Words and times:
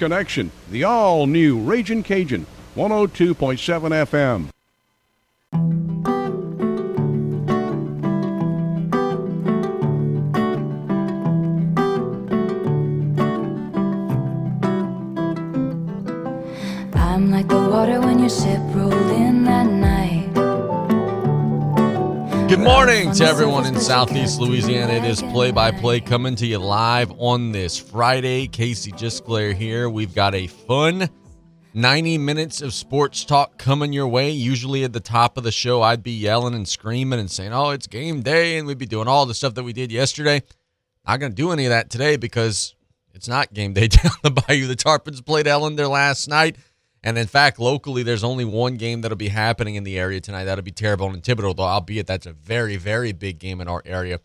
Connection, 0.00 0.50
the 0.70 0.82
all 0.84 1.26
new 1.26 1.60
Raging 1.60 2.02
Cajun, 2.02 2.46
102.7 2.74 3.34
FM. 4.06 4.48
Morning 22.80 23.12
to 23.12 23.26
everyone 23.26 23.66
in 23.66 23.78
Southeast 23.78 24.40
Louisiana. 24.40 24.94
It 24.94 25.04
is 25.04 25.20
play 25.20 25.50
by 25.50 25.70
play 25.70 26.00
coming 26.00 26.34
to 26.36 26.46
you 26.46 26.56
live 26.56 27.12
on 27.18 27.52
this 27.52 27.78
Friday. 27.78 28.46
Casey 28.46 28.90
Gisclair 28.90 29.54
here. 29.54 29.90
We've 29.90 30.14
got 30.14 30.34
a 30.34 30.46
fun 30.46 31.10
90 31.74 32.16
minutes 32.16 32.62
of 32.62 32.72
sports 32.72 33.26
talk 33.26 33.58
coming 33.58 33.92
your 33.92 34.08
way. 34.08 34.30
Usually 34.30 34.82
at 34.82 34.94
the 34.94 35.00
top 35.00 35.36
of 35.36 35.44
the 35.44 35.52
show, 35.52 35.82
I'd 35.82 36.02
be 36.02 36.12
yelling 36.12 36.54
and 36.54 36.66
screaming 36.66 37.20
and 37.20 37.30
saying, 37.30 37.52
Oh, 37.52 37.68
it's 37.68 37.86
game 37.86 38.22
day. 38.22 38.56
And 38.56 38.66
we'd 38.66 38.78
be 38.78 38.86
doing 38.86 39.08
all 39.08 39.26
the 39.26 39.34
stuff 39.34 39.52
that 39.56 39.62
we 39.62 39.74
did 39.74 39.92
yesterday. 39.92 40.42
Not 41.06 41.20
going 41.20 41.32
to 41.32 41.36
do 41.36 41.52
any 41.52 41.66
of 41.66 41.70
that 41.70 41.90
today 41.90 42.16
because 42.16 42.74
it's 43.12 43.28
not 43.28 43.52
game 43.52 43.74
day 43.74 43.88
down 43.88 44.12
the 44.22 44.30
bayou. 44.30 44.66
The 44.66 44.74
Tarpons 44.74 45.20
played 45.20 45.44
Ellender 45.44 45.88
last 45.90 46.28
night. 46.28 46.56
And 47.02 47.16
in 47.16 47.26
fact, 47.26 47.58
locally, 47.58 48.02
there's 48.02 48.24
only 48.24 48.44
one 48.44 48.76
game 48.76 49.00
that'll 49.00 49.16
be 49.16 49.28
happening 49.28 49.76
in 49.76 49.84
the 49.84 49.98
area 49.98 50.20
tonight. 50.20 50.44
That'll 50.44 50.64
be 50.64 50.70
Terrebonne 50.70 51.14
and 51.14 51.22
Thibodaux, 51.22 51.56
though, 51.56 51.62
albeit 51.62 52.06
that's 52.06 52.26
a 52.26 52.32
very, 52.32 52.76
very 52.76 53.12
big 53.12 53.38
game 53.38 53.60
in 53.60 53.68
our 53.68 53.82
area. 53.86 54.20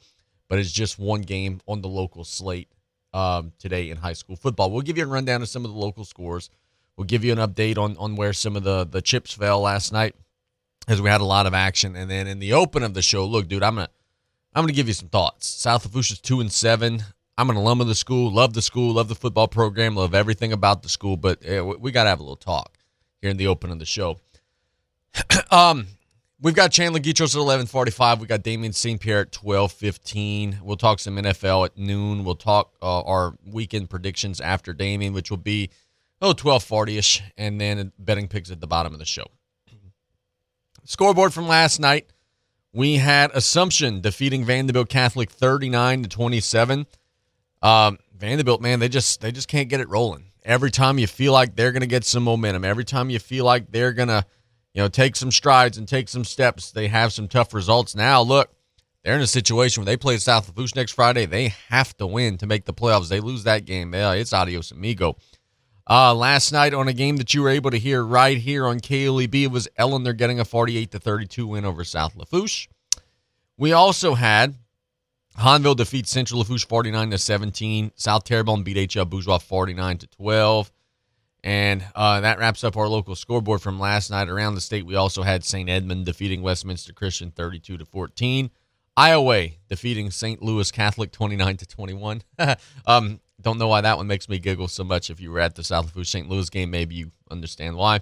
But 0.49 0.59
it's 0.59 0.71
just 0.71 0.99
one 0.99 1.21
game 1.21 1.61
on 1.67 1.81
the 1.81 1.87
local 1.87 2.23
slate 2.25 2.69
um, 3.13 3.53
today 3.59 3.89
in 3.89 3.97
high 3.97 4.13
school 4.13 4.35
football. 4.35 4.69
We'll 4.71 4.81
give 4.81 4.97
you 4.97 5.05
a 5.05 5.07
rundown 5.07 5.41
of 5.41 5.47
some 5.47 5.63
of 5.63 5.71
the 5.71 5.77
local 5.77 6.03
scores. 6.03 6.49
We'll 6.97 7.05
give 7.05 7.23
you 7.23 7.31
an 7.31 7.39
update 7.39 7.77
on, 7.77 7.95
on 7.97 8.15
where 8.15 8.33
some 8.33 8.55
of 8.55 8.63
the, 8.63 8.85
the 8.85 9.01
chips 9.01 9.33
fell 9.33 9.61
last 9.61 9.93
night 9.93 10.15
as 10.87 11.01
we 11.01 11.09
had 11.09 11.21
a 11.21 11.25
lot 11.25 11.45
of 11.45 11.53
action. 11.53 11.95
And 11.95 12.11
then 12.11 12.27
in 12.27 12.39
the 12.39 12.53
open 12.53 12.83
of 12.83 12.93
the 12.93 13.01
show, 13.01 13.25
look, 13.25 13.47
dude, 13.47 13.63
I'm 13.63 13.75
gonna 13.75 13.89
I'm 14.53 14.63
gonna 14.63 14.73
give 14.73 14.87
you 14.87 14.93
some 14.93 15.09
thoughts. 15.09 15.47
South 15.47 15.85
Lafourche's 15.85 16.19
two 16.19 16.39
and 16.39 16.51
seven. 16.51 17.03
I'm 17.37 17.49
an 17.49 17.57
alum 17.57 17.81
of 17.81 17.87
the 17.87 17.95
school, 17.95 18.31
love 18.31 18.53
the 18.53 18.61
school, 18.61 18.93
love 18.93 19.09
the 19.09 19.15
football 19.15 19.47
program, 19.47 19.95
love 19.95 20.13
everything 20.13 20.53
about 20.53 20.83
the 20.83 20.89
school, 20.89 21.17
but 21.17 21.47
uh, 21.47 21.65
we 21.65 21.91
got 21.91 22.03
to 22.03 22.09
have 22.09 22.19
a 22.19 22.23
little 22.23 22.37
talk 22.37 22.77
here 23.21 23.29
in 23.29 23.37
the 23.37 23.47
open 23.47 23.71
of 23.71 23.79
the 23.79 23.85
show. 23.85 24.19
um, 25.51 25.87
we've 26.41 26.55
got 26.55 26.71
Chandler 26.71 27.01
Guidroz 27.01 27.35
at 27.35 27.67
11:45. 27.67 28.19
We 28.19 28.27
got 28.27 28.41
Damien 28.41 28.71
St. 28.71 29.01
Pierre 29.01 29.21
at 29.21 29.31
12:15. 29.31 30.61
We'll 30.61 30.77
talk 30.77 30.99
some 30.99 31.17
NFL 31.17 31.65
at 31.65 31.77
noon. 31.77 32.23
We'll 32.23 32.35
talk 32.35 32.73
uh, 32.81 33.01
our 33.01 33.35
weekend 33.45 33.89
predictions 33.89 34.39
after 34.39 34.73
Damien, 34.73 35.13
which 35.13 35.29
will 35.29 35.37
be 35.37 35.71
oh 36.21 36.33
12:40 36.33 36.97
ish, 36.97 37.23
and 37.37 37.59
then 37.59 37.91
betting 37.99 38.29
picks 38.29 38.49
at 38.49 38.61
the 38.61 38.67
bottom 38.67 38.93
of 38.93 38.99
the 38.99 39.05
show. 39.05 39.25
Scoreboard 40.85 41.33
from 41.33 41.47
last 41.47 41.79
night. 41.79 42.07
We 42.71 42.97
had 42.97 43.31
Assumption 43.31 44.01
defeating 44.01 44.43
Vanderbilt 44.43 44.89
Catholic 44.89 45.31
39 45.31 46.03
to 46.03 46.09
27. 46.09 46.85
Um, 47.65 47.97
Vanderbilt, 48.15 48.61
man, 48.61 48.79
they 48.79 48.87
just 48.87 49.21
they 49.21 49.31
just 49.31 49.47
can't 49.47 49.69
get 49.69 49.79
it 49.79 49.89
rolling. 49.89 50.25
Every 50.43 50.69
time 50.69 50.99
you 50.99 51.07
feel 51.07 51.33
like 51.33 51.55
they're 51.55 51.71
gonna 51.71 51.87
get 51.87 52.05
some 52.05 52.21
momentum, 52.21 52.63
every 52.63 52.85
time 52.85 53.09
you 53.09 53.17
feel 53.17 53.43
like 53.43 53.71
they're 53.71 53.91
gonna, 53.91 54.23
you 54.75 54.83
know, 54.83 54.87
take 54.87 55.15
some 55.15 55.31
strides 55.31 55.79
and 55.79 55.87
take 55.87 56.07
some 56.07 56.23
steps, 56.23 56.71
they 56.71 56.89
have 56.89 57.11
some 57.11 57.27
tough 57.27 57.55
results. 57.55 57.95
Now, 57.95 58.21
look, 58.21 58.53
they're 59.03 59.15
in 59.15 59.21
a 59.21 59.27
situation 59.27 59.81
where 59.81 59.85
they 59.85 59.97
play 59.97 60.17
South 60.17 60.47
Lafourche 60.47 60.75
next 60.75 60.91
Friday. 60.91 61.25
They 61.25 61.55
have 61.69 61.97
to 61.97 62.05
win 62.05 62.37
to 62.37 62.45
make 62.45 62.65
the 62.65 62.73
playoffs. 62.73 63.09
They 63.09 63.19
lose 63.19 63.45
that 63.45 63.65
game, 63.65 63.95
it's 63.95 64.31
adios 64.31 64.69
amigo. 64.69 65.17
Uh, 65.89 66.13
last 66.13 66.51
night 66.51 66.75
on 66.75 66.87
a 66.87 66.93
game 66.93 67.17
that 67.17 67.33
you 67.33 67.41
were 67.41 67.49
able 67.49 67.71
to 67.71 67.79
hear 67.79 68.03
right 68.03 68.37
here 68.37 68.67
on 68.67 68.79
KLEB, 68.79 69.43
it 69.43 69.47
was 69.47 69.67
Ellender 69.79 70.15
getting 70.15 70.39
a 70.39 70.45
48 70.45 70.91
to 70.91 70.99
32 70.99 71.47
win 71.47 71.65
over 71.65 71.83
South 71.83 72.15
Lafourche. 72.15 72.67
We 73.57 73.71
also 73.71 74.13
had 74.13 74.55
Hahnville 75.37 75.75
defeats 75.75 76.11
Central 76.11 76.39
Lafourche 76.39 76.65
49 76.65 77.11
to 77.11 77.17
17. 77.17 77.91
South 77.95 78.23
Terrebonne 78.23 78.63
beat 78.63 78.89
HL 78.89 79.09
Bourgeois 79.09 79.37
49 79.37 79.97
to 79.99 80.07
12. 80.07 80.71
And 81.43 81.85
uh, 81.93 82.21
that 82.21 82.39
wraps 82.39 82.63
up 82.63 82.75
our 82.75 82.87
local 82.87 83.15
scoreboard 83.15 83.61
from 83.61 83.79
last 83.79 84.09
night. 84.09 84.29
Around 84.29 84.55
the 84.55 84.61
state, 84.61 84.85
we 84.85 84.95
also 84.95 85.21
had 85.21 85.43
St. 85.43 85.69
Edmund 85.69 86.05
defeating 86.05 86.41
Westminster 86.41 86.93
Christian 86.93 87.31
32 87.31 87.77
to 87.77 87.85
14. 87.85 88.49
Iowa 88.97 89.49
defeating 89.69 90.09
St. 90.09 90.41
Louis 90.41 90.71
Catholic 90.71 91.11
29 91.11 91.57
to 91.57 91.65
21. 91.67 92.23
um, 92.87 93.19
don't 93.41 93.57
know 93.57 93.67
why 93.67 93.81
that 93.81 93.97
one 93.97 94.07
makes 94.07 94.29
me 94.29 94.39
giggle 94.39 94.67
so 94.67 94.83
much. 94.83 95.09
If 95.09 95.19
you 95.19 95.31
were 95.31 95.39
at 95.39 95.55
the 95.55 95.63
South 95.63 95.85
Lafourche 95.85 96.09
St. 96.09 96.29
Louis 96.29 96.49
game, 96.49 96.71
maybe 96.71 96.95
you 96.95 97.11
understand 97.29 97.75
why. 97.75 97.99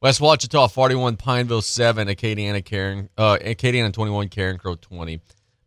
West 0.00 0.20
Ouachita 0.20 0.70
41, 0.72 1.16
Pineville 1.16 1.60
7, 1.60 2.08
Acadiana, 2.08 2.64
Karen, 2.64 3.10
uh, 3.18 3.36
Acadiana 3.36 3.92
21, 3.92 4.30
Carencro 4.30 4.80
20. 4.80 5.20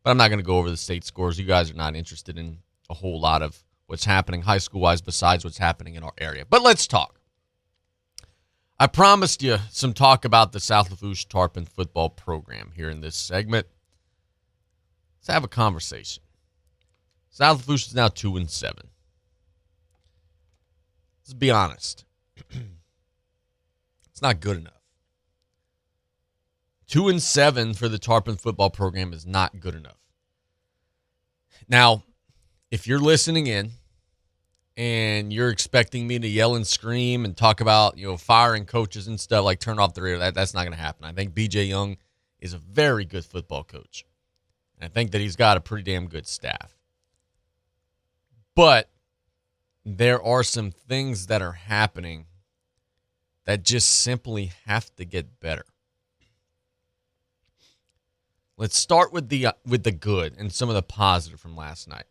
But 0.03 0.12
I'm 0.12 0.18
not 0.18 0.28
going 0.28 0.40
to 0.40 0.46
go 0.46 0.58
over 0.58 0.69
the 0.69 0.78
state 0.78 1.03
scores. 1.06 1.40
You 1.40 1.46
guys 1.46 1.72
are 1.72 1.75
not 1.75 1.96
interested 1.96 2.38
in 2.38 2.59
a 2.90 2.94
whole 2.94 3.19
lot 3.19 3.41
of 3.41 3.64
what's 3.88 4.06
happening 4.06 4.41
high 4.41 4.58
school 4.58 4.81
wise 4.81 5.02
besides 5.02 5.44
what's 5.44 5.58
happening 5.58 5.96
in 5.96 6.03
our 6.03 6.14
area. 6.18 6.46
But 6.50 6.62
let's 6.62 6.88
talk. 6.88 7.19
I 8.80 8.88
promised 8.88 9.42
you 9.42 9.58
some 9.69 9.94
talk 9.94 10.25
about 10.25 10.52
the 10.52 10.59
South 10.59 10.90
Lafourche 10.90 11.25
Tarpon 11.30 11.66
football 11.66 12.09
program 12.09 12.72
here 12.75 12.90
in 12.90 13.02
this 13.02 13.16
segment. 13.16 13.68
Let's 15.19 15.34
have 15.34 15.44
a 15.44 15.47
conversation. 15.47 16.24
South 17.30 17.59
Lafourche 17.59 17.88
is 17.88 17.96
now 17.96 18.09
2 18.09 18.36
and 18.36 18.50
7. 18.50 18.90
Let's 21.22 21.34
be 21.34 21.50
honest. 21.50 22.03
it's 24.12 24.22
not 24.22 24.42
good 24.42 24.58
enough. 24.58 24.83
Two 26.94 27.09
and 27.09 27.20
seven 27.20 27.74
for 27.74 27.90
the 27.90 27.98
Tarpon 27.98 28.36
football 28.36 28.70
program 28.70 29.14
is 29.14 29.26
not 29.26 29.59
good 29.59 29.74
enough. 29.74 29.98
Now, 31.68 32.04
if 32.70 32.86
you're 32.86 33.00
listening 33.00 33.48
in 33.48 33.72
and 34.78 35.34
you're 35.34 35.50
expecting 35.50 36.06
me 36.06 36.20
to 36.20 36.28
yell 36.28 36.54
and 36.54 36.68
scream 36.68 37.26
and 37.26 37.36
talk 37.36 37.62
about, 37.62 37.98
you 37.98 38.06
know, 38.06 38.16
firing 38.16 38.66
coaches 38.66 39.08
and 39.08 39.20
stuff, 39.20 39.44
like 39.44 39.59
turn 39.59 39.80
off 39.80 39.96
the 39.96 40.04
radio, 40.04 40.20
that, 40.20 40.36
that's 40.36 40.54
not 40.54 40.66
going 40.66 40.74
to 40.74 40.78
happen. 40.78 41.04
I 41.04 41.14
think 41.14 41.34
BJ 41.34 41.68
Young 41.68 41.98
is 42.40 42.54
a 42.54 42.59
very 42.59 43.06
good 43.06 43.25
football 43.25 43.64
coach. 43.64 44.06
And 44.80 44.86
I 44.86 44.94
think 44.94 45.14
that 45.14 45.20
he's 45.20 45.36
got 45.36 45.58
a 45.58 45.62
pretty 45.62 45.92
damn 45.92 46.06
good 46.06 46.28
staff. 46.28 46.78
But 48.54 48.92
there 49.84 50.22
are 50.22 50.44
some 50.44 50.70
things 50.70 51.25
that 51.25 51.42
are 51.42 51.54
happening 51.54 52.28
that 53.46 53.64
just 53.64 53.90
simply 53.90 54.52
have 54.68 54.96
to 54.98 55.06
get 55.06 55.40
better. 55.40 55.66
Let's 58.63 58.78
start 58.78 59.12
with 59.12 59.28
the 59.28 59.47
uh, 59.47 59.51
with 59.66 59.84
the 59.84 59.91
good 59.91 60.35
and 60.38 60.50
some 60.50 60.69
of 60.69 60.75
the 60.75 60.81
positive 60.81 61.41
from 61.41 61.53
last 61.53 61.85
night. 61.85 62.06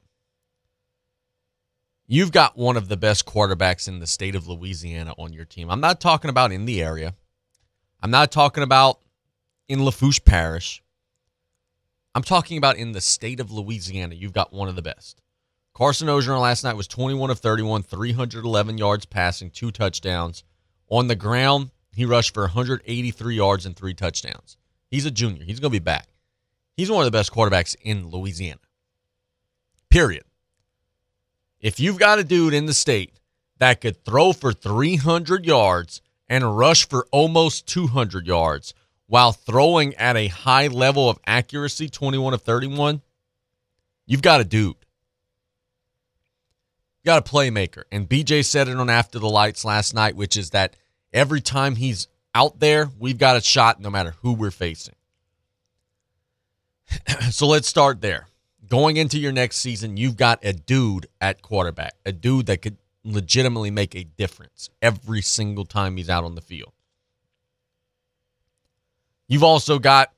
You've 2.07 2.31
got 2.31 2.59
one 2.59 2.77
of 2.77 2.91
the 2.91 2.97
best 2.99 3.25
quarterbacks 3.25 3.89
in 3.89 4.01
the 4.01 4.07
state 4.07 4.35
of 4.35 4.47
Louisiana 4.47 5.15
on 5.17 5.33
your 5.33 5.47
team. 5.47 5.71
I'm 5.71 5.81
not 5.81 5.99
talking 5.99 6.29
about 6.29 6.53
in 6.53 6.67
the 6.67 6.83
area. 6.83 7.15
I'm 8.03 8.11
not 8.11 8.31
talking 8.31 8.63
about 8.63 8.99
in 9.67 9.83
Lafourche 9.83 10.23
Parish. 10.27 10.83
I'm 12.15 12.23
talking 12.23 12.59
about 12.59 12.77
in 12.77 12.93
the 12.93 13.01
state 13.01 13.41
of 13.41 13.51
Louisiana. 13.51 14.15
You've 14.15 14.35
got 14.35 14.53
one 14.53 14.69
of 14.69 14.77
the 14.77 14.83
best. 14.83 15.23
Carson 15.73 16.09
Ogeron 16.09 16.43
last 16.43 16.65
night 16.65 16.77
was 16.77 16.87
21 16.87 17.31
of 17.31 17.39
31, 17.39 17.83
311 17.85 18.77
yards 18.77 19.07
passing, 19.07 19.49
two 19.49 19.71
touchdowns. 19.71 20.45
On 20.91 21.07
the 21.07 21.17
ground, 21.17 21.71
he 21.95 22.05
rushed 22.05 22.35
for 22.35 22.43
183 22.43 23.37
yards 23.37 23.65
and 23.65 23.75
three 23.75 23.95
touchdowns. 23.95 24.59
He's 24.91 25.07
a 25.07 25.11
junior. 25.11 25.45
He's 25.45 25.59
going 25.59 25.73
to 25.73 25.81
be 25.81 25.83
back. 25.83 26.12
He's 26.77 26.91
one 26.91 27.01
of 27.01 27.11
the 27.11 27.17
best 27.17 27.33
quarterbacks 27.33 27.77
in 27.83 28.09
Louisiana. 28.09 28.61
Period. 29.91 30.25
If 31.61 31.79
you've 31.79 31.99
got 31.99 32.19
a 32.19 32.25
dude 32.25 32.55
in 32.55 32.67
the 32.67 32.75
state 32.75 33.21
that 33.59 33.81
could 33.81 34.05
throw 34.05 34.33
for 34.33 34.53
300 34.53 35.45
yards 35.47 36.01
and 36.29 36.57
rush 36.57 36.89
for 36.89 37.07
almost 37.13 37.67
200 37.69 38.27
yards 38.27 38.75
while 39.07 39.33
throwing 39.33 39.95
at 39.95 40.17
a 40.17 40.29
high 40.29 40.67
level 40.69 41.11
of 41.11 41.19
accuracy, 41.27 41.89
21 41.89 42.35
of 42.35 42.43
31, 42.43 43.03
you've 44.07 44.23
got 44.23 44.41
a 44.41 44.45
dude. 44.45 44.77
You 47.03 47.07
got 47.07 47.29
a 47.29 47.31
playmaker. 47.31 47.83
And 47.93 48.09
BJ 48.09 48.45
said 48.45 48.69
it 48.69 48.77
on 48.77 48.89
After 48.89 49.19
the 49.19 49.29
Lights 49.29 49.65
last 49.65 49.95
night, 49.95 50.17
which 50.17 50.37
is 50.37 50.51
that 50.51 50.77
every 51.13 51.41
time 51.41 51.77
he's 51.77 52.09
out 52.35 52.61
there, 52.61 52.91
we've 52.99 53.19
got 53.19 53.37
a 53.37 53.43
shot 53.43 53.81
no 53.81 53.91
matter 53.91 54.15
who 54.23 54.33
we're 54.33 54.51
facing. 54.51 54.95
so 57.31 57.47
let's 57.47 57.69
start 57.69 58.01
there. 58.01 58.29
Going 58.69 58.97
into 58.97 59.19
your 59.19 59.33
next 59.33 59.57
season, 59.57 59.97
you've 59.97 60.17
got 60.17 60.45
a 60.45 60.53
dude 60.53 61.07
at 61.21 61.43
quarterback, 61.43 61.95
a 62.07 62.13
dude 62.13 62.47
that 62.47 62.63
could 62.63 62.77
legitimately 63.05 63.71
make 63.71 63.95
a 63.95 64.05
difference 64.05 64.71
every 64.81 65.21
single 65.21 65.65
time 65.65 65.97
he's 65.97 66.09
out 66.09 66.25
on 66.25 66.35
the 66.35 66.41
field. 66.41 66.73
You've 69.29 69.43
also 69.43 69.79
got 69.79 70.13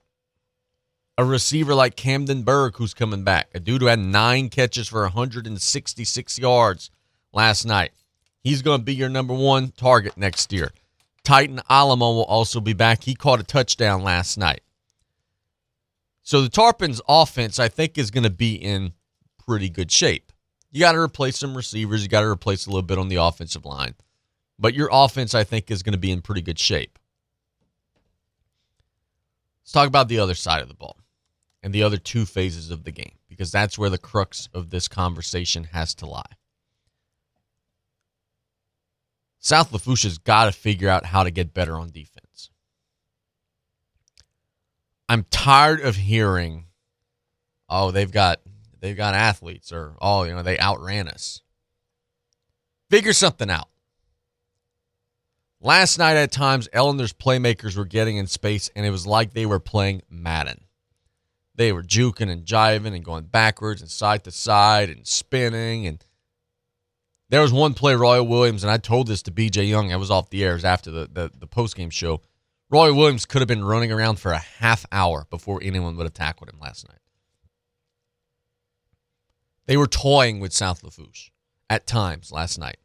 a 1.17 1.25
receiver 1.25 1.75
like 1.75 1.97
Camden 1.97 2.43
Berg 2.43 2.77
who's 2.77 2.95
coming 2.95 3.23
back, 3.23 3.49
a 3.55 3.61
dude 3.61 3.83
who 3.83 3.87
had 3.87 4.01
nine 4.01 4.49
catches 4.49 4.89
for 4.89 5.03
166 5.03 6.39
yards 6.39 6.91
last 7.33 7.65
night. 7.65 7.93
He's 8.43 8.63
going 8.63 8.81
to 8.81 8.85
be 8.85 8.95
your 8.95 9.09
number 9.09 9.33
one 9.33 9.73
target 9.77 10.17
next 10.17 10.53
year. 10.53 10.73
Titan 11.23 11.61
Alamo 11.71 12.13
will 12.13 12.25
also 12.25 12.61
be 12.61 12.73
back. 12.73 13.05
He 13.05 13.15
caught 13.15 13.41
a 13.41 13.45
touchdown 13.45 14.03
last 14.03 14.37
night. 14.37 14.61
So 16.25 16.41
the 16.41 16.49
Tarpons 16.49 17.01
offense, 17.07 17.59
I 17.59 17.69
think, 17.69 17.99
is 17.99 18.11
going 18.11 18.25
to 18.25 18.31
be 18.31 18.55
in 18.55 18.95
pretty 19.47 19.69
good 19.69 19.93
shape. 19.93 20.33
You 20.73 20.81
got 20.81 20.93
to 20.93 20.99
replace 20.99 21.39
some 21.39 21.55
receivers. 21.55 22.03
You 22.03 22.09
got 22.09 22.23
to 22.23 22.27
replace 22.27 22.67
a 22.67 22.71
little 22.71 22.83
bit 22.83 22.99
on 22.99 23.09
the 23.09 23.17
offensive 23.17 23.65
line. 23.65 23.95
But 24.59 24.75
your 24.75 24.89
offense, 24.91 25.35
I 25.35 25.45
think, 25.45 25.71
is 25.71 25.83
going 25.83 25.93
to 25.93 25.99
be 25.99 26.11
in 26.11 26.23
pretty 26.23 26.41
good 26.41 26.59
shape. 26.59 26.99
Let's 29.63 29.73
talk 29.73 29.87
about 29.87 30.09
the 30.09 30.19
other 30.19 30.35
side 30.35 30.63
of 30.63 30.69
the 30.69 30.75
ball 30.75 30.99
and 31.63 31.73
the 31.73 31.83
other 31.83 31.99
two 31.99 32.25
phases 32.25 32.71
of 32.71 32.85
the 32.85 32.91
game 32.91 33.17
because 33.29 33.53
that's 33.53 33.79
where 33.79 33.91
the 33.91 33.99
crux 33.99 34.49
of 34.55 34.71
this 34.71 34.89
conversation 34.89 35.65
has 35.65 35.95
to 35.97 36.07
lie. 36.07 36.23
South 39.41 39.73
Lafourche's 39.73 40.19
got 40.19 40.47
to 40.47 40.53
figure 40.53 40.89
out 40.89 41.05
how 41.05 41.23
to 41.23 41.31
get 41.31 41.53
better 41.53 41.77
on 41.77 41.91
defense. 41.91 42.24
I'm 45.09 45.25
tired 45.31 45.81
of 45.81 45.97
hearing, 45.97 46.67
oh, 47.69 47.91
they've 47.91 48.11
got 48.11 48.41
they've 48.81 48.97
got 48.97 49.15
athletes 49.15 49.73
or 49.73 49.97
oh, 50.01 50.25
you 50.25 50.35
know, 50.35 50.43
they 50.43 50.59
outran 50.59 51.09
us. 51.09 51.43
Figure 52.91 53.13
something 53.13 53.51
out. 53.51 53.69
Last 55.61 55.99
night 55.99 56.17
at 56.17 56.31
times, 56.31 56.69
Ellender's 56.73 57.15
playmakers 57.15 57.77
were 57.77 57.87
getting 57.87 58.19
in 58.19 58.27
space 58.27 58.71
and 58.77 58.85
it 58.85 58.91
was 58.91 59.07
like 59.07 59.33
they 59.33 59.47
were 59.47 59.61
playing 59.61 60.03
Madden. 60.11 60.65
They 61.55 61.73
were 61.73 61.83
juking 61.83 62.31
and 62.31 62.45
jiving 62.45 62.95
and 62.95 63.05
going 63.05 63.25
backwards 63.25 63.81
and 63.81 63.91
side 63.91 64.25
to 64.25 64.31
side 64.31 64.91
and 64.91 65.07
spinning. 65.07 65.87
And 65.87 66.05
there 67.31 67.41
was 67.41 67.53
one 67.53 67.75
play, 67.75 67.95
Roy 67.95 68.23
Williams, 68.23 68.65
and 68.65 68.71
I 68.71 68.77
told 68.77 69.07
this 69.07 69.23
to 69.23 69.31
BJ 69.31 69.69
Young. 69.69 69.93
I 69.93 69.97
was 69.97 70.11
off 70.11 70.31
the 70.31 70.45
airs 70.45 70.65
after 70.65 70.91
the, 70.91 71.09
the, 71.11 71.31
the 71.39 71.47
post 71.47 71.77
game 71.77 71.91
show. 71.91 72.21
Roy 72.75 72.93
Williams 72.93 73.25
could 73.25 73.41
have 73.41 73.47
been 73.47 73.65
running 73.65 73.93
around 73.93 74.17
for 74.17 74.33
a 74.33 74.39
half 74.39 74.85
hour 74.91 75.29
before 75.31 75.61
anyone 75.63 75.97
would 75.97 76.07
have 76.07 76.13
tackled 76.13 76.51
him 76.51 76.59
last 76.61 76.89
night. 76.89 76.99
They 79.67 79.77
were 79.77 79.87
toying 79.87 80.41
with 80.41 80.53
South 80.53 80.83
Lafourche 80.83 81.31
at 81.71 81.87
times 81.87 82.33
last 82.33 82.59
night. 82.59 82.79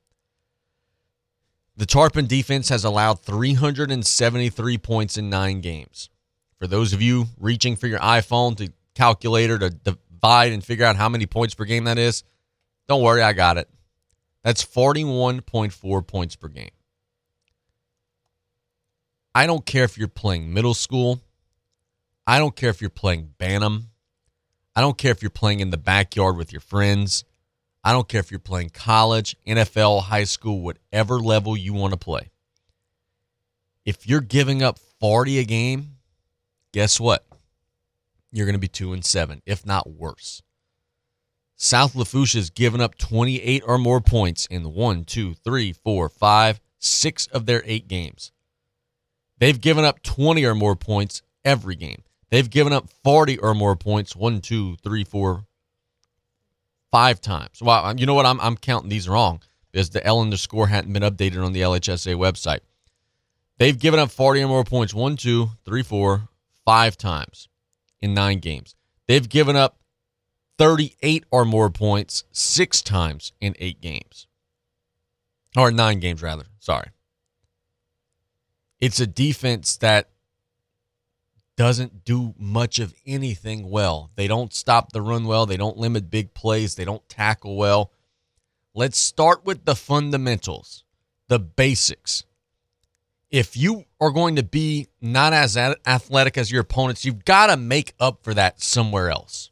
The 1.75 1.87
Tarpon 1.87 2.27
defense 2.27 2.69
has 2.69 2.83
allowed 2.83 3.21
373 3.21 4.77
points 4.77 5.17
in 5.17 5.27
nine 5.27 5.59
games. 5.59 6.11
For 6.59 6.67
those 6.67 6.93
of 6.93 7.01
you 7.01 7.25
reaching 7.39 7.75
for 7.75 7.87
your 7.87 7.99
iPhone 7.99 8.57
to 8.57 8.71
calculator 8.93 9.57
to 9.57 9.71
divide 9.71 10.51
and 10.51 10.63
figure 10.63 10.85
out 10.85 10.97
how 10.97 11.09
many 11.09 11.25
points 11.25 11.55
per 11.55 11.65
game 11.65 11.85
that 11.85 11.97
is, 11.97 12.23
don't 12.87 13.01
worry, 13.01 13.23
I 13.23 13.33
got 13.33 13.57
it. 13.57 13.67
That's 14.43 14.63
41.4 14.63 16.05
points 16.05 16.35
per 16.35 16.47
game. 16.47 16.69
I 19.39 19.47
don't 19.47 19.65
care 19.65 19.85
if 19.85 19.97
you're 19.97 20.09
playing 20.09 20.53
middle 20.53 20.73
school. 20.73 21.21
I 22.27 22.39
don't 22.39 22.57
care 22.57 22.69
if 22.69 22.81
you're 22.81 22.89
playing 22.89 23.35
Bantam. 23.37 23.87
I 24.75 24.81
don't 24.81 24.97
care 24.97 25.11
if 25.11 25.21
you're 25.21 25.29
playing 25.29 25.61
in 25.61 25.69
the 25.69 25.77
backyard 25.77 26.35
with 26.35 26.51
your 26.51 26.59
friends. 26.59 27.23
I 27.81 27.93
don't 27.93 28.09
care 28.09 28.19
if 28.19 28.31
you're 28.31 28.41
playing 28.41 28.71
college, 28.71 29.37
NFL, 29.47 30.03
high 30.03 30.25
school, 30.25 30.59
whatever 30.59 31.21
level 31.21 31.55
you 31.55 31.71
want 31.71 31.93
to 31.93 31.97
play. 31.97 32.31
If 33.85 34.09
you're 34.09 34.19
giving 34.19 34.61
up 34.61 34.77
40 34.99 35.39
a 35.39 35.45
game, 35.45 35.95
guess 36.73 36.99
what? 36.99 37.25
You're 38.33 38.45
going 38.45 38.55
to 38.55 38.59
be 38.59 38.67
2 38.67 38.91
and 38.91 39.05
7, 39.05 39.41
if 39.45 39.65
not 39.65 39.89
worse. 39.89 40.43
South 41.55 41.95
Lafourche 41.95 42.33
has 42.33 42.49
given 42.49 42.81
up 42.81 42.97
28 42.97 43.63
or 43.65 43.77
more 43.77 44.01
points 44.01 44.47
in 44.47 44.73
one, 44.73 45.05
two, 45.05 45.33
three, 45.33 45.71
four, 45.71 46.09
five, 46.09 46.59
six 46.77 47.25
of 47.27 47.45
their 47.45 47.63
eight 47.65 47.87
games. 47.87 48.33
They've 49.39 49.59
given 49.59 49.85
up 49.85 50.03
20 50.03 50.45
or 50.45 50.55
more 50.55 50.75
points 50.75 51.21
every 51.43 51.75
game. 51.75 52.03
They've 52.29 52.49
given 52.49 52.73
up 52.73 52.89
40 53.03 53.39
or 53.39 53.53
more 53.55 53.75
points 53.75 54.15
one, 54.15 54.41
two, 54.41 54.75
three, 54.77 55.03
four, 55.03 55.45
five 56.91 57.21
times. 57.21 57.61
Well, 57.61 57.95
you 57.97 58.05
know 58.05 58.13
what? 58.13 58.25
I'm, 58.25 58.39
I'm 58.41 58.57
counting 58.57 58.89
these 58.89 59.09
wrong 59.09 59.41
because 59.71 59.89
the 59.89 60.01
Ellender 60.01 60.37
score 60.37 60.67
hadn't 60.67 60.93
been 60.93 61.03
updated 61.03 61.43
on 61.43 61.53
the 61.53 61.61
LHSA 61.61 62.15
website. 62.15 62.59
They've 63.57 63.77
given 63.77 63.99
up 63.99 64.11
40 64.11 64.43
or 64.43 64.47
more 64.47 64.63
points 64.63 64.93
one, 64.93 65.17
two, 65.17 65.49
three, 65.65 65.83
four, 65.83 66.29
five 66.65 66.97
times 66.97 67.49
in 68.01 68.13
nine 68.13 68.39
games. 68.39 68.75
They've 69.07 69.27
given 69.27 69.55
up 69.55 69.79
38 70.57 71.25
or 71.31 71.45
more 71.45 71.69
points 71.69 72.25
six 72.31 72.81
times 72.81 73.31
in 73.41 73.55
eight 73.59 73.81
games. 73.81 74.27
Or 75.57 75.71
nine 75.71 75.99
games, 75.99 76.21
rather. 76.21 76.45
Sorry. 76.59 76.89
It's 78.79 78.99
a 78.99 79.07
defense 79.07 79.77
that 79.77 80.09
doesn't 81.57 82.05
do 82.05 82.33
much 82.37 82.79
of 82.79 82.93
anything 83.05 83.69
well. 83.69 84.11
They 84.15 84.27
don't 84.27 84.53
stop 84.53 84.93
the 84.93 85.01
run 85.01 85.25
well. 85.25 85.45
They 85.45 85.57
don't 85.57 85.77
limit 85.77 86.09
big 86.09 86.33
plays. 86.33 86.75
They 86.75 86.85
don't 86.85 87.07
tackle 87.09 87.57
well. 87.57 87.91
Let's 88.73 88.97
start 88.97 89.45
with 89.45 89.65
the 89.65 89.75
fundamentals, 89.75 90.85
the 91.27 91.39
basics. 91.39 92.23
If 93.29 93.57
you 93.57 93.83
are 93.99 94.11
going 94.11 94.37
to 94.37 94.43
be 94.43 94.87
not 95.01 95.33
as 95.33 95.57
athletic 95.57 96.37
as 96.37 96.49
your 96.49 96.61
opponents, 96.61 97.03
you've 97.03 97.25
got 97.25 97.47
to 97.47 97.57
make 97.57 97.93
up 97.99 98.23
for 98.23 98.33
that 98.33 98.61
somewhere 98.61 99.09
else. 99.09 99.51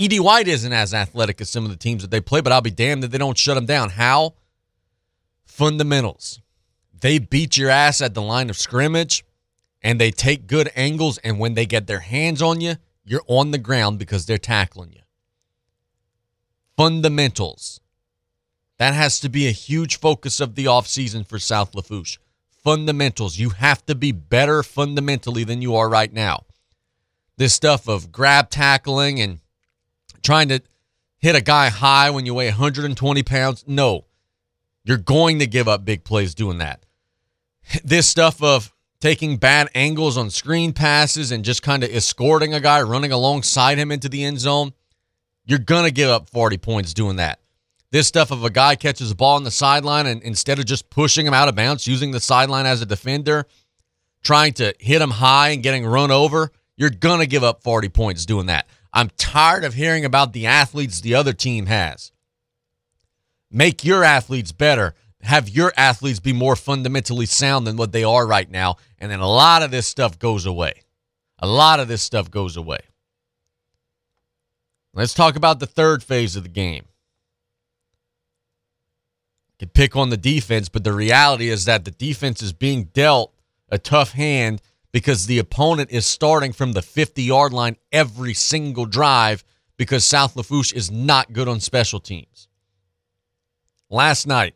Ed 0.00 0.16
White 0.18 0.48
isn't 0.48 0.72
as 0.72 0.92
athletic 0.92 1.40
as 1.40 1.48
some 1.48 1.64
of 1.64 1.70
the 1.70 1.76
teams 1.76 2.02
that 2.02 2.10
they 2.10 2.20
play, 2.20 2.40
but 2.40 2.52
I'll 2.52 2.60
be 2.60 2.70
damned 2.70 3.04
if 3.04 3.12
they 3.12 3.18
don't 3.18 3.38
shut 3.38 3.56
him 3.56 3.66
down. 3.66 3.90
How? 3.90 4.34
Fundamentals. 5.44 6.40
They 7.00 7.18
beat 7.18 7.56
your 7.56 7.70
ass 7.70 8.00
at 8.00 8.14
the 8.14 8.22
line 8.22 8.50
of 8.50 8.56
scrimmage 8.56 9.24
and 9.82 10.00
they 10.00 10.10
take 10.10 10.46
good 10.46 10.70
angles. 10.74 11.18
And 11.18 11.38
when 11.38 11.54
they 11.54 11.66
get 11.66 11.86
their 11.86 12.00
hands 12.00 12.42
on 12.42 12.60
you, 12.60 12.76
you're 13.04 13.22
on 13.26 13.50
the 13.50 13.58
ground 13.58 13.98
because 13.98 14.26
they're 14.26 14.38
tackling 14.38 14.92
you. 14.92 15.00
Fundamentals. 16.76 17.80
That 18.78 18.94
has 18.94 19.18
to 19.20 19.28
be 19.28 19.48
a 19.48 19.52
huge 19.52 19.98
focus 19.98 20.40
of 20.40 20.54
the 20.54 20.66
offseason 20.66 21.26
for 21.26 21.38
South 21.38 21.74
Lafourche. 21.74 22.18
Fundamentals. 22.62 23.38
You 23.38 23.50
have 23.50 23.84
to 23.86 23.94
be 23.94 24.12
better 24.12 24.62
fundamentally 24.62 25.44
than 25.44 25.62
you 25.62 25.74
are 25.74 25.88
right 25.88 26.12
now. 26.12 26.44
This 27.36 27.54
stuff 27.54 27.88
of 27.88 28.12
grab 28.12 28.50
tackling 28.50 29.20
and 29.20 29.40
trying 30.22 30.48
to 30.48 30.60
hit 31.18 31.36
a 31.36 31.40
guy 31.40 31.68
high 31.68 32.10
when 32.10 32.26
you 32.26 32.34
weigh 32.34 32.48
120 32.48 33.22
pounds. 33.22 33.64
No, 33.66 34.04
you're 34.84 34.96
going 34.96 35.38
to 35.38 35.46
give 35.46 35.68
up 35.68 35.84
big 35.84 36.04
plays 36.04 36.34
doing 36.34 36.58
that. 36.58 36.84
This 37.84 38.06
stuff 38.06 38.42
of 38.42 38.72
taking 39.00 39.36
bad 39.36 39.68
angles 39.74 40.16
on 40.16 40.30
screen 40.30 40.72
passes 40.72 41.30
and 41.30 41.44
just 41.44 41.62
kind 41.62 41.84
of 41.84 41.90
escorting 41.90 42.54
a 42.54 42.60
guy 42.60 42.82
running 42.82 43.12
alongside 43.12 43.78
him 43.78 43.92
into 43.92 44.08
the 44.08 44.24
end 44.24 44.40
zone, 44.40 44.72
you're 45.44 45.58
going 45.58 45.84
to 45.84 45.90
give 45.90 46.10
up 46.10 46.28
40 46.30 46.58
points 46.58 46.94
doing 46.94 47.16
that. 47.16 47.40
This 47.90 48.06
stuff 48.06 48.30
of 48.30 48.44
a 48.44 48.50
guy 48.50 48.76
catches 48.76 49.10
a 49.10 49.14
ball 49.14 49.36
on 49.36 49.44
the 49.44 49.50
sideline 49.50 50.06
and 50.06 50.22
instead 50.22 50.58
of 50.58 50.66
just 50.66 50.90
pushing 50.90 51.26
him 51.26 51.32
out 51.32 51.48
of 51.48 51.54
bounds, 51.54 51.86
using 51.86 52.10
the 52.10 52.20
sideline 52.20 52.66
as 52.66 52.82
a 52.82 52.86
defender, 52.86 53.46
trying 54.22 54.52
to 54.54 54.74
hit 54.78 55.00
him 55.00 55.10
high 55.10 55.50
and 55.50 55.62
getting 55.62 55.86
run 55.86 56.10
over, 56.10 56.50
you're 56.76 56.90
going 56.90 57.20
to 57.20 57.26
give 57.26 57.42
up 57.42 57.62
40 57.62 57.88
points 57.88 58.26
doing 58.26 58.46
that. 58.46 58.66
I'm 58.92 59.10
tired 59.16 59.64
of 59.64 59.74
hearing 59.74 60.04
about 60.04 60.32
the 60.32 60.46
athletes 60.46 61.00
the 61.00 61.14
other 61.14 61.32
team 61.32 61.66
has. 61.66 62.12
Make 63.50 63.84
your 63.84 64.04
athletes 64.04 64.52
better. 64.52 64.94
Have 65.22 65.48
your 65.48 65.72
athletes 65.76 66.20
be 66.20 66.32
more 66.32 66.56
fundamentally 66.56 67.26
sound 67.26 67.66
than 67.66 67.76
what 67.76 67.92
they 67.92 68.04
are 68.04 68.26
right 68.26 68.50
now. 68.50 68.76
And 68.98 69.10
then 69.10 69.20
a 69.20 69.28
lot 69.28 69.62
of 69.62 69.70
this 69.70 69.86
stuff 69.86 70.18
goes 70.18 70.46
away. 70.46 70.82
A 71.38 71.46
lot 71.46 71.80
of 71.80 71.88
this 71.88 72.02
stuff 72.02 72.30
goes 72.30 72.56
away. 72.56 72.80
Let's 74.94 75.14
talk 75.14 75.36
about 75.36 75.60
the 75.60 75.66
third 75.66 76.02
phase 76.02 76.34
of 76.34 76.42
the 76.42 76.48
game. 76.48 76.84
Can 79.58 79.68
pick 79.68 79.96
on 79.96 80.10
the 80.10 80.16
defense, 80.16 80.68
but 80.68 80.84
the 80.84 80.92
reality 80.92 81.48
is 81.48 81.64
that 81.64 81.84
the 81.84 81.90
defense 81.90 82.42
is 82.42 82.52
being 82.52 82.84
dealt 82.84 83.32
a 83.68 83.78
tough 83.78 84.12
hand 84.12 84.62
because 84.92 85.26
the 85.26 85.38
opponent 85.38 85.90
is 85.90 86.06
starting 86.06 86.52
from 86.52 86.72
the 86.72 86.82
50 86.82 87.22
yard 87.22 87.52
line 87.52 87.76
every 87.92 88.34
single 88.34 88.86
drive 88.86 89.44
because 89.76 90.04
South 90.04 90.36
Lafourche 90.36 90.72
is 90.72 90.90
not 90.90 91.32
good 91.32 91.48
on 91.48 91.60
special 91.60 92.00
teams. 92.00 92.48
Last 93.90 94.26
night, 94.26 94.54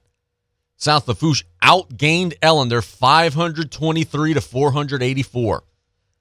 South 0.83 1.07
Lafourche 1.07 1.45
outgained 1.63 2.37
Ellender 2.41 2.83
523 2.83 4.35
to 4.35 4.41
484. 4.41 5.63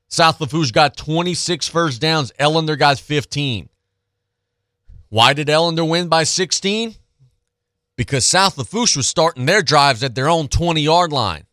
South 0.07 0.39
Lafourche 0.39 0.71
got 0.71 0.95
26 0.95 1.67
first 1.67 1.99
downs. 1.99 2.31
Ellender 2.39 2.77
got 2.77 2.99
15. 2.99 3.69
Why 5.09 5.33
did 5.33 5.47
Ellender 5.47 5.89
win 5.89 6.09
by 6.09 6.25
16? 6.25 6.93
Because 7.95 8.27
South 8.27 8.55
Lafourche 8.55 8.95
was 8.95 9.07
starting 9.07 9.47
their 9.47 9.63
drives 9.63 10.03
at 10.03 10.13
their 10.13 10.29
own 10.29 10.47
20 10.47 10.79
yard 10.79 11.11
line. 11.11 11.47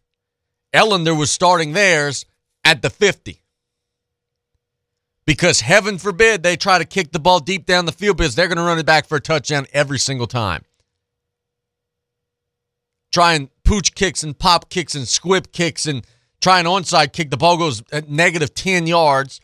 Ellender 0.74 1.18
was 1.18 1.30
starting 1.30 1.72
theirs 1.72 2.26
at 2.62 2.82
the 2.82 2.90
50. 2.90 3.42
Because 5.24 5.62
heaven 5.62 5.96
forbid 5.96 6.42
they 6.42 6.56
try 6.56 6.76
to 6.76 6.84
kick 6.84 7.12
the 7.12 7.18
ball 7.18 7.40
deep 7.40 7.64
down 7.64 7.86
the 7.86 7.92
field 7.92 8.18
because 8.18 8.34
they're 8.34 8.48
going 8.48 8.58
to 8.58 8.64
run 8.64 8.78
it 8.78 8.84
back 8.84 9.06
for 9.06 9.16
a 9.16 9.20
touchdown 9.20 9.64
every 9.72 9.98
single 9.98 10.26
time. 10.26 10.62
Trying 13.12 13.50
pooch 13.64 13.94
kicks 13.94 14.22
and 14.22 14.38
pop 14.38 14.70
kicks 14.70 14.94
and 14.94 15.06
squib 15.06 15.52
kicks 15.52 15.86
and 15.86 16.06
try 16.40 16.60
an 16.60 16.66
onside 16.66 17.12
kick. 17.12 17.30
The 17.30 17.36
ball 17.36 17.56
goes 17.56 17.82
at 17.92 18.08
negative 18.08 18.54
10 18.54 18.86
yards. 18.86 19.40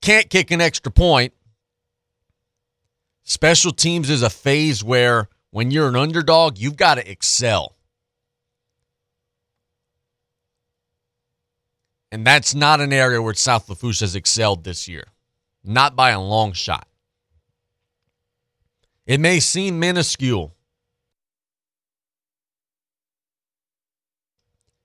Can't 0.00 0.28
kick 0.28 0.50
an 0.50 0.60
extra 0.60 0.90
point. 0.90 1.32
Special 3.22 3.72
teams 3.72 4.10
is 4.10 4.22
a 4.22 4.30
phase 4.30 4.82
where 4.82 5.28
when 5.50 5.70
you're 5.70 5.88
an 5.88 5.96
underdog, 5.96 6.58
you've 6.58 6.76
got 6.76 6.96
to 6.96 7.10
excel. 7.10 7.76
And 12.10 12.26
that's 12.26 12.54
not 12.54 12.80
an 12.80 12.92
area 12.92 13.22
where 13.22 13.32
South 13.34 13.68
Lafourche 13.68 14.00
has 14.00 14.14
excelled 14.14 14.64
this 14.64 14.86
year. 14.86 15.04
Not 15.64 15.96
by 15.96 16.10
a 16.10 16.20
long 16.20 16.52
shot. 16.52 16.86
It 19.06 19.20
may 19.20 19.40
seem 19.40 19.78
minuscule. 19.78 20.54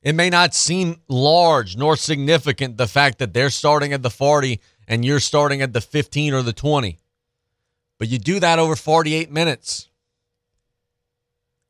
It 0.08 0.16
may 0.16 0.30
not 0.30 0.54
seem 0.54 1.02
large 1.10 1.76
nor 1.76 1.98
significant 1.98 2.78
the 2.78 2.88
fact 2.88 3.20
that 3.20 3.34
they're 3.34 3.50
starting 3.50 3.92
at 3.92 4.04
the 4.04 4.10
40 4.10 4.62
and 4.88 5.04
you're 5.04 5.20
starting 5.20 5.62
at 5.62 5.74
the 5.74 5.82
15 5.82 6.34
or 6.34 6.42
the 6.42 6.54
20. 6.54 6.98
But 8.00 8.08
you 8.08 8.18
do 8.18 8.40
that 8.40 8.58
over 8.58 8.78
48 8.78 9.30
minutes. 9.30 9.90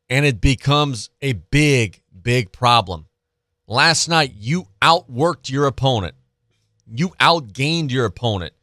And 0.08 0.24
it 0.24 0.40
becomes 0.40 1.10
a 1.20 1.34
big, 1.34 2.04
big 2.22 2.52
problem. 2.52 3.08
Last 3.66 4.08
night, 4.08 4.34
you 4.38 4.68
outworked 4.84 5.50
your 5.50 5.66
opponent. 5.66 6.14
You 6.86 7.16
outgained 7.20 7.90
your 7.90 8.06
opponent. 8.06 8.54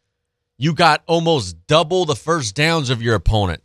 You 0.57 0.73
got 0.73 1.03
almost 1.09 1.67
double 1.67 2.05
the 2.05 2.15
first 2.15 2.55
downs 2.55 2.91
of 2.91 3.03
your 3.03 3.17
opponent, 3.17 3.61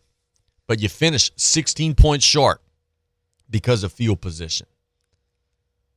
but 0.65 0.79
you 0.79 0.89
finished 0.89 1.39
16 1.39 1.93
points 1.93 2.25
short 2.25 2.63
because 3.47 3.83
of 3.83 3.93
field 3.93 4.21
position. 4.21 4.65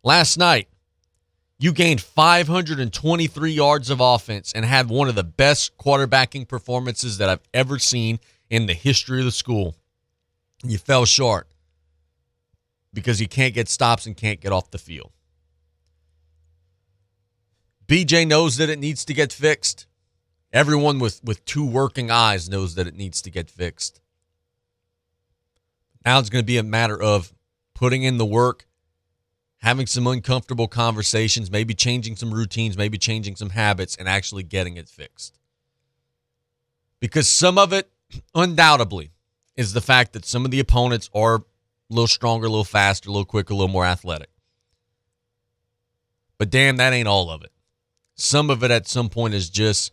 Last 0.04 0.36
night, 0.36 0.68
you 1.58 1.72
gained 1.72 2.00
523 2.00 3.52
yards 3.52 3.88
of 3.88 4.00
offense 4.00 4.52
and 4.52 4.64
had 4.64 4.88
one 4.88 5.08
of 5.08 5.14
the 5.14 5.22
best 5.22 5.78
quarterbacking 5.78 6.48
performances 6.48 7.18
that 7.18 7.28
I've 7.28 7.42
ever 7.54 7.78
seen 7.78 8.18
in 8.50 8.66
the 8.66 8.74
history 8.74 9.20
of 9.20 9.26
the 9.26 9.30
school. 9.30 9.76
You 10.64 10.76
fell 10.78 11.04
short 11.04 11.46
because 12.92 13.20
you 13.20 13.28
can't 13.28 13.54
get 13.54 13.68
stops 13.68 14.06
and 14.06 14.16
can't 14.16 14.40
get 14.40 14.52
off 14.52 14.72
the 14.72 14.78
field. 14.78 15.12
BJ 17.86 18.26
knows 18.26 18.56
that 18.56 18.68
it 18.68 18.78
needs 18.78 19.04
to 19.04 19.14
get 19.14 19.32
fixed. 19.32 19.86
Everyone 20.52 20.98
with, 20.98 21.22
with 21.22 21.44
two 21.44 21.64
working 21.64 22.10
eyes 22.10 22.48
knows 22.48 22.74
that 22.74 22.86
it 22.86 22.96
needs 22.96 23.22
to 23.22 23.30
get 23.30 23.48
fixed. 23.48 24.00
Now 26.04 26.18
it's 26.18 26.28
going 26.30 26.42
to 26.42 26.46
be 26.46 26.58
a 26.58 26.62
matter 26.64 27.00
of 27.00 27.32
putting 27.74 28.02
in 28.02 28.18
the 28.18 28.26
work, 28.26 28.66
having 29.62 29.86
some 29.86 30.08
uncomfortable 30.08 30.66
conversations, 30.66 31.50
maybe 31.50 31.72
changing 31.72 32.16
some 32.16 32.34
routines, 32.34 32.76
maybe 32.76 32.98
changing 32.98 33.36
some 33.36 33.50
habits, 33.50 33.96
and 33.96 34.08
actually 34.08 34.42
getting 34.42 34.76
it 34.76 34.88
fixed. 34.88 35.38
Because 36.98 37.28
some 37.28 37.58
of 37.58 37.72
it, 37.72 37.88
undoubtedly, 38.34 39.12
is 39.56 39.72
the 39.72 39.80
fact 39.80 40.12
that 40.12 40.24
some 40.24 40.44
of 40.44 40.50
the 40.50 40.60
opponents 40.60 41.08
are 41.14 41.36
a 41.36 41.42
little 41.88 42.08
stronger, 42.08 42.46
a 42.46 42.50
little 42.50 42.64
faster, 42.64 43.08
a 43.08 43.12
little 43.12 43.24
quicker, 43.24 43.52
a 43.52 43.56
little 43.56 43.68
more 43.68 43.86
athletic. 43.86 44.30
But 46.38 46.50
damn, 46.50 46.76
that 46.78 46.92
ain't 46.92 47.08
all 47.08 47.30
of 47.30 47.42
it. 47.42 47.52
Some 48.16 48.50
of 48.50 48.64
it 48.64 48.70
at 48.72 48.88
some 48.88 49.08
point 49.08 49.34
is 49.34 49.48
just 49.48 49.92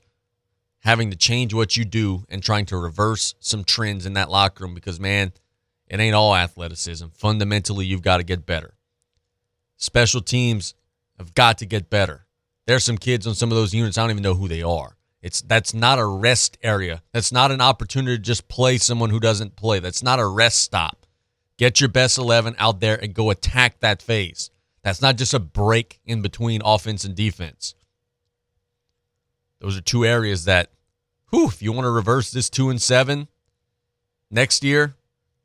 having 0.79 1.11
to 1.11 1.17
change 1.17 1.53
what 1.53 1.77
you 1.77 1.85
do 1.85 2.25
and 2.27 2.41
trying 2.41 2.65
to 2.67 2.77
reverse 2.77 3.35
some 3.39 3.63
trends 3.63 4.05
in 4.07 4.13
that 4.13 4.31
locker 4.31 4.63
room 4.63 4.73
because, 4.73 4.99
man, 4.99 5.31
it 5.87 5.99
ain't 5.99 6.15
all 6.15 6.35
athleticism. 6.35 7.07
Fundamentally, 7.13 7.85
you've 7.85 8.01
got 8.01 8.17
to 8.17 8.23
get 8.23 8.47
better. 8.47 8.73
Special 9.79 10.21
teams 10.21 10.75
have 11.17 11.33
got 11.33 11.57
to 11.57 11.65
get 11.65 11.89
better. 11.89 12.25
There's 12.67 12.83
some 12.83 12.97
kids 12.97 13.25
on 13.25 13.33
some 13.33 13.49
of 13.49 13.55
those 13.57 13.73
units, 13.73 13.97
I 13.97 14.03
don't 14.03 14.11
even 14.11 14.23
know 14.23 14.35
who 14.35 14.49
they 14.49 14.61
are. 14.61 14.97
It's 15.21 15.41
that's 15.41 15.73
not 15.73 15.99
a 15.99 16.05
rest 16.05 16.57
area. 16.61 17.01
That's 17.13 17.31
not 17.31 17.51
an 17.51 17.61
opportunity 17.61 18.17
to 18.17 18.21
just 18.21 18.47
play 18.49 18.77
someone 18.77 19.09
who 19.09 19.19
doesn't 19.19 19.55
play. 19.55 19.79
That's 19.79 20.03
not 20.03 20.19
a 20.19 20.27
rest 20.27 20.61
stop. 20.61 21.05
Get 21.57 21.79
your 21.79 21.89
best 21.89 22.17
11 22.17 22.55
out 22.57 22.81
there 22.81 23.01
and 23.01 23.13
go 23.13 23.29
attack 23.29 23.79
that 23.79 24.01
phase. 24.01 24.49
That's 24.83 25.01
not 25.01 25.17
just 25.17 25.33
a 25.33 25.39
break 25.39 25.99
in 26.05 26.21
between 26.21 26.61
offense 26.63 27.03
and 27.03 27.15
defense. 27.15 27.73
Those 29.59 29.77
are 29.77 29.81
two 29.81 30.05
areas 30.05 30.45
that, 30.45 30.71
whew, 31.31 31.47
if 31.47 31.61
you 31.61 31.71
want 31.71 31.85
to 31.85 31.91
reverse 31.91 32.31
this 32.31 32.49
two 32.49 32.69
and 32.69 32.81
seven 32.81 33.27
next 34.29 34.63
year, 34.63 34.95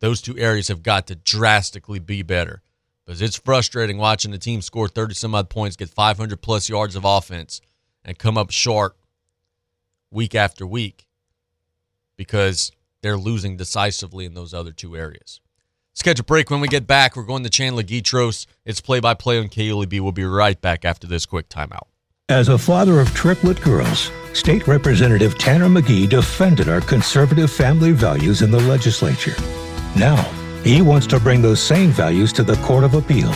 those 0.00 0.20
two 0.20 0.36
areas 0.38 0.68
have 0.68 0.82
got 0.82 1.06
to 1.06 1.14
drastically 1.14 1.98
be 1.98 2.22
better. 2.22 2.62
Because 3.04 3.20
it's 3.20 3.36
frustrating 3.36 3.98
watching 3.98 4.30
the 4.30 4.38
team 4.38 4.62
score 4.62 4.88
30 4.88 5.14
some 5.14 5.34
odd 5.34 5.50
points, 5.50 5.76
get 5.76 5.90
500 5.90 6.40
plus 6.40 6.68
yards 6.68 6.96
of 6.96 7.04
offense, 7.04 7.60
and 8.04 8.18
come 8.18 8.38
up 8.38 8.50
short 8.50 8.96
week 10.10 10.34
after 10.34 10.66
week 10.66 11.06
because 12.16 12.72
they're 13.02 13.16
losing 13.16 13.56
decisively 13.56 14.24
in 14.24 14.34
those 14.34 14.54
other 14.54 14.72
two 14.72 14.96
areas. 14.96 15.40
Let's 15.92 16.02
catch 16.02 16.18
a 16.18 16.24
break. 16.24 16.50
When 16.50 16.60
we 16.60 16.68
get 16.68 16.86
back, 16.86 17.14
we're 17.14 17.24
going 17.24 17.44
to 17.44 17.50
Chandler 17.50 17.82
Guidroz. 17.82 18.46
It's 18.64 18.80
play 18.80 19.00
by 19.00 19.14
play 19.14 19.38
on 19.38 19.48
KLEB. 19.48 20.00
We'll 20.00 20.12
be 20.12 20.24
right 20.24 20.60
back 20.60 20.84
after 20.84 21.06
this 21.06 21.26
quick 21.26 21.48
timeout. 21.48 21.86
As 22.30 22.48
a 22.48 22.56
father 22.56 23.00
of 23.00 23.14
triplet 23.14 23.60
girls, 23.60 24.10
State 24.32 24.66
Representative 24.66 25.36
Tanner 25.38 25.68
Magee 25.68 26.06
defended 26.06 26.68
our 26.68 26.80
conservative 26.80 27.52
family 27.52 27.92
values 27.92 28.40
in 28.40 28.50
the 28.50 28.60
legislature. 28.60 29.34
Now, 29.96 30.28
he 30.64 30.80
wants 30.80 31.06
to 31.08 31.20
bring 31.20 31.42
those 31.42 31.62
same 31.62 31.90
values 31.90 32.32
to 32.32 32.42
the 32.42 32.56
Court 32.56 32.84
of 32.84 32.94
Appeal. 32.94 33.32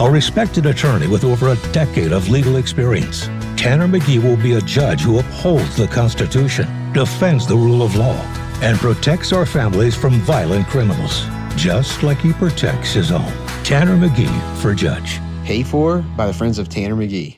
A 0.00 0.10
respected 0.10 0.66
attorney 0.66 1.06
with 1.06 1.24
over 1.24 1.48
a 1.48 1.72
decade 1.72 2.12
of 2.12 2.28
legal 2.28 2.56
experience, 2.56 3.26
Tanner 3.56 3.88
Magee 3.88 4.18
will 4.18 4.36
be 4.36 4.54
a 4.54 4.60
judge 4.60 5.00
who 5.00 5.20
upholds 5.20 5.76
the 5.76 5.86
Constitution, 5.88 6.66
defends 6.92 7.46
the 7.46 7.56
rule 7.56 7.82
of 7.82 7.94
law, 7.94 8.16
and 8.60 8.76
protects 8.78 9.32
our 9.32 9.46
families 9.46 9.94
from 9.94 10.14
violent 10.20 10.66
criminals, 10.66 11.26
just 11.56 12.02
like 12.02 12.18
he 12.18 12.32
protects 12.32 12.92
his 12.92 13.12
own. 13.12 13.32
Tanner 13.64 13.96
Magee 13.96 14.26
for 14.60 14.74
judge. 14.74 15.20
Paid 15.44 15.66
for 15.66 15.98
by 16.16 16.26
the 16.26 16.34
Friends 16.34 16.58
of 16.58 16.68
Tanner 16.68 16.96
McGee. 16.96 17.37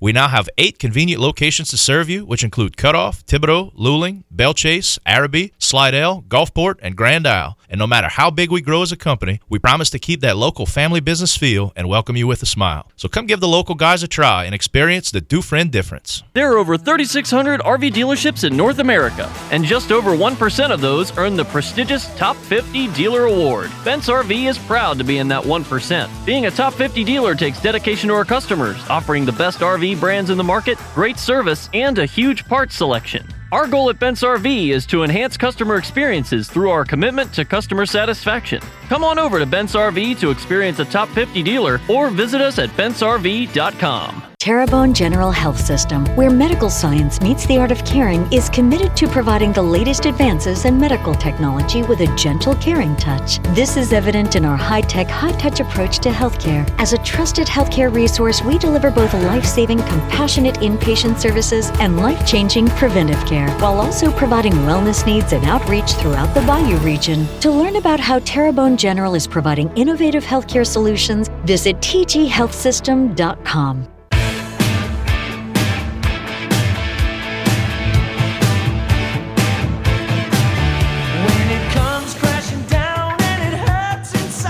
We 0.00 0.12
now 0.12 0.28
have 0.28 0.48
eight 0.58 0.78
convenient 0.78 1.22
locations 1.22 1.70
to 1.70 1.76
serve 1.76 2.10
you, 2.10 2.24
which 2.26 2.44
include 2.44 2.76
Cutoff, 2.76 3.24
Thibodaux, 3.26 3.74
Luling, 3.74 4.24
Belle 4.30 4.52
Chasse, 4.52 4.98
Arabi, 5.06 5.52
Slidell, 5.58 6.22
Gulfport, 6.28 6.74
and 6.82 6.96
Grand 6.96 7.26
Isle. 7.26 7.56
And 7.68 7.78
no 7.78 7.86
matter 7.86 8.08
how 8.08 8.30
big 8.30 8.50
we 8.50 8.60
grow 8.60 8.82
as 8.82 8.92
a 8.92 8.96
company, 8.96 9.40
we 9.48 9.58
promise 9.58 9.90
to 9.90 9.98
keep 9.98 10.20
that 10.20 10.36
local 10.36 10.66
family 10.66 11.00
business 11.00 11.36
feel 11.36 11.72
and 11.74 11.88
welcome 11.88 12.16
you 12.16 12.26
with 12.26 12.42
a 12.42 12.46
smile. 12.46 12.90
So 12.96 13.08
come 13.08 13.26
give 13.26 13.40
the 13.40 13.48
local 13.48 13.74
guys 13.74 14.02
a 14.02 14.08
try 14.08 14.44
and 14.44 14.54
experience 14.54 15.10
the 15.10 15.20
Dufresne 15.20 15.70
difference. 15.70 16.22
There 16.34 16.52
are 16.52 16.58
over 16.58 16.76
3,600 16.76 17.60
RV 17.60 17.92
dealerships 17.92 18.44
in 18.44 18.56
North 18.56 18.80
America, 18.80 19.32
and 19.50 19.64
just 19.64 19.92
over 19.92 20.10
1% 20.10 20.70
of 20.70 20.80
those 20.80 21.16
earn 21.16 21.36
the 21.36 21.44
prestigious 21.44 22.14
Top 22.16 22.36
50 22.36 22.88
Dealer 22.88 23.24
Award. 23.24 23.70
Bent's 23.84 24.08
RV 24.08 24.48
is 24.48 24.58
proud 24.58 24.98
to 24.98 25.04
be 25.04 25.18
in 25.18 25.28
that 25.28 25.42
1%. 25.42 26.26
Being 26.26 26.46
a 26.46 26.50
Top 26.50 26.74
50 26.74 27.04
dealer 27.04 27.34
takes 27.34 27.60
dedication 27.60 28.08
to 28.08 28.14
our 28.14 28.24
customers, 28.24 28.76
offering 28.88 29.24
the 29.24 29.32
best 29.32 29.60
RV 29.60 29.83
brands 29.92 30.30
in 30.30 30.38
the 30.38 30.44
market, 30.44 30.78
great 30.94 31.18
service, 31.18 31.68
and 31.74 31.98
a 31.98 32.06
huge 32.06 32.46
parts 32.46 32.74
selection. 32.74 33.26
Our 33.52 33.66
goal 33.66 33.90
at 33.90 33.98
Bent's 33.98 34.22
RV 34.22 34.70
is 34.70 34.86
to 34.86 35.04
enhance 35.04 35.36
customer 35.36 35.76
experiences 35.76 36.48
through 36.48 36.70
our 36.70 36.84
commitment 36.84 37.32
to 37.34 37.44
customer 37.44 37.86
satisfaction. 37.86 38.62
Come 38.88 39.04
on 39.04 39.18
over 39.18 39.38
to 39.38 39.46
Bent's 39.46 39.74
RV 39.74 40.18
to 40.20 40.30
experience 40.30 40.78
a 40.78 40.84
top 40.84 41.08
50 41.10 41.42
dealer 41.42 41.80
or 41.88 42.10
visit 42.10 42.40
us 42.40 42.58
at 42.58 42.70
bentsrv.com. 42.70 44.34
Terrebonne 44.44 44.92
General 44.92 45.30
Health 45.30 45.58
System, 45.58 46.04
where 46.16 46.28
medical 46.28 46.68
science 46.68 47.18
meets 47.22 47.46
the 47.46 47.56
art 47.56 47.72
of 47.72 47.82
caring, 47.86 48.30
is 48.30 48.50
committed 48.50 48.94
to 48.94 49.08
providing 49.08 49.54
the 49.54 49.62
latest 49.62 50.04
advances 50.04 50.66
in 50.66 50.78
medical 50.78 51.14
technology 51.14 51.82
with 51.82 52.00
a 52.00 52.14
gentle, 52.14 52.54
caring 52.56 52.94
touch. 52.96 53.38
This 53.54 53.78
is 53.78 53.94
evident 53.94 54.36
in 54.36 54.44
our 54.44 54.58
high 54.58 54.82
tech, 54.82 55.06
high 55.06 55.32
touch 55.38 55.60
approach 55.60 55.98
to 56.00 56.10
healthcare. 56.10 56.70
As 56.76 56.92
a 56.92 56.98
trusted 56.98 57.46
healthcare 57.46 57.90
resource, 57.90 58.42
we 58.42 58.58
deliver 58.58 58.90
both 58.90 59.14
life 59.14 59.46
saving, 59.46 59.78
compassionate 59.78 60.56
inpatient 60.56 61.18
services 61.18 61.70
and 61.80 61.96
life 61.96 62.26
changing 62.26 62.68
preventive 62.68 63.24
care, 63.24 63.33
while 63.60 63.80
also 63.80 64.12
providing 64.12 64.52
wellness 64.52 65.04
needs 65.06 65.32
and 65.32 65.44
outreach 65.44 65.94
throughout 65.94 66.32
the 66.34 66.42
Bayou 66.42 66.76
region. 66.78 67.26
To 67.40 67.50
learn 67.50 67.76
about 67.76 68.00
how 68.00 68.18
Terrebonne 68.20 68.76
General 68.76 69.14
is 69.14 69.26
providing 69.26 69.74
innovative 69.76 70.24
healthcare 70.24 70.66
solutions, 70.66 71.28
visit 71.44 71.76
tghealthsystem.com. 71.78 73.88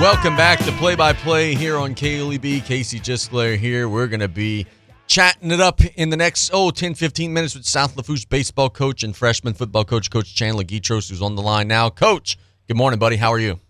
Welcome 0.00 0.36
back 0.36 0.58
to 0.64 0.72
Play 0.72 0.96
by 0.96 1.12
Play 1.14 1.54
here 1.54 1.78
on 1.78 1.94
KLEB. 1.94 2.64
Casey 2.66 3.00
Gisclair 3.00 3.56
here. 3.56 3.88
We're 3.88 4.06
going 4.06 4.20
to 4.20 4.28
be 4.28 4.66
chatting 5.06 5.50
it 5.50 5.60
up 5.60 5.84
in 5.96 6.10
the 6.10 6.16
next, 6.16 6.50
oh, 6.52 6.70
10, 6.70 6.94
15 6.94 7.32
minutes 7.32 7.54
with 7.54 7.64
South 7.64 7.96
Lafourche 7.96 8.28
baseball 8.28 8.70
coach 8.70 9.02
and 9.02 9.16
freshman 9.16 9.54
football 9.54 9.84
coach, 9.84 10.10
Coach 10.10 10.34
Chandler 10.34 10.64
Guidroz, 10.64 11.10
who's 11.10 11.22
on 11.22 11.36
the 11.36 11.42
line 11.42 11.68
now. 11.68 11.90
Coach, 11.90 12.38
good 12.68 12.76
morning, 12.76 12.98
buddy. 12.98 13.16
How 13.16 13.32
are 13.32 13.38
you? 13.38 13.60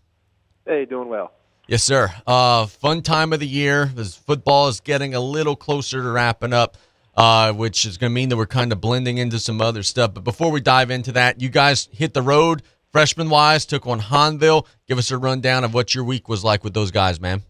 Hey, 0.66 0.84
doing 0.84 1.08
well. 1.08 1.32
Yes, 1.66 1.82
sir. 1.82 2.12
Uh, 2.26 2.66
fun 2.66 3.02
time 3.02 3.32
of 3.32 3.40
the 3.40 3.46
year. 3.46 3.86
This 3.86 4.16
football 4.16 4.68
is 4.68 4.80
getting 4.80 5.14
a 5.14 5.20
little 5.20 5.56
closer 5.56 6.02
to 6.02 6.10
wrapping 6.10 6.52
up, 6.52 6.76
uh, 7.16 7.52
which 7.52 7.86
is 7.86 7.96
going 7.96 8.10
to 8.10 8.14
mean 8.14 8.28
that 8.28 8.36
we're 8.36 8.46
kind 8.46 8.70
of 8.72 8.80
blending 8.80 9.18
into 9.18 9.38
some 9.38 9.60
other 9.60 9.82
stuff. 9.82 10.12
But 10.14 10.24
before 10.24 10.50
we 10.50 10.60
dive 10.60 10.90
into 10.90 11.12
that, 11.12 11.40
you 11.40 11.48
guys 11.48 11.88
hit 11.92 12.12
the 12.12 12.22
road 12.22 12.62
freshman 12.94 13.28
wise, 13.28 13.66
took 13.66 13.88
on 13.88 14.00
Hahnville. 14.00 14.66
Give 14.86 14.98
us 14.98 15.10
a 15.10 15.18
rundown 15.18 15.64
of 15.64 15.74
what 15.74 15.96
your 15.96 16.04
week 16.04 16.28
was 16.28 16.44
like 16.44 16.62
with 16.62 16.74
those 16.74 16.92
guys, 16.92 17.20
man. 17.20 17.42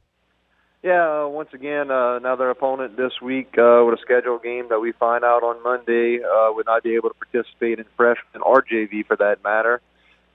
Yeah, 0.85 1.23
uh, 1.23 1.29
once 1.29 1.49
again, 1.55 1.91
uh, 1.91 2.17
another 2.17 2.51
opponent 2.51 2.99
this 2.99 3.13
week 3.23 3.57
uh, 3.57 3.83
with 3.87 3.99
a 3.99 4.03
scheduled 4.03 4.43
game 4.43 4.67
that 4.69 4.81
we 4.81 4.93
find 4.93 5.25
out 5.25 5.43
on 5.43 5.63
Monday 5.63 6.19
uh, 6.23 6.53
would 6.53 6.67
not 6.67 6.83
be 6.83 6.95
able 6.97 7.09
to 7.09 7.15
participate 7.15 7.79
in 7.79 7.87
freshman 7.97 8.43
or 8.43 8.63
JV 8.63 9.07
for 9.07 9.17
that 9.17 9.43
matter. 9.43 9.81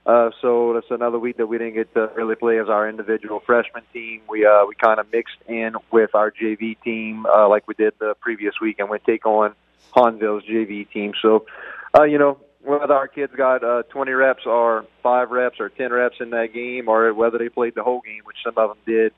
Uh, 0.07 0.31
so 0.41 0.73
that's 0.73 0.89
another 0.89 1.19
week 1.19 1.37
that 1.37 1.45
we 1.45 1.59
didn't 1.59 1.75
get 1.75 1.93
to 1.93 2.09
really 2.15 2.33
play 2.33 2.59
as 2.59 2.67
our 2.67 2.89
individual 2.89 3.41
freshman 3.45 3.83
team. 3.93 4.21
We 4.27 4.43
uh, 4.43 4.65
we 4.67 4.73
kind 4.73 4.99
of 4.99 5.05
mixed 5.13 5.37
in 5.47 5.73
with 5.91 6.15
our 6.15 6.31
JV 6.31 6.81
team 6.81 7.27
uh, 7.27 7.47
like 7.47 7.67
we 7.67 7.75
did 7.75 7.93
the 7.99 8.15
previous 8.19 8.55
week, 8.59 8.79
and 8.79 8.89
we 8.89 8.97
take 8.97 9.27
on 9.27 9.53
Hahnville's 9.95 10.45
JV 10.45 10.89
team. 10.91 11.11
So, 11.21 11.45
uh, 11.95 12.05
you 12.05 12.17
know, 12.17 12.39
whether 12.63 12.95
our 12.95 13.07
kids 13.07 13.33
got 13.37 13.63
uh, 13.63 13.83
20 13.91 14.13
reps 14.13 14.47
or 14.47 14.87
five 15.03 15.29
reps 15.29 15.59
or 15.59 15.69
10 15.69 15.93
reps 15.93 16.15
in 16.19 16.31
that 16.31 16.55
game, 16.55 16.87
or 16.87 17.13
whether 17.13 17.37
they 17.37 17.49
played 17.49 17.75
the 17.75 17.83
whole 17.83 18.01
game, 18.01 18.21
which 18.23 18.37
some 18.43 18.57
of 18.57 18.69
them 18.69 18.79
did, 18.87 19.13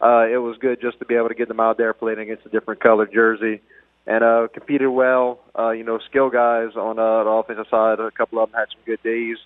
uh, 0.00 0.26
it 0.30 0.38
was 0.38 0.56
good 0.58 0.80
just 0.80 0.98
to 0.98 1.04
be 1.04 1.14
able 1.14 1.28
to 1.28 1.34
get 1.34 1.48
them 1.48 1.60
out 1.60 1.78
there 1.78 1.94
playing 1.94 2.18
against 2.18 2.44
a 2.46 2.48
different 2.48 2.80
colored 2.80 3.12
jersey 3.12 3.60
and 4.06 4.22
uh, 4.22 4.48
competed 4.52 4.88
well. 4.88 5.40
Uh, 5.58 5.70
you 5.70 5.84
know, 5.84 5.98
skill 5.98 6.30
guys 6.30 6.76
on 6.76 6.98
uh, 6.98 7.24
the 7.24 7.30
offensive 7.30 7.66
side, 7.70 7.98
a 7.98 8.10
couple 8.10 8.38
of 8.40 8.50
them 8.50 8.60
had 8.60 8.68
some 8.70 8.82
good 8.84 9.02
days. 9.02 9.38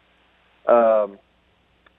Um, 0.67 1.19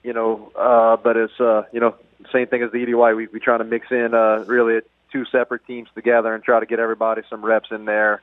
you 0.04 0.14
know, 0.14 0.52
uh, 0.56 0.98
but 0.98 1.18
it's 1.18 1.40
uh, 1.40 1.64
you 1.72 1.80
know 1.80 1.96
same 2.32 2.48
thing 2.48 2.62
as 2.64 2.72
the 2.72 2.78
EDY. 2.78 3.16
We 3.16 3.28
we 3.28 3.40
trying 3.40 3.60
to 3.60 3.66
mix 3.66 3.88
in 3.92 4.14
uh, 4.14 4.44
really 4.46 4.82
two 5.12 5.26
separate 5.26 5.66
teams 5.66 5.90
together 5.96 6.34
and 6.34 6.44
try 6.44 6.60
to 6.60 6.66
get 6.66 6.80
everybody 6.80 7.22
some 7.30 7.44
reps 7.44 7.70
in 7.72 7.86
there. 7.86 8.22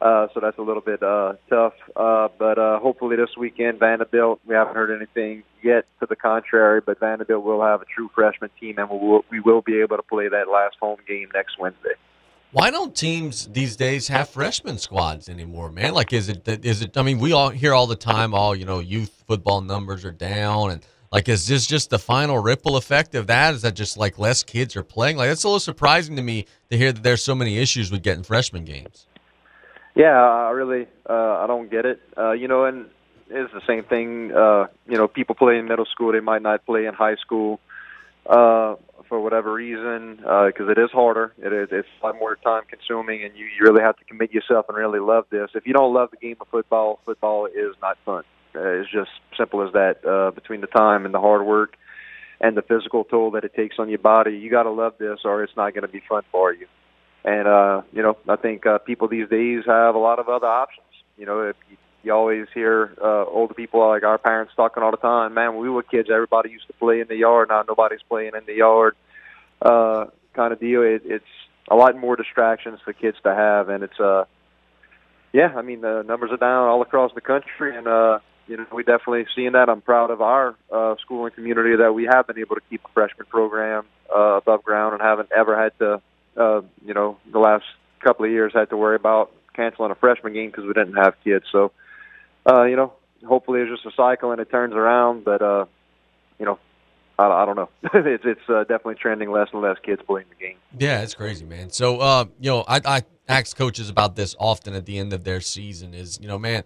Uh, 0.00 0.28
so 0.32 0.40
that's 0.40 0.58
a 0.58 0.62
little 0.62 0.82
bit 0.82 1.02
uh, 1.02 1.34
tough. 1.48 1.74
Uh, 1.96 2.28
but 2.38 2.58
uh, 2.58 2.78
hopefully 2.78 3.16
this 3.16 3.36
weekend, 3.36 3.80
Vanderbilt, 3.80 4.40
we 4.46 4.54
haven't 4.54 4.74
heard 4.74 4.94
anything 4.94 5.42
yet 5.62 5.86
to 5.98 6.06
the 6.06 6.14
contrary, 6.14 6.80
but 6.80 7.00
Vanderbilt 7.00 7.42
will 7.42 7.62
have 7.62 7.82
a 7.82 7.84
true 7.84 8.08
freshman 8.14 8.50
team, 8.60 8.78
and 8.78 8.88
we 8.88 8.98
will, 8.98 9.24
we 9.30 9.40
will 9.40 9.60
be 9.60 9.80
able 9.80 9.96
to 9.96 10.02
play 10.04 10.28
that 10.28 10.48
last 10.48 10.76
home 10.80 10.98
game 11.06 11.28
next 11.34 11.58
Wednesday. 11.58 11.94
Why 12.50 12.70
don't 12.70 12.94
teams 12.94 13.48
these 13.48 13.76
days 13.76 14.08
have 14.08 14.30
freshman 14.30 14.78
squads 14.78 15.28
anymore, 15.28 15.70
man? 15.70 15.92
Like, 15.92 16.14
is 16.14 16.30
it 16.30 16.48
is 16.64 16.80
it? 16.80 16.96
I 16.96 17.02
mean, 17.02 17.18
we 17.18 17.32
all 17.32 17.50
hear 17.50 17.74
all 17.74 17.86
the 17.86 17.96
time, 17.96 18.32
all 18.32 18.56
you 18.56 18.64
know, 18.64 18.78
youth 18.78 19.22
football 19.26 19.60
numbers 19.60 20.02
are 20.06 20.12
down, 20.12 20.70
and 20.70 20.86
like, 21.12 21.28
is 21.28 21.46
this 21.46 21.66
just 21.66 21.90
the 21.90 21.98
final 21.98 22.38
ripple 22.38 22.76
effect 22.76 23.14
of 23.14 23.26
that? 23.26 23.54
Is 23.54 23.62
that 23.62 23.74
just 23.74 23.98
like 23.98 24.18
less 24.18 24.42
kids 24.42 24.76
are 24.76 24.82
playing? 24.82 25.18
Like, 25.18 25.28
it's 25.28 25.44
a 25.44 25.48
little 25.48 25.60
surprising 25.60 26.16
to 26.16 26.22
me 26.22 26.46
to 26.70 26.78
hear 26.78 26.90
that 26.90 27.02
there's 27.02 27.22
so 27.22 27.34
many 27.34 27.58
issues 27.58 27.90
with 27.90 28.02
getting 28.02 28.22
freshman 28.22 28.64
games. 28.64 29.06
Yeah, 29.98 30.14
I 30.16 30.50
really 30.50 30.86
uh, 31.10 31.40
I 31.42 31.48
don't 31.48 31.68
get 31.68 31.84
it. 31.84 32.00
Uh, 32.16 32.30
you 32.30 32.46
know, 32.46 32.64
and 32.64 32.86
it's 33.28 33.52
the 33.52 33.60
same 33.66 33.82
thing. 33.82 34.32
Uh, 34.32 34.68
you 34.86 34.96
know, 34.96 35.08
people 35.08 35.34
play 35.34 35.58
in 35.58 35.66
middle 35.66 35.86
school; 35.86 36.12
they 36.12 36.20
might 36.20 36.40
not 36.40 36.64
play 36.64 36.86
in 36.86 36.94
high 36.94 37.16
school 37.16 37.58
uh, 38.24 38.76
for 39.08 39.18
whatever 39.20 39.52
reason 39.52 40.18
because 40.18 40.68
uh, 40.68 40.70
it 40.70 40.78
is 40.78 40.90
harder. 40.92 41.32
It 41.38 41.52
is 41.52 41.68
it's 41.72 41.88
a 42.00 42.06
lot 42.06 42.14
more 42.16 42.36
time 42.36 42.62
consuming, 42.70 43.24
and 43.24 43.34
you, 43.36 43.46
you 43.46 43.66
really 43.66 43.82
have 43.82 43.96
to 43.96 44.04
commit 44.04 44.32
yourself 44.32 44.66
and 44.68 44.78
really 44.78 45.00
love 45.00 45.24
this. 45.30 45.50
If 45.56 45.66
you 45.66 45.72
don't 45.72 45.92
love 45.92 46.12
the 46.12 46.16
game 46.18 46.36
of 46.40 46.46
football, 46.46 47.00
football 47.04 47.46
is 47.46 47.74
not 47.82 47.98
fun. 48.04 48.22
Uh, 48.54 48.60
it's 48.78 48.90
just 48.92 49.10
simple 49.36 49.66
as 49.66 49.72
that. 49.72 50.04
Uh, 50.06 50.30
between 50.30 50.60
the 50.60 50.68
time 50.68 51.06
and 51.06 51.12
the 51.12 51.20
hard 51.20 51.44
work 51.44 51.76
and 52.40 52.56
the 52.56 52.62
physical 52.62 53.02
toll 53.02 53.32
that 53.32 53.42
it 53.42 53.52
takes 53.52 53.80
on 53.80 53.88
your 53.88 53.98
body, 53.98 54.38
you 54.38 54.48
got 54.48 54.62
to 54.62 54.70
love 54.70 54.94
this, 55.00 55.18
or 55.24 55.42
it's 55.42 55.56
not 55.56 55.74
going 55.74 55.82
to 55.82 55.88
be 55.88 56.02
fun 56.08 56.22
for 56.30 56.52
you. 56.52 56.68
And 57.24 57.48
uh, 57.48 57.82
you 57.92 58.02
know, 58.02 58.16
I 58.28 58.36
think 58.36 58.66
uh, 58.66 58.78
people 58.78 59.08
these 59.08 59.28
days 59.28 59.64
have 59.66 59.94
a 59.94 59.98
lot 59.98 60.18
of 60.18 60.28
other 60.28 60.46
options. 60.46 60.86
You 61.16 61.26
know, 61.26 61.42
if 61.42 61.56
you, 61.70 61.76
you 62.02 62.12
always 62.12 62.46
hear 62.54 62.94
uh, 63.02 63.24
older 63.24 63.54
people 63.54 63.86
like 63.88 64.04
our 64.04 64.18
parents 64.18 64.52
talking 64.56 64.82
all 64.82 64.90
the 64.90 64.96
time. 64.96 65.34
Man, 65.34 65.54
when 65.54 65.62
we 65.62 65.70
were 65.70 65.82
kids, 65.82 66.08
everybody 66.12 66.50
used 66.50 66.66
to 66.68 66.72
play 66.74 67.00
in 67.00 67.08
the 67.08 67.16
yard. 67.16 67.48
Now 67.48 67.64
nobody's 67.66 68.02
playing 68.08 68.32
in 68.36 68.44
the 68.46 68.54
yard. 68.54 68.94
Uh, 69.60 70.06
kind 70.34 70.52
of 70.52 70.60
deal. 70.60 70.82
It, 70.82 71.02
it's 71.04 71.24
a 71.70 71.74
lot 71.74 71.96
more 71.96 72.16
distractions 72.16 72.78
for 72.84 72.92
kids 72.92 73.16
to 73.24 73.34
have, 73.34 73.68
and 73.68 73.82
it's 73.82 73.98
uh, 73.98 74.24
yeah. 75.32 75.52
I 75.56 75.62
mean, 75.62 75.80
the 75.80 76.02
numbers 76.06 76.30
are 76.30 76.36
down 76.36 76.68
all 76.68 76.82
across 76.82 77.12
the 77.14 77.20
country, 77.20 77.76
and 77.76 77.88
uh, 77.88 78.20
you 78.46 78.56
know, 78.56 78.66
we 78.72 78.82
definitely 78.82 79.26
seeing 79.34 79.52
that. 79.52 79.68
I'm 79.68 79.82
proud 79.82 80.10
of 80.10 80.22
our 80.22 80.54
uh, 80.72 80.94
schooling 81.02 81.32
community 81.32 81.76
that 81.76 81.92
we 81.92 82.04
have 82.04 82.26
been 82.26 82.38
able 82.38 82.54
to 82.54 82.62
keep 82.70 82.84
a 82.84 82.88
freshman 82.94 83.26
program 83.26 83.84
uh, 84.14 84.38
above 84.38 84.62
ground 84.62 84.94
and 84.94 85.02
haven't 85.02 85.30
ever 85.36 85.60
had 85.60 85.78
to 85.80 86.00
uh, 86.38 86.62
you 86.84 86.94
know, 86.94 87.18
the 87.32 87.38
last 87.38 87.64
couple 88.00 88.24
of 88.24 88.30
years 88.30 88.52
had 88.54 88.70
to 88.70 88.76
worry 88.76 88.96
about 88.96 89.32
canceling 89.54 89.90
a 89.90 89.94
freshman 89.94 90.32
game 90.32 90.50
because 90.50 90.64
we 90.64 90.72
didn't 90.72 90.94
have 90.94 91.14
kids. 91.24 91.44
So, 91.50 91.72
uh, 92.48 92.64
you 92.64 92.76
know, 92.76 92.92
hopefully 93.26 93.60
it's 93.60 93.70
just 93.70 93.86
a 93.86 93.96
cycle 93.96 94.30
and 94.30 94.40
it 94.40 94.50
turns 94.50 94.74
around. 94.74 95.24
But, 95.24 95.42
uh, 95.42 95.64
you 96.38 96.46
know, 96.46 96.58
I, 97.18 97.26
I 97.26 97.44
don't 97.44 97.56
know. 97.56 97.68
it's 97.94 98.24
it's 98.24 98.48
uh, 98.48 98.60
definitely 98.60 98.94
trending 98.94 99.30
less 99.30 99.48
and 99.52 99.60
less 99.60 99.76
kids 99.84 100.00
playing 100.06 100.28
the 100.30 100.36
game. 100.36 100.56
Yeah, 100.78 101.02
it's 101.02 101.14
crazy, 101.14 101.44
man. 101.44 101.70
So, 101.70 101.98
uh, 101.98 102.26
you 102.38 102.50
know, 102.50 102.64
I, 102.68 102.80
I 102.84 103.02
ask 103.28 103.56
coaches 103.56 103.90
about 103.90 104.16
this 104.16 104.36
often 104.38 104.74
at 104.74 104.86
the 104.86 104.98
end 104.98 105.12
of 105.12 105.24
their 105.24 105.40
season. 105.40 105.94
Is 105.94 106.18
you 106.20 106.28
know, 106.28 106.38
man, 106.38 106.62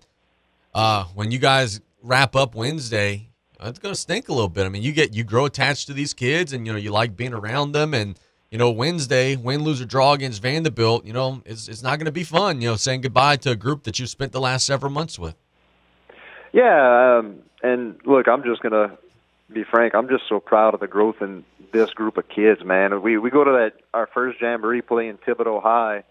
uh, 0.74 1.04
when 1.14 1.30
you 1.30 1.38
guys 1.38 1.80
wrap 2.02 2.36
up 2.36 2.54
Wednesday, 2.54 3.30
it's 3.60 3.78
gonna 3.78 3.94
stink 3.94 4.28
a 4.28 4.32
little 4.32 4.48
bit. 4.48 4.66
I 4.66 4.68
mean, 4.68 4.82
you 4.82 4.92
get 4.92 5.14
you 5.14 5.24
grow 5.24 5.46
attached 5.46 5.86
to 5.86 5.94
these 5.94 6.12
kids, 6.12 6.52
and 6.52 6.66
you 6.66 6.72
know, 6.72 6.78
you 6.78 6.90
like 6.90 7.16
being 7.16 7.32
around 7.32 7.72
them, 7.72 7.94
and 7.94 8.18
you 8.52 8.58
know, 8.58 8.70
Wednesday, 8.70 9.34
win, 9.34 9.64
lose, 9.64 9.80
or 9.80 9.86
draw 9.86 10.12
against 10.12 10.42
Vanderbilt, 10.42 11.06
you 11.06 11.14
know, 11.14 11.40
it's, 11.46 11.68
it's 11.68 11.82
not 11.82 11.98
going 11.98 12.04
to 12.04 12.12
be 12.12 12.22
fun, 12.22 12.60
you 12.60 12.68
know, 12.68 12.76
saying 12.76 13.00
goodbye 13.00 13.36
to 13.36 13.50
a 13.50 13.56
group 13.56 13.84
that 13.84 13.98
you 13.98 14.06
spent 14.06 14.32
the 14.32 14.40
last 14.42 14.66
several 14.66 14.92
months 14.92 15.18
with. 15.18 15.34
Yeah. 16.52 17.18
Um, 17.18 17.38
and 17.62 17.98
look, 18.04 18.28
I'm 18.28 18.44
just 18.44 18.60
going 18.60 18.72
to 18.72 18.98
be 19.50 19.64
frank. 19.64 19.94
I'm 19.94 20.06
just 20.06 20.24
so 20.28 20.38
proud 20.38 20.74
of 20.74 20.80
the 20.80 20.86
growth 20.86 21.22
in 21.22 21.46
this 21.72 21.90
group 21.92 22.18
of 22.18 22.28
kids, 22.28 22.62
man. 22.62 23.00
We, 23.00 23.16
we 23.16 23.30
go 23.30 23.42
to 23.42 23.52
that, 23.52 23.72
our 23.94 24.06
first 24.12 24.38
Jamboree 24.42 24.82
play 24.82 25.08
in 25.08 25.16
Thibodaux 25.16 25.62
High, 25.62 26.04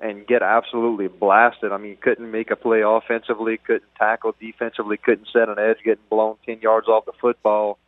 and 0.00 0.26
get 0.26 0.42
absolutely 0.42 1.08
blasted. 1.08 1.70
I 1.70 1.76
mean, 1.76 1.98
couldn't 2.00 2.30
make 2.30 2.50
a 2.50 2.56
play 2.56 2.80
offensively, 2.80 3.58
couldn't 3.58 3.94
tackle 3.98 4.34
defensively, 4.40 4.96
couldn't 4.96 5.28
set 5.30 5.50
an 5.50 5.58
edge, 5.58 5.76
getting 5.84 6.02
blown 6.08 6.36
10 6.46 6.60
yards 6.60 6.88
off 6.88 7.04
the 7.04 7.12
football. 7.20 7.78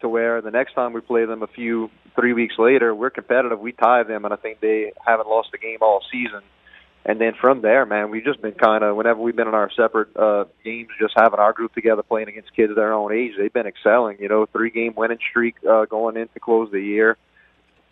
To 0.00 0.08
where 0.08 0.40
the 0.40 0.50
next 0.50 0.74
time 0.74 0.92
we 0.92 1.00
play 1.00 1.26
them 1.26 1.42
a 1.42 1.46
few 1.46 1.90
three 2.14 2.32
weeks 2.32 2.54
later, 2.58 2.94
we're 2.94 3.10
competitive. 3.10 3.60
We 3.60 3.72
tie 3.72 4.02
them, 4.02 4.24
and 4.24 4.32
I 4.32 4.36
think 4.36 4.60
they 4.60 4.92
haven't 5.06 5.28
lost 5.28 5.50
a 5.54 5.58
game 5.58 5.78
all 5.82 6.02
season. 6.10 6.40
And 7.04 7.20
then 7.20 7.32
from 7.40 7.62
there, 7.62 7.86
man, 7.86 8.10
we've 8.10 8.24
just 8.24 8.42
been 8.42 8.52
kind 8.52 8.84
of 8.84 8.94
whenever 8.94 9.20
we've 9.20 9.36
been 9.36 9.48
in 9.48 9.54
our 9.54 9.70
separate 9.74 10.14
uh, 10.16 10.44
games, 10.64 10.90
just 11.00 11.14
having 11.16 11.40
our 11.40 11.52
group 11.52 11.74
together 11.74 12.02
playing 12.02 12.28
against 12.28 12.54
kids 12.54 12.70
of 12.70 12.76
their 12.76 12.92
own 12.92 13.12
age. 13.12 13.32
They've 13.38 13.52
been 13.52 13.66
excelling. 13.66 14.18
You 14.20 14.28
know, 14.28 14.46
three 14.46 14.70
game 14.70 14.94
winning 14.96 15.18
streak 15.30 15.56
uh, 15.68 15.86
going 15.86 16.16
in 16.16 16.28
to 16.28 16.40
close 16.40 16.70
the 16.70 16.80
year. 16.80 17.16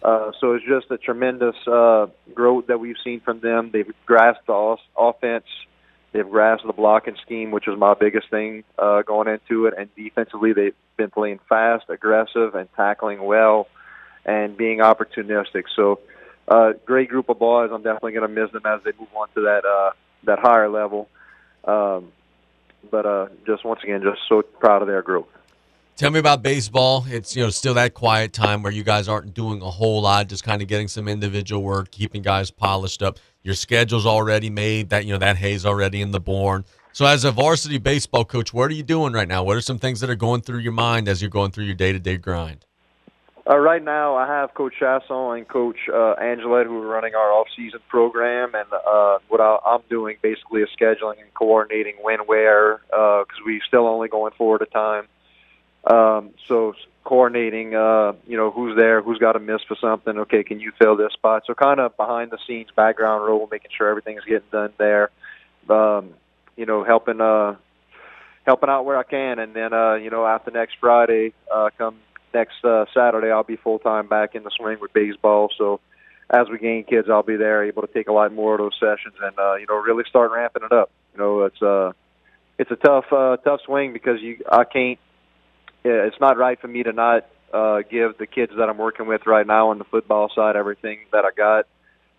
Uh, 0.02 0.30
so 0.40 0.52
it's 0.52 0.64
just 0.64 0.90
a 0.90 0.98
tremendous 0.98 1.56
uh, 1.66 2.06
growth 2.34 2.66
that 2.68 2.78
we've 2.78 2.96
seen 3.02 3.20
from 3.20 3.40
them. 3.40 3.70
They've 3.72 3.90
grasped 4.06 4.46
the 4.46 4.52
off- 4.52 4.80
offense. 4.96 5.46
They've 6.12 6.28
grasped 6.28 6.66
the 6.66 6.72
blocking 6.72 7.16
scheme, 7.22 7.50
which 7.50 7.66
was 7.66 7.78
my 7.78 7.94
biggest 7.94 8.30
thing 8.30 8.64
uh, 8.78 9.02
going 9.02 9.28
into 9.28 9.66
it. 9.66 9.74
And 9.76 9.94
defensively, 9.94 10.52
they've 10.52 10.74
been 10.96 11.10
playing 11.10 11.40
fast, 11.48 11.84
aggressive, 11.88 12.54
and 12.54 12.68
tackling 12.76 13.22
well, 13.22 13.68
and 14.24 14.56
being 14.56 14.78
opportunistic. 14.78 15.64
So, 15.76 16.00
uh, 16.48 16.72
great 16.86 17.10
group 17.10 17.28
of 17.28 17.38
boys. 17.38 17.70
I'm 17.72 17.82
definitely 17.82 18.12
going 18.12 18.26
to 18.28 18.40
miss 18.40 18.50
them 18.52 18.64
as 18.64 18.80
they 18.84 18.92
move 18.98 19.08
on 19.14 19.28
to 19.34 19.42
that 19.42 19.64
uh, 19.66 19.90
that 20.24 20.38
higher 20.38 20.68
level. 20.68 21.08
Um, 21.64 22.12
but 22.90 23.04
uh, 23.04 23.28
just 23.46 23.64
once 23.64 23.80
again, 23.82 24.02
just 24.02 24.20
so 24.28 24.40
proud 24.42 24.80
of 24.80 24.88
their 24.88 25.02
growth. 25.02 25.28
Tell 25.98 26.12
me 26.12 26.20
about 26.20 26.44
baseball. 26.44 27.04
It's 27.08 27.34
you 27.34 27.42
know 27.42 27.50
still 27.50 27.74
that 27.74 27.92
quiet 27.92 28.32
time 28.32 28.62
where 28.62 28.70
you 28.70 28.84
guys 28.84 29.08
aren't 29.08 29.34
doing 29.34 29.60
a 29.60 29.68
whole 29.68 30.02
lot, 30.02 30.28
just 30.28 30.44
kind 30.44 30.62
of 30.62 30.68
getting 30.68 30.86
some 30.86 31.08
individual 31.08 31.60
work, 31.60 31.90
keeping 31.90 32.22
guys 32.22 32.52
polished 32.52 33.02
up. 33.02 33.18
Your 33.42 33.56
schedule's 33.56 34.06
already 34.06 34.48
made. 34.48 34.90
That 34.90 35.06
you 35.06 35.12
know 35.12 35.18
that 35.18 35.38
hay's 35.38 35.66
already 35.66 36.00
in 36.00 36.12
the 36.12 36.20
barn. 36.20 36.64
So 36.92 37.04
as 37.04 37.24
a 37.24 37.32
varsity 37.32 37.78
baseball 37.78 38.24
coach, 38.24 38.54
what 38.54 38.70
are 38.70 38.74
you 38.74 38.84
doing 38.84 39.12
right 39.12 39.26
now? 39.26 39.42
What 39.42 39.56
are 39.56 39.60
some 39.60 39.80
things 39.80 39.98
that 39.98 40.08
are 40.08 40.14
going 40.14 40.42
through 40.42 40.60
your 40.60 40.72
mind 40.72 41.08
as 41.08 41.20
you're 41.20 41.32
going 41.32 41.50
through 41.50 41.64
your 41.64 41.74
day 41.74 41.90
to 41.90 41.98
day 41.98 42.16
grind? 42.16 42.64
Uh, 43.50 43.56
right 43.56 43.82
now, 43.82 44.14
I 44.14 44.28
have 44.28 44.54
Coach 44.54 44.74
Chasson 44.80 45.36
and 45.36 45.48
Coach 45.48 45.78
uh, 45.88 46.14
who 46.14 46.52
are 46.52 46.86
running 46.86 47.16
our 47.16 47.32
off-season 47.32 47.80
program, 47.88 48.54
and 48.54 48.68
uh, 48.72 49.18
what 49.26 49.40
I, 49.40 49.58
I'm 49.66 49.80
doing 49.90 50.16
basically 50.22 50.60
is 50.60 50.68
scheduling 50.80 51.20
and 51.20 51.34
coordinating 51.34 51.94
when, 52.02 52.20
where, 52.20 52.82
because 52.86 53.26
uh, 53.40 53.46
we 53.46 53.60
still 53.66 53.88
only 53.88 54.06
going 54.06 54.32
forward 54.38 54.62
a 54.62 54.66
time. 54.66 55.08
Um, 55.84 56.30
so 56.46 56.74
coordinating, 57.04 57.74
uh, 57.74 58.12
you 58.26 58.36
know, 58.36 58.50
who's 58.50 58.76
there, 58.76 59.00
who's 59.00 59.18
got 59.18 59.36
a 59.36 59.38
miss 59.38 59.62
for 59.66 59.76
something. 59.80 60.18
Okay, 60.18 60.44
can 60.44 60.60
you 60.60 60.72
fill 60.78 60.96
this 60.96 61.12
spot? 61.14 61.44
So 61.46 61.54
kind 61.54 61.80
of 61.80 61.96
behind 61.96 62.30
the 62.30 62.38
scenes 62.46 62.68
background 62.76 63.24
role, 63.24 63.48
making 63.50 63.70
sure 63.76 63.88
everything's 63.88 64.24
getting 64.24 64.48
done 64.52 64.72
there. 64.78 65.10
Um, 65.70 66.10
you 66.56 66.66
know, 66.66 66.84
helping 66.84 67.20
uh, 67.20 67.56
helping 68.44 68.68
out 68.68 68.84
where 68.84 68.98
I 68.98 69.04
can, 69.04 69.38
and 69.38 69.54
then 69.54 69.72
uh, 69.72 69.94
you 69.94 70.10
know, 70.10 70.26
after 70.26 70.50
next 70.50 70.76
Friday, 70.80 71.32
uh, 71.50 71.70
come 71.78 71.96
next 72.34 72.64
uh, 72.64 72.84
Saturday, 72.92 73.30
I'll 73.30 73.44
be 73.44 73.56
full 73.56 73.78
time 73.78 74.06
back 74.06 74.34
in 74.34 74.42
the 74.42 74.50
swing 74.50 74.78
with 74.80 74.92
baseball. 74.92 75.48
So 75.56 75.80
as 76.30 76.48
we 76.50 76.58
gain 76.58 76.84
kids, 76.84 77.08
I'll 77.10 77.22
be 77.22 77.36
there, 77.36 77.64
able 77.64 77.82
to 77.82 77.92
take 77.92 78.08
a 78.08 78.12
lot 78.12 78.32
more 78.32 78.54
of 78.54 78.58
those 78.58 78.78
sessions, 78.78 79.14
and 79.22 79.38
uh, 79.38 79.54
you 79.54 79.66
know, 79.66 79.76
really 79.76 80.04
start 80.08 80.30
ramping 80.30 80.62
it 80.64 80.72
up. 80.72 80.90
You 81.14 81.20
know, 81.20 81.44
it's 81.44 81.62
uh, 81.62 81.92
it's 82.58 82.70
a 82.70 82.76
tough 82.76 83.06
uh, 83.12 83.38
tough 83.38 83.60
swing 83.64 83.92
because 83.92 84.20
you 84.20 84.44
I 84.50 84.64
can't 84.64 84.98
it's 85.92 86.20
not 86.20 86.38
right 86.38 86.60
for 86.60 86.68
me 86.68 86.82
to 86.82 86.92
not 86.92 87.26
uh, 87.52 87.82
give 87.88 88.18
the 88.18 88.26
kids 88.26 88.52
that 88.58 88.68
I'm 88.68 88.78
working 88.78 89.06
with 89.06 89.26
right 89.26 89.46
now 89.46 89.70
on 89.70 89.78
the 89.78 89.84
football 89.84 90.30
side 90.34 90.56
everything 90.56 91.00
that 91.12 91.24
I 91.24 91.30
got. 91.36 91.66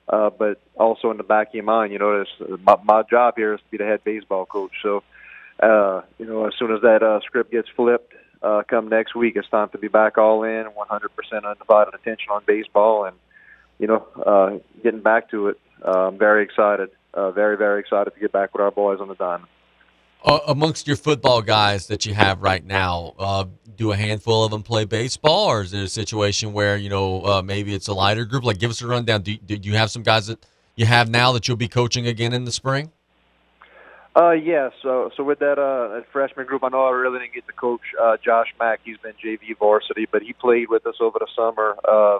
Uh, 0.07 0.31
but 0.31 0.59
also 0.75 1.11
in 1.11 1.17
the 1.17 1.23
back 1.23 1.49
of 1.49 1.53
your 1.53 1.63
mind, 1.63 1.93
you 1.93 1.99
know, 1.99 2.19
this, 2.19 2.59
my, 2.63 2.75
my 2.83 3.03
job 3.03 3.35
here 3.37 3.53
is 3.53 3.59
to 3.59 3.65
be 3.69 3.77
the 3.77 3.85
head 3.85 4.03
baseball 4.03 4.43
coach. 4.45 4.71
So, 4.81 5.03
uh, 5.61 6.01
you 6.17 6.25
know, 6.25 6.47
as 6.47 6.53
soon 6.57 6.73
as 6.73 6.81
that 6.81 7.03
uh, 7.03 7.19
script 7.25 7.51
gets 7.51 7.69
flipped, 7.75 8.13
uh, 8.41 8.63
come 8.67 8.89
next 8.89 9.15
week, 9.15 9.35
it's 9.35 9.47
time 9.49 9.69
to 9.69 9.77
be 9.77 9.87
back 9.87 10.17
all 10.17 10.43
in, 10.43 10.65
100% 10.65 11.45
undivided 11.45 11.93
attention 11.93 12.31
on 12.31 12.41
baseball, 12.47 13.05
and 13.05 13.15
you 13.77 13.87
know, 13.87 14.07
uh, 14.25 14.57
getting 14.81 15.01
back 15.01 15.29
to 15.31 15.49
it. 15.49 15.59
Uh, 15.85 16.07
I'm 16.07 16.17
very 16.17 16.43
excited, 16.43 16.89
uh, 17.13 17.31
very 17.31 17.57
very 17.57 17.79
excited 17.79 18.13
to 18.13 18.19
get 18.19 18.31
back 18.31 18.53
with 18.53 18.61
our 18.61 18.71
boys 18.71 18.99
on 18.99 19.09
the 19.09 19.15
diamond. 19.15 19.47
Uh, 20.23 20.39
amongst 20.47 20.85
your 20.85 20.97
football 20.97 21.41
guys 21.41 21.87
that 21.87 22.05
you 22.05 22.13
have 22.13 22.41
right 22.41 22.65
now, 22.65 23.13
uh, 23.17 23.45
do 23.77 23.93
a 23.93 23.95
handful 23.95 24.43
of 24.43 24.51
them 24.51 24.61
play 24.61 24.83
baseball, 24.83 25.47
or 25.47 25.61
is 25.61 25.71
there 25.71 25.83
a 25.83 25.87
situation 25.87 26.51
where 26.51 26.75
you 26.75 26.89
know 26.89 27.23
uh, 27.23 27.41
maybe 27.41 27.73
it's 27.73 27.87
a 27.87 27.93
lighter 27.93 28.25
group? 28.25 28.43
Like, 28.43 28.59
give 28.59 28.69
us 28.69 28.81
a 28.81 28.87
rundown. 28.87 29.21
Do, 29.21 29.37
do 29.37 29.55
you 29.55 29.77
have 29.77 29.89
some 29.89 30.03
guys 30.03 30.27
that 30.27 30.45
you 30.75 30.85
have 30.85 31.09
now 31.09 31.31
that 31.31 31.47
you'll 31.47 31.55
be 31.55 31.69
coaching 31.69 32.05
again 32.05 32.33
in 32.33 32.43
the 32.43 32.51
spring? 32.51 32.91
Uh, 34.13 34.31
yeah. 34.31 34.71
So, 34.81 35.09
so 35.15 35.23
with 35.23 35.39
that 35.39 35.57
uh, 35.57 35.95
that 35.95 36.05
freshman 36.11 36.45
group, 36.45 36.65
I 36.65 36.67
know 36.67 36.85
I 36.85 36.91
really 36.91 37.19
didn't 37.19 37.35
get 37.35 37.47
to 37.47 37.53
coach 37.53 37.81
uh, 38.01 38.17
Josh 38.21 38.47
Mack. 38.59 38.81
He's 38.83 38.97
been 38.97 39.13
JV 39.23 39.57
varsity, 39.57 40.05
but 40.11 40.21
he 40.21 40.33
played 40.33 40.67
with 40.67 40.85
us 40.85 40.95
over 40.99 41.17
the 41.17 41.27
summer, 41.33 41.77
uh, 41.87 42.19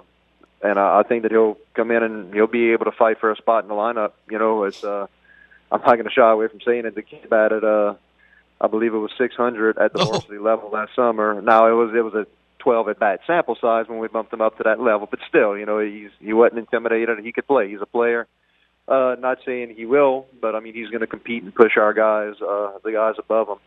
and 0.62 0.78
I, 0.78 1.00
I 1.00 1.02
think 1.02 1.24
that 1.24 1.32
he'll 1.32 1.58
come 1.74 1.90
in 1.90 2.02
and 2.02 2.32
he'll 2.32 2.46
be 2.46 2.72
able 2.72 2.86
to 2.86 2.92
fight 2.92 3.20
for 3.20 3.30
a 3.30 3.36
spot 3.36 3.64
in 3.64 3.68
the 3.68 3.74
lineup. 3.74 4.12
You 4.30 4.38
know, 4.38 4.64
it's. 4.64 4.82
Uh, 4.82 5.06
I'm 5.72 5.80
not 5.80 5.94
going 5.94 6.04
to 6.04 6.10
shy 6.10 6.30
away 6.30 6.48
from 6.48 6.60
saying 6.66 6.84
it. 6.86 6.94
The 6.94 7.02
kid 7.02 7.28
batted, 7.30 7.64
uh, 7.64 7.94
I 8.60 8.66
believe 8.66 8.94
it 8.94 8.98
was 8.98 9.12
600 9.16 9.78
at 9.78 9.92
the 9.92 10.00
oh. 10.00 10.04
varsity 10.06 10.38
level 10.38 10.70
last 10.70 10.94
summer. 10.94 11.40
Now 11.40 11.68
it 11.68 11.72
was 11.72 11.94
it 11.94 12.02
was 12.02 12.14
a 12.14 12.26
12 12.60 12.88
at 12.88 12.98
bat 12.98 13.20
sample 13.26 13.56
size 13.60 13.86
when 13.88 13.98
we 13.98 14.08
bumped 14.08 14.32
him 14.32 14.40
up 14.40 14.56
to 14.58 14.64
that 14.64 14.80
level, 14.80 15.08
but 15.10 15.20
still, 15.28 15.56
you 15.56 15.66
know, 15.66 15.78
he's 15.78 16.10
he 16.20 16.32
wasn't 16.32 16.58
intimidated. 16.58 17.18
He 17.24 17.32
could 17.32 17.46
play. 17.46 17.70
He's 17.70 17.80
a 17.80 17.86
player. 17.86 18.26
Uh, 18.88 19.14
not 19.18 19.38
saying 19.46 19.74
he 19.76 19.86
will, 19.86 20.26
but 20.40 20.54
I 20.54 20.60
mean 20.60 20.74
he's 20.74 20.88
going 20.88 21.00
to 21.00 21.06
compete 21.06 21.42
and 21.42 21.54
push 21.54 21.76
our 21.76 21.92
guys, 21.92 22.34
uh, 22.42 22.78
the 22.82 22.92
guys 22.92 23.14
above 23.18 23.48
him. 23.48 23.58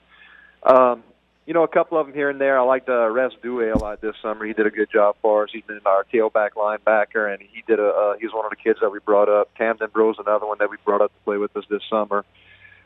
Um, 0.63 1.03
you 1.45 1.53
know, 1.53 1.63
a 1.63 1.67
couple 1.67 1.99
of 1.99 2.07
them 2.07 2.15
here 2.15 2.29
and 2.29 2.39
there. 2.39 2.57
I 2.57 2.63
liked 2.63 2.87
uh, 2.87 3.07
Res 3.09 3.31
Due 3.41 3.73
a 3.73 3.77
lot 3.77 3.99
this 4.01 4.15
summer. 4.21 4.45
He 4.45 4.53
did 4.53 4.65
a 4.65 4.71
good 4.71 4.89
job 4.91 5.17
for 5.21 5.43
us. 5.43 5.49
He's 5.51 5.63
been 5.63 5.79
our 5.85 6.05
tailback 6.05 6.51
linebacker, 6.51 7.31
and 7.31 7.41
he 7.41 7.63
did 7.67 7.79
a. 7.79 7.87
Uh, 7.87 8.13
he's 8.19 8.31
one 8.31 8.45
of 8.45 8.49
the 8.49 8.55
kids 8.55 8.79
that 8.81 8.89
we 8.89 8.99
brought 8.99 9.27
up. 9.27 9.53
Camden 9.55 9.89
Bros, 9.91 10.15
another 10.19 10.45
one 10.45 10.57
that 10.59 10.69
we 10.69 10.77
brought 10.85 11.01
up 11.01 11.11
to 11.11 11.23
play 11.25 11.37
with 11.37 11.55
us 11.57 11.65
this 11.69 11.81
summer. 11.89 12.23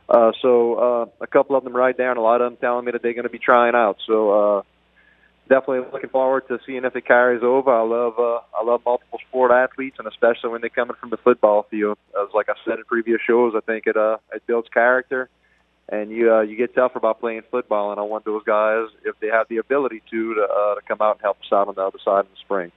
Uh, 0.10 0.32
so 0.42 0.76
uh, 0.76 1.06
a 1.22 1.28
couple 1.28 1.56
of 1.56 1.64
them 1.64 1.76
right 1.76 1.98
and 2.00 2.18
a 2.18 2.22
lot 2.22 2.42
of 2.42 2.52
them 2.52 2.58
telling 2.60 2.86
me 2.86 2.94
that 2.94 3.02
they're 3.04 3.14
going 3.14 3.24
to 3.24 3.30
be 3.30 3.40
trying 3.40 3.76
out. 3.76 3.98
So 4.08 4.32
uh, 4.32 4.62
definitely 5.50 5.90
looking 5.92 6.10
forward 6.10 6.48
to 6.48 6.60
seeing 6.66 6.86
if 6.86 6.96
it 6.96 7.06
carries 7.06 7.44
over. 7.44 7.72
I 7.72 7.82
love 7.82 8.18
uh, 8.18 8.40
I 8.58 8.64
love 8.64 8.82
multiple 8.86 9.20
sport 9.28 9.52
athletes, 9.52 9.98
and 10.00 10.08
especially 10.08 10.50
when 10.50 10.62
they're 10.62 10.70
coming 10.72 10.96
from 11.00 11.12
the 11.12 11.18
football 11.18 11.68
field. 11.70 12.00
As 12.20 12.30
like 12.34 12.50
I 12.50 12.54
said 12.66 12.80
in 12.80 12.86
previous 12.86 13.20
shows, 13.22 13.54
I 13.56 13.60
think 13.60 13.86
it 13.86 13.98
uh, 13.98 14.18
it 14.34 14.48
builds 14.48 14.70
character 14.70 15.30
and 15.90 16.12
you 16.12 16.34
uh, 16.34 16.42
you 16.42 16.58
get 16.58 16.76
tougher 16.76 16.98
about 16.98 17.20
playing 17.20 17.44
football. 17.50 17.92
And 17.92 18.00
I 18.00 18.04
want 18.04 18.26
those 18.26 18.44
guys, 18.44 18.88
if 19.06 19.20
they 19.20 19.28
have 19.28 19.48
the 19.50 19.58
ability 19.58 20.02
to, 20.12 20.36
to, 20.36 20.42
uh, 20.42 20.76
to 20.76 20.82
come 20.88 21.02
out 21.02 21.18
and 21.18 21.22
help 21.22 21.40
us 21.40 21.52
out 21.52 21.68
on 21.68 21.76
the 21.76 21.82
other 21.82 22.00
side 22.04 22.26
in 22.26 22.32
the 22.32 22.40
spring. 22.44 22.72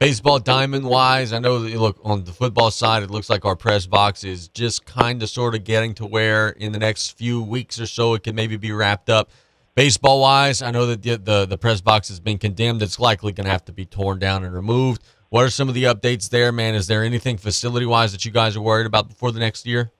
Baseball 0.00 0.40
diamond 0.40 0.86
wise, 0.86 1.32
I 1.32 1.38
know 1.38 1.60
that 1.60 1.74
look 1.78 1.98
on 2.02 2.24
the 2.24 2.32
football 2.32 2.70
side, 2.70 3.04
it 3.04 3.10
looks 3.10 3.30
like 3.30 3.44
our 3.44 3.54
press 3.54 3.86
box 3.86 4.24
is 4.24 4.48
just 4.48 4.84
kind 4.84 5.22
of 5.22 5.30
sort 5.30 5.54
of 5.54 5.64
getting 5.64 5.94
to 5.94 6.04
where 6.04 6.48
in 6.50 6.72
the 6.72 6.80
next 6.80 7.16
few 7.16 7.40
weeks 7.40 7.80
or 7.80 7.86
so 7.86 8.14
it 8.14 8.24
can 8.24 8.34
maybe 8.34 8.56
be 8.56 8.72
wrapped 8.72 9.08
up. 9.08 9.30
Baseball 9.76 10.20
wise, 10.20 10.62
I 10.62 10.72
know 10.72 10.86
that 10.86 11.02
the, 11.02 11.16
the, 11.16 11.46
the 11.46 11.58
press 11.58 11.80
box 11.80 12.08
has 12.08 12.20
been 12.20 12.38
condemned. 12.38 12.82
It's 12.82 12.98
likely 12.98 13.32
going 13.32 13.46
to 13.46 13.50
have 13.50 13.64
to 13.66 13.72
be 13.72 13.86
torn 13.86 14.18
down 14.18 14.44
and 14.44 14.52
removed. 14.52 15.02
What 15.30 15.44
are 15.44 15.50
some 15.50 15.68
of 15.68 15.74
the 15.74 15.84
updates 15.84 16.28
there, 16.28 16.52
man? 16.52 16.74
Is 16.74 16.86
there 16.86 17.02
anything 17.02 17.38
facility 17.38 17.86
wise 17.86 18.12
that 18.12 18.24
you 18.24 18.30
guys 18.30 18.56
are 18.56 18.60
worried 18.60 18.86
about 18.86 19.08
before 19.08 19.32
the 19.32 19.40
next 19.40 19.64
year? 19.64 19.90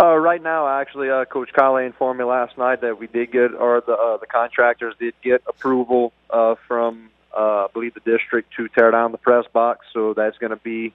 Uh, 0.00 0.16
right 0.16 0.42
now, 0.42 0.66
actually, 0.66 1.08
uh, 1.08 1.24
Coach 1.24 1.50
Kyle 1.52 1.76
informed 1.76 2.18
me 2.18 2.24
last 2.24 2.58
night 2.58 2.80
that 2.80 2.98
we 2.98 3.06
did 3.06 3.30
get, 3.30 3.54
or 3.54 3.80
the 3.86 3.92
uh, 3.92 4.16
the 4.16 4.26
contractors 4.26 4.94
did 4.98 5.14
get 5.22 5.42
approval 5.46 6.12
uh, 6.30 6.56
from, 6.66 7.10
uh, 7.36 7.64
I 7.64 7.66
believe, 7.72 7.94
the 7.94 8.00
district 8.00 8.54
to 8.56 8.66
tear 8.68 8.90
down 8.90 9.12
the 9.12 9.18
press 9.18 9.44
box. 9.52 9.86
So 9.92 10.12
that's 10.12 10.36
going 10.38 10.50
to 10.50 10.56
be 10.56 10.92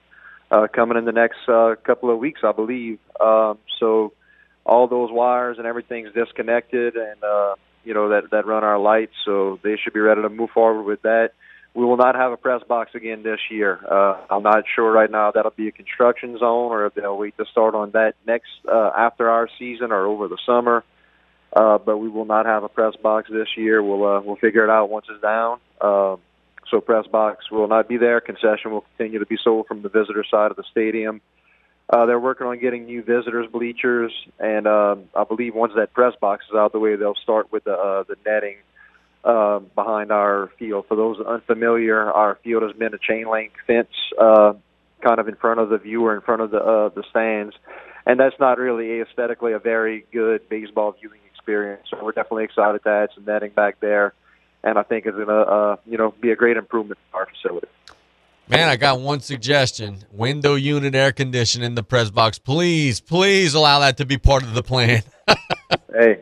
uh, 0.50 0.66
coming 0.70 0.98
in 0.98 1.06
the 1.06 1.12
next 1.12 1.48
uh, 1.48 1.76
couple 1.82 2.10
of 2.10 2.18
weeks, 2.18 2.40
I 2.44 2.52
believe. 2.52 2.98
Um, 3.18 3.56
so 3.78 4.12
all 4.66 4.86
those 4.86 5.10
wires 5.10 5.56
and 5.56 5.66
everything's 5.66 6.12
disconnected, 6.12 6.96
and 6.96 7.24
uh, 7.24 7.54
you 7.84 7.94
know 7.94 8.10
that 8.10 8.30
that 8.32 8.46
run 8.46 8.64
our 8.64 8.78
lights. 8.78 9.14
So 9.24 9.58
they 9.62 9.76
should 9.76 9.94
be 9.94 10.00
ready 10.00 10.20
to 10.20 10.28
move 10.28 10.50
forward 10.50 10.82
with 10.82 11.00
that 11.02 11.30
we 11.74 11.84
will 11.84 11.96
not 11.96 12.16
have 12.16 12.32
a 12.32 12.36
press 12.36 12.62
box 12.64 12.94
again 12.94 13.22
this 13.22 13.38
year. 13.50 13.78
Uh, 13.88 14.18
I'm 14.28 14.42
not 14.42 14.64
sure 14.74 14.90
right 14.90 15.10
now 15.10 15.30
that'll 15.30 15.52
be 15.52 15.68
a 15.68 15.72
construction 15.72 16.36
zone 16.38 16.72
or 16.72 16.86
if 16.86 16.94
they'll 16.94 17.16
wait 17.16 17.36
to 17.38 17.44
start 17.46 17.74
on 17.74 17.92
that 17.92 18.14
next 18.26 18.50
uh, 18.70 18.90
after 18.96 19.30
our 19.30 19.48
season 19.58 19.92
or 19.92 20.06
over 20.06 20.28
the 20.28 20.38
summer. 20.44 20.84
Uh, 21.52 21.78
but 21.78 21.98
we 21.98 22.08
will 22.08 22.24
not 22.24 22.46
have 22.46 22.62
a 22.62 22.68
press 22.68 22.94
box 22.96 23.28
this 23.30 23.48
year. 23.56 23.82
We'll 23.82 24.04
uh, 24.04 24.20
we'll 24.20 24.36
figure 24.36 24.64
it 24.64 24.70
out 24.70 24.88
once 24.88 25.06
it's 25.10 25.20
down. 25.20 25.58
Uh, 25.80 26.16
so 26.70 26.80
press 26.80 27.06
box 27.08 27.50
will 27.50 27.66
not 27.66 27.88
be 27.88 27.96
there. 27.96 28.20
Concession 28.20 28.70
will 28.70 28.84
continue 28.96 29.18
to 29.18 29.26
be 29.26 29.36
sold 29.42 29.66
from 29.66 29.82
the 29.82 29.88
visitor 29.88 30.24
side 30.30 30.52
of 30.52 30.56
the 30.56 30.62
stadium. 30.70 31.20
Uh, 31.92 32.06
they're 32.06 32.20
working 32.20 32.46
on 32.46 32.60
getting 32.60 32.84
new 32.84 33.02
visitors 33.02 33.48
bleachers, 33.50 34.12
and 34.38 34.68
uh, 34.68 34.94
I 35.14 35.24
believe 35.24 35.56
once 35.56 35.72
that 35.74 35.92
press 35.92 36.14
box 36.20 36.44
is 36.48 36.54
out 36.54 36.66
of 36.66 36.72
the 36.72 36.78
way, 36.78 36.94
they'll 36.94 37.16
start 37.16 37.50
with 37.50 37.64
the 37.64 37.72
uh, 37.72 38.04
the 38.04 38.16
netting 38.24 38.58
uh, 39.24 39.58
behind 39.74 40.10
our 40.10 40.50
field. 40.58 40.86
For 40.88 40.96
those 40.96 41.18
unfamiliar, 41.20 42.10
our 42.10 42.38
field 42.42 42.62
has 42.62 42.72
been 42.72 42.94
a 42.94 42.98
chain 42.98 43.30
link 43.30 43.52
fence 43.66 43.88
uh, 44.20 44.54
kind 45.02 45.18
of 45.18 45.28
in 45.28 45.36
front 45.36 45.60
of 45.60 45.68
the 45.68 45.78
viewer, 45.78 46.14
in 46.14 46.20
front 46.20 46.42
of 46.42 46.50
the 46.50 46.58
uh, 46.58 46.88
the 46.90 47.04
stands, 47.10 47.54
and 48.06 48.18
that's 48.18 48.38
not 48.38 48.58
really 48.58 49.00
aesthetically 49.00 49.52
a 49.52 49.58
very 49.58 50.04
good 50.12 50.48
baseball 50.48 50.92
viewing 50.98 51.20
experience. 51.32 51.82
So 51.90 52.02
we're 52.02 52.12
definitely 52.12 52.44
excited 52.44 52.82
to 52.84 52.88
add 52.88 53.10
some 53.14 53.24
netting 53.24 53.50
back 53.50 53.80
there, 53.80 54.14
and 54.62 54.78
I 54.78 54.82
think 54.82 55.06
it's 55.06 55.16
going 55.16 55.28
to 55.28 55.34
uh, 55.34 55.76
you 55.86 55.98
know 55.98 56.14
be 56.20 56.30
a 56.30 56.36
great 56.36 56.56
improvement 56.56 56.98
for 57.10 57.20
our 57.20 57.26
facility. 57.26 57.68
Man, 58.48 58.68
I 58.68 58.76
got 58.76 59.00
one 59.00 59.20
suggestion: 59.20 59.98
window 60.10 60.54
unit 60.54 60.94
air 60.94 61.12
conditioning 61.12 61.66
in 61.66 61.74
the 61.74 61.82
press 61.82 62.10
box. 62.10 62.38
Please, 62.38 63.00
please 63.00 63.54
allow 63.54 63.80
that 63.80 63.96
to 63.98 64.06
be 64.06 64.18
part 64.18 64.42
of 64.42 64.54
the 64.54 64.62
plan. 64.62 65.02
hey, 65.92 66.20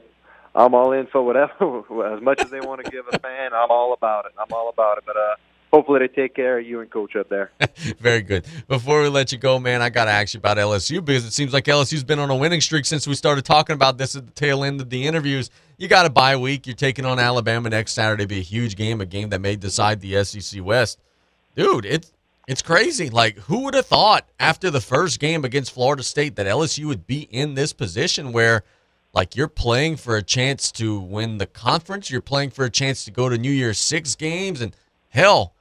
I'm 0.58 0.74
all 0.74 0.90
in 0.90 1.06
for 1.06 1.22
whatever. 1.22 1.78
As 2.12 2.20
much 2.20 2.40
as 2.40 2.50
they 2.50 2.60
want 2.60 2.84
to 2.84 2.90
give 2.90 3.04
a 3.12 3.18
fan, 3.20 3.52
I'm 3.54 3.70
all 3.70 3.92
about 3.92 4.26
it. 4.26 4.32
I'm 4.36 4.52
all 4.52 4.68
about 4.68 4.98
it. 4.98 5.04
But 5.06 5.16
uh, 5.16 5.36
hopefully 5.72 6.00
they 6.00 6.08
take 6.08 6.34
care 6.34 6.58
of 6.58 6.66
you 6.66 6.80
and 6.80 6.90
coach 6.90 7.14
up 7.14 7.28
there. 7.28 7.52
Very 8.00 8.22
good. 8.22 8.44
Before 8.66 9.00
we 9.00 9.08
let 9.08 9.30
you 9.30 9.38
go, 9.38 9.60
man, 9.60 9.82
I 9.82 9.88
got 9.88 10.06
to 10.06 10.10
ask 10.10 10.34
you 10.34 10.38
about 10.38 10.56
LSU 10.56 11.02
because 11.04 11.24
it 11.24 11.32
seems 11.32 11.52
like 11.52 11.66
LSU's 11.66 12.02
been 12.02 12.18
on 12.18 12.28
a 12.28 12.34
winning 12.34 12.60
streak 12.60 12.86
since 12.86 13.06
we 13.06 13.14
started 13.14 13.44
talking 13.44 13.74
about 13.74 13.98
this 13.98 14.16
at 14.16 14.26
the 14.26 14.32
tail 14.32 14.64
end 14.64 14.80
of 14.80 14.90
the 14.90 15.06
interviews. 15.06 15.48
You 15.76 15.86
got 15.86 16.06
a 16.06 16.10
bye 16.10 16.36
week. 16.36 16.66
You're 16.66 16.74
taking 16.74 17.04
on 17.04 17.20
Alabama 17.20 17.70
next 17.70 17.92
Saturday. 17.92 18.26
Be 18.26 18.38
a 18.38 18.42
huge 18.42 18.74
game, 18.74 19.00
a 19.00 19.06
game 19.06 19.28
that 19.28 19.40
may 19.40 19.54
decide 19.54 20.00
the 20.00 20.24
SEC 20.24 20.64
West. 20.64 20.98
Dude, 21.54 21.84
it's 21.84 22.12
it's 22.48 22.62
crazy. 22.62 23.10
Like, 23.10 23.38
who 23.38 23.60
would 23.64 23.74
have 23.74 23.86
thought 23.86 24.28
after 24.40 24.72
the 24.72 24.80
first 24.80 25.20
game 25.20 25.44
against 25.44 25.70
Florida 25.70 26.02
State 26.02 26.34
that 26.34 26.46
LSU 26.46 26.86
would 26.86 27.06
be 27.06 27.20
in 27.30 27.54
this 27.54 27.72
position 27.72 28.32
where– 28.32 28.64
like 29.12 29.36
you're 29.36 29.48
playing 29.48 29.96
for 29.96 30.16
a 30.16 30.22
chance 30.22 30.70
to 30.72 30.98
win 30.98 31.38
the 31.38 31.46
conference, 31.46 32.10
you're 32.10 32.20
playing 32.20 32.50
for 32.50 32.64
a 32.64 32.70
chance 32.70 33.04
to 33.04 33.10
go 33.10 33.28
to 33.28 33.38
New 33.38 33.50
Year's 33.50 33.78
Six 33.78 34.14
games, 34.14 34.60
and 34.60 34.74
hell, 35.08 35.54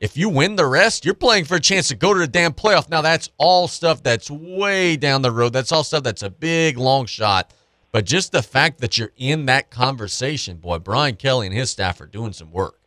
if 0.00 0.16
you 0.16 0.28
win 0.28 0.56
the 0.56 0.66
rest, 0.66 1.04
you're 1.04 1.14
playing 1.14 1.44
for 1.44 1.56
a 1.56 1.60
chance 1.60 1.88
to 1.88 1.94
go 1.94 2.12
to 2.12 2.18
the 2.18 2.26
damn 2.26 2.52
playoff. 2.52 2.88
Now 2.88 3.02
that's 3.02 3.30
all 3.38 3.68
stuff 3.68 4.02
that's 4.02 4.30
way 4.30 4.96
down 4.96 5.22
the 5.22 5.30
road. 5.30 5.52
That's 5.52 5.70
all 5.70 5.84
stuff 5.84 6.02
that's 6.02 6.22
a 6.22 6.30
big 6.30 6.76
long 6.76 7.06
shot. 7.06 7.52
But 7.92 8.06
just 8.06 8.32
the 8.32 8.42
fact 8.42 8.80
that 8.80 8.96
you're 8.98 9.12
in 9.16 9.46
that 9.46 9.70
conversation, 9.70 10.56
boy, 10.56 10.78
Brian 10.78 11.14
Kelly 11.14 11.46
and 11.46 11.54
his 11.54 11.70
staff 11.70 12.00
are 12.00 12.06
doing 12.06 12.32
some 12.32 12.50
work. 12.50 12.78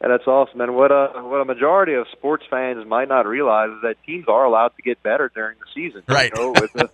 And 0.00 0.12
that's 0.12 0.26
awesome. 0.26 0.60
And 0.60 0.76
what 0.76 0.92
a 0.92 1.10
what 1.22 1.40
a 1.40 1.44
majority 1.44 1.94
of 1.94 2.06
sports 2.12 2.44
fans 2.50 2.86
might 2.86 3.08
not 3.08 3.26
realize 3.26 3.70
is 3.70 3.80
that 3.82 3.96
teams 4.04 4.26
are 4.28 4.44
allowed 4.44 4.76
to 4.76 4.82
get 4.82 5.02
better 5.02 5.32
during 5.34 5.56
the 5.58 5.66
season. 5.74 6.02
Right. 6.06 6.30
You 6.36 6.42
know, 6.42 6.60
with 6.60 6.72
the 6.74 6.90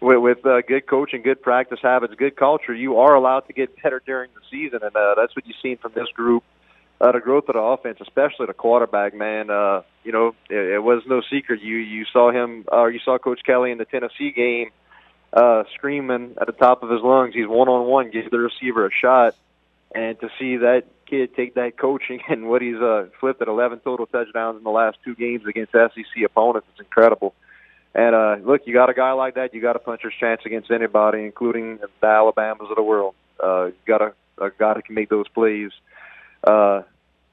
with, 0.00 0.18
with 0.18 0.46
uh, 0.46 0.62
good 0.62 0.86
coaching, 0.86 1.22
good 1.22 1.42
practice 1.42 1.80
habits, 1.82 2.14
good 2.14 2.36
culture, 2.36 2.74
you 2.74 2.98
are 2.98 3.14
allowed 3.14 3.40
to 3.40 3.52
get 3.52 3.80
better 3.82 4.02
during 4.04 4.30
the 4.34 4.40
season, 4.50 4.80
and 4.82 4.94
uh, 4.94 5.14
that's 5.16 5.34
what 5.34 5.46
you've 5.46 5.56
seen 5.62 5.76
from 5.78 5.92
this 5.94 6.08
group. 6.14 6.44
Uh, 7.00 7.12
the 7.12 7.20
growth 7.20 7.44
of 7.48 7.54
the 7.54 7.60
offense, 7.60 7.98
especially 8.00 8.46
the 8.46 8.54
quarterback, 8.54 9.14
man. 9.14 9.50
Uh, 9.50 9.82
you 10.02 10.10
know, 10.10 10.34
it, 10.50 10.74
it 10.74 10.82
was 10.82 11.02
no 11.06 11.22
secret. 11.30 11.62
You 11.62 11.76
you 11.76 12.04
saw 12.12 12.32
him, 12.32 12.64
or 12.66 12.86
uh, 12.86 12.88
you 12.88 12.98
saw 13.04 13.18
Coach 13.18 13.40
Kelly 13.44 13.70
in 13.70 13.78
the 13.78 13.84
Tennessee 13.84 14.32
game, 14.32 14.70
uh, 15.32 15.62
screaming 15.74 16.34
at 16.40 16.48
the 16.48 16.52
top 16.52 16.82
of 16.82 16.90
his 16.90 17.00
lungs. 17.00 17.34
He's 17.34 17.46
one 17.46 17.68
on 17.68 17.86
one, 17.86 18.10
give 18.10 18.28
the 18.32 18.38
receiver 18.38 18.84
a 18.84 18.90
shot, 18.90 19.36
and 19.94 20.18
to 20.20 20.28
see 20.40 20.56
that 20.56 20.86
kid 21.06 21.34
take 21.34 21.54
that 21.54 21.78
coaching 21.78 22.20
and 22.28 22.48
what 22.48 22.62
he's 22.62 22.76
uh, 22.76 23.06
flipped 23.20 23.40
at 23.42 23.48
11 23.48 23.80
total 23.80 24.06
touchdowns 24.06 24.58
in 24.58 24.64
the 24.64 24.70
last 24.70 24.98
two 25.04 25.14
games 25.14 25.46
against 25.46 25.72
SEC 25.72 26.24
opponents 26.24 26.66
is 26.74 26.80
incredible. 26.80 27.34
And 27.94 28.14
uh, 28.14 28.36
look, 28.42 28.62
you 28.66 28.74
got 28.74 28.90
a 28.90 28.94
guy 28.94 29.12
like 29.12 29.34
that, 29.34 29.54
you 29.54 29.60
got 29.60 29.76
a 29.76 29.78
puncher's 29.78 30.14
chance 30.18 30.42
against 30.44 30.70
anybody, 30.70 31.24
including 31.24 31.78
the 32.00 32.06
Alabamas 32.06 32.68
of 32.70 32.76
the 32.76 32.82
world. 32.82 33.14
Uh, 33.42 33.66
you 33.66 33.74
got 33.86 34.02
a, 34.02 34.12
a 34.38 34.50
guy 34.58 34.74
that 34.74 34.84
can 34.84 34.94
make 34.94 35.08
those 35.08 35.28
plays. 35.28 35.70
Uh, 36.44 36.82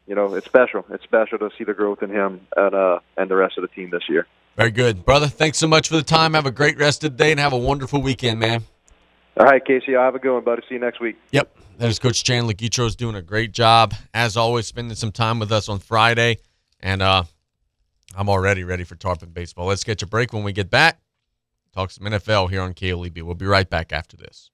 you 0.07 0.15
know, 0.15 0.33
it's 0.35 0.45
special. 0.45 0.85
It's 0.91 1.03
special 1.03 1.39
to 1.39 1.49
see 1.57 1.63
the 1.63 1.73
growth 1.73 2.03
in 2.03 2.09
him 2.09 2.41
and 2.55 2.75
uh, 2.75 2.99
and 3.17 3.29
the 3.29 3.35
rest 3.35 3.57
of 3.57 3.63
the 3.63 3.67
team 3.67 3.89
this 3.89 4.07
year. 4.07 4.27
Very 4.55 4.71
good, 4.71 5.03
brother. 5.03 5.27
Thanks 5.27 5.57
so 5.57 5.67
much 5.67 5.89
for 5.89 5.95
the 5.95 6.03
time. 6.03 6.33
Have 6.33 6.45
a 6.45 6.51
great 6.51 6.77
rest 6.77 7.03
of 7.03 7.11
the 7.11 7.23
day 7.23 7.31
and 7.31 7.39
have 7.39 7.53
a 7.53 7.57
wonderful 7.57 8.01
weekend, 8.01 8.39
man. 8.39 8.63
All 9.37 9.45
right, 9.45 9.63
Casey. 9.63 9.95
I 9.95 10.05
have 10.05 10.15
a 10.15 10.19
good 10.19 10.33
one, 10.33 10.43
buddy. 10.43 10.61
See 10.69 10.75
you 10.75 10.79
next 10.79 11.01
week. 11.01 11.17
Yep. 11.31 11.57
There's 11.77 11.99
Coach 11.99 12.23
Chandler 12.23 12.53
Guidroz 12.53 12.95
doing 12.95 13.15
a 13.15 13.21
great 13.21 13.51
job 13.51 13.93
as 14.13 14.37
always, 14.37 14.65
spending 14.65 14.95
some 14.95 15.11
time 15.11 15.39
with 15.39 15.51
us 15.51 15.67
on 15.67 15.79
Friday, 15.79 16.37
and 16.79 17.01
uh, 17.01 17.23
I'm 18.15 18.29
already 18.29 18.63
ready 18.63 18.83
for 18.83 18.95
Tarpon 18.95 19.29
baseball. 19.29 19.67
Let's 19.67 19.83
get 19.83 20.01
a 20.01 20.07
break 20.07 20.31
when 20.31 20.43
we 20.43 20.53
get 20.53 20.69
back. 20.69 21.01
Talk 21.73 21.91
some 21.91 22.07
NFL 22.07 22.49
here 22.49 22.61
on 22.61 22.73
KLEB. 22.73 23.21
We'll 23.21 23.35
be 23.35 23.45
right 23.45 23.69
back 23.69 23.91
after 23.91 24.15
this. 24.15 24.49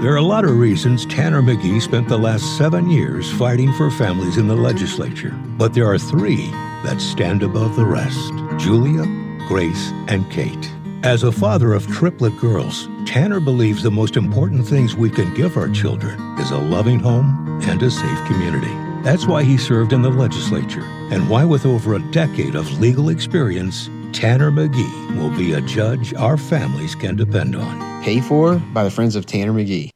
There 0.00 0.12
are 0.12 0.16
a 0.16 0.22
lot 0.22 0.44
of 0.44 0.56
reasons 0.56 1.04
Tanner 1.06 1.42
Magee 1.42 1.78
spent 1.78 2.08
the 2.08 2.18
last 2.18 2.56
seven 2.56 2.88
years 2.88 3.30
fighting 3.32 3.72
for 3.74 3.90
families 3.90 4.38
in 4.38 4.48
the 4.48 4.56
legislature, 4.56 5.30
but 5.58 5.74
there 5.74 5.86
are 5.86 5.98
three 5.98 6.50
that 6.82 6.98
stand 6.98 7.42
above 7.42 7.76
the 7.76 7.84
rest 7.84 8.32
Julia, 8.58 9.04
Grace, 9.46 9.90
and 10.08 10.28
Kate. 10.32 10.72
As 11.04 11.24
a 11.24 11.32
father 11.32 11.74
of 11.74 11.86
triplet 11.88 12.36
girls, 12.38 12.88
Tanner 13.04 13.40
believes 13.40 13.82
the 13.82 13.90
most 13.90 14.16
important 14.16 14.66
things 14.66 14.96
we 14.96 15.10
can 15.10 15.34
give 15.34 15.56
our 15.56 15.68
children 15.68 16.18
is 16.38 16.50
a 16.50 16.58
loving 16.58 16.98
home 16.98 17.60
and 17.64 17.82
a 17.82 17.90
safe 17.90 18.26
community. 18.26 18.81
That's 19.02 19.26
why 19.26 19.42
he 19.42 19.58
served 19.58 19.92
in 19.92 20.02
the 20.02 20.10
legislature, 20.10 20.84
and 21.10 21.28
why, 21.28 21.44
with 21.44 21.66
over 21.66 21.94
a 21.94 22.10
decade 22.12 22.54
of 22.54 22.78
legal 22.78 23.08
experience, 23.08 23.90
Tanner 24.12 24.52
Magee 24.52 25.16
will 25.16 25.36
be 25.36 25.54
a 25.54 25.60
judge 25.60 26.14
our 26.14 26.36
families 26.36 26.94
can 26.94 27.16
depend 27.16 27.56
on. 27.56 28.04
Paid 28.04 28.24
for 28.24 28.60
by 28.72 28.84
the 28.84 28.90
Friends 28.90 29.16
of 29.16 29.26
Tanner 29.26 29.52
Magee. 29.52 29.90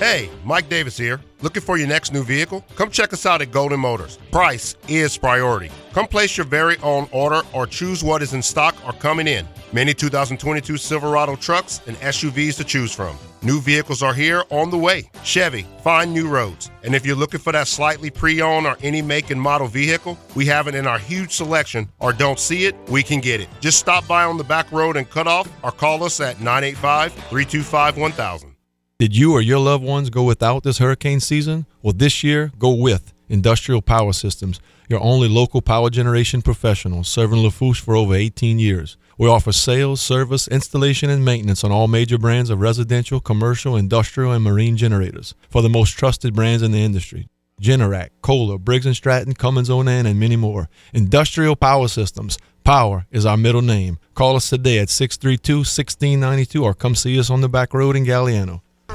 Hey, 0.00 0.30
Mike 0.44 0.68
Davis 0.68 0.96
here. 0.96 1.20
Looking 1.42 1.62
for 1.62 1.76
your 1.76 1.86
next 1.86 2.12
new 2.12 2.24
vehicle? 2.24 2.64
Come 2.74 2.90
check 2.90 3.12
us 3.12 3.24
out 3.24 3.40
at 3.40 3.52
Golden 3.52 3.78
Motors. 3.78 4.18
Price 4.32 4.74
is 4.88 5.16
priority. 5.16 5.70
Come 5.92 6.08
place 6.08 6.36
your 6.36 6.46
very 6.46 6.76
own 6.78 7.08
order 7.12 7.42
or 7.52 7.68
choose 7.68 8.02
what 8.02 8.20
is 8.20 8.34
in 8.34 8.42
stock 8.42 8.74
or 8.84 8.92
coming 8.94 9.28
in. 9.28 9.46
Many 9.72 9.94
2022 9.94 10.76
Silverado 10.76 11.36
trucks 11.36 11.82
and 11.86 11.96
SUVs 11.98 12.56
to 12.56 12.64
choose 12.64 12.92
from. 12.92 13.16
New 13.42 13.60
vehicles 13.60 14.02
are 14.02 14.14
here 14.14 14.42
on 14.50 14.68
the 14.70 14.76
way. 14.76 15.08
Chevy, 15.22 15.64
find 15.84 16.12
new 16.12 16.28
roads. 16.28 16.72
And 16.82 16.92
if 16.92 17.06
you're 17.06 17.14
looking 17.14 17.38
for 17.38 17.52
that 17.52 17.68
slightly 17.68 18.10
pre 18.10 18.42
owned 18.42 18.66
or 18.66 18.76
any 18.82 19.00
make 19.00 19.30
and 19.30 19.40
model 19.40 19.68
vehicle, 19.68 20.18
we 20.34 20.44
have 20.46 20.66
it 20.66 20.74
in 20.74 20.88
our 20.88 20.98
huge 20.98 21.30
selection, 21.30 21.88
or 22.00 22.12
don't 22.12 22.40
see 22.40 22.64
it, 22.64 22.74
we 22.88 23.04
can 23.04 23.20
get 23.20 23.40
it. 23.40 23.48
Just 23.60 23.78
stop 23.78 24.08
by 24.08 24.24
on 24.24 24.38
the 24.38 24.44
back 24.44 24.72
road 24.72 24.96
and 24.96 25.08
cut 25.08 25.28
off, 25.28 25.48
or 25.62 25.70
call 25.70 26.02
us 26.02 26.20
at 26.20 26.40
985 26.40 27.12
325 27.12 27.96
1000. 27.96 28.54
Did 28.98 29.16
you 29.16 29.32
or 29.32 29.40
your 29.40 29.60
loved 29.60 29.84
ones 29.84 30.10
go 30.10 30.24
without 30.24 30.64
this 30.64 30.78
hurricane 30.78 31.20
season? 31.20 31.66
Well, 31.82 31.92
this 31.92 32.24
year, 32.24 32.50
go 32.58 32.72
with 32.72 33.14
Industrial 33.28 33.80
Power 33.80 34.12
Systems, 34.12 34.58
your 34.88 35.00
only 35.00 35.28
local 35.28 35.62
power 35.62 35.90
generation 35.90 36.42
professional 36.42 37.04
serving 37.04 37.38
Lafourche 37.38 37.80
for 37.80 37.94
over 37.94 38.16
18 38.16 38.58
years. 38.58 38.96
We 39.18 39.28
offer 39.28 39.50
sales, 39.50 40.00
service, 40.00 40.46
installation, 40.46 41.10
and 41.10 41.24
maintenance 41.24 41.64
on 41.64 41.72
all 41.72 41.88
major 41.88 42.18
brands 42.18 42.50
of 42.50 42.60
residential, 42.60 43.18
commercial, 43.18 43.74
industrial, 43.74 44.30
and 44.30 44.44
marine 44.44 44.76
generators 44.76 45.34
for 45.50 45.60
the 45.60 45.68
most 45.68 45.98
trusted 45.98 46.34
brands 46.34 46.62
in 46.62 46.70
the 46.70 46.78
industry. 46.78 47.28
Generac, 47.60 48.10
Kohler, 48.22 48.58
Briggs 48.58 48.86
& 48.90 48.94
Stratton, 48.96 49.34
Cummins 49.34 49.70
Onan, 49.70 50.06
and 50.06 50.20
many 50.20 50.36
more. 50.36 50.68
Industrial 50.94 51.56
Power 51.56 51.88
Systems. 51.88 52.38
Power 52.62 53.06
is 53.10 53.26
our 53.26 53.36
middle 53.36 53.60
name. 53.60 53.98
Call 54.14 54.36
us 54.36 54.48
today 54.48 54.78
at 54.78 54.86
632-1692 54.86 56.62
or 56.62 56.72
come 56.72 56.94
see 56.94 57.18
us 57.18 57.28
on 57.28 57.40
the 57.40 57.48
back 57.48 57.74
road 57.74 57.96
in 57.96 58.04
Galliano. 58.04 58.60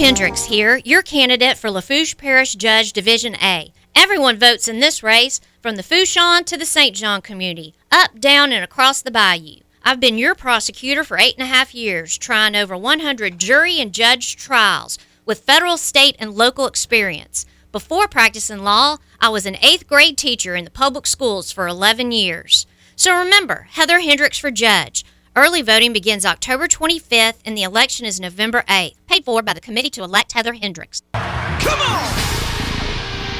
Hendricks 0.00 0.46
here, 0.46 0.80
your 0.82 1.02
candidate 1.02 1.58
for 1.58 1.70
Lafourche 1.70 2.16
Parish 2.16 2.54
Judge 2.54 2.94
Division 2.94 3.36
A. 3.36 3.70
Everyone 3.94 4.38
votes 4.38 4.66
in 4.66 4.80
this 4.80 5.02
race, 5.02 5.42
from 5.60 5.76
the 5.76 5.82
Fourchon 5.82 6.42
to 6.46 6.56
the 6.56 6.64
St. 6.64 6.96
John 6.96 7.20
community, 7.20 7.74
up, 7.92 8.18
down, 8.18 8.50
and 8.50 8.64
across 8.64 9.02
the 9.02 9.10
bayou. 9.10 9.60
I've 9.82 10.00
been 10.00 10.16
your 10.16 10.34
prosecutor 10.34 11.04
for 11.04 11.18
eight 11.18 11.34
and 11.36 11.42
a 11.42 11.52
half 11.52 11.74
years, 11.74 12.16
trying 12.16 12.56
over 12.56 12.78
100 12.78 13.38
jury 13.38 13.78
and 13.78 13.92
judge 13.92 14.36
trials 14.36 14.98
with 15.26 15.40
federal, 15.40 15.76
state, 15.76 16.16
and 16.18 16.32
local 16.32 16.64
experience. 16.66 17.44
Before 17.70 18.08
practicing 18.08 18.64
law, 18.64 18.96
I 19.20 19.28
was 19.28 19.44
an 19.44 19.58
eighth 19.60 19.86
grade 19.86 20.16
teacher 20.16 20.56
in 20.56 20.64
the 20.64 20.70
public 20.70 21.06
schools 21.06 21.52
for 21.52 21.68
11 21.68 22.10
years. 22.10 22.66
So 22.96 23.14
remember, 23.14 23.68
Heather 23.72 24.00
Hendricks 24.00 24.38
for 24.38 24.50
judge. 24.50 25.04
Early 25.36 25.62
voting 25.62 25.92
begins 25.92 26.26
October 26.26 26.66
25th 26.66 27.38
and 27.44 27.56
the 27.56 27.62
election 27.62 28.04
is 28.04 28.18
November 28.18 28.64
8th. 28.66 28.96
Paid 29.06 29.24
for 29.24 29.42
by 29.42 29.52
the 29.52 29.60
Committee 29.60 29.90
to 29.90 30.02
Elect 30.02 30.32
Heather 30.32 30.54
Hendricks. 30.54 31.02
Come 31.12 31.78
on! 31.78 32.10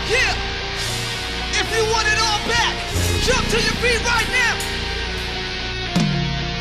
Yeah! 0.06 0.38
If 1.50 1.66
you 1.74 1.82
want 1.90 2.06
it 2.06 2.18
all 2.22 2.38
back, 2.46 2.78
jump 3.26 3.44
to 3.48 3.58
your 3.58 3.74
feet 3.82 3.98
right 4.06 4.30
now! 4.30 4.54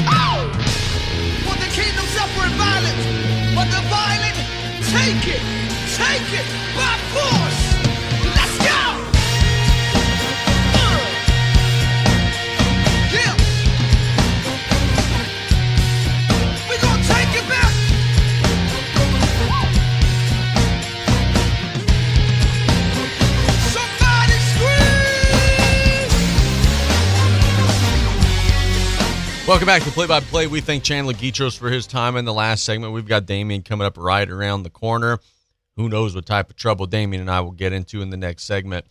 Oh! 0.10 0.50
For 1.46 1.56
the 1.62 1.70
kingdom 1.78 2.06
suffer 2.10 2.50
violence, 2.58 3.06
but 3.54 3.70
the 3.70 3.86
violent 3.86 4.34
take 4.90 5.28
it, 5.30 5.44
take 5.94 6.34
it 6.34 6.48
by 6.74 6.98
force! 7.14 7.59
Welcome 29.50 29.66
back 29.66 29.82
to 29.82 29.90
Play 29.90 30.06
by 30.06 30.20
Play. 30.20 30.46
We 30.46 30.62
thank 30.62 30.84
Chandler 30.84 31.16
Guidroz 31.16 31.58
for 31.58 31.72
his 31.72 31.88
time 31.88 32.18
in 32.18 32.24
the 32.24 32.32
last 32.32 32.64
segment. 32.64 32.94
We've 32.94 33.08
got 33.08 33.26
Damien 33.26 33.64
coming 33.64 33.88
up 33.88 33.98
right 33.98 34.30
around 34.30 34.62
the 34.62 34.70
corner. 34.70 35.18
Who 35.76 35.90
knows 35.90 36.14
what 36.14 36.28
type 36.28 36.52
of 36.52 36.56
trouble 36.56 36.86
Damien 36.86 37.20
and 37.20 37.32
I 37.32 37.42
will 37.42 37.50
get 37.50 37.74
into 37.74 38.04
in 38.04 38.12
the 38.12 38.16
next 38.16 38.44
segment. 38.44 38.86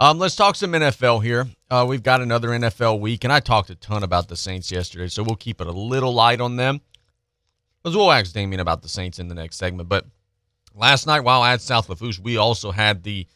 Um, 0.00 0.18
let's 0.18 0.34
talk 0.34 0.56
some 0.56 0.72
NFL 0.72 1.22
here. 1.22 1.46
Uh, 1.70 1.86
we've 1.88 2.02
got 2.02 2.20
another 2.20 2.48
NFL 2.48 2.98
week, 2.98 3.22
and 3.22 3.32
I 3.32 3.38
talked 3.38 3.70
a 3.70 3.76
ton 3.76 4.02
about 4.02 4.26
the 4.26 4.34
Saints 4.34 4.72
yesterday, 4.72 5.06
so 5.06 5.22
we'll 5.22 5.36
keep 5.36 5.60
it 5.60 5.68
a 5.68 5.72
little 5.72 6.12
light 6.12 6.40
on 6.40 6.56
them. 6.56 6.80
Because 7.80 7.96
we'll 7.96 8.10
ask 8.10 8.32
Damien 8.32 8.58
about 8.58 8.82
the 8.82 8.88
Saints 8.88 9.20
in 9.20 9.28
the 9.28 9.36
next 9.36 9.54
segment. 9.54 9.88
But 9.88 10.04
last 10.74 11.06
night, 11.06 11.20
while 11.20 11.44
at 11.44 11.60
South 11.60 11.88
Lafourche, 11.88 12.18
we 12.18 12.38
also 12.38 12.72
had 12.72 13.04
the 13.04 13.28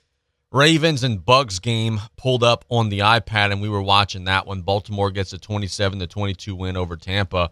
Ravens 0.53 1.05
and 1.05 1.25
Bucks 1.25 1.61
game 1.61 2.01
pulled 2.17 2.43
up 2.43 2.65
on 2.69 2.89
the 2.89 3.01
iPad, 3.01 3.53
and 3.53 3.63
we 3.63 3.69
were 3.69 3.83
watching 3.83 4.25
that 4.25 4.47
one. 4.47 4.63
Baltimore 4.63 5.11
gets 5.11 5.33
a 5.33 5.39
27 5.39 6.01
to 6.01 6.07
22 6.07 6.55
win 6.57 6.77
over 6.77 6.97
Tampa. 6.97 7.51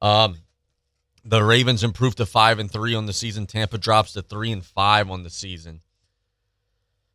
Um, 0.00 0.36
the 1.24 1.42
Ravens 1.42 1.84
improved 1.84 2.16
to 2.16 2.26
five 2.26 2.58
and 2.58 2.70
three 2.70 2.94
on 2.94 3.06
the 3.06 3.12
season. 3.12 3.46
Tampa 3.46 3.76
drops 3.76 4.14
to 4.14 4.22
three 4.22 4.52
and 4.52 4.64
five 4.64 5.10
on 5.10 5.22
the 5.22 5.30
season. 5.30 5.82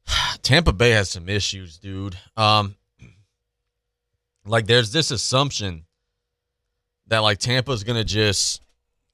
Tampa 0.44 0.74
Bay 0.74 0.92
has 0.92 1.10
some 1.10 1.28
issues, 1.28 1.78
dude. 1.78 2.18
Um, 2.38 2.76
like 4.46 4.68
there's 4.68 4.92
this 4.92 5.10
assumption 5.10 5.86
that 7.08 7.20
like 7.20 7.40
Tampa's 7.40 7.84
gonna 7.84 8.04
just 8.04 8.62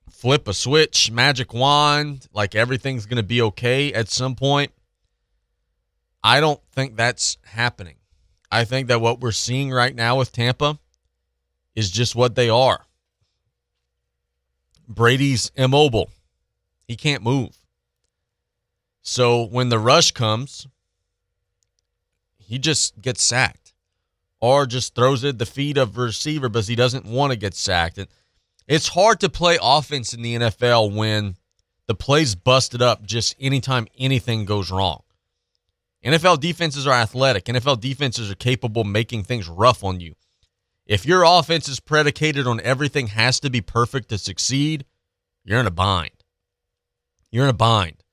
flip 0.10 0.50
a 0.50 0.54
switch, 0.54 1.10
magic 1.10 1.54
wand, 1.54 2.28
like 2.34 2.54
everything's 2.54 3.06
gonna 3.06 3.24
be 3.24 3.42
okay 3.44 3.94
at 3.94 4.10
some 4.10 4.36
point. 4.36 4.74
I 6.24 6.40
don't 6.40 6.62
think 6.72 6.96
that's 6.96 7.38
happening. 7.44 7.96
I 8.52 8.66
think 8.66 8.88
that 8.88 9.02
what 9.02 9.22
we're 9.22 9.32
seeing 9.32 9.72
right 9.72 9.96
now 9.96 10.18
with 10.18 10.32
Tampa 10.32 10.78
is 11.76 11.90
just 11.90 12.16
what 12.16 12.36
they 12.36 12.50
are. 12.50 12.86
Brady's 14.88 15.52
immobile. 15.56 16.12
He 16.88 16.96
can't 16.96 17.24
move. 17.24 17.58
So 19.02 19.46
when 19.46 19.70
the 19.70 19.80
rush 19.80 20.12
comes, 20.12 20.68
he 22.38 22.60
just 22.60 23.02
gets 23.02 23.24
sacked 23.24 23.74
or 24.42 24.66
just 24.66 24.94
throws 24.94 25.24
it 25.24 25.30
at 25.30 25.40
the 25.40 25.46
feet 25.46 25.78
of 25.78 25.98
receiver 25.98 26.50
because 26.50 26.68
he 26.68 26.76
doesn't 26.76 27.06
want 27.06 27.32
to 27.32 27.38
get 27.38 27.54
sacked. 27.54 27.98
And 27.98 28.08
it's 28.68 28.90
hard 28.90 29.20
to 29.22 29.30
play 29.30 29.58
offense 29.62 30.14
in 30.14 30.22
the 30.22 30.36
NFL 30.36 30.94
when 30.94 31.38
the 31.88 31.96
play's 31.96 32.36
busted 32.36 32.82
up 32.82 33.04
just 33.04 33.36
anytime 33.40 33.88
anything 33.98 34.46
goes 34.46 34.70
wrong. 34.70 35.04
NFL 36.04 36.40
defenses 36.40 36.88
are 36.88 36.94
athletic. 36.94 37.46
NFL 37.46 37.80
defenses 37.80 38.32
are 38.32 38.36
capable 38.36 38.82
of 38.82 38.88
making 38.88 39.24
things 39.24 39.48
rough 39.48 39.84
on 39.84 40.00
you. 40.00 40.16
If 40.88 41.06
your 41.06 41.24
offense 41.24 41.70
is 41.70 41.80
predicated 41.80 42.48
on 42.48 42.60
everything 42.62 43.08
has 43.08 43.40
to 43.42 43.50
be 43.50 43.62
perfect 43.62 44.10
to 44.10 44.18
succeed, 44.18 44.86
you're 45.44 45.60
in 45.60 45.68
a 45.68 45.72
bind. 45.72 46.24
You're 47.32 47.46
in 47.46 47.52
a 47.52 47.54
bind. 47.54 48.04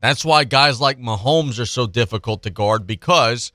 That's 0.00 0.24
why 0.24 0.44
guys 0.44 0.80
like 0.80 0.98
Mahomes 0.98 1.60
are 1.60 1.66
so 1.66 1.86
difficult 1.86 2.42
to 2.42 2.50
guard 2.50 2.86
because 2.86 3.52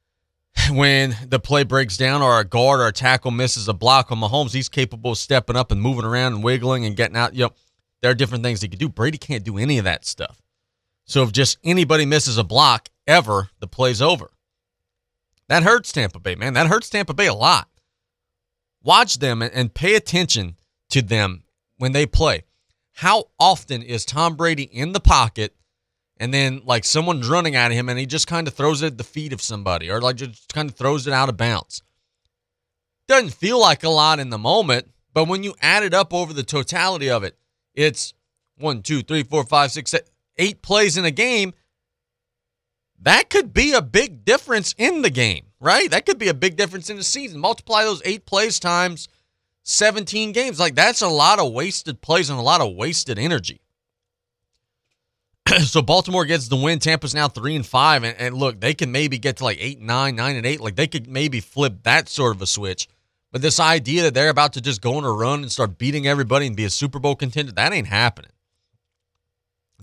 when 0.70 1.16
the 1.26 1.38
play 1.38 1.62
breaks 1.62 1.96
down 1.96 2.22
or 2.22 2.40
a 2.40 2.44
guard 2.44 2.80
or 2.80 2.86
a 2.86 2.92
tackle 2.92 3.30
misses 3.30 3.68
a 3.68 3.74
block 3.74 4.10
on 4.10 4.18
Mahomes, 4.18 4.52
he's 4.52 4.68
capable 4.68 5.12
of 5.12 5.18
stepping 5.18 5.56
up 5.56 5.70
and 5.70 5.80
moving 5.80 6.04
around 6.04 6.34
and 6.34 6.42
wiggling 6.42 6.86
and 6.86 6.96
getting 6.96 7.16
out. 7.16 7.34
You 7.34 7.44
know, 7.44 7.52
there 8.00 8.10
are 8.10 8.14
different 8.14 8.44
things 8.44 8.62
he 8.62 8.68
can 8.68 8.78
do. 8.78 8.88
Brady 8.88 9.18
can't 9.18 9.44
do 9.44 9.58
any 9.58 9.78
of 9.78 9.84
that 9.84 10.04
stuff. 10.04 10.40
So 11.10 11.24
if 11.24 11.32
just 11.32 11.58
anybody 11.64 12.06
misses 12.06 12.38
a 12.38 12.44
block 12.44 12.88
ever, 13.04 13.50
the 13.58 13.66
play's 13.66 14.00
over. 14.00 14.30
That 15.48 15.64
hurts 15.64 15.90
Tampa 15.90 16.20
Bay, 16.20 16.36
man. 16.36 16.54
That 16.54 16.68
hurts 16.68 16.88
Tampa 16.88 17.14
Bay 17.14 17.26
a 17.26 17.34
lot. 17.34 17.68
Watch 18.84 19.18
them 19.18 19.42
and 19.42 19.74
pay 19.74 19.96
attention 19.96 20.54
to 20.90 21.02
them 21.02 21.42
when 21.78 21.90
they 21.90 22.06
play. 22.06 22.44
How 22.92 23.24
often 23.40 23.82
is 23.82 24.04
Tom 24.04 24.36
Brady 24.36 24.62
in 24.62 24.92
the 24.92 25.00
pocket 25.00 25.56
and 26.16 26.32
then 26.32 26.62
like 26.64 26.84
someone's 26.84 27.28
running 27.28 27.56
at 27.56 27.72
him 27.72 27.88
and 27.88 27.98
he 27.98 28.06
just 28.06 28.28
kind 28.28 28.46
of 28.46 28.54
throws 28.54 28.80
it 28.80 28.92
at 28.92 28.98
the 28.98 29.02
feet 29.02 29.32
of 29.32 29.42
somebody 29.42 29.90
or 29.90 30.00
like 30.00 30.14
just 30.14 30.54
kind 30.54 30.70
of 30.70 30.76
throws 30.76 31.08
it 31.08 31.12
out 31.12 31.28
of 31.28 31.36
bounds? 31.36 31.82
Doesn't 33.08 33.34
feel 33.34 33.60
like 33.60 33.82
a 33.82 33.88
lot 33.88 34.20
in 34.20 34.30
the 34.30 34.38
moment, 34.38 34.92
but 35.12 35.26
when 35.26 35.42
you 35.42 35.56
add 35.60 35.82
it 35.82 35.92
up 35.92 36.14
over 36.14 36.32
the 36.32 36.44
totality 36.44 37.10
of 37.10 37.24
it, 37.24 37.36
it's 37.74 38.14
one, 38.56 38.82
two, 38.82 39.02
three, 39.02 39.24
four, 39.24 39.42
five, 39.42 39.72
six, 39.72 39.90
seven, 39.90 40.06
eight 40.40 40.62
plays 40.62 40.96
in 40.96 41.04
a 41.04 41.10
game. 41.10 41.52
That 43.02 43.30
could 43.30 43.54
be 43.54 43.72
a 43.72 43.82
big 43.82 44.24
difference 44.24 44.74
in 44.76 45.02
the 45.02 45.10
game, 45.10 45.46
right? 45.60 45.90
That 45.90 46.04
could 46.04 46.18
be 46.18 46.28
a 46.28 46.34
big 46.34 46.56
difference 46.56 46.90
in 46.90 46.96
the 46.96 47.04
season. 47.04 47.40
Multiply 47.40 47.84
those 47.84 48.02
eight 48.04 48.26
plays 48.26 48.58
times 48.58 49.08
17 49.64 50.32
games. 50.32 50.58
Like 50.58 50.74
that's 50.74 51.02
a 51.02 51.08
lot 51.08 51.38
of 51.38 51.52
wasted 51.52 52.00
plays 52.00 52.28
and 52.30 52.38
a 52.38 52.42
lot 52.42 52.60
of 52.60 52.74
wasted 52.74 53.18
energy. 53.18 53.60
so 55.60 55.82
Baltimore 55.82 56.24
gets 56.24 56.48
the 56.48 56.56
win. 56.56 56.78
Tampa's 56.78 57.14
now 57.14 57.28
three 57.28 57.56
and 57.56 57.66
five, 57.66 58.04
and, 58.04 58.16
and, 58.18 58.34
look, 58.34 58.60
they 58.60 58.74
can 58.74 58.92
maybe 58.92 59.18
get 59.18 59.38
to 59.38 59.44
like 59.44 59.58
eight, 59.60 59.80
nine, 59.80 60.16
nine 60.16 60.36
and 60.36 60.46
eight. 60.46 60.60
Like 60.60 60.76
they 60.76 60.86
could 60.86 61.08
maybe 61.08 61.40
flip 61.40 61.82
that 61.84 62.08
sort 62.08 62.34
of 62.34 62.42
a 62.42 62.46
switch. 62.46 62.88
But 63.32 63.42
this 63.42 63.60
idea 63.60 64.02
that 64.02 64.14
they're 64.14 64.28
about 64.28 64.54
to 64.54 64.60
just 64.60 64.80
go 64.80 64.94
on 64.94 65.04
a 65.04 65.12
run 65.12 65.42
and 65.42 65.52
start 65.52 65.78
beating 65.78 66.06
everybody 66.06 66.46
and 66.46 66.56
be 66.56 66.64
a 66.64 66.70
Super 66.70 66.98
Bowl 66.98 67.14
contender, 67.14 67.52
that 67.52 67.72
ain't 67.72 67.86
happening. 67.86 68.32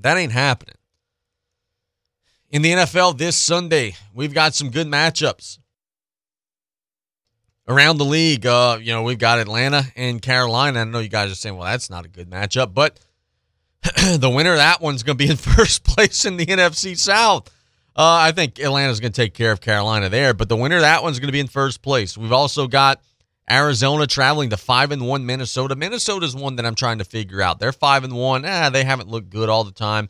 That 0.02 0.18
ain't 0.18 0.32
happening. 0.32 0.76
In 2.50 2.62
the 2.62 2.72
NFL 2.72 3.18
this 3.18 3.36
Sunday, 3.36 3.96
we've 4.14 4.34
got 4.34 4.56
some 4.56 4.70
good 4.72 4.88
matchups 4.88 5.60
around 7.68 7.98
the 7.98 8.06
league. 8.06 8.46
Uh, 8.46 8.78
you 8.82 8.94
know, 8.94 9.04
we've 9.04 9.20
got 9.20 9.40
Atlanta 9.40 9.84
and 9.96 10.22
Carolina. 10.22 10.82
I 10.82 10.84
know 10.86 11.00
you 11.00 11.10
guys 11.10 11.32
are 11.32 11.36
saying, 11.36 11.58
well, 11.58 11.66
that's 11.66 11.90
not 11.90 12.06
a 12.06 12.08
good 12.08 12.30
matchup, 12.30 12.74
but 12.74 13.00
the 13.84 14.30
winner 14.30 14.52
of 14.52 14.58
that 14.58 14.82
one's 14.82 15.04
going 15.04 15.18
to 15.18 15.24
be 15.24 15.30
in 15.30 15.38
first 15.56 15.84
place 15.84 16.26
in 16.26 16.38
the 16.38 16.46
NFC 16.46 16.98
South. 16.98 17.50
Uh, 17.96 18.18
I 18.22 18.32
think 18.32 18.60
Atlanta's 18.60 19.00
going 19.00 19.12
to 19.12 19.22
take 19.22 19.34
care 19.34 19.52
of 19.52 19.60
Carolina 19.60 20.08
there, 20.08 20.34
but 20.34 20.50
the 20.50 20.56
winner 20.56 20.76
of 20.76 20.84
that 20.84 21.02
one's 21.02 21.20
going 21.20 21.30
to 21.30 21.34
be 21.34 21.40
in 21.40 21.48
first 21.48 21.82
place. 21.82 22.18
We've 22.18 22.32
also 22.32 22.68
got 22.68 23.02
Arizona 23.50 24.08
traveling 24.08 24.50
to 24.50 24.58
five 24.58 24.92
and 24.92 25.08
one 25.08 25.26
Minnesota. 25.26 25.76
Minnesota's 25.76 26.36
one 26.36 26.58
that 26.58 26.66
I'm 26.66 26.76
trying 26.76 26.98
to 26.98 27.06
figure 27.06 27.42
out. 27.42 27.60
They're 27.60 27.72
five 27.72 28.04
and 28.04 28.14
one. 28.14 28.44
Ah, 28.46 28.70
they 28.70 28.84
haven't 28.84 29.10
looked 29.10 29.30
good 29.30 29.50
all 29.50 29.64
the 29.64 29.72
time. 29.72 30.10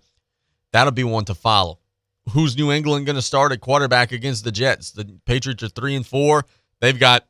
That'll 0.72 0.92
be 0.92 1.04
one 1.04 1.26
to 1.26 1.36
follow. 1.36 1.80
Who's 2.32 2.58
New 2.58 2.72
England 2.72 3.06
going 3.06 3.16
to 3.16 3.22
start 3.22 3.52
at 3.52 3.62
quarterback 3.62 4.12
against 4.12 4.44
the 4.44 4.52
Jets? 4.52 4.92
The 4.92 5.06
Patriots 5.26 5.64
are 5.64 5.70
three 5.70 5.96
and 5.96 6.06
four. 6.06 6.46
They've 6.82 7.00
got 7.00 7.26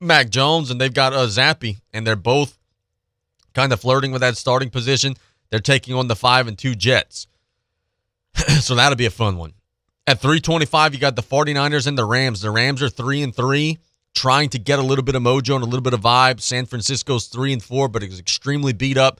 Mac 0.00 0.30
Jones 0.30 0.70
and 0.70 0.80
they've 0.80 0.92
got 0.92 1.12
uh, 1.12 1.26
Zappe, 1.26 1.80
and 1.92 2.06
they're 2.06 2.16
both 2.16 2.58
kind 3.54 3.72
of 3.72 3.80
flirting 3.80 4.12
with 4.12 4.20
that 4.20 4.36
starting 4.36 4.70
position. 4.70 5.14
They're 5.50 5.60
taking 5.60 5.94
on 5.94 6.08
the 6.08 6.16
five 6.16 6.48
and 6.48 6.58
two 6.58 6.74
Jets. 6.74 7.26
so 8.60 8.74
that'll 8.74 8.96
be 8.96 9.06
a 9.06 9.10
fun 9.10 9.36
one. 9.36 9.54
At 10.06 10.20
325, 10.20 10.94
you 10.94 11.00
got 11.00 11.16
the 11.16 11.22
49ers 11.22 11.86
and 11.86 11.96
the 11.96 12.04
Rams. 12.04 12.40
The 12.40 12.50
Rams 12.50 12.82
are 12.82 12.88
three 12.88 13.22
and 13.22 13.34
three, 13.34 13.78
trying 14.20 14.50
to 14.50 14.58
get 14.58 14.78
a 14.78 14.82
little 14.82 15.02
bit 15.02 15.14
of 15.14 15.22
mojo 15.22 15.54
and 15.54 15.62
a 15.62 15.66
little 15.66 15.80
bit 15.80 15.94
of 15.94 16.02
vibe. 16.02 16.42
San 16.42 16.66
Francisco's 16.66 17.26
three 17.26 17.54
and 17.54 17.62
four, 17.62 17.88
but 17.88 18.02
is 18.02 18.20
extremely 18.20 18.74
beat 18.74 18.98
up. 18.98 19.18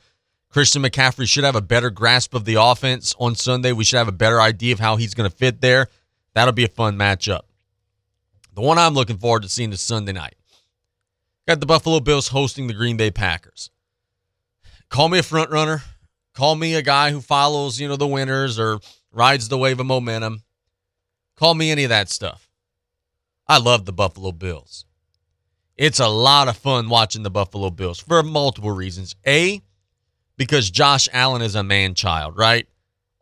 Christian 0.51 0.83
McCaffrey 0.83 1.27
should 1.27 1.45
have 1.45 1.57
a 1.57 1.63
better 1.63 1.89
grasp 1.89 2.35
of 2.35 2.45
the 2.45 2.57
offense 2.57 3.15
on 3.19 3.35
Sunday. 3.35 3.73
We 3.73 3.85
should 3.85 3.97
have 3.97 4.09
a 4.09 4.13
better 4.13 4.43
idea 4.43 4.75
of 4.75 4.79
how 4.79 4.97
he's 4.97 5.15
going 5.15 5.31
to 5.31 5.35
fit 5.35 5.63
there. 5.63 5.89
That'll 6.35 6.53
be 6.53 6.65
a 6.65 6.69
fun 6.69 6.99
matchup. 6.99 7.43
The 8.55 8.61
one 8.61 8.77
I'm 8.77 8.93
looking 8.93 9.17
forward 9.17 9.43
to 9.43 9.49
seeing 9.49 9.73
is 9.73 9.81
Sunday 9.81 10.13
night. 10.13 10.35
Got 11.49 11.61
the 11.61 11.67
Buffalo 11.67 12.01
Bills 12.01 12.29
hosting 12.29 12.67
the 12.67 12.75
Green 12.75 12.99
Bay 12.99 13.11
Packers. 13.11 13.71
Call 14.91 15.09
me 15.09 15.19
a 15.19 15.23
front 15.23 15.51
runner. 15.51 15.83
Call 16.35 16.57
me 16.57 16.75
a 16.75 16.83
guy 16.83 17.11
who 17.11 17.23
follows, 17.23 17.81
you 17.81 17.89
know, 17.89 17.97
the 17.97 18.07
winners 18.07 18.59
or 18.59 18.81
rides 19.13 19.49
the 19.49 19.57
wave 19.57 19.81
of 19.81 19.87
momentum. 19.87 20.43
Call 21.37 21.55
me 21.55 21.71
any 21.71 21.85
of 21.85 21.89
that 21.89 22.11
stuff. 22.11 22.51
I 23.49 23.57
love 23.57 23.87
the 23.87 23.95
Buffalo 23.95 24.33
Bills. 24.33 24.85
It's 25.81 25.99
a 25.99 26.09
lot 26.09 26.49
of 26.49 26.59
fun 26.59 26.91
watching 26.91 27.23
the 27.23 27.31
Buffalo 27.31 27.71
Bills 27.71 27.99
for 27.99 28.23
multiple 28.23 28.71
reasons. 28.71 29.17
A, 29.27 29.63
because 30.37 30.71
Josh 30.71 31.09
Allen 31.11 31.41
is 31.41 31.55
a 31.55 31.63
man 31.63 31.95
child, 31.95 32.37
right? 32.37 32.69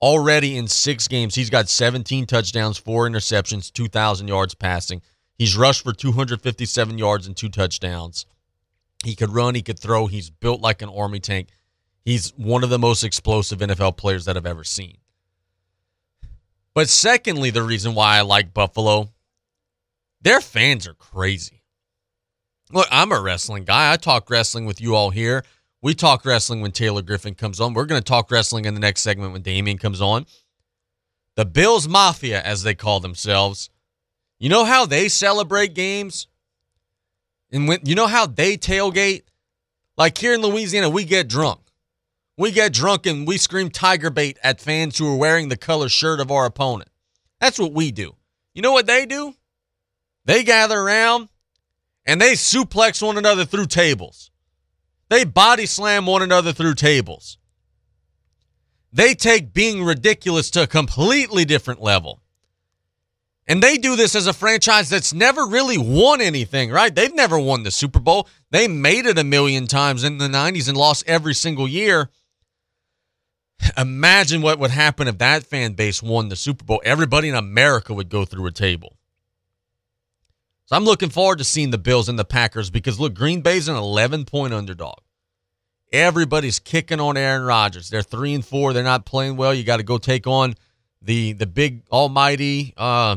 Already 0.03 0.59
in 0.59 0.67
six 0.67 1.07
games, 1.07 1.37
he's 1.37 1.51
got 1.51 1.69
17 1.69 2.27
touchdowns, 2.27 2.77
four 2.77 3.09
interceptions, 3.09 3.73
2,000 3.73 4.27
yards 4.27 4.57
passing. 4.57 5.03
He's 5.37 5.57
rushed 5.57 5.85
for 5.85 5.93
257 5.93 6.99
yards 6.99 7.29
and 7.29 7.37
two 7.37 7.49
touchdowns. 7.49 8.27
He 9.05 9.15
could 9.15 9.31
run, 9.31 9.55
he 9.55 9.63
could 9.63 9.79
throw. 9.79 10.09
He's 10.09 10.29
built 10.29 10.61
like 10.61 10.83
an 10.83 10.89
army 10.89 11.21
tank. 11.21 11.51
He's 12.05 12.31
one 12.37 12.65
of 12.65 12.71
the 12.71 12.79
most 12.81 13.05
explosive 13.05 13.61
NFL 13.61 13.97
players 13.97 14.25
that 14.25 14.37
I've 14.37 14.45
ever 14.45 14.65
seen. 14.65 14.97
But 16.75 16.89
secondly, 16.89 17.51
the 17.51 17.63
reason 17.63 17.95
why 17.95 18.19
I 18.19 18.23
like 18.23 18.53
Buffalo, 18.53 19.13
their 20.21 20.41
fans 20.41 20.89
are 20.89 20.95
crazy. 20.95 21.58
Look, 22.71 22.87
I'm 22.91 23.13
a 23.13 23.21
wrestling 23.21 23.65
guy. 23.65 23.93
I 23.93 23.97
talk 23.97 24.29
wrestling 24.29 24.67
with 24.67 24.81
you 24.81 24.95
all 24.95 25.11
here. 25.11 25.45
We 25.81 25.95
talk 25.95 26.25
wrestling 26.25 26.61
when 26.61 26.73
Taylor 26.73 27.03
Griffin 27.03 27.35
comes 27.35 27.61
on. 27.61 27.73
We're 27.73 27.87
going 27.87 28.01
to 28.01 28.05
talk 28.05 28.31
wrestling 28.31 28.65
in 28.65 28.75
the 28.75 28.81
next 28.81 29.01
segment 29.01 29.33
when 29.33 29.43
Damien 29.43 29.79
comes 29.79 30.01
on. 30.01 30.27
The 31.37 31.47
Bills 31.47 31.89
Mafia, 31.89 32.43
as 32.43 32.65
they 32.65 32.75
call 32.75 33.01
themselves, 33.01 33.71
you 34.39 34.49
know 34.49 34.65
how 34.65 34.87
they 34.87 35.09
celebrate 35.09 35.75
games? 35.75 36.27
And 37.51 37.69
when 37.69 37.79
you 37.85 37.95
know 37.95 38.07
how 38.07 38.27
they 38.27 38.57
tailgate? 38.57 39.23
Like 39.97 40.19
here 40.19 40.35
in 40.35 40.43
Louisiana, 40.43 40.91
we 40.91 41.05
get 41.05 41.29
drunk. 41.29 41.61
We 42.37 42.53
get 42.53 42.73
drunk 42.73 43.07
and 43.07 43.27
we 43.27 43.39
scream 43.39 43.71
tiger 43.71 44.11
bait 44.11 44.39
at 44.43 44.61
fans 44.61 44.99
who 44.99 45.13
are 45.13 45.17
wearing 45.17 45.49
the 45.49 45.57
color 45.57 45.89
shirt 45.89 46.21
of 46.21 46.31
our 46.31 46.45
opponent. 46.45 46.91
That's 47.41 47.59
what 47.59 47.73
we 47.73 47.93
do. 47.93 48.15
You 48.55 48.63
know 48.63 48.73
what 48.73 48.87
they 48.87 49.07
do? 49.07 49.35
They 50.25 50.45
gather 50.45 50.79
around 50.79 51.29
and 52.09 52.19
they 52.19 52.33
suplex 52.33 53.07
one 53.07 53.19
another 53.19 53.45
through 53.45 53.67
tables. 53.67 54.31
They 55.11 55.25
body 55.25 55.67
slam 55.67 56.07
one 56.07 56.23
another 56.23 56.55
through 56.55 56.75
tables. 56.75 57.37
They 58.91 59.15
take 59.15 59.53
being 59.53 59.85
ridiculous 59.85 60.51
to 60.53 60.63
a 60.63 60.67
completely 60.67 61.45
different 61.45 61.83
level. 61.83 62.23
And 63.47 63.63
they 63.63 63.77
do 63.77 63.95
this 63.95 64.15
as 64.15 64.27
a 64.27 64.33
franchise 64.33 64.89
that's 64.89 65.13
never 65.13 65.47
really 65.47 65.77
won 65.77 66.23
anything, 66.23 66.71
right? 66.71 66.95
They've 66.95 67.15
never 67.15 67.39
won 67.39 67.63
the 67.63 67.71
Super 67.71 68.01
Bowl. 68.01 68.27
They 68.51 68.69
made 68.69 69.05
it 69.05 69.19
a 69.19 69.25
million 69.25 69.67
times 69.67 70.03
in 70.03 70.17
the 70.17 70.29
90s 70.29 70.67
and 70.67 70.77
lost 70.77 71.05
every 71.07 71.35
single 71.35 71.69
year. 71.69 72.09
Imagine 73.77 74.41
what 74.41 74.59
would 74.59 74.71
happen 74.71 75.09
if 75.09 75.19
that 75.19 75.45
fan 75.45 75.75
base 75.75 76.03
won 76.03 76.31
the 76.31 76.37
Super 76.37 76.65
Bowl. 76.65 76.81
Everybody 76.85 77.29
in 77.29 77.35
America 77.35 77.93
would 77.93 78.09
go 78.09 78.25
through 78.25 78.47
a 78.47 78.53
table. 78.53 78.98
So 80.69 80.77
I'm 80.77 80.85
looking 80.85 81.09
forward 81.09 81.39
to 81.39 81.45
seeing 81.45 81.71
the 81.71 81.79
Bills 81.79 82.11
and 82.11 82.19
the 82.19 82.27
Packers 82.27 82.69
because 82.69 83.01
look, 83.01 83.15
Green 83.15 83.41
Bay's 83.41 83.69
an 83.69 83.77
11 83.77 84.27
point 84.27 84.53
underdog. 84.53 84.99
Everybody's 85.95 86.59
kicking 86.59 87.01
on 87.01 87.17
Aaron 87.17 87.43
Rodgers. 87.43 87.89
They're 87.89 88.03
three 88.03 88.35
and 88.35 88.45
four. 88.45 88.75
They're 88.75 88.83
not 88.83 89.07
playing 89.07 89.39
well. 89.39 89.55
You 89.55 89.65
got 89.65 89.79
to 89.79 89.83
go 89.83 89.97
take 89.97 90.27
on 90.27 90.57
the 91.01 91.33
the 91.33 91.47
big 91.47 91.85
almighty 91.91 92.75
uh, 92.77 93.17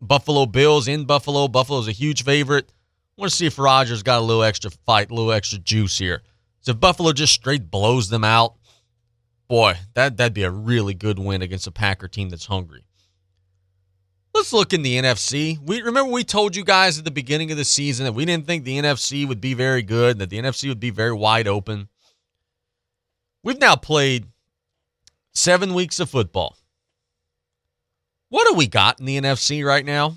Buffalo 0.00 0.46
Bills 0.46 0.86
in 0.86 1.04
Buffalo. 1.04 1.48
Buffalo's 1.48 1.88
a 1.88 1.92
huge 1.92 2.22
favorite. 2.22 2.70
Want 3.16 3.32
to 3.32 3.36
see 3.36 3.46
if 3.46 3.58
Rodgers 3.58 4.04
got 4.04 4.20
a 4.20 4.24
little 4.24 4.44
extra 4.44 4.70
fight, 4.70 5.10
a 5.10 5.14
little 5.14 5.32
extra 5.32 5.58
juice 5.58 5.98
here. 5.98 6.22
So 6.60 6.70
if 6.70 6.78
Buffalo 6.78 7.12
just 7.12 7.32
straight 7.32 7.68
blows 7.68 8.10
them 8.10 8.22
out, 8.22 8.54
boy, 9.48 9.74
that 9.94 10.18
that'd 10.18 10.34
be 10.34 10.44
a 10.44 10.50
really 10.52 10.94
good 10.94 11.18
win 11.18 11.42
against 11.42 11.66
a 11.66 11.72
Packer 11.72 12.06
team 12.06 12.28
that's 12.28 12.46
hungry. 12.46 12.84
Let's 14.34 14.52
look 14.52 14.72
in 14.72 14.82
the 14.82 14.96
NFC. 14.96 15.58
We 15.58 15.82
remember 15.82 16.10
we 16.10 16.24
told 16.24 16.56
you 16.56 16.64
guys 16.64 16.98
at 16.98 17.04
the 17.04 17.10
beginning 17.10 17.50
of 17.50 17.58
the 17.58 17.64
season 17.64 18.04
that 18.04 18.12
we 18.12 18.24
didn't 18.24 18.46
think 18.46 18.64
the 18.64 18.78
NFC 18.78 19.28
would 19.28 19.40
be 19.40 19.54
very 19.54 19.82
good, 19.82 20.18
that 20.18 20.30
the 20.30 20.38
NFC 20.38 20.68
would 20.68 20.80
be 20.80 20.90
very 20.90 21.12
wide 21.12 21.46
open. 21.46 21.88
We've 23.44 23.60
now 23.60 23.76
played 23.76 24.26
seven 25.34 25.74
weeks 25.74 26.00
of 26.00 26.08
football. 26.08 26.56
What 28.30 28.48
do 28.48 28.54
we 28.54 28.66
got 28.66 29.00
in 29.00 29.06
the 29.06 29.20
NFC 29.20 29.64
right 29.64 29.84
now? 29.84 30.16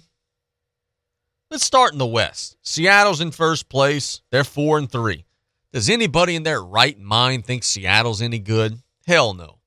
Let's 1.51 1.65
start 1.65 1.91
in 1.91 1.99
the 1.99 2.05
West. 2.05 2.57
Seattle's 2.61 3.21
in 3.21 3.31
first 3.31 3.67
place. 3.67 4.21
They're 4.31 4.43
four 4.43 4.77
and 4.77 4.89
three. 4.89 5.25
Does 5.73 5.89
anybody 5.89 6.35
in 6.35 6.43
their 6.43 6.63
right 6.63 6.97
mind 6.97 7.45
think 7.45 7.63
Seattle's 7.63 8.21
any 8.21 8.39
good? 8.39 8.79
Hell 9.05 9.33
no. 9.33 9.59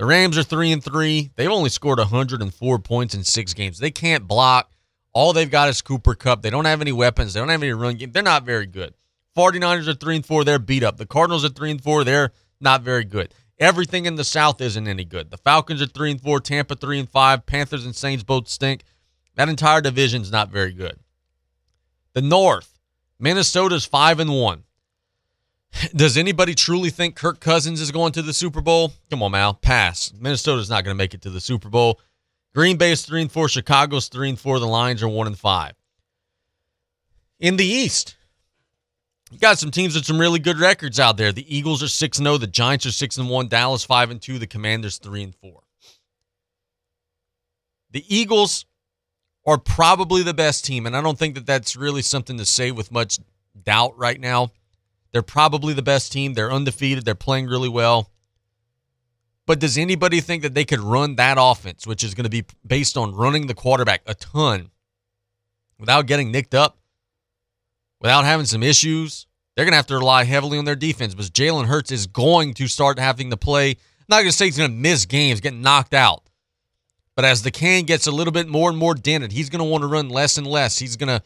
The 0.00 0.06
Rams 0.06 0.38
are 0.38 0.42
three 0.42 0.72
and 0.72 0.82
three. 0.82 1.30
They've 1.36 1.50
only 1.50 1.68
scored 1.68 1.98
104 1.98 2.78
points 2.78 3.14
in 3.14 3.22
six 3.22 3.52
games. 3.52 3.78
They 3.78 3.90
can't 3.90 4.26
block. 4.26 4.72
All 5.12 5.34
they've 5.34 5.50
got 5.50 5.68
is 5.68 5.82
Cooper 5.82 6.14
Kupp. 6.14 6.40
They 6.40 6.48
don't 6.48 6.64
have 6.64 6.80
any 6.80 6.90
weapons. 6.90 7.34
They 7.34 7.40
don't 7.40 7.50
have 7.50 7.62
any 7.62 7.74
run 7.74 7.96
game. 7.96 8.10
They're 8.10 8.22
not 8.22 8.46
very 8.46 8.64
good. 8.64 8.94
49ers 9.36 9.88
are 9.88 9.94
three 9.94 10.16
and 10.16 10.24
four. 10.24 10.42
They're 10.42 10.58
beat 10.58 10.82
up. 10.82 10.96
The 10.96 11.04
Cardinals 11.04 11.44
are 11.44 11.50
three 11.50 11.70
and 11.70 11.82
four. 11.84 12.02
They're 12.02 12.32
not 12.62 12.80
very 12.80 13.04
good. 13.04 13.34
Everything 13.58 14.06
in 14.06 14.14
the 14.14 14.24
South 14.24 14.62
isn't 14.62 14.88
any 14.88 15.04
good. 15.04 15.30
The 15.30 15.36
Falcons 15.36 15.82
are 15.82 15.86
three 15.86 16.12
and 16.12 16.20
four. 16.22 16.40
Tampa 16.40 16.76
three 16.76 16.98
and 16.98 17.10
five. 17.10 17.44
Panthers 17.44 17.84
and 17.84 17.94
Saints 17.94 18.24
both 18.24 18.48
stink. 18.48 18.84
That 19.34 19.50
entire 19.50 19.82
division's 19.82 20.32
not 20.32 20.48
very 20.48 20.72
good. 20.72 20.98
The 22.14 22.22
North, 22.22 22.78
Minnesota's 23.18 23.84
five 23.84 24.18
and 24.18 24.30
one. 24.30 24.64
Does 25.94 26.16
anybody 26.16 26.54
truly 26.54 26.90
think 26.90 27.16
Kirk 27.16 27.40
Cousins 27.40 27.80
is 27.80 27.90
going 27.90 28.12
to 28.12 28.22
the 28.22 28.34
Super 28.34 28.60
Bowl? 28.60 28.92
Come 29.08 29.22
on, 29.22 29.32
Mal. 29.32 29.54
Pass. 29.54 30.12
Minnesota's 30.18 30.68
not 30.68 30.84
going 30.84 30.94
to 30.94 30.98
make 30.98 31.14
it 31.14 31.22
to 31.22 31.30
the 31.30 31.40
Super 31.40 31.68
Bowl. 31.68 32.00
Green 32.54 32.76
Bay's 32.76 33.02
three 33.02 33.22
and 33.22 33.30
four. 33.30 33.48
Chicago's 33.48 34.08
three 34.08 34.28
and 34.28 34.38
four. 34.38 34.58
The 34.58 34.66
Lions 34.66 35.02
are 35.02 35.08
one 35.08 35.26
and 35.26 35.38
five. 35.38 35.74
In 37.38 37.56
the 37.56 37.64
East, 37.64 38.16
you 39.30 39.38
got 39.38 39.58
some 39.58 39.70
teams 39.70 39.94
with 39.94 40.04
some 40.04 40.18
really 40.18 40.40
good 40.40 40.58
records 40.58 40.98
out 40.98 41.16
there. 41.16 41.32
The 41.32 41.56
Eagles 41.56 41.82
are 41.82 41.88
six 41.88 42.18
and 42.18 42.26
zero. 42.26 42.36
The 42.36 42.46
Giants 42.48 42.84
are 42.86 42.92
six 42.92 43.16
and 43.16 43.30
one. 43.30 43.48
Dallas 43.48 43.84
five 43.84 44.10
and 44.10 44.20
two. 44.20 44.38
The 44.38 44.46
Commanders 44.46 44.98
three 44.98 45.22
and 45.22 45.34
four. 45.34 45.62
The 47.92 48.04
Eagles 48.14 48.66
are 49.46 49.58
probably 49.58 50.22
the 50.22 50.34
best 50.34 50.64
team, 50.64 50.86
and 50.86 50.96
I 50.96 51.00
don't 51.00 51.18
think 51.18 51.36
that 51.36 51.46
that's 51.46 51.76
really 51.76 52.02
something 52.02 52.36
to 52.38 52.44
say 52.44 52.72
with 52.72 52.92
much 52.92 53.18
doubt 53.64 53.96
right 53.96 54.20
now. 54.20 54.50
They're 55.12 55.22
probably 55.22 55.74
the 55.74 55.82
best 55.82 56.12
team. 56.12 56.34
They're 56.34 56.52
undefeated. 56.52 57.04
They're 57.04 57.14
playing 57.14 57.46
really 57.46 57.68
well. 57.68 58.10
But 59.46 59.58
does 59.58 59.76
anybody 59.76 60.20
think 60.20 60.42
that 60.42 60.54
they 60.54 60.64
could 60.64 60.78
run 60.78 61.16
that 61.16 61.36
offense, 61.40 61.86
which 61.86 62.04
is 62.04 62.14
going 62.14 62.24
to 62.24 62.30
be 62.30 62.44
based 62.64 62.96
on 62.96 63.14
running 63.14 63.46
the 63.46 63.54
quarterback 63.54 64.02
a 64.06 64.14
ton 64.14 64.70
without 65.78 66.06
getting 66.06 66.30
nicked 66.30 66.54
up, 66.54 66.78
without 68.00 68.24
having 68.24 68.46
some 68.46 68.62
issues? 68.62 69.26
They're 69.56 69.64
going 69.64 69.72
to 69.72 69.76
have 69.76 69.88
to 69.88 69.98
rely 69.98 70.24
heavily 70.24 70.58
on 70.58 70.64
their 70.64 70.76
defense 70.76 71.14
because 71.14 71.30
Jalen 71.30 71.66
Hurts 71.66 71.90
is 71.90 72.06
going 72.06 72.54
to 72.54 72.68
start 72.68 72.98
having 72.98 73.30
to 73.30 73.36
play. 73.36 73.70
I'm 73.70 73.76
not 74.08 74.18
going 74.18 74.30
to 74.30 74.36
say 74.36 74.44
he's 74.44 74.56
going 74.56 74.70
to 74.70 74.76
miss 74.76 75.04
games, 75.06 75.40
get 75.40 75.54
knocked 75.54 75.94
out. 75.94 76.22
But 77.16 77.24
as 77.24 77.42
the 77.42 77.50
can 77.50 77.84
gets 77.84 78.06
a 78.06 78.12
little 78.12 78.32
bit 78.32 78.48
more 78.48 78.70
and 78.70 78.78
more 78.78 78.94
dented, 78.94 79.32
he's 79.32 79.50
going 79.50 79.58
to 79.58 79.64
want 79.64 79.82
to 79.82 79.88
run 79.88 80.08
less 80.08 80.38
and 80.38 80.46
less. 80.46 80.78
He's 80.78 80.96
going 80.96 81.08
to 81.08 81.22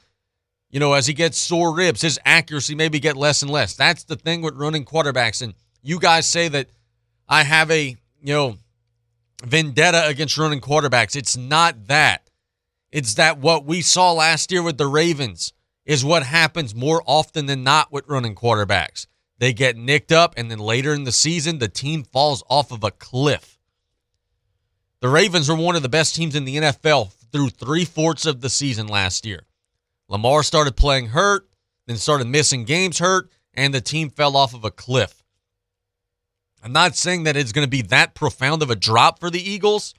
you 0.74 0.80
know, 0.80 0.94
as 0.94 1.06
he 1.06 1.14
gets 1.14 1.38
sore 1.38 1.72
ribs, 1.72 2.00
his 2.00 2.18
accuracy 2.24 2.74
maybe 2.74 2.98
get 2.98 3.16
less 3.16 3.42
and 3.42 3.50
less. 3.50 3.76
That's 3.76 4.02
the 4.02 4.16
thing 4.16 4.42
with 4.42 4.56
running 4.56 4.84
quarterbacks. 4.84 5.40
And 5.40 5.54
you 5.82 6.00
guys 6.00 6.26
say 6.26 6.48
that 6.48 6.66
I 7.28 7.44
have 7.44 7.70
a, 7.70 7.96
you 8.20 8.34
know, 8.34 8.56
vendetta 9.44 10.04
against 10.08 10.36
running 10.36 10.60
quarterbacks. 10.60 11.14
It's 11.14 11.36
not 11.36 11.86
that. 11.86 12.28
It's 12.90 13.14
that 13.14 13.38
what 13.38 13.64
we 13.64 13.82
saw 13.82 14.14
last 14.14 14.50
year 14.50 14.64
with 14.64 14.76
the 14.76 14.88
Ravens 14.88 15.52
is 15.84 16.04
what 16.04 16.24
happens 16.24 16.74
more 16.74 17.04
often 17.06 17.46
than 17.46 17.62
not 17.62 17.92
with 17.92 18.08
running 18.08 18.34
quarterbacks. 18.34 19.06
They 19.38 19.52
get 19.52 19.76
nicked 19.76 20.10
up, 20.10 20.34
and 20.36 20.50
then 20.50 20.58
later 20.58 20.92
in 20.92 21.04
the 21.04 21.12
season, 21.12 21.60
the 21.60 21.68
team 21.68 22.02
falls 22.02 22.42
off 22.50 22.72
of 22.72 22.82
a 22.82 22.90
cliff. 22.90 23.60
The 24.98 25.08
Ravens 25.08 25.48
were 25.48 25.54
one 25.54 25.76
of 25.76 25.82
the 25.82 25.88
best 25.88 26.16
teams 26.16 26.34
in 26.34 26.44
the 26.44 26.56
NFL 26.56 27.12
through 27.30 27.50
three 27.50 27.84
fourths 27.84 28.26
of 28.26 28.40
the 28.40 28.50
season 28.50 28.88
last 28.88 29.24
year. 29.24 29.44
Lamar 30.14 30.44
started 30.44 30.76
playing 30.76 31.08
hurt, 31.08 31.48
then 31.88 31.96
started 31.96 32.28
missing 32.28 32.62
games 32.62 33.00
hurt, 33.00 33.32
and 33.52 33.74
the 33.74 33.80
team 33.80 34.10
fell 34.10 34.36
off 34.36 34.54
of 34.54 34.64
a 34.64 34.70
cliff. 34.70 35.24
I'm 36.62 36.72
not 36.72 36.94
saying 36.94 37.24
that 37.24 37.36
it's 37.36 37.50
going 37.50 37.66
to 37.66 37.70
be 37.70 37.82
that 37.82 38.14
profound 38.14 38.62
of 38.62 38.70
a 38.70 38.76
drop 38.76 39.18
for 39.18 39.28
the 39.28 39.40
Eagles, 39.40 39.92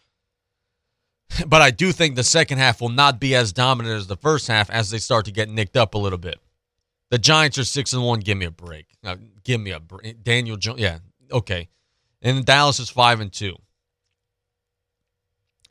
but 1.48 1.62
I 1.62 1.70
do 1.70 1.92
think 1.92 2.16
the 2.16 2.24
second 2.24 2.60
half 2.60 2.80
will 2.80 2.88
not 2.88 3.20
be 3.20 3.36
as 3.36 3.52
dominant 3.52 3.94
as 3.94 4.08
the 4.08 4.16
first 4.16 4.48
half 4.48 4.70
as 4.70 4.90
they 4.90 5.00
start 5.00 5.26
to 5.26 5.34
get 5.34 5.50
nicked 5.50 5.76
up 5.76 5.96
a 5.96 5.98
little 5.98 6.18
bit. 6.18 6.40
The 7.10 7.18
Giants 7.18 7.58
are 7.58 7.66
six 7.66 7.92
and 7.92 8.02
one. 8.02 8.22
Give 8.22 8.38
me 8.38 8.46
a 8.46 8.52
break. 8.52 8.88
Now, 9.04 9.18
give 9.44 9.60
me 9.60 9.72
a 9.72 9.82
break. 9.82 10.24
Daniel 10.24 10.56
Jones. 10.56 10.80
Yeah, 10.80 11.00
okay. 11.30 11.68
And 12.22 12.46
Dallas 12.46 12.80
is 12.80 12.90
five 12.90 13.20
and 13.20 13.34
two. 13.34 13.58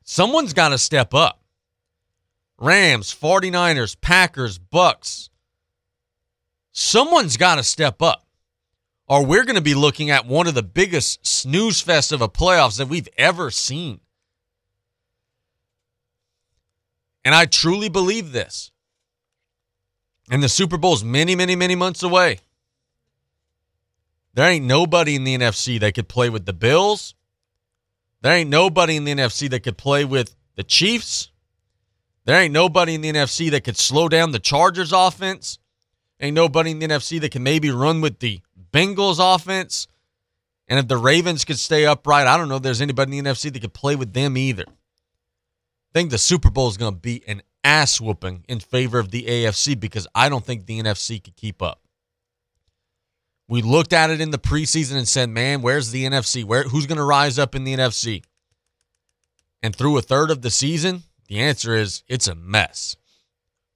Someone's 0.03 0.53
got 0.53 0.69
to 0.69 0.77
step 0.77 1.15
up. 1.15 1.41
Rams, 2.59 3.15
49ers, 3.15 4.01
Packers, 4.01 4.59
Bucks. 4.59 5.31
Someone's 6.73 7.37
got 7.37 7.57
to 7.57 7.63
step 7.63 8.03
up. 8.03 8.27
Or 9.07 9.25
we're 9.25 9.45
going 9.45 9.57
to 9.57 9.63
be 9.63 9.75
looking 9.75 10.11
at 10.11 10.27
one 10.27 10.47
of 10.47 10.55
the 10.55 10.63
biggest 10.63 11.27
snooze 11.27 11.81
fest 11.81 12.11
of 12.11 12.23
a 12.23 12.29
playoffs 12.29 12.79
that 12.79 12.89
we've 12.89 13.09
ever 13.19 13.51
seen. 13.51 14.01
And 17.25 17.35
I 17.35 17.47
truly 17.47 17.89
believe 17.89 18.33
this. 18.33 18.71
And 20.31 20.43
the 20.43 20.49
Super 20.49 20.79
Bowl's 20.79 21.05
many, 21.05 21.35
many, 21.37 21.55
many 21.55 21.75
months 21.75 22.03
away. 22.03 22.41
There 24.33 24.49
ain't 24.49 24.65
nobody 24.65 25.15
in 25.15 25.25
the 25.25 25.37
NFC 25.37 25.79
that 25.81 25.95
could 25.95 26.09
play 26.09 26.31
with 26.31 26.47
the 26.47 26.53
Bills. 26.53 27.15
There 28.23 28.35
ain't 28.35 28.51
nobody 28.51 28.97
in 28.97 29.05
the 29.05 29.15
NFC 29.15 29.51
that 29.51 29.61
could 29.61 29.77
play 29.77 30.05
with 30.05 30.35
the 30.57 30.65
Chiefs. 30.65 31.31
There 32.25 32.41
ain't 32.41 32.53
nobody 32.53 32.95
in 32.95 33.03
the 33.03 33.13
NFC 33.13 33.51
that 33.51 33.65
could 33.65 33.77
slow 33.77 34.09
down 34.09 34.33
the 34.33 34.39
Chargers 34.39 34.93
offense. 34.93 35.59
Ain't 36.21 36.35
nobody 36.35 36.71
in 36.71 36.79
the 36.79 36.89
NFC 36.89 37.21
that 37.21 37.33
can 37.33 37.43
maybe 37.43 37.71
run 37.71 38.01
with 38.01 38.19
the 38.21 38.41
Bengals 38.73 39.19
offense. 39.21 39.87
And 40.69 40.79
if 40.79 40.89
the 40.89 40.97
Ravens 40.97 41.45
could 41.45 41.59
stay 41.59 41.85
upright, 41.85 42.27
I 42.27 42.39
don't 42.39 42.49
know 42.49 42.57
if 42.57 42.63
there's 42.63 42.81
anybody 42.81 43.19
in 43.19 43.25
the 43.25 43.31
NFC 43.31 43.53
that 43.53 43.61
could 43.61 43.75
play 43.75 43.97
with 43.97 44.15
them 44.15 44.39
either. 44.39 44.65
I 44.67 45.93
think 45.93 46.11
the 46.11 46.19
Super 46.19 46.51
Bowl 46.51 46.69
is 46.69 46.77
going 46.77 46.95
to 46.95 47.01
be 47.01 47.23
an 47.27 47.43
ass 47.63 48.01
whooping 48.01 48.45
in 48.49 48.61
favor 48.61 48.99
of 48.99 49.11
the 49.11 49.25
AFC 49.25 49.79
because 49.79 50.07
I 50.15 50.29
don't 50.29 50.45
think 50.45 50.67
the 50.67 50.81
NFC 50.81 51.23
could 51.23 51.37
keep 51.37 51.61
up. 51.61 51.81
We 53.49 53.61
looked 53.61 53.93
at 53.93 54.11
it 54.11 54.21
in 54.23 54.31
the 54.31 54.39
preseason 54.39 54.97
and 54.97 55.07
said, 55.07 55.29
"Man, 55.29 55.61
where's 55.61 55.91
the 55.91 56.05
NFC? 56.05 56.45
Where 56.45 56.63
who's 56.63 56.87
going 56.87 56.99
to 56.99 57.05
rise 57.05 57.39
up 57.39 57.55
in 57.55 57.65
the 57.65 57.75
NFC?" 57.75 58.23
And 59.63 59.77
through 59.77 59.99
a 59.99 60.03
third 60.03 60.31
of 60.31 60.41
the 60.41 60.51
season, 60.51 61.03
the 61.29 61.41
answer 61.41 61.75
is 61.75 62.03
it's 62.09 62.29
a 62.29 62.35
mess. 62.35 62.97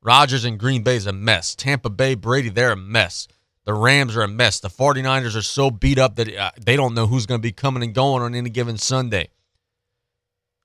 Rodgers 0.02 0.44
and 0.44 0.58
Green 0.58 0.82
Bay 0.82 0.96
is 0.96 1.06
a 1.06 1.12
mess. 1.12 1.54
Tampa 1.54 1.90
Bay, 1.90 2.14
Brady, 2.14 2.48
they're 2.48 2.72
a 2.72 2.76
mess. 2.76 3.26
The 3.64 3.74
Rams 3.74 4.16
are 4.16 4.22
a 4.22 4.28
mess. 4.28 4.60
The 4.60 4.68
49ers 4.68 5.36
are 5.36 5.42
so 5.42 5.70
beat 5.70 5.98
up 5.98 6.16
that 6.16 6.34
uh, 6.34 6.50
they 6.58 6.76
don't 6.76 6.94
know 6.94 7.06
who's 7.06 7.26
going 7.26 7.40
to 7.40 7.42
be 7.42 7.52
coming 7.52 7.82
and 7.82 7.94
going 7.94 8.22
on 8.22 8.34
any 8.34 8.48
given 8.48 8.78
Sunday. 8.78 9.28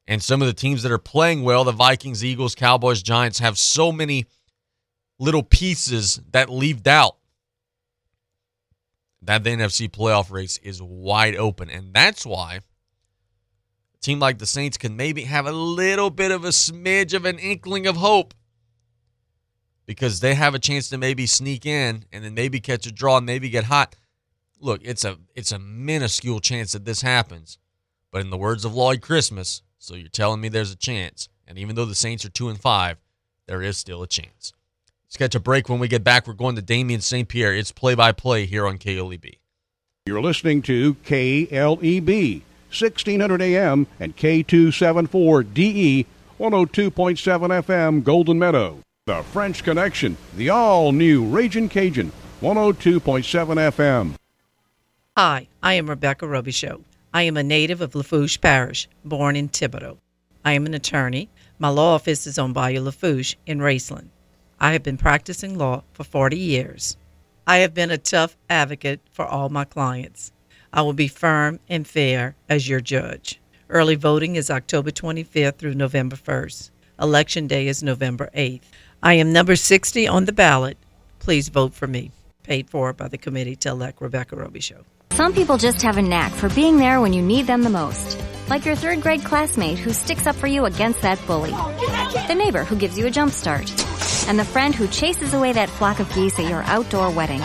And 0.07 0.21
some 0.21 0.41
of 0.41 0.47
the 0.47 0.53
teams 0.53 0.83
that 0.83 0.91
are 0.91 0.97
playing 0.97 1.43
well, 1.43 1.63
the 1.63 1.71
Vikings, 1.71 2.23
Eagles, 2.23 2.55
Cowboys, 2.55 3.01
Giants, 3.01 3.39
have 3.39 3.57
so 3.57 3.91
many 3.91 4.25
little 5.19 5.43
pieces 5.43 6.21
that 6.31 6.49
leave 6.49 6.83
doubt 6.83 7.15
that 9.21 9.43
the 9.43 9.51
NFC 9.51 9.89
playoff 9.89 10.31
race 10.31 10.57
is 10.59 10.81
wide 10.81 11.35
open. 11.35 11.69
And 11.69 11.93
that's 11.93 12.25
why 12.25 12.59
team 14.03 14.19
like 14.19 14.37
the 14.37 14.45
Saints 14.45 14.77
can 14.77 14.95
maybe 14.95 15.23
have 15.23 15.45
a 15.45 15.51
little 15.51 16.09
bit 16.09 16.31
of 16.31 16.43
a 16.43 16.49
smidge 16.49 17.13
of 17.13 17.25
an 17.25 17.39
inkling 17.39 17.87
of 17.87 17.97
hope 17.97 18.33
because 19.85 20.19
they 20.19 20.35
have 20.35 20.53
a 20.53 20.59
chance 20.59 20.89
to 20.89 20.97
maybe 20.97 21.25
sneak 21.25 21.65
in 21.65 22.05
and 22.11 22.23
then 22.23 22.33
maybe 22.33 22.59
catch 22.59 22.85
a 22.85 22.91
draw 22.91 23.17
and 23.17 23.25
maybe 23.25 23.49
get 23.49 23.65
hot. 23.65 23.95
Look, 24.59 24.81
it's 24.83 25.03
a 25.03 25.17
it's 25.35 25.51
a 25.51 25.59
minuscule 25.59 26.39
chance 26.39 26.71
that 26.71 26.85
this 26.85 27.01
happens. 27.01 27.57
But 28.11 28.21
in 28.21 28.29
the 28.29 28.37
words 28.37 28.63
of 28.63 28.75
Lloyd 28.75 29.01
Christmas, 29.01 29.63
so 29.79 29.95
you're 29.95 30.07
telling 30.07 30.39
me 30.39 30.47
there's 30.47 30.71
a 30.71 30.77
chance. 30.77 31.29
And 31.47 31.57
even 31.57 31.75
though 31.75 31.85
the 31.85 31.95
Saints 31.95 32.23
are 32.23 32.29
2 32.29 32.49
and 32.49 32.61
5, 32.61 32.97
there 33.47 33.61
is 33.61 33.77
still 33.77 34.03
a 34.03 34.07
chance. 34.07 34.53
Let's 35.05 35.17
catch 35.17 35.35
a 35.35 35.39
break 35.39 35.67
when 35.67 35.79
we 35.79 35.87
get 35.87 36.03
back. 36.03 36.27
We're 36.27 36.33
going 36.33 36.55
to 36.55 36.61
Damien 36.61 37.01
St. 37.01 37.27
Pierre. 37.27 37.53
It's 37.53 37.71
play 37.71 37.95
by 37.95 38.11
play 38.11 38.45
here 38.45 38.65
on 38.65 38.77
KLEB. 38.77 39.39
You're 40.05 40.21
listening 40.21 40.61
to 40.63 40.95
KLEB, 40.95 42.41
1600 42.73 43.41
AM 43.41 43.85
and 43.99 44.17
K274DE, 44.17 46.05
102.7 46.39 47.63
FM, 47.63 48.03
Golden 48.03 48.39
Meadow. 48.39 48.79
The 49.05 49.21
French 49.23 49.63
Connection, 49.63 50.17
the 50.35 50.49
all 50.49 50.91
new 50.91 51.23
Raging 51.25 51.69
Cajun, 51.69 52.11
102.7 52.41 53.01
FM. 53.01 54.15
Hi, 55.15 55.47
I 55.61 55.73
am 55.73 55.89
Rebecca 55.89 56.25
Robichaud. 56.25 56.83
I 57.13 57.23
am 57.23 57.37
a 57.37 57.43
native 57.43 57.81
of 57.81 57.93
Lafourche 57.93 58.41
Parish, 58.41 58.87
born 59.05 59.35
in 59.35 59.49
Thibodaux. 59.49 59.97
I 60.43 60.53
am 60.53 60.65
an 60.65 60.73
attorney. 60.73 61.29
My 61.59 61.69
law 61.69 61.93
office 61.93 62.25
is 62.25 62.39
on 62.39 62.53
Bayou 62.53 62.81
Lafourche 62.81 63.35
in 63.45 63.59
Raceland. 63.59 64.07
I 64.59 64.71
have 64.71 64.81
been 64.81 64.97
practicing 64.97 65.57
law 65.57 65.83
for 65.93 66.03
40 66.03 66.37
years. 66.37 66.97
I 67.45 67.57
have 67.57 67.73
been 67.73 67.91
a 67.91 67.97
tough 67.97 68.35
advocate 68.49 69.01
for 69.11 69.25
all 69.25 69.49
my 69.49 69.65
clients. 69.65 70.31
I 70.73 70.81
will 70.81 70.93
be 70.93 71.07
firm 71.07 71.59
and 71.69 71.85
fair 71.85 72.35
as 72.49 72.67
your 72.67 72.81
judge. 72.81 73.39
Early 73.69 73.93
voting 73.93 74.35
is 74.35 74.49
October 74.49 74.89
25th 74.89 75.57
through 75.57 75.75
November 75.75 76.15
1st. 76.15 76.71
Election 76.99 77.45
day 77.45 77.67
is 77.67 77.83
November 77.83 78.31
8th. 78.35 78.63
I 79.03 79.13
am 79.13 79.31
number 79.31 79.55
60 79.55 80.07
on 80.07 80.25
the 80.25 80.33
ballot. 80.33 80.77
Please 81.19 81.49
vote 81.49 81.75
for 81.75 81.85
me. 81.85 82.11
Paid 82.41 82.71
for 82.71 82.91
by 82.91 83.07
the 83.07 83.19
committee 83.19 83.55
to 83.57 83.69
elect 83.69 84.01
Rebecca 84.01 84.35
Robichaud. 84.35 84.83
Some 85.11 85.33
people 85.33 85.57
just 85.57 85.83
have 85.83 85.97
a 85.97 86.01
knack 86.01 86.31
for 86.31 86.49
being 86.49 86.77
there 86.77 86.99
when 86.99 87.13
you 87.13 87.21
need 87.21 87.45
them 87.45 87.61
the 87.61 87.69
most. 87.69 88.17
Like 88.49 88.65
your 88.65 88.75
third 88.75 89.01
grade 89.01 89.23
classmate 89.23 89.77
who 89.77 89.93
sticks 89.93 90.25
up 90.25 90.35
for 90.35 90.47
you 90.47 90.65
against 90.65 91.01
that 91.03 91.23
bully. 91.27 91.51
The 91.51 92.35
neighbor 92.35 92.63
who 92.63 92.75
gives 92.75 92.97
you 92.97 93.05
a 93.05 93.11
jump 93.11 93.31
start. 93.31 93.69
And 94.27 94.39
the 94.39 94.45
friend 94.45 94.73
who 94.73 94.87
chases 94.87 95.33
away 95.33 95.51
that 95.53 95.69
flock 95.69 95.99
of 95.99 96.11
geese 96.13 96.39
at 96.39 96.49
your 96.49 96.63
outdoor 96.63 97.11
wedding. 97.11 97.41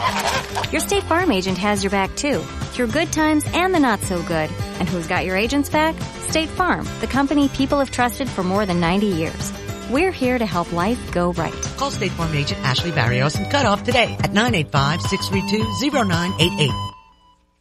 Your 0.70 0.81
State 0.81 1.03
Farm 1.05 1.33
agent 1.33 1.59
has 1.59 1.83
your 1.83 1.91
back 1.91 2.14
too, 2.16 2.41
through 2.72 2.89
good 2.89 3.12
times 3.12 3.45
and 3.55 3.74
the 3.74 3.81
not 3.81 4.01
so 4.01 4.22
good. 4.22 4.51
And 4.79 4.89
who's 4.89 5.07
got 5.07 5.24
your 5.24 5.37
agent's 5.37 5.70
back? 5.70 5.95
State 6.29 6.49
Farm, 6.49 6.87
the 7.01 7.07
company 7.07 7.49
people 7.49 7.79
have 7.79 7.91
trusted 7.91 8.29
for 8.29 8.43
more 8.43 8.66
than 8.66 8.81
90 8.81 9.07
years. 9.07 9.53
We're 9.91 10.12
here 10.12 10.39
to 10.39 10.47
help 10.47 10.72
life 10.72 11.12
go 11.12 11.33
right. 11.33 11.53
Call 11.79 11.91
State 11.91 12.12
Farm 12.12 12.35
agent 12.35 12.61
Ashley 12.62 12.91
Barrios 12.91 13.37
and 13.37 13.51
cut 13.51 13.66
off 13.66 13.85
today 13.85 14.16
at 14.20 14.33
985-632-0988. 14.33 16.93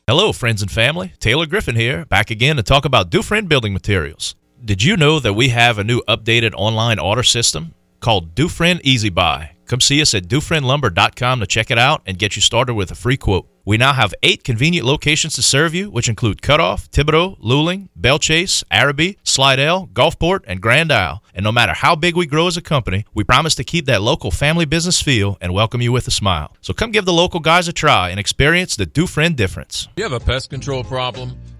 Hello, 0.05 0.31
friends 0.31 0.61
and 0.61 0.71
family. 0.71 1.13
Taylor 1.19 1.45
Griffin 1.45 1.75
here, 1.75 2.05
back 2.05 2.29
again 2.29 2.55
to 2.57 2.63
talk 2.63 2.85
about 2.85 3.09
Dufresne 3.09 3.47
Building 3.47 3.73
Materials. 3.73 4.35
Did 4.63 4.83
you 4.83 4.97
know 4.97 5.19
that 5.19 5.33
we 5.33 5.49
have 5.49 5.77
a 5.77 5.83
new 5.83 6.01
updated 6.07 6.53
online 6.55 6.97
order 6.97 7.23
system 7.23 7.73
called 7.99 8.35
Dufresne 8.35 8.79
Easy 8.83 9.09
Buy? 9.09 9.51
Come 9.67 9.81
see 9.81 10.01
us 10.01 10.13
at 10.13 10.27
DufresneLumber.com 10.27 11.39
to 11.41 11.45
check 11.45 11.69
it 11.69 11.77
out 11.77 12.01
and 12.05 12.17
get 12.17 12.35
you 12.35 12.41
started 12.41 12.73
with 12.73 12.89
a 12.89 12.95
free 12.95 13.17
quote. 13.17 13.47
We 13.65 13.75
now 13.75 13.91
have 13.91 14.13
eight 14.23 14.45
convenient 14.45 14.87
locations 14.87 15.35
to 15.35 15.41
serve 15.41 15.75
you, 15.75 15.89
which 15.89 16.07
include 16.07 16.41
Cutoff, 16.41 16.89
Thibodaux, 16.89 17.37
Luling, 17.41 17.89
Belle 17.97 18.17
Chasse, 18.17 18.63
Arabi, 18.71 19.17
Slidell, 19.23 19.87
Gulfport, 19.87 20.45
and 20.47 20.61
Grand 20.61 20.89
Isle. 20.89 21.21
And 21.33 21.43
no 21.43 21.51
matter 21.51 21.73
how 21.73 21.93
big 21.93 22.15
we 22.15 22.25
grow 22.25 22.47
as 22.47 22.55
a 22.55 22.61
company, 22.61 23.03
we 23.13 23.25
promise 23.25 23.55
to 23.55 23.65
keep 23.65 23.85
that 23.87 24.01
local 24.01 24.31
family 24.31 24.63
business 24.63 25.01
feel 25.01 25.37
and 25.41 25.53
welcome 25.53 25.81
you 25.81 25.91
with 25.91 26.07
a 26.07 26.11
smile. 26.11 26.55
So 26.61 26.73
come 26.73 26.91
give 26.91 27.03
the 27.03 27.11
local 27.11 27.41
guys 27.41 27.67
a 27.67 27.73
try 27.73 28.09
and 28.09 28.21
experience 28.21 28.77
the 28.77 28.85
Dufresne 28.85 29.35
difference. 29.35 29.89
You 29.97 30.03
have 30.03 30.13
a 30.13 30.19
pest 30.21 30.49
control 30.49 30.85
problem? 30.85 31.37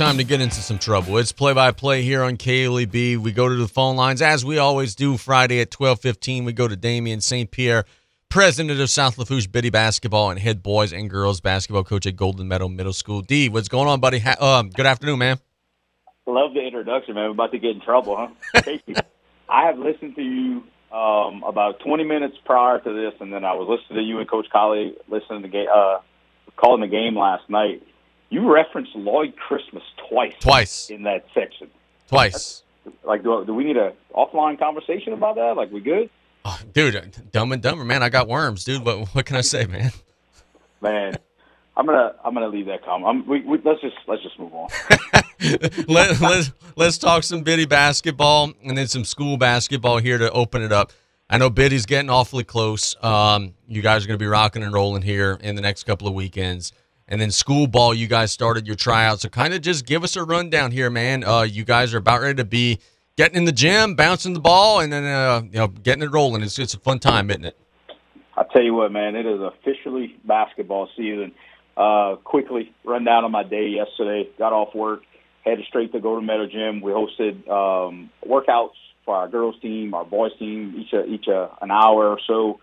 Time 0.00 0.16
to 0.16 0.24
get 0.24 0.40
into 0.40 0.62
some 0.62 0.78
trouble. 0.78 1.18
It's 1.18 1.30
play-by-play 1.30 2.00
here 2.00 2.22
on 2.22 2.38
KLEB. 2.38 3.18
We 3.18 3.32
go 3.32 3.50
to 3.50 3.54
the 3.54 3.68
phone 3.68 3.96
lines 3.96 4.22
as 4.22 4.46
we 4.46 4.56
always 4.56 4.94
do. 4.94 5.18
Friday 5.18 5.60
at 5.60 5.70
twelve 5.70 6.00
fifteen, 6.00 6.46
we 6.46 6.54
go 6.54 6.66
to 6.66 6.74
Damien 6.74 7.20
St. 7.20 7.50
Pierre, 7.50 7.84
president 8.30 8.80
of 8.80 8.88
South 8.88 9.18
Lafourche 9.18 9.46
Biddy 9.52 9.68
basketball 9.68 10.30
and 10.30 10.40
head 10.40 10.62
boys 10.62 10.94
and 10.94 11.10
girls 11.10 11.42
basketball 11.42 11.84
coach 11.84 12.06
at 12.06 12.16
Golden 12.16 12.48
Meadow 12.48 12.68
Middle 12.68 12.94
School. 12.94 13.20
D, 13.20 13.50
what's 13.50 13.68
going 13.68 13.88
on, 13.88 14.00
buddy? 14.00 14.20
Ha- 14.20 14.36
um, 14.40 14.70
good 14.70 14.86
afternoon, 14.86 15.18
man. 15.18 15.38
Love 16.26 16.54
the 16.54 16.62
introduction, 16.62 17.14
man. 17.14 17.26
I'm 17.26 17.32
about 17.32 17.52
to 17.52 17.58
get 17.58 17.72
in 17.72 17.82
trouble, 17.82 18.16
huh? 18.16 18.62
I 19.50 19.66
have 19.66 19.78
listened 19.78 20.16
to 20.16 20.22
you 20.22 20.62
um, 20.96 21.44
about 21.46 21.80
20 21.80 22.04
minutes 22.04 22.38
prior 22.46 22.78
to 22.78 22.90
this, 22.90 23.20
and 23.20 23.30
then 23.30 23.44
I 23.44 23.52
was 23.52 23.68
listening 23.68 23.98
to 23.98 24.02
you 24.02 24.18
and 24.18 24.30
Coach 24.30 24.46
Colley 24.50 24.94
listening 25.08 25.42
to 25.42 25.64
uh, 25.66 26.00
calling 26.56 26.80
the 26.80 26.88
game 26.88 27.18
last 27.18 27.50
night. 27.50 27.82
You 28.30 28.52
referenced 28.52 28.94
Lloyd 28.94 29.34
Christmas 29.36 29.82
twice. 30.08 30.34
Twice 30.40 30.90
in 30.90 31.02
that 31.02 31.26
section. 31.34 31.68
Twice. 32.08 32.62
Like, 33.04 33.22
do, 33.22 33.44
do 33.44 33.52
we 33.54 33.64
need 33.64 33.76
a 33.76 33.92
offline 34.14 34.58
conversation 34.58 35.12
about 35.12 35.34
that? 35.36 35.56
Like, 35.56 35.70
we 35.70 35.80
good? 35.80 36.08
Dude, 36.72 37.12
dumb 37.32 37.52
and 37.52 37.60
dumber, 37.60 37.84
man. 37.84 38.02
I 38.02 38.08
got 38.08 38.28
worms, 38.28 38.64
dude. 38.64 38.84
What 38.84 39.08
what 39.14 39.26
can 39.26 39.36
I 39.36 39.42
say, 39.42 39.66
man? 39.66 39.92
Man, 40.80 41.18
I'm 41.76 41.84
gonna 41.84 42.14
I'm 42.24 42.32
gonna 42.32 42.48
leave 42.48 42.66
that 42.66 42.84
comment. 42.84 43.08
I'm, 43.08 43.26
we, 43.26 43.40
we, 43.42 43.58
let's 43.62 43.80
just 43.82 43.96
let's 44.06 44.22
just 44.22 44.38
move 44.38 44.54
on. 44.54 44.68
Let, 45.88 46.20
let's 46.20 46.52
let's 46.76 46.98
talk 46.98 47.22
some 47.22 47.42
Biddy 47.42 47.64
basketball 47.64 48.52
and 48.62 48.76
then 48.76 48.86
some 48.86 49.04
school 49.04 49.38
basketball 49.38 49.98
here 49.98 50.18
to 50.18 50.30
open 50.32 50.62
it 50.62 50.72
up. 50.72 50.92
I 51.30 51.38
know 51.38 51.48
Biddy's 51.48 51.86
getting 51.86 52.10
awfully 52.10 52.44
close. 52.44 52.94
Um, 53.02 53.54
you 53.66 53.80
guys 53.80 54.04
are 54.04 54.08
going 54.08 54.18
to 54.18 54.22
be 54.22 54.28
rocking 54.28 54.62
and 54.62 54.72
rolling 54.72 55.00
here 55.00 55.38
in 55.40 55.54
the 55.54 55.62
next 55.62 55.84
couple 55.84 56.06
of 56.08 56.12
weekends. 56.12 56.72
And 57.10 57.20
then 57.20 57.32
school 57.32 57.66
ball, 57.66 57.92
you 57.92 58.06
guys 58.06 58.30
started 58.30 58.66
your 58.68 58.76
tryouts. 58.76 59.22
So 59.22 59.28
kind 59.28 59.52
of 59.52 59.60
just 59.62 59.84
give 59.84 60.04
us 60.04 60.14
a 60.14 60.22
rundown 60.22 60.70
here, 60.70 60.90
man. 60.90 61.24
Uh, 61.24 61.42
you 61.42 61.64
guys 61.64 61.92
are 61.92 61.98
about 61.98 62.20
ready 62.22 62.36
to 62.36 62.44
be 62.44 62.78
getting 63.16 63.36
in 63.36 63.44
the 63.44 63.52
gym, 63.52 63.96
bouncing 63.96 64.32
the 64.32 64.40
ball, 64.40 64.80
and 64.80 64.92
then 64.92 65.04
uh, 65.04 65.42
you 65.44 65.58
know 65.58 65.68
getting 65.68 66.02
it 66.02 66.12
rolling. 66.12 66.42
It's 66.42 66.58
it's 66.58 66.74
a 66.74 66.78
fun 66.78 67.00
time, 67.00 67.30
isn't 67.30 67.44
it? 67.44 67.56
I 68.36 68.44
tell 68.52 68.62
you 68.62 68.74
what, 68.74 68.90
man, 68.92 69.16
it 69.16 69.26
is 69.26 69.40
officially 69.40 70.16
basketball 70.24 70.88
season. 70.96 71.32
Uh, 71.76 72.16
quickly 72.16 72.72
run 72.84 73.04
down 73.04 73.24
on 73.24 73.32
my 73.32 73.42
day 73.42 73.68
yesterday. 73.68 74.30
Got 74.38 74.52
off 74.52 74.74
work, 74.74 75.02
headed 75.44 75.64
straight 75.66 75.92
to 75.92 76.00
Golden 76.00 76.26
Meadow 76.26 76.46
Gym. 76.46 76.80
We 76.80 76.92
hosted 76.92 77.48
um, 77.50 78.10
workouts 78.26 78.78
for 79.04 79.16
our 79.16 79.28
girls 79.28 79.56
team, 79.60 79.94
our 79.94 80.04
boys 80.04 80.32
team, 80.38 80.74
each 80.78 80.92
a, 80.92 81.04
each 81.04 81.26
a, 81.26 81.50
an 81.60 81.70
hour 81.70 82.08
or 82.08 82.18
so, 82.26 82.60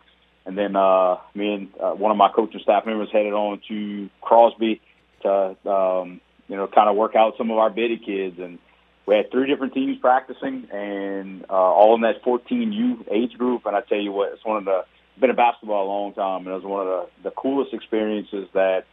and 0.48 0.58
then 0.58 0.76
uh, 0.76 1.18
me 1.36 1.54
and 1.54 1.70
uh, 1.80 1.91
one 1.91 2.10
of 2.10 2.18
my 2.18 2.30
coaching 2.34 2.62
staff 2.64 2.86
members 2.86 3.10
headed 3.12 3.34
on 3.34 3.62
to 3.68 4.10
Crosby 4.22 4.82
to 5.22 5.56
um, 5.70 6.22
you 6.48 6.56
know 6.56 6.68
kind 6.68 6.89
of 6.89 6.95
work 6.95 7.16
out 7.16 7.36
some 7.38 7.52
of 7.52 7.58
our 7.58 7.70
biddy 7.70 7.98
kids 8.04 8.39
and 8.39 8.58
we 9.06 9.16
had 9.16 9.32
three 9.32 9.48
different 9.48 9.74
teams 9.74 9.98
practicing 10.00 10.68
and 10.72 11.45
uh, 11.50 11.54
all 11.54 11.95
in 11.95 12.02
that 12.02 12.24
14U 12.24 13.08
age 13.10 13.38
group. 13.38 13.66
And 13.66 13.76
I 13.76 13.80
tell 13.82 13.98
you 13.98 14.12
what, 14.12 14.34
it's 14.34 14.43
one 14.45 14.58
of 14.58 14.66
the 14.66 14.84
been 15.20 15.30
in 15.32 15.36
basketball 15.36 15.86
a 15.86 15.89
long 15.89 16.14
time, 16.14 16.45
and 16.45 16.48
it 16.48 16.54
was 16.54 16.64
one 16.64 16.86
of 16.86 16.88
the 16.88 17.30
the 17.30 17.36
coolest 17.36 17.74
experiences 17.74 18.48
that 18.54 18.86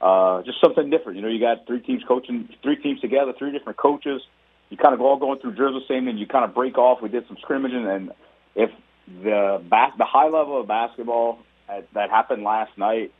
uh, 0.00 0.42
just 0.42 0.60
something 0.60 0.90
different. 0.90 1.16
You 1.16 1.22
know, 1.22 1.28
you 1.28 1.38
got 1.38 1.66
three 1.66 1.80
teams 1.80 2.02
coaching, 2.08 2.48
three 2.62 2.76
teams 2.76 3.00
together, 3.00 3.32
three 3.38 3.52
different 3.52 3.78
coaches. 3.78 4.22
You 4.70 4.76
kind 4.76 4.94
of 4.94 5.00
all 5.00 5.16
going 5.16 5.40
through 5.40 5.54
drills 5.54 5.80
the 5.86 5.94
same, 5.94 6.08
and 6.08 6.18
you 6.18 6.26
kind 6.26 6.44
of 6.44 6.54
break 6.54 6.78
off. 6.78 7.02
We 7.02 7.08
did 7.08 7.26
some 7.28 7.36
scrimmaging, 7.40 7.86
and 7.86 8.12
if 8.54 8.70
the 9.22 9.62
bas- 9.68 9.92
the 9.98 10.04
high 10.04 10.28
level 10.28 10.60
of 10.60 10.66
basketball 10.66 11.38
at, 11.68 11.92
that 11.94 12.10
happened 12.10 12.42
last 12.42 12.76
night 12.78 13.12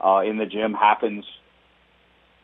uh, 0.00 0.20
in 0.20 0.36
the 0.38 0.46
gym 0.46 0.74
happens 0.74 1.24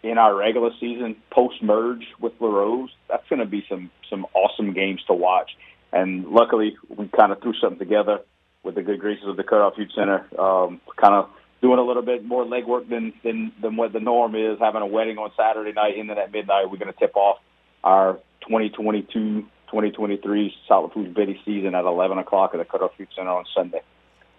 in 0.03 0.19
our 0.19 0.35
regular 0.35 0.71
season 0.79 1.17
post 1.31 1.63
merge 1.63 2.07
with 2.21 2.33
Larose, 2.41 2.91
that's 3.09 3.29
going 3.29 3.41
to 3.41 3.47
be 3.47 3.65
some 3.69 3.91
some 4.09 4.27
awesome 4.35 4.73
games 4.73 5.03
to 5.07 5.15
watch. 5.15 5.51
And 5.93 6.29
luckily, 6.29 6.77
we 6.89 7.09
kind 7.09 7.33
of 7.33 7.41
threw 7.41 7.55
something 7.55 7.79
together 7.79 8.21
with 8.63 8.75
the 8.75 8.83
good 8.83 9.01
graces 9.01 9.27
of 9.27 9.37
the 9.37 9.45
Cutoff 9.45 9.75
Youth 9.77 9.91
Center, 9.95 10.27
um, 10.39 10.81
kind 10.97 11.15
of 11.15 11.31
doing 11.63 11.79
a 11.79 11.83
little 11.83 12.03
bit 12.03 12.25
more 12.25 12.45
legwork 12.45 12.89
than, 12.89 13.13
than 13.25 13.53
than 13.61 13.77
what 13.77 13.93
the 13.93 14.01
norm 14.01 14.35
is. 14.35 14.59
Having 14.61 14.83
a 14.83 14.87
wedding 14.87 15.19
on 15.19 15.31
Saturday 15.37 15.73
night, 15.73 15.97
and 15.99 16.09
then 16.09 16.19
at 16.19 16.31
midnight, 16.31 16.71
we're 16.71 16.79
going 16.79 16.93
to 16.93 16.99
tip 16.99 17.17
off 17.17 17.39
our 17.83 18.19
2022-2023 19.73 20.53
South 20.69 20.85
Lafourche 20.85 21.15
Biddy 21.15 21.41
season 21.45 21.75
at 21.75 21.85
11 21.85 22.19
o'clock 22.19 22.51
at 22.55 22.59
the 22.59 22.65
Cutoff 22.65 22.93
Youth 22.99 23.09
Center 23.15 23.31
on 23.31 23.45
Sunday. 23.55 23.81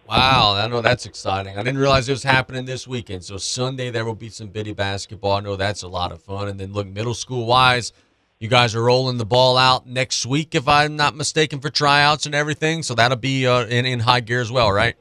Wow, 0.08 0.56
I 0.56 0.68
know 0.68 0.82
that's 0.82 1.06
exciting. 1.06 1.56
I 1.58 1.64
didn't 1.64 1.78
realize 1.78 2.10
it 2.10 2.14
was 2.14 2.24
happening 2.24 2.66
this 2.66 2.88
weekend. 2.88 3.24
So 3.24 3.38
Sunday 3.38 3.92
there 3.92 4.06
will 4.06 4.16
be 4.16 4.30
some 4.30 4.48
biddy 4.48 4.74
basketball. 4.74 5.34
I 5.34 5.40
know 5.42 5.56
that's 5.56 5.84
a 5.84 5.88
lot 5.88 6.12
of 6.12 6.22
fun. 6.24 6.48
And 6.48 6.60
then 6.60 6.74
look, 6.74 6.88
middle 6.88 7.14
school 7.14 7.46
wise, 7.46 7.94
you 8.40 8.48
guys 8.48 8.74
are 8.74 8.82
rolling 8.82 9.18
the 9.18 9.26
ball 9.26 9.56
out 9.56 9.86
next 9.86 10.26
week, 10.26 10.56
if 10.56 10.68
I'm 10.68 10.96
not 10.96 11.16
mistaken, 11.16 11.60
for 11.60 11.70
tryouts 11.70 12.26
and 12.26 12.34
everything. 12.34 12.82
So 12.82 12.96
that'll 12.96 13.18
be 13.18 13.46
uh, 13.46 13.66
in 13.66 13.86
in 13.86 14.00
high 14.00 14.22
gear 14.22 14.42
as 14.42 14.52
well, 14.52 14.72
right? 14.72 14.96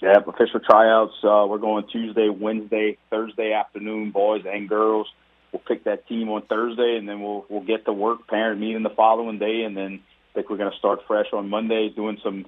Yeah, 0.00 0.18
official 0.26 0.58
tryouts. 0.58 1.14
Uh, 1.22 1.46
we're 1.48 1.58
going 1.58 1.86
Tuesday, 1.92 2.28
Wednesday, 2.28 2.98
Thursday 3.10 3.52
afternoon, 3.52 4.10
boys 4.10 4.42
and 4.44 4.68
girls. 4.68 5.06
We'll 5.52 5.62
pick 5.66 5.84
that 5.84 6.08
team 6.08 6.30
on 6.30 6.42
Thursday, 6.42 6.96
and 6.98 7.08
then 7.08 7.20
we'll 7.20 7.44
we'll 7.48 7.64
get 7.64 7.84
to 7.84 7.92
work, 7.92 8.26
parent 8.26 8.60
meeting 8.60 8.82
the 8.82 8.90
following 8.90 9.38
day, 9.38 9.62
and 9.64 9.76
then 9.76 10.00
I 10.30 10.34
think 10.34 10.48
we're 10.48 10.56
going 10.56 10.72
to 10.72 10.78
start 10.78 11.00
fresh 11.06 11.26
on 11.32 11.50
Monday, 11.50 11.90
doing 11.90 12.18
some 12.24 12.46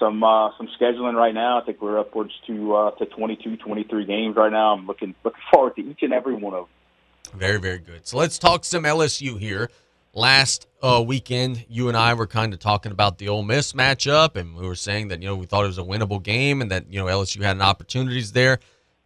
some 0.00 0.24
uh, 0.24 0.50
some 0.56 0.68
scheduling 0.80 1.14
right 1.14 1.34
now. 1.34 1.60
I 1.60 1.64
think 1.64 1.80
we're 1.80 1.98
upwards 1.98 2.32
to 2.48 2.74
uh, 2.74 2.90
to 2.92 3.06
22, 3.06 3.58
23 3.58 4.04
games 4.04 4.34
right 4.34 4.50
now. 4.50 4.72
I'm 4.72 4.86
looking 4.86 5.14
looking 5.22 5.42
forward 5.52 5.76
to 5.76 5.82
each 5.82 6.02
and 6.02 6.12
every 6.12 6.34
one 6.34 6.54
of 6.54 6.66
them. 6.66 7.38
Very, 7.38 7.60
very 7.60 7.78
good. 7.78 8.06
So 8.08 8.16
let's 8.16 8.38
talk 8.38 8.64
some 8.64 8.82
LSU 8.82 9.38
here. 9.38 9.70
Last 10.12 10.66
uh, 10.82 11.04
weekend, 11.06 11.64
you 11.68 11.86
and 11.86 11.96
I 11.96 12.14
were 12.14 12.26
kind 12.26 12.52
of 12.52 12.58
talking 12.58 12.90
about 12.90 13.18
the 13.18 13.28
Ole 13.28 13.44
Miss 13.44 13.74
matchup, 13.74 14.34
and 14.34 14.56
we 14.56 14.66
were 14.66 14.74
saying 14.74 15.08
that 15.08 15.22
you 15.22 15.28
know 15.28 15.36
we 15.36 15.46
thought 15.46 15.62
it 15.64 15.68
was 15.68 15.78
a 15.78 15.82
winnable 15.82 16.20
game, 16.20 16.60
and 16.60 16.70
that 16.72 16.92
you 16.92 16.98
know 16.98 17.06
LSU 17.06 17.42
had 17.42 17.54
an 17.54 17.62
opportunities 17.62 18.32
there. 18.32 18.58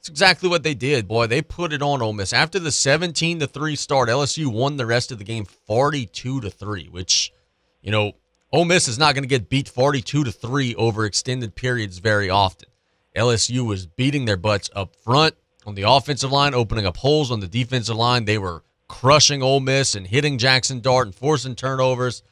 Exactly 0.08 0.48
what 0.48 0.62
they 0.62 0.74
did, 0.74 1.08
boy. 1.08 1.26
They 1.26 1.42
put 1.42 1.72
it 1.72 1.82
on 1.82 2.02
Ole 2.02 2.12
Miss 2.12 2.32
after 2.32 2.58
the 2.58 2.72
seventeen 2.72 3.40
to 3.40 3.46
three 3.46 3.76
start. 3.76 4.08
LSU 4.08 4.46
won 4.46 4.76
the 4.76 4.86
rest 4.86 5.10
of 5.10 5.18
the 5.18 5.24
game 5.24 5.44
forty 5.44 6.06
two 6.06 6.40
to 6.40 6.50
three, 6.50 6.88
which 6.88 7.32
you 7.80 7.90
know 7.90 8.12
Ole 8.52 8.64
Miss 8.64 8.86
is 8.86 8.98
not 8.98 9.14
going 9.14 9.24
to 9.24 9.28
get 9.28 9.48
beat 9.48 9.68
forty 9.68 10.02
two 10.02 10.24
to 10.24 10.32
three 10.32 10.74
over 10.74 11.04
extended 11.04 11.54
periods 11.54 11.98
very 11.98 12.28
often. 12.28 12.68
LSU 13.16 13.66
was 13.66 13.86
beating 13.86 14.24
their 14.24 14.36
butts 14.36 14.68
up 14.74 14.94
front 14.96 15.34
on 15.66 15.74
the 15.74 15.88
offensive 15.88 16.32
line, 16.32 16.54
opening 16.54 16.86
up 16.86 16.96
holes 16.98 17.30
on 17.30 17.40
the 17.40 17.46
defensive 17.46 17.96
line. 17.96 18.24
They 18.24 18.38
were 18.38 18.62
crushing 18.88 19.42
Ole 19.42 19.60
Miss 19.60 19.94
and 19.94 20.06
hitting 20.06 20.38
Jackson 20.38 20.80
Dart 20.80 21.06
and 21.06 21.14
forcing 21.14 21.54
turnovers. 21.54 22.22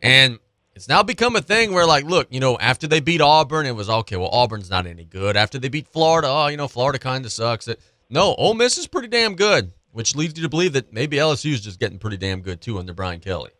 And 0.00 0.38
it's 0.78 0.88
now 0.88 1.02
become 1.02 1.34
a 1.34 1.40
thing 1.40 1.72
where, 1.72 1.84
like, 1.84 2.04
look, 2.04 2.28
you 2.30 2.38
know, 2.38 2.56
after 2.58 2.86
they 2.86 3.00
beat 3.00 3.20
Auburn, 3.20 3.66
it 3.66 3.74
was 3.74 3.90
okay. 3.90 4.16
Well, 4.16 4.30
Auburn's 4.32 4.70
not 4.70 4.86
any 4.86 5.04
good. 5.04 5.36
After 5.36 5.58
they 5.58 5.68
beat 5.68 5.88
Florida, 5.88 6.28
oh, 6.28 6.46
you 6.46 6.56
know, 6.56 6.68
Florida 6.68 7.00
kind 7.00 7.24
of 7.24 7.32
sucks. 7.32 7.66
It 7.66 7.80
no, 8.08 8.34
Ole 8.36 8.54
Miss 8.54 8.78
is 8.78 8.86
pretty 8.86 9.08
damn 9.08 9.34
good, 9.34 9.72
which 9.90 10.14
leads 10.14 10.38
you 10.38 10.42
to 10.44 10.48
believe 10.48 10.72
that 10.74 10.92
maybe 10.92 11.16
LSU 11.16 11.52
is 11.52 11.60
just 11.60 11.80
getting 11.80 11.98
pretty 11.98 12.16
damn 12.16 12.42
good 12.42 12.60
too 12.60 12.78
under 12.78 12.94
Brian 12.94 13.18
Kelly. 13.18 13.50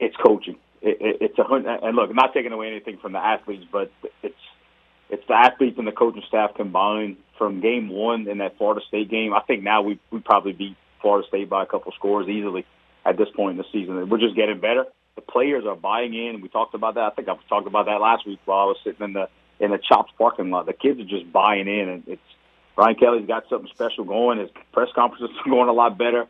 It's 0.00 0.16
coaching. 0.16 0.56
It, 0.82 0.98
it, 1.00 1.16
it's 1.20 1.38
a 1.38 1.44
hun- 1.44 1.66
and 1.66 1.96
look, 1.96 2.10
I'm 2.10 2.16
not 2.16 2.34
taking 2.34 2.50
away 2.50 2.66
anything 2.66 2.98
from 2.98 3.12
the 3.12 3.18
athletes, 3.24 3.64
but 3.70 3.92
it's 4.24 4.34
it's 5.08 5.22
the 5.28 5.34
athletes 5.34 5.78
and 5.78 5.86
the 5.86 5.92
coaching 5.92 6.24
staff 6.26 6.54
combined 6.56 7.16
from 7.38 7.60
game 7.60 7.88
one 7.88 8.28
in 8.28 8.38
that 8.38 8.58
Florida 8.58 8.80
State 8.88 9.08
game. 9.08 9.32
I 9.32 9.40
think 9.42 9.62
now 9.62 9.82
we 9.82 10.00
we 10.10 10.18
probably 10.18 10.52
beat 10.52 10.76
Florida 11.00 11.26
State 11.28 11.48
by 11.48 11.62
a 11.62 11.66
couple 11.66 11.92
scores 11.92 12.28
easily 12.28 12.66
at 13.04 13.16
this 13.16 13.28
point 13.36 13.52
in 13.52 13.58
the 13.58 13.64
season. 13.72 14.08
We're 14.08 14.18
just 14.18 14.34
getting 14.34 14.58
better. 14.60 14.86
The 15.14 15.22
players 15.22 15.64
are 15.66 15.76
buying 15.76 16.14
in. 16.14 16.40
We 16.40 16.48
talked 16.48 16.74
about 16.74 16.94
that. 16.94 17.04
I 17.04 17.10
think 17.10 17.28
I 17.28 17.36
talked 17.48 17.66
about 17.66 17.86
that 17.86 18.00
last 18.00 18.26
week 18.26 18.40
while 18.46 18.60
I 18.60 18.64
was 18.64 18.78
sitting 18.82 19.04
in 19.04 19.12
the 19.12 19.28
in 19.60 19.70
the 19.70 19.78
Chops 19.78 20.12
parking 20.16 20.50
lot. 20.50 20.66
The 20.66 20.72
kids 20.72 20.98
are 21.00 21.04
just 21.04 21.30
buying 21.30 21.68
in, 21.68 21.88
and 21.88 22.04
it's 22.06 22.22
Brian 22.74 22.96
Kelly's 22.96 23.26
got 23.26 23.44
something 23.50 23.70
special 23.74 24.04
going. 24.04 24.38
His 24.38 24.50
press 24.72 24.88
conferences 24.94 25.36
are 25.44 25.50
going 25.50 25.68
a 25.68 25.72
lot 25.72 25.98
better. 25.98 26.26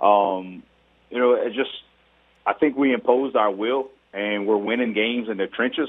Um, 0.00 0.62
you 1.10 1.18
know, 1.18 1.34
it 1.34 1.52
just 1.54 1.70
I 2.44 2.54
think 2.54 2.76
we 2.76 2.92
imposed 2.92 3.36
our 3.36 3.50
will, 3.50 3.90
and 4.12 4.46
we're 4.46 4.56
winning 4.56 4.92
games 4.92 5.28
in 5.28 5.36
the 5.36 5.46
trenches. 5.46 5.88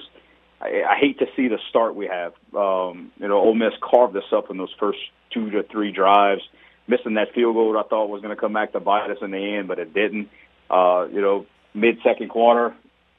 I, 0.61 0.83
I 0.87 0.97
hate 0.99 1.19
to 1.19 1.25
see 1.35 1.47
the 1.47 1.59
start 1.69 1.95
we 1.95 2.07
have. 2.07 2.33
Um, 2.55 3.11
you 3.17 3.27
know, 3.27 3.37
Ole 3.37 3.55
Miss 3.55 3.73
carved 3.81 4.15
us 4.15 4.31
up 4.31 4.51
in 4.51 4.57
those 4.57 4.73
first 4.79 4.99
two 5.31 5.49
to 5.49 5.63
three 5.63 5.91
drives. 5.91 6.41
missing 6.87 7.15
that 7.15 7.33
field 7.33 7.55
goal 7.55 7.77
I 7.77 7.83
thought 7.83 8.05
was 8.07 8.21
going 8.21 8.35
to 8.35 8.39
come 8.39 8.53
back 8.53 8.71
to 8.73 8.79
bite 8.79 9.09
us 9.09 9.17
in 9.21 9.31
the 9.31 9.55
end, 9.57 9.67
but 9.67 9.79
it 9.79 9.93
didn't. 9.93 10.29
Uh, 10.69 11.07
you 11.11 11.21
know, 11.21 11.45
mid 11.75 11.99
second 12.03 12.29
quarter 12.29 12.73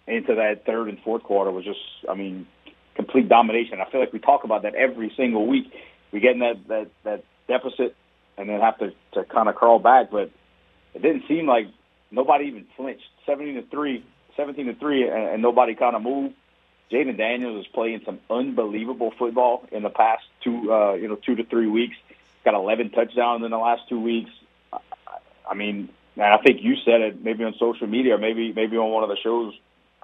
into 0.07 0.35
that 0.35 0.65
third 0.65 0.89
and 0.89 0.99
fourth 1.01 1.23
quarter 1.23 1.51
was 1.51 1.65
just, 1.65 1.81
I 2.09 2.15
mean, 2.15 2.47
complete 2.95 3.29
domination. 3.29 3.81
I 3.81 3.91
feel 3.91 4.01
like 4.01 4.13
we 4.13 4.19
talk 4.19 4.45
about 4.45 4.63
that 4.63 4.75
every 4.75 5.13
single 5.17 5.47
week. 5.47 5.73
We 6.13 6.21
get 6.21 6.33
in 6.33 6.39
that 6.41 6.69
that 6.69 6.89
that 7.05 7.25
deficit 7.47 7.95
and 8.39 8.49
then 8.49 8.61
have 8.61 8.79
to 8.79 8.93
to 9.13 9.25
kind 9.25 9.49
of 9.49 9.55
crawl 9.55 9.79
back, 9.79 10.11
but 10.11 10.31
it 10.95 11.03
didn't 11.03 11.25
seem 11.29 11.47
like 11.47 11.67
nobody 12.11 12.47
even 12.47 12.67
flinched. 12.77 13.05
17 13.27 13.57
to 13.57 13.63
three, 13.63 14.05
17 14.37 14.67
to 14.67 14.75
three, 14.75 15.09
and, 15.09 15.29
and 15.29 15.43
nobody 15.43 15.75
kind 15.75 15.95
of 15.95 16.03
moved. 16.03 16.35
Jayden 16.91 17.17
Daniels 17.17 17.67
is 17.67 17.73
playing 17.73 18.03
some 18.05 18.21
unbelievable 18.31 19.13
football 19.19 19.67
in 19.73 19.83
the 19.83 19.91
past 19.91 20.23
two, 20.43 20.73
uh, 20.73 20.95
you 20.95 21.09
know, 21.09 21.17
two 21.17 21.35
to 21.35 21.45
three 21.45 21.67
weeks. 21.67 21.97
Got 22.45 22.55
11 22.55 22.91
touchdowns 22.91 23.45
in 23.45 23.51
the 23.51 23.59
last 23.59 23.89
two 23.89 24.01
weeks. 24.01 24.31
I 24.73 25.55
mean, 25.55 25.89
and 26.17 26.25
I 26.25 26.39
think 26.39 26.63
you 26.63 26.77
said 26.85 27.01
it 27.01 27.23
maybe 27.23 27.45
on 27.45 27.55
social 27.59 27.87
media 27.87 28.15
or 28.15 28.19
maybe 28.19 28.53
maybe 28.53 28.77
on 28.77 28.91
one 28.91 29.03
of 29.03 29.11
the 29.11 29.17
shows 29.23 29.55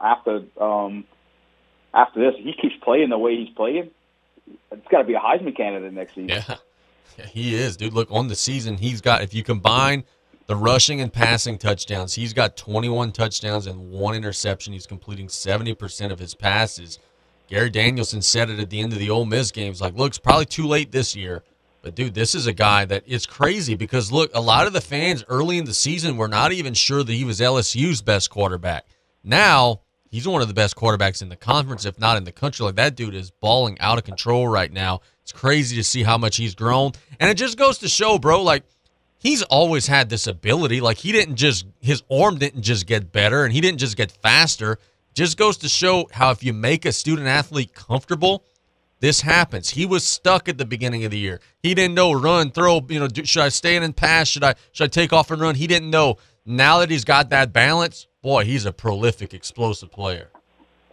after 0.01 0.43
um, 0.61 1.05
after 1.95 2.21
this. 2.21 2.39
He 2.39 2.53
keeps 2.53 2.75
playing 2.83 3.11
the 3.11 3.19
way 3.19 3.37
he's 3.37 3.55
playing. 3.55 3.91
It's 4.71 4.89
got 4.89 4.99
to 4.99 5.05
be 5.05 5.15
a 5.15 5.21
Heisman 5.21 5.57
candidate 5.57 5.93
next 5.93 6.15
season. 6.15 6.29
Yeah. 6.29 6.57
yeah, 7.19 7.27
he 7.27 7.55
is, 7.55 7.77
dude. 7.77 7.93
Look 7.95 8.09
on 8.11 8.29
the 8.29 8.35
season, 8.35 8.77
he's 8.77 9.01
got. 9.01 9.23
If 9.23 9.35
you 9.35 9.43
combine 9.43 10.05
the 10.47 10.57
rushing 10.57 11.01
and 11.01 11.13
passing 11.13 11.59
touchdowns, 11.59 12.15
he's 12.15 12.33
got 12.33 12.57
21 12.57 13.13
touchdowns 13.13 13.67
and 13.67 13.91
one 13.91 14.15
interception. 14.15 14.73
He's 14.73 14.87
completing 14.87 15.29
70% 15.29 16.11
of 16.11 16.19
his 16.19 16.35
passes. 16.35 16.99
Gary 17.49 17.71
Danielson 17.71 18.23
said 18.23 18.51
it 18.51 18.59
at 18.59 18.71
the 18.71 18.81
end 18.81 18.93
of 18.93 18.99
the 18.99 19.11
Ole 19.11 19.27
Miss 19.27 19.51
games. 19.51 19.81
Like, 19.81 19.95
look, 19.95 20.09
it's 20.09 20.19
probably 20.19 20.47
too 20.47 20.67
late 20.67 20.91
this 20.91 21.15
year. 21.15 21.43
But 21.83 21.97
dude, 21.97 22.15
this 22.15 22.37
is 22.37 22.47
a 22.47 22.53
guy 22.53 22.85
that 22.85 23.07
is 23.09 23.27
crazy 23.27 23.75
because 23.75 24.13
look, 24.13 24.31
a 24.35 24.41
lot 24.41 24.69
of 24.69 24.73
the 24.73 24.81
fans 24.81 25.25
early 25.29 25.59
in 25.59 25.65
the 25.65 25.75
season 25.75 26.17
were 26.17 26.29
not 26.29 26.53
even 26.53 26.75
sure 26.75 27.03
that 27.03 27.13
he 27.13 27.25
was 27.25 27.41
LSU's 27.41 28.01
best 28.01 28.31
quarterback. 28.31 28.87
Now 29.25 29.81
he's 30.09 30.29
one 30.29 30.43
of 30.43 30.49
the 30.49 30.55
best 30.55 30.77
quarterbacks 30.77 31.23
in 31.23 31.29
the 31.29 31.37
conference, 31.37 31.85
if 31.85 31.99
not 31.99 32.17
in 32.17 32.23
the 32.23 32.31
country. 32.31 32.65
Like 32.65 32.77
that 32.77 32.95
dude 32.95 33.17
is 33.17 33.33
balling 33.33 33.81
out 33.81 33.99
of 33.99 34.05
control 34.05 34.47
right 34.47 34.73
now. 34.73 35.01
It's 35.23 35.33
crazy 35.33 35.75
to 35.77 35.83
see 35.83 36.05
how 36.05 36.17
much 36.19 36.37
he's 36.37 36.55
grown, 36.55 36.93
and 37.19 37.29
it 37.29 37.35
just 37.35 37.59
goes 37.59 37.79
to 37.79 37.89
show, 37.89 38.17
bro. 38.17 38.43
Like 38.43 38.63
he's 39.19 39.43
always 39.43 39.89
had 39.89 40.09
this 40.09 40.29
ability. 40.29 40.81
Like 40.81 40.99
he 40.99 41.11
didn't 41.11 41.37
just 41.37 41.67
his 41.81 42.05
arm 42.09 42.39
didn't 42.39 42.63
just 42.63 42.87
get 42.87 43.11
better, 43.11 43.45
and 43.45 43.53
he 43.53 43.61
didn't 43.61 43.79
just 43.79 43.97
get 43.97 44.13
faster. 44.13 44.79
Just 45.15 45.37
goes 45.37 45.59
to 45.59 45.69
show 45.69 46.09
how 46.13 46.31
if 46.31 46.45
you 46.45 46.53
make 46.53 46.85
a 46.85 46.93
student 46.93 47.27
athlete 47.27 47.75
comfortable 47.75 48.45
this 49.03 49.21
happens. 49.21 49.71
He 49.71 49.85
was 49.85 50.05
stuck 50.05 50.49
at 50.49 50.59
the 50.59 50.65
beginning 50.65 51.05
of 51.05 51.11
the 51.11 51.19
year. 51.19 51.41
He 51.61 51.75
didn't 51.75 51.97
know 51.97 52.13
run, 52.13 52.53
throw. 52.53 52.81
You 52.89 53.01
know, 53.01 53.09
do, 53.09 53.25
should 53.25 53.43
I 53.43 53.49
stay 53.49 53.75
in 53.75 53.83
and 53.83 53.95
pass? 53.95 54.29
Should 54.29 54.45
I 54.45 54.55
should 54.71 54.85
I 54.85 54.87
take 54.87 55.13
off 55.13 55.33
and 55.33 55.43
run? 55.43 55.57
He 55.57 55.67
didn't 55.67 55.91
know. 55.91 56.19
Now 56.47 56.79
that 56.79 56.89
he's 56.89 57.05
got 57.05 57.29
that 57.31 57.53
balance, 57.53 58.07
boy, 58.23 58.45
he's 58.45 58.65
a 58.65 58.73
prolific, 58.73 59.35
explosive 59.35 59.91
player. 59.91 60.31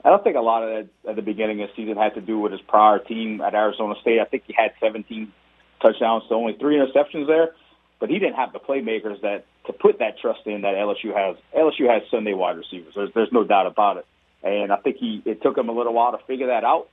I 0.04 0.10
don't 0.10 0.24
think 0.24 0.38
a 0.38 0.42
lot 0.42 0.64
of 0.64 0.70
that 0.70 1.10
at 1.12 1.16
the 1.18 1.22
beginning 1.22 1.62
of 1.62 1.70
the 1.70 1.76
season 1.76 1.98
had 1.98 2.16
to 2.16 2.22
do 2.22 2.40
with 2.40 2.52
his 2.52 2.62
prior 2.62 2.98
team 2.98 3.42
at 3.42 3.54
Arizona 3.54 3.94
State. 4.02 4.20
I 4.20 4.26
think 4.26 4.44
he 4.48 4.54
had 4.58 4.72
17 4.80 5.32
touchdowns 5.80 6.24
to 6.30 6.34
only 6.34 6.54
three 6.60 6.78
interceptions 6.78 7.28
there, 7.28 7.54
but 8.00 8.10
he 8.10 8.18
didn't 8.18 8.36
have 8.36 8.54
the 8.54 8.60
playmakers 8.60 9.22
that 9.22 9.46
to 9.68 9.74
put 9.74 10.00
that 10.00 10.18
trust 10.18 10.40
in 10.48 10.62
that 10.62 10.74
LSU 10.74 11.16
has. 11.16 11.36
LSU 11.56 11.88
has 11.88 12.02
Sunday 12.10 12.34
wide 12.34 12.58
receivers. 12.58 12.94
There's 12.96 13.12
there's 13.14 13.32
no 13.32 13.44
doubt 13.44 13.68
about 13.68 13.98
it. 13.98 14.08
And 14.42 14.72
I 14.72 14.78
think 14.78 14.98
he 14.98 15.22
it 15.26 15.44
took 15.44 15.56
him 15.56 15.70
a 15.70 15.74
little 15.74 15.94
while 15.94 16.18
to 16.18 16.26
figure 16.26 16.48
that 16.48 16.64
out. 16.64 16.90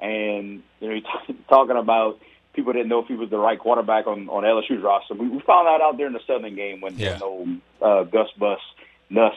And 0.00 0.62
you 0.80 0.88
know, 0.88 0.94
he's 1.26 1.36
talking 1.48 1.76
about 1.76 2.18
people 2.54 2.72
didn't 2.72 2.88
know 2.88 3.00
if 3.00 3.06
he 3.08 3.14
was 3.14 3.30
the 3.30 3.38
right 3.38 3.58
quarterback 3.58 4.06
on 4.06 4.28
on 4.28 4.42
LSU's 4.44 4.82
roster. 4.82 5.14
We, 5.14 5.28
we 5.28 5.40
found 5.40 5.66
that 5.66 5.80
out 5.80 5.96
during 5.96 6.12
the 6.12 6.20
Southern 6.26 6.54
game 6.56 6.80
when 6.80 6.98
Yeah. 6.98 7.14
you 7.14 7.20
know 7.20 7.60
uh, 7.80 8.02
Gus 8.04 8.28
Bus 8.38 8.60
Nuss 9.08 9.34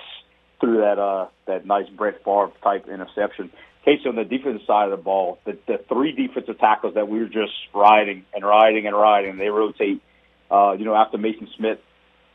threw 0.59 0.77
that 0.81 0.99
uh 0.99 1.27
that 1.45 1.65
nice 1.65 1.89
Brett 1.89 2.23
Favre 2.23 2.51
type 2.63 2.87
interception. 2.87 3.51
Casey 3.85 4.07
on 4.07 4.15
the 4.15 4.23
defensive 4.23 4.65
side 4.65 4.85
of 4.85 4.91
the 4.91 5.03
ball, 5.03 5.39
the 5.45 5.57
the 5.67 5.77
three 5.89 6.13
defensive 6.13 6.57
tackles 6.59 6.93
that 6.93 7.09
we 7.09 7.19
were 7.19 7.25
just 7.27 7.51
riding 7.73 8.23
and 8.33 8.45
riding 8.45 8.87
and 8.87 8.95
riding, 8.95 9.37
they 9.37 9.49
rotate. 9.49 10.01
Uh, 10.49 10.71
you 10.77 10.85
know, 10.85 10.95
after 10.95 11.17
Maason 11.17 11.47
Smith 11.57 11.79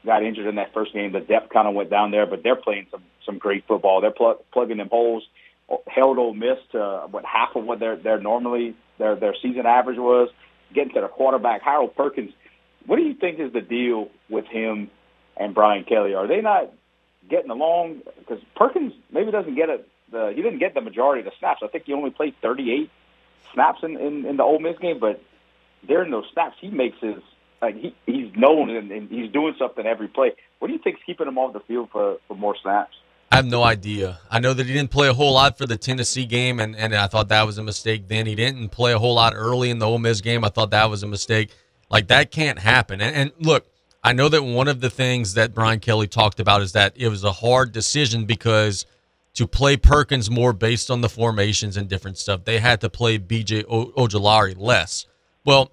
got 0.04 0.22
injured 0.22 0.46
in 0.46 0.56
that 0.56 0.74
first 0.74 0.92
game, 0.92 1.12
the 1.12 1.20
depth 1.20 1.50
kind 1.50 1.66
of 1.68 1.74
went 1.74 1.88
down 1.88 2.10
there, 2.10 2.26
but 2.26 2.42
they're 2.42 2.56
playing 2.56 2.86
some 2.90 3.02
some 3.24 3.38
great 3.38 3.64
football. 3.66 4.00
They're 4.02 4.10
plug, 4.10 4.38
plugging 4.52 4.76
them 4.76 4.88
holes. 4.90 5.26
Held 5.86 6.18
Ole 6.18 6.34
Miss 6.34 6.58
to 6.72 7.06
what 7.10 7.24
half 7.24 7.54
of 7.54 7.64
what 7.64 7.80
their 7.80 7.96
their 7.96 8.18
normally 8.20 8.74
their 8.98 9.16
their 9.16 9.34
season 9.42 9.66
average 9.66 9.98
was. 9.98 10.30
Getting 10.74 10.92
to 10.94 11.00
the 11.00 11.08
quarterback, 11.08 11.62
Harold 11.62 11.96
Perkins. 11.96 12.32
What 12.86 12.96
do 12.96 13.02
you 13.02 13.14
think 13.14 13.38
is 13.38 13.52
the 13.52 13.60
deal 13.60 14.08
with 14.28 14.46
him 14.46 14.90
and 15.36 15.54
Brian 15.54 15.84
Kelly? 15.84 16.14
Are 16.14 16.26
they 16.26 16.40
not 16.40 16.72
getting 17.28 17.50
along? 17.50 18.02
Because 18.18 18.38
Perkins 18.54 18.92
maybe 19.10 19.30
doesn't 19.30 19.54
get 19.54 19.68
it. 19.70 19.88
The, 20.10 20.32
he 20.34 20.42
didn't 20.42 20.58
get 20.58 20.74
the 20.74 20.80
majority 20.80 21.20
of 21.20 21.26
the 21.26 21.32
snaps. 21.38 21.60
I 21.62 21.68
think 21.68 21.84
he 21.84 21.92
only 21.92 22.10
played 22.10 22.34
38 22.40 22.90
snaps 23.52 23.80
in, 23.82 23.96
in, 23.96 24.24
in 24.24 24.36
the 24.36 24.42
Ole 24.42 24.58
Miss 24.58 24.78
game, 24.78 24.98
but 25.00 25.22
during 25.86 26.10
those 26.10 26.24
snaps, 26.32 26.56
he 26.60 26.68
makes 26.68 26.96
his 27.00 27.16
like 27.60 27.74
he 27.74 27.94
he's 28.06 28.32
known 28.36 28.70
and, 28.70 28.90
and 28.90 29.10
he's 29.10 29.30
doing 29.32 29.54
something 29.58 29.84
every 29.84 30.08
play. 30.08 30.32
What 30.58 30.68
do 30.68 30.74
you 30.74 30.80
think's 30.82 31.00
keeping 31.04 31.26
him 31.26 31.38
off 31.38 31.52
the 31.52 31.60
field 31.60 31.88
for 31.90 32.18
for 32.28 32.36
more 32.36 32.56
snaps? 32.62 32.94
I 33.30 33.36
have 33.36 33.46
no 33.46 33.62
idea. 33.62 34.20
I 34.30 34.38
know 34.40 34.54
that 34.54 34.66
he 34.66 34.72
didn't 34.72 34.90
play 34.90 35.08
a 35.08 35.14
whole 35.14 35.34
lot 35.34 35.58
for 35.58 35.66
the 35.66 35.76
Tennessee 35.76 36.24
game, 36.24 36.60
and, 36.60 36.74
and 36.74 36.94
I 36.94 37.06
thought 37.08 37.28
that 37.28 37.44
was 37.44 37.58
a 37.58 37.62
mistake. 37.62 38.08
Then 38.08 38.26
he 38.26 38.34
didn't 38.34 38.70
play 38.70 38.92
a 38.92 38.98
whole 38.98 39.14
lot 39.14 39.34
early 39.36 39.70
in 39.70 39.78
the 39.78 39.86
Ole 39.86 39.98
Miss 39.98 40.20
game. 40.20 40.44
I 40.44 40.48
thought 40.48 40.70
that 40.70 40.88
was 40.88 41.02
a 41.02 41.06
mistake. 41.06 41.50
Like 41.90 42.08
that 42.08 42.30
can't 42.30 42.58
happen. 42.58 43.00
And, 43.00 43.14
and 43.14 43.32
look, 43.38 43.66
I 44.02 44.12
know 44.12 44.28
that 44.28 44.42
one 44.42 44.68
of 44.68 44.80
the 44.80 44.90
things 44.90 45.34
that 45.34 45.54
Brian 45.54 45.80
Kelly 45.80 46.06
talked 46.06 46.40
about 46.40 46.62
is 46.62 46.72
that 46.72 46.94
it 46.96 47.08
was 47.08 47.24
a 47.24 47.32
hard 47.32 47.72
decision 47.72 48.24
because 48.24 48.86
to 49.34 49.46
play 49.46 49.76
Perkins 49.76 50.30
more 50.30 50.52
based 50.52 50.90
on 50.90 51.00
the 51.00 51.08
formations 51.08 51.76
and 51.76 51.88
different 51.88 52.18
stuff, 52.18 52.44
they 52.44 52.58
had 52.58 52.80
to 52.80 52.90
play 52.90 53.18
BJ 53.18 53.64
o- 53.68 53.92
Ojulari 53.92 54.56
less. 54.58 55.06
Well, 55.44 55.72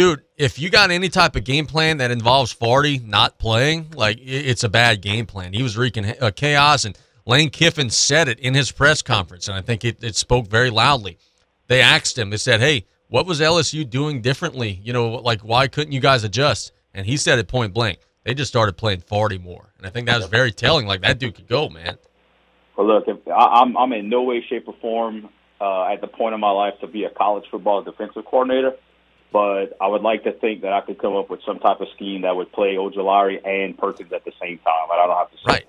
dude, 0.00 0.22
if 0.38 0.58
you 0.58 0.70
got 0.70 0.90
any 0.90 1.10
type 1.10 1.36
of 1.36 1.44
game 1.44 1.66
plan 1.66 1.98
that 1.98 2.10
involves 2.10 2.54
Farty 2.54 3.06
not 3.06 3.38
playing, 3.38 3.90
like 3.94 4.18
it's 4.18 4.64
a 4.64 4.68
bad 4.70 5.02
game 5.02 5.26
plan. 5.26 5.52
He 5.52 5.62
was 5.62 5.76
wreaking 5.76 6.06
uh, 6.06 6.30
chaos, 6.34 6.86
and 6.86 6.96
Lane 7.26 7.50
Kiffin 7.50 7.90
said 7.90 8.26
it 8.26 8.38
in 8.38 8.54
his 8.54 8.72
press 8.72 9.02
conference, 9.02 9.46
and 9.46 9.58
I 9.58 9.60
think 9.60 9.84
it, 9.84 10.02
it 10.02 10.16
spoke 10.16 10.48
very 10.48 10.70
loudly. 10.70 11.18
They 11.66 11.82
asked 11.82 12.16
him, 12.16 12.30
they 12.30 12.38
said, 12.38 12.60
"Hey, 12.60 12.86
what 13.08 13.26
was 13.26 13.40
LSU 13.42 13.88
doing 13.88 14.22
differently? 14.22 14.80
You 14.82 14.94
know, 14.94 15.10
like 15.16 15.42
why 15.42 15.68
couldn't 15.68 15.92
you 15.92 16.00
guys 16.00 16.24
adjust?" 16.24 16.72
And 16.94 17.04
he 17.04 17.18
said 17.18 17.38
it 17.38 17.46
point 17.46 17.74
blank. 17.74 17.98
They 18.24 18.32
just 18.32 18.50
started 18.50 18.78
playing 18.78 19.02
Farty 19.02 19.38
more, 19.38 19.74
and 19.76 19.86
I 19.86 19.90
think 19.90 20.06
that 20.06 20.16
was 20.16 20.28
very 20.28 20.50
telling. 20.50 20.86
Like 20.86 21.02
that 21.02 21.18
dude 21.18 21.34
could 21.34 21.48
go, 21.48 21.68
man. 21.68 21.98
Well, 22.74 22.86
look, 22.86 23.04
if, 23.06 23.18
I, 23.28 23.60
I'm 23.60 23.76
I'm 23.76 23.92
in 23.92 24.08
no 24.08 24.22
way, 24.22 24.42
shape, 24.48 24.66
or 24.66 24.74
form 24.80 25.28
uh, 25.60 25.92
at 25.92 26.00
the 26.00 26.06
point 26.06 26.34
in 26.34 26.40
my 26.40 26.52
life 26.52 26.80
to 26.80 26.86
be 26.86 27.04
a 27.04 27.10
college 27.10 27.44
football 27.50 27.82
defensive 27.82 28.24
coordinator, 28.24 28.72
but 29.32 29.76
I 29.80 29.86
would 29.86 30.02
like 30.02 30.24
to 30.24 30.32
think 30.32 30.62
that 30.62 30.72
I 30.72 30.80
could 30.80 30.98
come 30.98 31.16
up 31.16 31.30
with 31.30 31.40
some 31.46 31.58
type 31.58 31.80
of 31.80 31.88
scheme 31.94 32.22
that 32.22 32.34
would 32.34 32.52
play 32.52 32.74
Ojulari 32.74 33.46
and 33.46 33.76
Perkins 33.76 34.12
at 34.12 34.24
the 34.24 34.32
same 34.40 34.58
time. 34.58 34.86
But 34.88 34.98
I 34.98 35.06
don't 35.06 35.16
have 35.16 35.30
to 35.30 35.36
say 35.36 35.42
Right. 35.46 35.64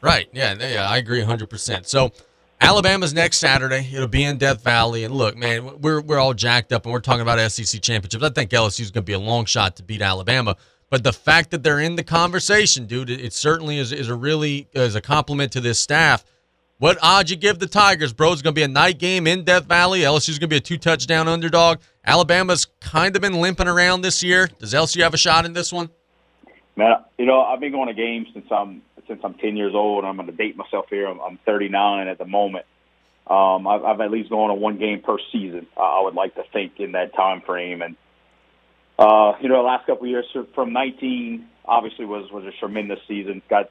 Right. 0.00 0.28
Yeah. 0.32 0.54
Yeah. 0.58 0.88
I 0.88 0.98
agree 0.98 1.22
100%. 1.22 1.86
So, 1.86 2.12
Alabama's 2.60 3.12
next 3.12 3.38
Saturday. 3.38 3.88
It'll 3.92 4.08
be 4.08 4.24
in 4.24 4.38
Death 4.38 4.62
Valley. 4.62 5.04
And 5.04 5.14
look, 5.14 5.36
man, 5.36 5.80
we're, 5.80 6.00
we're 6.00 6.18
all 6.18 6.34
jacked 6.34 6.72
up 6.72 6.84
and 6.84 6.92
we're 6.92 7.00
talking 7.00 7.20
about 7.20 7.38
SEC 7.50 7.82
championships. 7.82 8.24
I 8.24 8.30
think 8.30 8.50
LSU's 8.50 8.90
going 8.90 9.02
to 9.02 9.06
be 9.06 9.12
a 9.12 9.18
long 9.18 9.44
shot 9.44 9.76
to 9.76 9.82
beat 9.82 10.00
Alabama. 10.00 10.56
But 10.90 11.04
the 11.04 11.12
fact 11.12 11.50
that 11.50 11.62
they're 11.62 11.80
in 11.80 11.96
the 11.96 12.04
conversation, 12.04 12.86
dude, 12.86 13.10
it, 13.10 13.20
it 13.20 13.32
certainly 13.32 13.78
is, 13.78 13.92
is 13.92 14.08
a 14.08 14.14
really 14.14 14.68
is 14.72 14.94
a 14.94 15.00
compliment 15.00 15.52
to 15.52 15.60
this 15.60 15.78
staff. 15.78 16.24
What 16.78 16.98
odds 17.02 17.30
you 17.30 17.36
give 17.36 17.60
the 17.60 17.68
Tigers, 17.68 18.12
bro? 18.12 18.32
It's 18.32 18.42
going 18.42 18.54
to 18.54 18.58
be 18.58 18.64
a 18.64 18.68
night 18.68 18.98
game 18.98 19.26
in 19.28 19.44
Death 19.44 19.66
Valley. 19.66 20.00
LSU's 20.00 20.38
going 20.40 20.48
to 20.50 20.54
be 20.54 20.56
a 20.56 20.60
two 20.60 20.76
touchdown 20.76 21.28
underdog. 21.28 21.78
Alabama's 22.04 22.66
kind 22.80 23.14
of 23.14 23.22
been 23.22 23.34
limping 23.34 23.68
around 23.68 24.00
this 24.00 24.22
year. 24.22 24.48
Does 24.58 24.74
LSU 24.74 25.02
have 25.02 25.14
a 25.14 25.18
shot 25.18 25.46
in 25.46 25.52
this 25.52 25.72
one? 25.72 25.88
Man, 26.76 26.96
you 27.16 27.26
know, 27.26 27.40
I've 27.40 27.60
been 27.60 27.70
going 27.70 27.86
to 27.86 27.94
games 27.94 28.26
since 28.34 28.46
I'm 28.50 28.82
since 29.06 29.20
I'm 29.22 29.34
10 29.34 29.56
years 29.56 29.72
old. 29.74 30.04
I'm 30.04 30.16
going 30.16 30.26
to 30.26 30.32
date 30.32 30.56
myself 30.56 30.86
here. 30.90 31.06
I'm, 31.06 31.20
I'm 31.20 31.38
39 31.44 32.08
at 32.08 32.18
the 32.18 32.24
moment. 32.24 32.66
Um, 33.26 33.66
I've, 33.66 33.84
I've 33.84 34.00
at 34.00 34.10
least 34.10 34.30
gone 34.30 34.48
to 34.48 34.54
one 34.54 34.78
game 34.78 35.00
per 35.00 35.18
season. 35.30 35.66
I 35.76 36.00
would 36.02 36.14
like 36.14 36.34
to 36.34 36.42
think 36.52 36.72
in 36.78 36.92
that 36.92 37.14
time 37.14 37.42
frame. 37.42 37.82
And 37.82 37.96
uh, 38.98 39.34
you 39.40 39.48
know, 39.48 39.56
the 39.56 39.68
last 39.68 39.86
couple 39.86 40.04
of 40.04 40.10
years 40.10 40.26
from 40.54 40.72
19 40.72 41.46
obviously 41.64 42.04
was 42.04 42.30
was 42.32 42.44
a 42.44 42.52
tremendous 42.58 42.98
season. 43.06 43.42
Got 43.48 43.70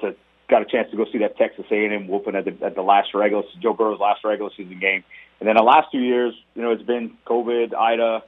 to 0.00 0.16
got 0.48 0.62
a 0.62 0.64
chance 0.64 0.90
to 0.90 0.96
go 0.96 1.06
see 1.10 1.18
that 1.18 1.36
Texas 1.36 1.64
A&M 1.70 2.08
whooping 2.08 2.34
at 2.34 2.44
the 2.44 2.64
at 2.64 2.74
the 2.74 2.82
last 2.82 3.14
regular 3.14 3.42
Joe 3.60 3.72
Burrow's 3.72 4.00
last 4.00 4.24
regular 4.24 4.50
season 4.56 4.78
game. 4.78 5.04
And 5.40 5.48
then 5.48 5.56
the 5.56 5.62
last 5.62 5.90
two 5.90 6.00
years, 6.00 6.34
you 6.54 6.62
know, 6.62 6.70
it's 6.70 6.82
been 6.82 7.16
COVID, 7.26 7.74
Ida, 7.74 8.22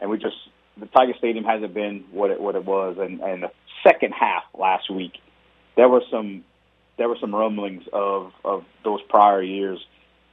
and 0.00 0.10
we 0.10 0.18
just 0.18 0.36
the 0.78 0.86
Tiger 0.86 1.14
Stadium 1.18 1.44
hasn't 1.44 1.74
been 1.74 2.04
what 2.12 2.30
it 2.30 2.40
what 2.40 2.54
it 2.54 2.64
was. 2.64 2.96
And 2.98 3.20
and 3.20 3.42
the 3.42 3.50
second 3.82 4.12
half 4.12 4.44
last 4.58 4.90
week, 4.90 5.14
there 5.76 5.88
were 5.88 6.02
some 6.10 6.44
there 6.96 7.08
were 7.08 7.18
some 7.20 7.34
rumblings 7.34 7.84
of 7.92 8.32
of 8.44 8.64
those 8.84 9.00
prior 9.08 9.42
years, 9.42 9.78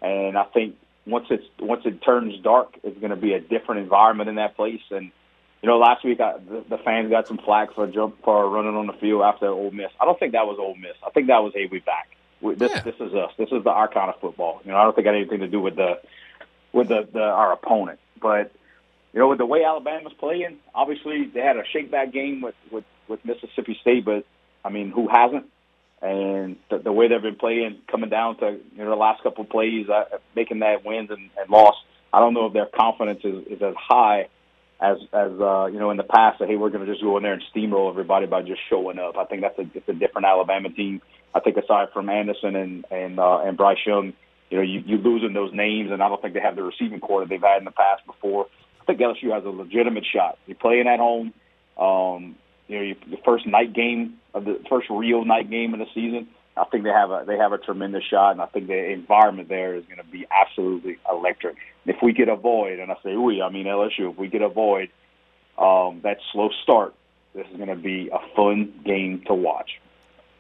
and 0.02 0.38
I 0.38 0.44
think 0.44 0.76
once 1.06 1.28
it's 1.30 1.46
once 1.60 1.84
it 1.86 2.02
turns 2.04 2.40
dark, 2.44 2.78
it's 2.84 3.00
going 3.00 3.12
to 3.12 3.16
be 3.16 3.34
a 3.34 3.40
different 3.40 3.82
environment 3.82 4.30
in 4.30 4.36
that 4.36 4.56
place. 4.56 4.82
And 4.92 5.12
you 5.62 5.68
know, 5.68 5.78
last 5.78 6.04
week 6.06 6.20
I, 6.20 6.38
the, 6.38 6.64
the 6.70 6.78
fans 6.78 7.10
got 7.10 7.28
some 7.28 7.38
flack 7.38 7.74
for 7.74 7.88
jump 7.88 8.22
for 8.24 8.50
running 8.50 8.76
on 8.76 8.88
the 8.88 8.94
field 8.94 9.24
after 9.24 9.48
Ole 9.48 9.72
Miss. 9.72 9.92
I 10.00 10.06
don't 10.06 10.20
think 10.20 10.34
that 10.34 10.46
was 10.46 10.58
Ole 10.60 10.76
Miss. 10.76 10.96
I 11.06 11.10
think 11.10 11.28
that 11.28 11.44
was 11.44 11.54
hey, 11.54 11.68
we 11.72 11.80
back. 11.80 12.10
We, 12.42 12.56
this 12.56 12.72
this 12.82 12.96
is 13.00 13.14
us. 13.14 13.32
This 13.38 13.50
is 13.52 13.64
the 13.64 13.72
our 13.72 13.88
kind 13.88 14.10
of 14.10 14.20
football. 14.20 14.62
You 14.64 14.72
know, 14.72 14.78
I 14.78 14.84
don't 14.84 14.96
think 14.96 15.08
it 15.08 15.14
had 15.14 15.16
anything 15.16 15.40
to 15.40 15.48
do 15.48 15.60
with 15.60 15.76
the 15.76 16.00
with 16.72 16.90
the, 16.90 17.08
the 17.12 17.22
our 17.22 17.54
opponent. 17.54 18.00
But 18.22 18.52
you 19.14 19.20
know, 19.20 19.30
with 19.30 19.40
the 19.40 19.46
way 19.46 19.64
Alabama's 19.64 20.14
playing, 20.20 20.58
obviously 20.76 21.26
they 21.26 21.42
had 21.42 21.58
a 21.58 21.64
shakeback 21.64 22.14
game 22.14 22.42
with 22.42 22.56
with 22.72 22.84
with 23.08 23.26
Mississippi 23.26 23.78
State, 23.82 24.06
but 24.06 24.26
I 24.64 24.70
mean, 24.70 24.92
who 24.92 25.08
hasn't? 25.08 25.46
And 26.00 26.58
the, 26.70 26.78
the 26.78 26.92
way 26.92 27.08
they've 27.08 27.20
been 27.20 27.38
playing, 27.38 27.80
coming 27.88 28.12
down 28.12 28.38
to 28.38 28.52
you 28.52 28.84
know 28.84 28.92
the 28.92 28.96
last 28.96 29.24
couple 29.24 29.46
of 29.46 29.50
plays, 29.50 29.90
uh, 29.90 30.04
making 30.36 30.60
that 30.60 30.86
wins 30.86 31.10
and, 31.10 31.32
and 31.40 31.50
loss. 31.50 31.76
I 32.14 32.20
don't 32.20 32.36
know 32.36 32.46
if 32.46 32.54
their 32.54 32.68
confidence 32.68 33.22
is, 33.24 33.48
is 33.48 33.62
as 33.62 33.74
high 33.76 34.28
as 34.80 34.98
as 35.14 35.32
uh, 35.40 35.66
you 35.66 35.80
know 35.80 35.92
in 35.92 35.98
the 35.98 36.04
past. 36.04 36.40
That 36.40 36.48
hey, 36.48 36.56
we're 36.56 36.70
going 36.70 36.86
to 36.86 36.92
just 36.92 37.04
go 37.04 37.18
in 37.18 37.24
there 37.24 37.34
and 37.34 37.44
steamroll 37.54 37.90
everybody 37.90 38.26
by 38.26 38.42
just 38.42 38.62
showing 38.70 39.00
up. 39.00 39.18
I 39.18 39.26
think 39.26 39.42
that's 39.42 39.58
a 39.60 39.66
it's 39.74 39.90
a 39.90 39.94
different 39.94 40.26
Alabama 40.26 40.70
team. 40.70 41.02
I 41.34 41.40
think 41.40 41.58
aside 41.58 41.90
from 41.94 42.10
Anderson 42.10 42.56
and 42.56 42.86
and 42.92 43.20
uh, 43.20 43.40
and 43.40 43.58
Bryce 43.58 43.78
Young, 43.86 44.14
you 44.50 44.58
know, 44.58 44.64
you 44.64 44.84
you 44.86 44.98
losing 44.98 45.34
those 45.34 45.54
names, 45.54 45.92
and 45.92 46.02
I 46.02 46.10
don't 46.10 46.22
think 46.22 46.34
they 46.34 46.42
have 46.42 46.56
the 46.56 46.64
receiving 46.64 47.00
corps 47.00 47.22
that 47.22 47.30
they've 47.30 47.42
had 47.42 47.60
in 47.60 47.66
the 47.66 47.72
past 47.72 48.06
before. 48.06 48.48
I 48.82 48.86
think 48.86 49.00
LSU 49.00 49.34
has 49.34 49.44
a 49.44 49.50
legitimate 49.50 50.06
shot. 50.06 50.38
You're 50.46 50.56
playing 50.56 50.88
at 50.88 51.00
home. 51.00 51.34
Um, 51.78 52.36
you 52.68 52.78
know, 52.78 52.84
you, 52.84 52.96
the 53.10 53.18
first 53.26 53.46
night 53.46 53.74
game 53.74 54.18
of 54.34 54.46
the 54.46 54.62
first 54.70 54.88
real 54.90 55.26
night 55.26 55.50
game 55.50 55.74
of 55.74 55.80
the 55.80 55.88
season. 55.94 56.28
I 56.58 56.66
think 56.66 56.84
they 56.84 56.90
have 56.90 57.12
a 57.12 57.24
they 57.26 57.38
have 57.38 57.54
a 57.54 57.58
tremendous 57.58 58.04
shot, 58.04 58.32
and 58.32 58.42
I 58.42 58.48
think 58.48 58.68
the 58.68 58.92
environment 58.92 59.50
there 59.50 59.76
is 59.76 59.86
going 59.86 59.98
to 59.98 60.12
be 60.12 60.26
absolutely 60.32 60.98
electric. 61.10 61.56
If 61.86 61.98
we 62.02 62.14
could 62.14 62.30
avoid, 62.30 62.80
and 62.80 62.92
I 62.92 62.96
say 63.04 63.16
we, 63.16 63.42
I 63.42 63.50
mean 63.50 63.66
LSU, 63.66 64.12
if 64.12 64.18
we 64.18 64.30
could 64.30 64.42
avoid 64.42 64.90
um, 65.58 66.02
that 66.04 66.18
slow 66.32 66.50
start, 66.64 66.94
this 67.34 67.48
is 67.52 67.58
going 67.58 67.70
to 67.70 67.76
be 67.76 68.10
a 68.12 68.20
fun 68.36 68.74
game 68.86 69.24
to 69.28 69.34
watch. 69.34 69.80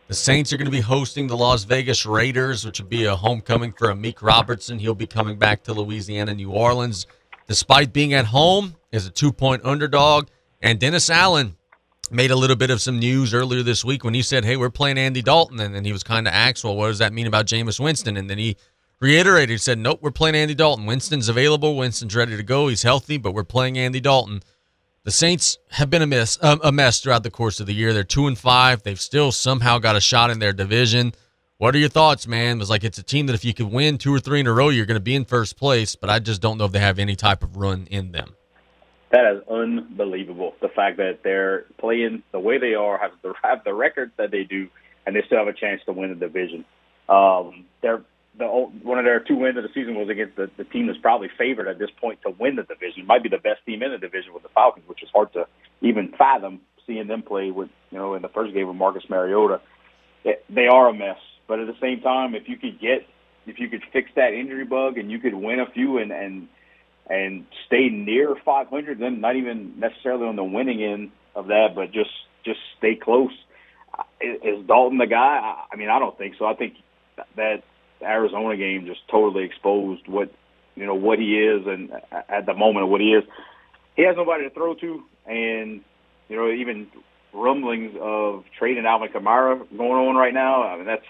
The 0.07 0.13
Saints 0.13 0.53
are 0.53 0.57
going 0.57 0.65
to 0.65 0.71
be 0.71 0.79
hosting 0.79 1.27
the 1.27 1.35
Las 1.35 1.65
Vegas 1.65 2.05
Raiders, 2.05 2.65
which 2.65 2.79
will 2.79 2.87
be 2.87 3.03
a 3.03 3.15
homecoming 3.15 3.73
for 3.73 3.89
Amik 3.89 4.21
Robertson. 4.21 4.79
He'll 4.79 4.95
be 4.95 5.07
coming 5.07 5.37
back 5.37 5.63
to 5.63 5.73
Louisiana, 5.73 6.33
New 6.33 6.49
Orleans, 6.49 7.07
despite 7.45 7.91
being 7.91 8.13
at 8.13 8.25
home 8.25 8.75
as 8.93 9.05
a 9.05 9.09
two-point 9.09 9.65
underdog. 9.65 10.29
And 10.61 10.79
Dennis 10.79 11.09
Allen 11.09 11.56
made 12.11 12.31
a 12.31 12.35
little 12.35 12.55
bit 12.55 12.69
of 12.69 12.81
some 12.81 12.99
news 12.99 13.33
earlier 13.33 13.63
this 13.63 13.83
week 13.83 14.03
when 14.03 14.13
he 14.13 14.21
said, 14.21 14.45
"Hey, 14.45 14.57
we're 14.57 14.69
playing 14.69 14.97
Andy 14.97 15.21
Dalton," 15.21 15.59
and 15.59 15.75
then 15.75 15.85
he 15.85 15.91
was 15.91 16.03
kind 16.03 16.27
of 16.27 16.33
asked, 16.33 16.63
"Well, 16.63 16.75
what 16.75 16.87
does 16.87 16.99
that 16.99 17.13
mean 17.13 17.27
about 17.27 17.45
Jameis 17.45 17.79
Winston?" 17.79 18.17
And 18.17 18.29
then 18.29 18.37
he 18.37 18.57
reiterated, 18.99 19.49
he 19.49 19.57
said, 19.57 19.77
"Nope, 19.77 19.99
we're 20.01 20.11
playing 20.11 20.35
Andy 20.35 20.55
Dalton. 20.55 20.85
Winston's 20.85 21.29
available. 21.29 21.75
Winston's 21.75 22.15
ready 22.15 22.35
to 22.35 22.43
go. 22.43 22.67
He's 22.67 22.83
healthy, 22.83 23.17
but 23.17 23.33
we're 23.33 23.43
playing 23.43 23.77
Andy 23.77 23.99
Dalton." 23.99 24.41
The 25.03 25.11
Saints 25.11 25.57
have 25.69 25.89
been 25.89 26.01
a 26.01 26.07
mess, 26.07 26.37
um, 26.41 26.59
a 26.63 26.71
mess 26.71 26.99
throughout 26.99 27.23
the 27.23 27.31
course 27.31 27.61
of 27.61 27.65
the 27.65 27.73
year. 27.73 27.93
They're 27.93 28.03
two 28.03 28.27
and 28.27 28.37
five. 28.37 28.83
They've 28.83 28.99
still 28.99 29.31
somehow 29.31 29.77
got 29.77 29.95
a 29.95 30.01
shot 30.01 30.31
in 30.31 30.39
their 30.39 30.51
division. 30.51 31.13
What 31.59 31.73
are 31.73 31.79
your 31.79 31.89
thoughts, 31.89 32.27
man? 32.27 32.57
It 32.57 32.59
was 32.59 32.69
like 32.69 32.83
it's 32.83 32.99
a 32.99 33.03
team 33.03 33.25
that 33.27 33.33
if 33.33 33.43
you 33.43 33.53
could 33.53 33.71
win 33.71 33.97
two 33.97 34.13
or 34.13 34.19
three 34.19 34.41
in 34.41 34.47
a 34.47 34.53
row, 34.53 34.69
you're 34.69 34.85
going 34.85 34.99
to 34.99 35.01
be 35.01 35.15
in 35.15 35.25
first 35.25 35.57
place. 35.57 35.95
But 35.95 36.09
I 36.09 36.19
just 36.19 36.41
don't 36.41 36.57
know 36.57 36.65
if 36.65 36.71
they 36.71 36.79
have 36.79 36.99
any 36.99 37.15
type 37.15 37.41
of 37.41 37.57
run 37.57 37.87
in 37.89 38.11
them. 38.11 38.35
That 39.11 39.35
is 39.35 39.43
unbelievable. 39.49 40.53
The 40.61 40.67
fact 40.67 40.97
that 40.97 41.19
they're 41.23 41.65
playing 41.77 42.23
the 42.31 42.39
way 42.39 42.57
they 42.57 42.73
are, 42.73 42.97
have 42.97 43.11
the 43.21 43.33
have 43.41 43.63
the 43.63 43.73
record 43.73 44.11
that 44.17 44.31
they 44.31 44.43
do, 44.43 44.67
and 45.05 45.15
they 45.15 45.21
still 45.25 45.37
have 45.37 45.47
a 45.47 45.53
chance 45.53 45.81
to 45.85 45.93
win 45.93 46.09
the 46.09 46.15
division. 46.15 46.65
Um, 47.07 47.65
they're 47.81 48.03
the 48.37 48.45
one 48.45 48.99
of 48.99 49.05
their 49.05 49.19
two 49.19 49.35
wins 49.35 49.57
of 49.57 49.63
the 49.63 49.69
season 49.73 49.95
was 49.95 50.09
against 50.09 50.35
the, 50.35 50.49
the 50.57 50.65
team 50.65 50.87
that's 50.87 50.99
probably 50.99 51.29
favored 51.37 51.67
at 51.67 51.79
this 51.79 51.89
point 51.99 52.19
to 52.23 52.31
win 52.31 52.55
the 52.55 52.63
division. 52.63 53.05
Might 53.05 53.23
be 53.23 53.29
the 53.29 53.37
best 53.37 53.65
team 53.65 53.81
in 53.81 53.91
the 53.91 53.97
division 53.97 54.33
with 54.33 54.43
the 54.43 54.49
Falcons, 54.49 54.87
which 54.87 55.01
is 55.01 55.09
hard 55.13 55.31
to 55.33 55.47
even 55.81 56.13
fathom 56.17 56.61
seeing 56.85 57.07
them 57.07 57.21
play 57.21 57.51
with 57.51 57.69
you 57.91 57.97
know 57.97 58.13
in 58.15 58.21
the 58.21 58.29
first 58.29 58.53
game 58.53 58.67
with 58.67 58.75
Marcus 58.75 59.03
Mariota. 59.09 59.61
It, 60.23 60.43
they 60.49 60.67
are 60.67 60.89
a 60.89 60.93
mess, 60.93 61.17
but 61.47 61.59
at 61.59 61.67
the 61.67 61.77
same 61.81 62.01
time, 62.01 62.35
if 62.35 62.47
you 62.47 62.57
could 62.57 62.79
get 62.79 63.07
if 63.45 63.59
you 63.59 63.69
could 63.69 63.83
fix 63.93 64.09
that 64.15 64.33
injury 64.33 64.65
bug 64.65 64.97
and 64.97 65.09
you 65.09 65.19
could 65.19 65.33
win 65.33 65.59
a 65.59 65.71
few 65.71 65.97
and 65.97 66.11
and 66.11 66.47
and 67.09 67.45
stay 67.65 67.89
near 67.89 68.35
500, 68.43 68.99
then 68.99 69.21
not 69.21 69.35
even 69.35 69.79
necessarily 69.79 70.27
on 70.27 70.35
the 70.35 70.43
winning 70.43 70.83
end 70.83 71.11
of 71.35 71.47
that, 71.47 71.69
but 71.75 71.91
just 71.91 72.09
just 72.43 72.59
stay 72.77 72.95
close. 72.95 73.31
Is, 74.21 74.65
Dalton 74.67 74.97
the 74.97 75.07
guy? 75.07 75.39
I, 75.41 75.65
I 75.71 75.75
mean, 75.75 75.89
I 75.89 75.99
don't 75.99 76.17
think 76.17 76.35
so. 76.37 76.45
I 76.45 76.53
think 76.53 76.73
that 77.35 77.63
Arizona 78.01 78.55
game 78.57 78.85
just 78.85 79.01
totally 79.09 79.43
exposed 79.43 80.07
what 80.07 80.31
you 80.75 80.85
know 80.85 80.95
what 80.95 81.19
he 81.19 81.37
is, 81.37 81.65
and 81.65 81.91
at 82.29 82.45
the 82.45 82.53
moment 82.53 82.87
what 82.89 83.01
he 83.01 83.13
is, 83.13 83.23
he 83.95 84.03
has 84.03 84.15
nobody 84.15 84.43
to 84.43 84.49
throw 84.49 84.75
to, 84.75 85.03
and 85.25 85.81
you 86.29 86.35
know 86.35 86.51
even 86.51 86.87
rumblings 87.33 87.95
of 87.99 88.43
trading 88.57 88.85
Alvin 88.85 89.09
Kamara 89.09 89.59
going 89.75 90.07
on 90.07 90.15
right 90.15 90.33
now. 90.33 90.63
I 90.63 90.77
mean 90.77 90.85
that's 90.85 91.05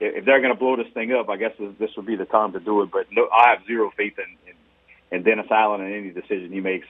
if 0.00 0.24
they're 0.24 0.40
going 0.40 0.52
to 0.52 0.58
blow 0.58 0.76
this 0.76 0.92
thing 0.94 1.12
up, 1.12 1.28
I 1.28 1.36
guess 1.36 1.52
this 1.58 1.90
would 1.96 2.06
be 2.06 2.16
the 2.16 2.24
time 2.24 2.52
to 2.52 2.60
do 2.60 2.82
it. 2.82 2.90
But 2.92 3.06
no, 3.10 3.28
I 3.34 3.50
have 3.50 3.66
zero 3.66 3.90
faith 3.96 4.14
in, 4.18 4.48
in 4.48 4.54
and 5.10 5.24
Dennis 5.24 5.46
Allen 5.50 5.80
in 5.80 5.92
any 5.92 6.10
decision 6.10 6.52
he 6.52 6.60
makes. 6.60 6.86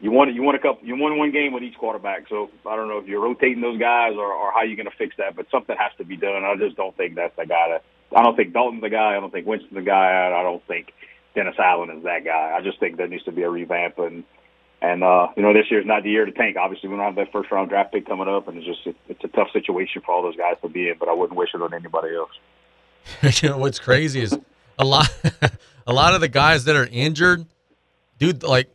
You 0.00 0.10
want 0.10 0.34
you 0.34 0.42
want 0.42 0.56
a 0.56 0.60
couple 0.60 0.86
you 0.86 0.96
want 0.96 1.16
one 1.16 1.32
game 1.32 1.52
with 1.52 1.62
each 1.62 1.78
quarterback. 1.78 2.28
So 2.28 2.50
I 2.66 2.76
don't 2.76 2.88
know 2.88 2.98
if 2.98 3.06
you're 3.06 3.22
rotating 3.22 3.60
those 3.60 3.78
guys 3.78 4.12
or, 4.16 4.32
or 4.32 4.52
how 4.52 4.62
you're 4.62 4.76
going 4.76 4.90
to 4.90 4.96
fix 4.96 5.16
that, 5.18 5.36
but 5.36 5.46
something 5.50 5.76
has 5.78 5.92
to 5.98 6.04
be 6.04 6.16
done. 6.16 6.44
I 6.44 6.56
just 6.56 6.76
don't 6.76 6.96
think 6.96 7.14
that's 7.14 7.34
the 7.36 7.46
guy. 7.46 7.70
That, 7.70 7.84
I 8.16 8.22
don't 8.22 8.36
think 8.36 8.52
Dalton's 8.52 8.82
the 8.82 8.90
guy. 8.90 9.16
I 9.16 9.20
don't 9.20 9.32
think 9.32 9.46
Winston's 9.46 9.74
the 9.74 9.82
guy. 9.82 10.30
I 10.34 10.42
don't 10.42 10.66
think 10.66 10.92
Dennis 11.34 11.56
Allen 11.58 11.90
is 11.90 12.04
that 12.04 12.24
guy. 12.24 12.54
I 12.56 12.60
just 12.60 12.80
think 12.80 12.96
there 12.96 13.08
needs 13.08 13.24
to 13.24 13.32
be 13.32 13.42
a 13.42 13.50
revamp 13.50 13.98
and. 13.98 14.24
And 14.82 15.02
uh, 15.02 15.28
you 15.34 15.42
know, 15.42 15.54
this 15.54 15.70
year's 15.70 15.86
not 15.86 16.02
the 16.02 16.10
year 16.10 16.26
to 16.26 16.32
tank. 16.32 16.58
Obviously, 16.58 16.90
we 16.90 16.96
don't 16.96 17.06
have 17.06 17.14
that 17.14 17.32
first 17.32 17.50
round 17.50 17.70
draft 17.70 17.90
pick 17.90 18.04
coming 18.04 18.28
up, 18.28 18.48
and 18.48 18.58
it's 18.58 18.66
just 18.66 18.86
it, 18.86 18.96
it's 19.08 19.24
a 19.24 19.28
tough 19.28 19.48
situation 19.50 20.02
for 20.04 20.12
all 20.12 20.20
those 20.20 20.36
guys 20.36 20.56
to 20.60 20.68
be 20.68 20.90
in. 20.90 20.98
But 20.98 21.08
I 21.08 21.14
wouldn't 21.14 21.38
wish 21.38 21.54
it 21.54 21.62
on 21.62 21.72
anybody 21.72 22.14
else. 22.14 23.40
you 23.42 23.48
know 23.48 23.56
what's 23.56 23.78
crazy 23.78 24.20
is 24.20 24.38
a 24.78 24.84
lot 24.84 25.08
a 25.86 25.92
lot 25.92 26.14
of 26.14 26.20
the 26.20 26.28
guys 26.28 26.64
that 26.64 26.76
are 26.76 26.88
injured, 26.90 27.46
dude, 28.18 28.42
like 28.42 28.68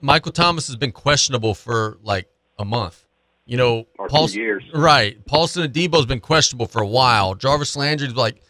Michael 0.00 0.32
Thomas 0.32 0.66
has 0.66 0.76
been 0.76 0.92
questionable 0.92 1.54
for 1.54 1.98
like 2.02 2.28
a 2.58 2.64
month. 2.64 3.04
You 3.46 3.56
know, 3.56 3.86
or 3.98 4.08
Paul, 4.08 4.28
two 4.28 4.40
years. 4.40 4.64
right? 4.74 5.24
Paulson 5.24 5.66
Adebo's 5.70 6.04
been 6.04 6.20
questionable 6.20 6.66
for 6.66 6.82
a 6.82 6.86
while. 6.86 7.34
Jarvis 7.34 7.76
Landry's 7.76 8.12
like, 8.12 8.42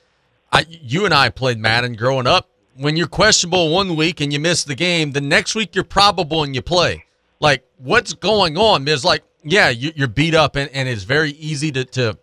I, 0.52 0.66
you 0.68 1.04
and 1.04 1.14
I 1.14 1.28
played 1.28 1.56
Madden 1.56 1.92
growing 1.92 2.26
up. 2.26 2.50
When 2.74 2.96
you're 2.96 3.06
questionable 3.06 3.70
one 3.72 3.94
week 3.94 4.20
and 4.20 4.32
you 4.32 4.40
miss 4.40 4.64
the 4.64 4.74
game, 4.74 5.12
the 5.12 5.20
next 5.20 5.54
week 5.54 5.76
you're 5.76 5.84
probable 5.84 6.42
and 6.42 6.52
you 6.52 6.62
play. 6.62 7.04
Like, 7.38 7.64
what's 7.76 8.12
going 8.12 8.58
on? 8.58 8.88
It's 8.88 9.04
like, 9.04 9.22
yeah, 9.44 9.68
you, 9.68 9.92
you're 9.94 10.08
beat 10.08 10.34
up, 10.34 10.56
and, 10.56 10.68
and 10.72 10.88
it's 10.88 11.04
very 11.04 11.30
easy 11.30 11.70
to, 11.72 11.84
to 11.84 12.18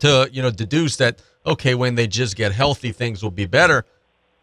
to 0.00 0.28
you 0.32 0.42
know 0.42 0.50
deduce 0.50 0.96
that 0.96 1.20
okay, 1.46 1.74
when 1.74 1.94
they 1.94 2.06
just 2.06 2.36
get 2.36 2.52
healthy, 2.52 2.92
things 2.92 3.22
will 3.22 3.30
be 3.30 3.46
better. 3.46 3.84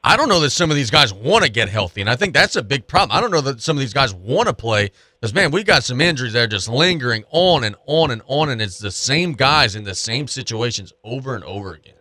I 0.04 0.18
don't 0.18 0.30
know 0.30 0.40
that 0.40 0.50
some 0.50 0.72
of 0.72 0.76
these 0.76 0.90
guys 0.90 1.14
want 1.14 1.46
to 1.46 1.52
get 1.52 1.70
healthy, 1.70 2.02
and 2.02 2.10
I 2.10 2.16
think 2.16 2.34
that's 2.34 2.56
a 2.56 2.64
big 2.64 2.88
problem. 2.88 3.16
I 3.16 3.22
don't 3.22 3.30
know 3.30 3.42
that 3.42 3.62
some 3.62 3.78
of 3.78 3.82
these 3.82 3.94
guys 3.94 4.16
want 4.16 4.48
to 4.48 4.54
play 4.54 4.90
because 5.20 5.34
man, 5.34 5.52
we 5.52 5.64
got 5.64 5.84
some 5.84 6.02
injuries 6.02 6.34
that 6.34 6.42
are 6.42 6.48
just 6.48 6.68
lingering 6.68 7.24
on 7.30 7.64
and 7.64 7.76
on 7.86 8.10
and 8.10 8.24
on, 8.26 8.50
and 8.50 8.62
it's 8.64 8.80
the 8.80 8.90
same 8.90 9.34
guys 9.34 9.76
in 9.76 9.84
the 9.84 9.94
same 9.94 10.28
situations 10.28 10.92
over 11.04 11.36
and 11.36 11.44
over 11.44 11.74
again. 11.74 11.94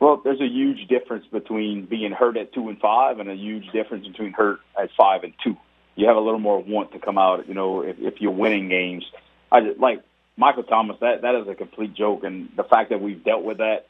Well, 0.00 0.20
there's 0.22 0.40
a 0.42 0.46
huge 0.46 0.86
difference 0.88 1.24
between 1.32 1.86
being 1.86 2.12
hurt 2.12 2.36
at 2.36 2.52
two 2.52 2.68
and 2.68 2.78
five, 2.78 3.18
and 3.20 3.30
a 3.30 3.34
huge 3.34 3.70
difference 3.72 4.06
between 4.06 4.32
hurt 4.32 4.60
at 4.78 4.90
five 4.94 5.24
and 5.24 5.32
two. 5.42 5.56
You 5.96 6.08
have 6.08 6.16
a 6.16 6.20
little 6.20 6.40
more 6.40 6.62
want 6.62 6.92
to 6.92 6.98
come 6.98 7.16
out, 7.16 7.48
you 7.48 7.54
know, 7.54 7.80
if, 7.80 7.96
if 8.00 8.20
you're 8.20 8.32
winning 8.32 8.68
games. 8.68 9.04
I 9.50 9.62
just, 9.62 9.80
like 9.80 10.02
Michael 10.36 10.64
Thomas. 10.64 10.98
That 11.00 11.22
that 11.22 11.34
is 11.36 11.48
a 11.48 11.54
complete 11.54 11.94
joke, 11.94 12.22
and 12.22 12.50
the 12.54 12.64
fact 12.64 12.90
that 12.90 13.00
we've 13.00 13.24
dealt 13.24 13.44
with 13.44 13.58
that 13.58 13.86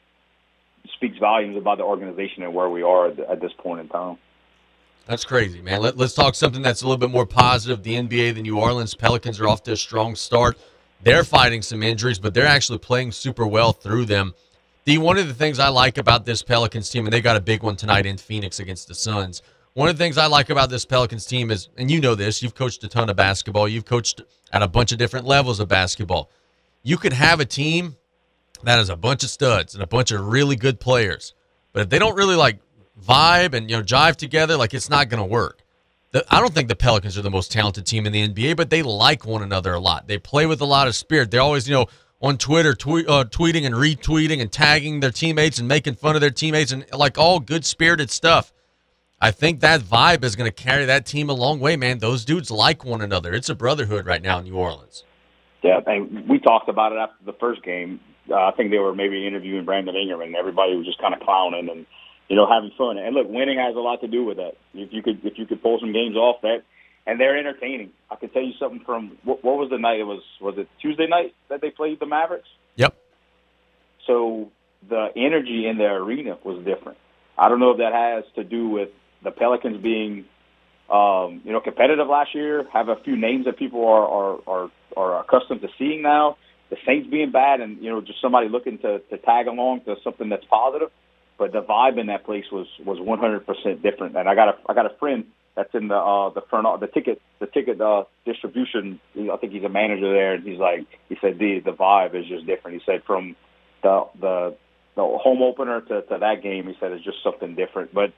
speaks 0.93 1.17
volumes 1.17 1.57
about 1.57 1.77
the 1.77 1.83
organization 1.83 2.43
and 2.43 2.53
where 2.53 2.69
we 2.69 2.83
are 2.83 3.07
at, 3.07 3.19
at 3.19 3.41
this 3.41 3.51
point 3.57 3.81
in 3.81 3.89
time. 3.89 4.17
That's 5.05 5.23
crazy, 5.23 5.61
man. 5.61 5.81
Let, 5.81 5.99
us 5.99 6.15
talk 6.15 6.33
something 6.33 6.63
that's 6.63 6.81
a 6.81 6.85
little 6.85 6.97
bit 6.97 7.11
more 7.11 7.27
positive. 7.27 7.83
The 7.83 7.93
NBA, 7.93 8.35
the 8.35 8.41
New 8.41 8.59
Orleans 8.59 8.95
Pelicans 8.95 9.39
are 9.39 9.47
off 9.47 9.61
to 9.63 9.73
a 9.73 9.77
strong 9.77 10.15
start. 10.15 10.57
They're 11.03 11.23
fighting 11.23 11.61
some 11.61 11.83
injuries, 11.83 12.17
but 12.17 12.33
they're 12.33 12.47
actually 12.47 12.79
playing 12.79 13.11
super 13.11 13.45
well 13.45 13.71
through 13.71 14.05
them. 14.05 14.33
The 14.85 14.97
one 14.97 15.17
of 15.17 15.27
the 15.27 15.33
things 15.33 15.59
I 15.59 15.67
like 15.67 15.99
about 15.99 16.25
this 16.25 16.41
Pelicans 16.41 16.89
team, 16.89 17.05
and 17.05 17.13
they 17.13 17.21
got 17.21 17.35
a 17.35 17.41
big 17.41 17.61
one 17.61 17.75
tonight 17.75 18.07
in 18.07 18.17
Phoenix 18.17 18.59
against 18.59 18.87
the 18.87 18.95
Suns. 18.95 19.43
One 19.73 19.89
of 19.89 19.97
the 19.97 20.03
things 20.03 20.17
I 20.17 20.25
like 20.25 20.49
about 20.49 20.69
this 20.69 20.85
Pelicans 20.85 21.25
team 21.25 21.51
is, 21.51 21.69
and 21.77 21.91
you 21.91 21.99
know 21.99 22.15
this, 22.15 22.41
you've 22.41 22.55
coached 22.55 22.83
a 22.83 22.87
ton 22.87 23.09
of 23.09 23.15
basketball, 23.15 23.67
you've 23.67 23.85
coached 23.85 24.21
at 24.51 24.63
a 24.63 24.67
bunch 24.67 24.91
of 24.91 24.97
different 24.97 25.27
levels 25.27 25.59
of 25.59 25.67
basketball. 25.67 26.31
You 26.81 26.97
could 26.97 27.13
have 27.13 27.39
a 27.39 27.45
team 27.45 27.97
that 28.67 28.79
is 28.79 28.89
a 28.89 28.95
bunch 28.95 29.23
of 29.23 29.29
studs 29.29 29.73
and 29.73 29.83
a 29.83 29.87
bunch 29.87 30.11
of 30.11 30.25
really 30.25 30.55
good 30.55 30.79
players. 30.79 31.33
But 31.73 31.83
if 31.83 31.89
they 31.89 31.99
don't 31.99 32.15
really 32.15 32.35
like 32.35 32.59
vibe 33.01 33.53
and 33.53 33.69
you 33.69 33.77
know 33.77 33.83
jive 33.83 34.15
together, 34.15 34.57
like 34.57 34.73
it's 34.73 34.89
not 34.89 35.09
going 35.09 35.21
to 35.21 35.25
work. 35.25 35.61
The, 36.11 36.25
I 36.33 36.39
don't 36.39 36.53
think 36.53 36.69
the 36.69 36.75
Pelicans 36.75 37.17
are 37.17 37.21
the 37.21 37.31
most 37.31 37.51
talented 37.51 37.85
team 37.85 38.05
in 38.05 38.13
the 38.13 38.27
NBA, 38.27 38.55
but 38.55 38.69
they 38.69 38.81
like 38.81 39.25
one 39.25 39.43
another 39.43 39.73
a 39.73 39.79
lot. 39.79 40.07
They 40.07 40.17
play 40.17 40.45
with 40.45 40.61
a 40.61 40.65
lot 40.65 40.87
of 40.87 40.95
spirit. 40.95 41.31
They're 41.31 41.41
always 41.41 41.67
you 41.67 41.75
know 41.75 41.87
on 42.21 42.37
Twitter 42.37 42.73
tweet, 42.73 43.07
uh, 43.07 43.25
tweeting 43.25 43.65
and 43.65 43.75
retweeting 43.75 44.41
and 44.41 44.51
tagging 44.51 44.99
their 44.99 45.11
teammates 45.11 45.59
and 45.59 45.67
making 45.67 45.95
fun 45.95 46.15
of 46.15 46.21
their 46.21 46.31
teammates 46.31 46.71
and 46.71 46.85
like 46.93 47.17
all 47.17 47.39
good 47.39 47.65
spirited 47.65 48.09
stuff. 48.09 48.51
I 49.21 49.31
think 49.31 49.61
that 49.61 49.81
vibe 49.81 50.23
is 50.23 50.35
going 50.35 50.49
to 50.49 50.63
carry 50.63 50.85
that 50.85 51.05
team 51.05 51.29
a 51.29 51.33
long 51.33 51.59
way, 51.59 51.77
man. 51.77 51.99
Those 51.99 52.25
dudes 52.25 52.51
like 52.51 52.83
one 52.83 53.01
another. 53.01 53.33
It's 53.33 53.49
a 53.49 53.55
brotherhood 53.55 54.05
right 54.05 54.21
now 54.21 54.39
in 54.39 54.45
New 54.45 54.55
Orleans. 54.55 55.03
Yeah, 55.63 55.79
and 55.87 56.27
we 56.29 56.37
talked 56.39 56.69
about 56.69 56.91
it 56.91 56.97
after 56.97 57.25
the 57.25 57.33
first 57.33 57.63
game. 57.63 57.99
Uh, 58.29 58.35
I 58.35 58.51
think 58.51 58.71
they 58.71 58.79
were 58.79 58.95
maybe 58.95 59.27
interviewing 59.27 59.65
Brandon 59.65 59.95
Ingram, 59.95 60.21
and 60.21 60.35
everybody 60.35 60.75
was 60.75 60.85
just 60.85 60.99
kind 60.99 61.13
of 61.13 61.19
clowning 61.21 61.69
and 61.69 61.85
you 62.27 62.35
know 62.35 62.47
having 62.47 62.71
fun. 62.77 62.97
And 62.97 63.15
look, 63.15 63.27
winning 63.29 63.59
has 63.59 63.75
a 63.75 63.79
lot 63.79 64.01
to 64.01 64.07
do 64.07 64.23
with 64.23 64.37
that. 64.37 64.53
If 64.73 64.91
you 64.91 65.03
could 65.03 65.23
if 65.23 65.37
you 65.37 65.45
could 65.45 65.61
pull 65.61 65.79
some 65.79 65.93
games 65.93 66.15
off 66.15 66.41
that, 66.41 66.63
and 67.05 67.19
they're 67.19 67.37
entertaining. 67.37 67.91
I 68.09 68.15
can 68.15 68.29
tell 68.29 68.43
you 68.43 68.53
something 68.59 68.81
from 68.85 69.17
what, 69.23 69.43
what 69.43 69.57
was 69.57 69.69
the 69.69 69.77
night? 69.77 69.99
It 69.99 70.05
was 70.05 70.23
was 70.41 70.55
it 70.57 70.67
Tuesday 70.81 71.07
night 71.07 71.35
that 71.49 71.61
they 71.61 71.69
played 71.69 71.99
the 71.99 72.05
Mavericks. 72.05 72.49
Yep. 72.75 72.95
So 74.07 74.51
the 74.87 75.09
energy 75.15 75.67
in 75.67 75.77
the 75.77 75.85
arena 75.85 76.37
was 76.43 76.63
different. 76.63 76.97
I 77.37 77.49
don't 77.49 77.59
know 77.59 77.71
if 77.71 77.77
that 77.77 77.93
has 77.93 78.23
to 78.35 78.43
do 78.43 78.69
with 78.69 78.89
the 79.23 79.31
Pelicans 79.31 79.81
being, 79.81 80.25
um, 80.89 81.41
you 81.43 81.51
know, 81.51 81.59
competitive 81.59 82.07
last 82.07 82.33
year, 82.33 82.65
have 82.71 82.89
a 82.89 82.95
few 82.97 83.17
names 83.17 83.45
that 83.45 83.57
people 83.57 83.85
are 83.87 84.07
are 84.07 84.39
are, 84.47 84.71
are 84.97 85.19
accustomed 85.21 85.61
to 85.61 85.69
seeing 85.77 86.01
now. 86.01 86.37
The 86.69 86.77
Saints 86.85 87.09
being 87.09 87.31
bad, 87.31 87.61
and 87.61 87.81
you 87.81 87.89
know, 87.89 88.01
just 88.01 88.21
somebody 88.21 88.49
looking 88.49 88.79
to 88.79 88.99
to 88.99 89.17
tag 89.17 89.47
along 89.47 89.81
to 89.81 89.95
something 90.03 90.29
that's 90.29 90.45
positive. 90.45 90.89
But 91.37 91.51
the 91.51 91.61
vibe 91.61 91.99
in 91.99 92.07
that 92.07 92.25
place 92.25 92.45
was 92.51 92.67
was 92.83 92.97
100% 92.97 93.81
different. 93.81 94.15
And 94.15 94.27
I 94.27 94.35
got 94.35 94.49
a 94.49 94.57
I 94.67 94.73
got 94.73 94.85
a 94.85 94.95
friend 94.97 95.25
that's 95.55 95.73
in 95.73 95.87
the 95.87 95.95
uh 95.95 96.29
the 96.29 96.41
front 96.49 96.67
the 96.79 96.87
ticket 96.87 97.21
the 97.39 97.47
ticket 97.47 97.79
uh 97.79 98.05
distribution 98.25 98.99
I 99.15 99.37
think 99.37 99.53
he's 99.53 99.63
a 99.63 99.69
manager 99.69 100.11
there 100.11 100.33
and 100.33 100.43
he's 100.43 100.59
like 100.59 100.87
he 101.09 101.17
said 101.21 101.37
the 101.37 101.59
the 101.63 101.71
vibe 101.71 102.15
is 102.15 102.25
just 102.27 102.45
different. 102.45 102.81
He 102.81 102.85
said 102.85 103.03
from 103.05 103.35
the 103.83 104.05
the 104.19 104.55
the 104.95 105.01
home 105.01 105.41
opener 105.41 105.81
to, 105.81 106.01
to 106.03 106.17
that 106.19 106.41
game, 106.41 106.67
he 106.67 106.73
said 106.79 106.91
it's 106.93 107.03
just 107.03 107.21
something 107.21 107.55
different. 107.55 107.93
But 107.93 108.13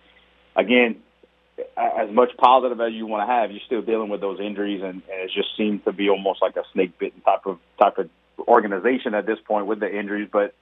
again, 0.55 0.97
as 1.75 2.11
much 2.11 2.29
positive 2.37 2.79
as 2.79 2.93
you 2.93 3.07
want 3.07 3.27
to 3.27 3.33
have, 3.33 3.51
you're 3.51 3.65
still 3.65 3.81
dealing 3.81 4.09
with 4.09 4.21
those 4.21 4.39
injuries, 4.39 4.81
and, 4.83 5.01
and 5.09 5.21
it 5.21 5.31
just 5.33 5.49
seems 5.57 5.83
to 5.85 5.91
be 5.91 6.09
almost 6.09 6.41
like 6.41 6.55
a 6.55 6.63
snake 6.73 6.97
bitten 6.99 7.21
type 7.21 7.45
of 7.45 7.57
type 7.79 7.97
of 7.97 8.09
organization 8.39 9.13
at 9.13 9.25
this 9.25 9.39
point 9.45 9.67
with 9.67 9.79
the 9.79 9.89
injuries. 9.89 10.29
But 10.31 10.53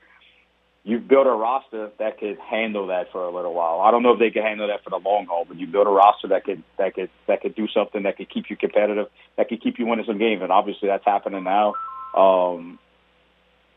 you've 0.83 1.07
built 1.07 1.27
a 1.27 1.31
roster 1.31 1.91
that 1.97 2.19
could 2.19 2.37
handle 2.39 2.87
that 2.87 3.11
for 3.11 3.23
a 3.23 3.31
little 3.31 3.53
while. 3.53 3.81
I 3.81 3.91
don't 3.91 4.03
know 4.03 4.13
if 4.13 4.19
they 4.19 4.29
can 4.29 4.43
handle 4.43 4.67
that 4.67 4.83
for 4.83 4.91
the 4.91 4.97
long 4.97 5.25
haul, 5.25 5.45
but 5.47 5.57
you 5.57 5.67
built 5.67 5.87
a 5.87 5.91
roster 5.91 6.29
that 6.29 6.45
could 6.45 6.63
that 6.77 6.93
could 6.93 7.09
that 7.27 7.41
could 7.41 7.55
do 7.55 7.67
something 7.67 8.03
that 8.03 8.17
could 8.17 8.29
keep 8.29 8.49
you 8.49 8.55
competitive, 8.55 9.07
that 9.35 9.49
could 9.49 9.61
keep 9.61 9.79
you 9.79 9.87
winning 9.87 10.05
some 10.05 10.19
games, 10.19 10.41
and 10.41 10.51
obviously 10.51 10.87
that's 10.87 11.05
happening 11.05 11.43
now. 11.43 11.73
Um, 12.15 12.79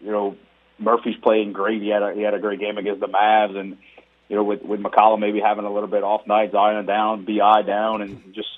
you 0.00 0.12
know, 0.12 0.36
Murphy's 0.78 1.16
playing 1.22 1.52
great. 1.52 1.82
He 1.82 1.88
had 1.88 2.02
a, 2.02 2.14
he 2.14 2.22
had 2.22 2.34
a 2.34 2.38
great 2.38 2.60
game 2.60 2.78
against 2.78 3.00
the 3.00 3.08
Mavs, 3.08 3.56
and 3.56 3.78
you 4.28 4.36
know, 4.36 4.44
with 4.44 4.62
with 4.62 4.80
McCollum 4.80 5.20
maybe 5.20 5.40
having 5.40 5.64
a 5.64 5.72
little 5.72 5.88
bit 5.88 6.04
off 6.04 6.26
night, 6.26 6.52
Zion 6.52 6.84
down, 6.86 7.24
Bi 7.24 7.62
down, 7.62 8.02
and 8.02 8.34
just 8.34 8.48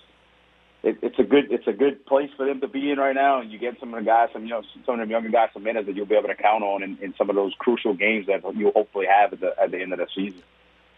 it, 0.83 0.99
it's 1.03 1.19
a 1.19 1.23
good 1.23 1.51
it's 1.51 1.67
a 1.67 1.73
good 1.73 2.05
place 2.07 2.31
for 2.37 2.47
them 2.47 2.61
to 2.61 2.69
be 2.69 2.91
in 2.91 2.99
right 2.99 3.15
now. 3.15 3.41
And 3.41 3.51
you 3.51 3.59
get 3.59 3.79
some 3.79 3.93
of 3.93 4.01
the 4.01 4.07
guys, 4.07 4.31
some 4.33 4.45
you 4.45 4.51
know, 4.51 4.63
some 4.87 5.01
of 5.01 5.07
the 5.07 5.13
younger 5.13 5.29
guys, 5.29 5.51
some 5.53 5.63
minutes 5.63 5.87
that 5.87 5.95
you'll 5.95 6.07
be 6.07 6.15
able 6.15 6.29
to 6.29 6.35
count 6.35 6.65
on 6.65 6.83
in, 6.83 6.99
in 7.01 7.15
some 7.17 7.29
of 7.29 7.37
those 7.37 7.53
crucial 7.59 7.95
games 7.95 8.27
that 8.27 8.43
you'll 8.57 8.73
hopefully 8.73 9.07
have 9.07 9.33
at 9.33 9.41
the 9.41 9.55
at 9.61 9.71
the 9.71 9.81
end 9.81 9.93
of 9.93 9.99
the 9.99 10.07
season. 10.15 10.43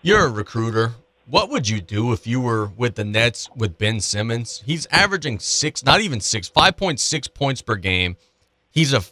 You're 0.03 0.27
a 0.27 0.31
recruiter. 0.31 0.93
What 1.27 1.51
would 1.51 1.69
you 1.69 1.81
do 1.81 2.13
if 2.13 2.27
you 2.27 2.41
were 2.41 2.67
with 2.67 2.97
the 2.97 3.05
Nets 3.05 3.49
with 3.55 3.79
Ben 3.79 4.01
Simmons? 4.01 4.63
He's 4.67 4.87
averaging 4.87 5.39
six, 5.39 5.85
not 5.85 6.01
even 6.01 6.21
six, 6.21 6.49
five 6.49 6.77
point 6.77 6.99
six 7.01 7.29
points 7.29 7.63
per 7.63 7.77
game. 7.77 8.17
He's 8.71 8.93
a, 8.93 9.03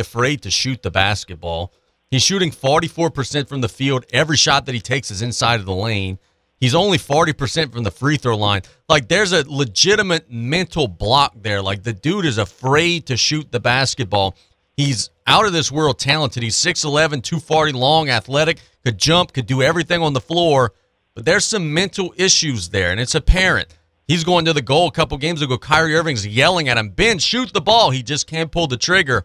afraid 0.00 0.42
to 0.42 0.50
shoot 0.50 0.82
the 0.82 0.90
basketball. 0.90 1.72
He's 2.10 2.22
shooting 2.22 2.50
44% 2.50 3.48
from 3.48 3.60
the 3.60 3.68
field. 3.68 4.04
Every 4.12 4.36
shot 4.36 4.66
that 4.66 4.74
he 4.74 4.80
takes 4.80 5.10
is 5.10 5.20
inside 5.20 5.60
of 5.60 5.66
the 5.66 5.74
lane. 5.74 6.18
He's 6.60 6.74
only 6.74 6.98
40% 6.98 7.72
from 7.72 7.82
the 7.82 7.90
free 7.90 8.16
throw 8.16 8.36
line. 8.36 8.62
Like, 8.88 9.08
there's 9.08 9.32
a 9.32 9.44
legitimate 9.46 10.30
mental 10.30 10.88
block 10.88 11.34
there. 11.42 11.60
Like, 11.60 11.82
the 11.82 11.92
dude 11.92 12.24
is 12.24 12.38
afraid 12.38 13.06
to 13.06 13.16
shoot 13.16 13.50
the 13.52 13.60
basketball. 13.60 14.36
He's 14.76 15.10
out 15.26 15.46
of 15.46 15.52
this 15.52 15.70
world 15.70 15.98
talented. 15.98 16.42
He's 16.42 16.56
6'11, 16.56 17.22
240 17.22 17.72
long, 17.72 18.08
athletic, 18.08 18.60
could 18.84 18.98
jump, 18.98 19.32
could 19.32 19.46
do 19.46 19.62
everything 19.62 20.02
on 20.02 20.12
the 20.14 20.20
floor. 20.20 20.72
But 21.14 21.24
there's 21.24 21.44
some 21.44 21.72
mental 21.72 22.12
issues 22.16 22.70
there, 22.70 22.90
and 22.90 22.98
it's 22.98 23.14
apparent. 23.14 23.68
He's 24.06 24.24
going 24.24 24.44
to 24.46 24.52
the 24.52 24.62
goal 24.62 24.88
a 24.88 24.92
couple 24.92 25.16
games 25.16 25.42
ago. 25.42 25.56
Kyrie 25.56 25.94
Irving's 25.94 26.26
yelling 26.26 26.68
at 26.68 26.76
him, 26.76 26.90
Ben, 26.90 27.18
shoot 27.18 27.52
the 27.52 27.60
ball. 27.60 27.90
He 27.90 28.02
just 28.02 28.26
can't 28.26 28.50
pull 28.50 28.66
the 28.66 28.76
trigger. 28.76 29.24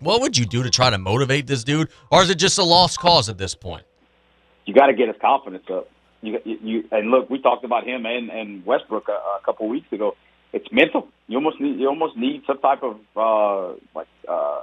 What 0.00 0.20
would 0.22 0.36
you 0.36 0.46
do 0.46 0.62
to 0.62 0.70
try 0.70 0.88
to 0.90 0.98
motivate 0.98 1.46
this 1.46 1.62
dude, 1.62 1.90
or 2.10 2.22
is 2.22 2.30
it 2.30 2.36
just 2.36 2.58
a 2.58 2.64
lost 2.64 2.98
cause 2.98 3.28
at 3.28 3.38
this 3.38 3.54
point? 3.54 3.84
You 4.64 4.74
got 4.74 4.86
to 4.86 4.94
get 4.94 5.08
his 5.08 5.16
confidence 5.20 5.64
up. 5.70 5.88
You, 6.22 6.38
you, 6.44 6.84
and 6.92 7.10
look, 7.10 7.30
we 7.30 7.40
talked 7.40 7.64
about 7.64 7.86
him 7.86 8.04
and, 8.04 8.30
and 8.30 8.66
Westbrook 8.66 9.08
a, 9.08 9.12
a 9.12 9.40
couple 9.44 9.66
of 9.66 9.70
weeks 9.70 9.90
ago. 9.92 10.16
It's 10.52 10.66
mental. 10.72 11.08
You 11.28 11.38
almost 11.38 11.60
need 11.60 11.78
you 11.78 11.88
almost 11.88 12.16
need 12.16 12.42
some 12.46 12.58
type 12.58 12.82
of 12.82 12.98
uh, 13.16 13.78
like 13.94 14.08
uh, 14.28 14.62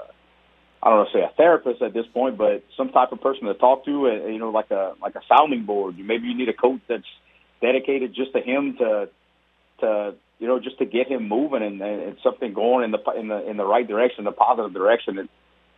I 0.83 0.89
don't 0.89 0.99
know, 0.99 1.07
say 1.13 1.21
a 1.21 1.31
therapist 1.35 1.81
at 1.81 1.93
this 1.93 2.05
point, 2.13 2.37
but 2.37 2.63
some 2.75 2.89
type 2.89 3.11
of 3.11 3.21
person 3.21 3.45
to 3.45 3.53
talk 3.53 3.85
to. 3.85 4.07
Uh, 4.07 4.27
you 4.27 4.37
know, 4.37 4.49
like 4.49 4.69
a 4.71 4.93
like 5.01 5.15
a 5.15 5.21
sounding 5.27 5.63
board. 5.63 5.97
Maybe 5.97 6.27
you 6.27 6.37
need 6.37 6.49
a 6.49 6.53
coach 6.53 6.81
that's 6.87 7.07
dedicated 7.61 8.13
just 8.13 8.33
to 8.33 8.41
him 8.41 8.77
to 8.77 9.09
to 9.79 10.15
you 10.39 10.47
know 10.47 10.59
just 10.59 10.77
to 10.79 10.85
get 10.85 11.07
him 11.07 11.27
moving 11.27 11.63
and, 11.63 11.81
and 11.81 12.17
something 12.21 12.53
going 12.53 12.83
in 12.83 12.91
the 12.91 12.99
in 13.17 13.27
the 13.29 13.49
in 13.49 13.57
the 13.57 13.65
right 13.65 13.87
direction, 13.87 14.25
the 14.25 14.31
positive 14.31 14.73
direction. 14.73 15.17
It, 15.19 15.29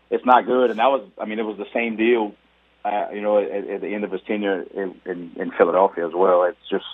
it's 0.09 0.25
not 0.25 0.45
good, 0.45 0.71
and 0.71 0.79
that 0.79 0.87
was 0.87 1.07
I 1.21 1.25
mean 1.25 1.39
it 1.39 1.45
was 1.45 1.57
the 1.57 1.69
same 1.73 1.95
deal. 1.95 2.33
Uh, 2.85 3.07
you 3.13 3.21
know, 3.21 3.37
at, 3.37 3.67
at 3.67 3.81
the 3.81 3.93
end 3.93 4.05
of 4.05 4.11
his 4.11 4.21
tenure 4.25 4.61
in, 4.73 4.95
in, 5.05 5.31
in 5.35 5.51
Philadelphia 5.51 6.07
as 6.07 6.13
well. 6.15 6.43
It's 6.43 6.57
just 6.69 6.85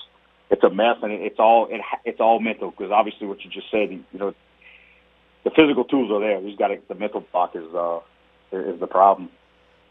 it's 0.50 0.64
a 0.64 0.70
mess, 0.70 0.98
and 1.02 1.12
it's 1.12 1.40
all 1.40 1.68
it, 1.70 1.82
it's 2.06 2.20
all 2.20 2.40
mental 2.40 2.72
because 2.72 2.92
obviously 2.92 3.28
what 3.28 3.44
you 3.44 3.52
just 3.52 3.70
said, 3.70 3.92
you 3.92 4.04
know, 4.14 4.34
the 5.44 5.52
physical 5.52 5.84
tools 5.84 6.12
are 6.12 6.20
there. 6.20 6.42
He's 6.42 6.58
got 6.58 6.70
to, 6.70 6.80
the 6.88 6.96
mental 6.96 7.24
block 7.32 7.56
is 7.56 7.74
uh 7.74 8.00
is 8.52 8.80
the 8.80 8.88
problem. 8.88 9.30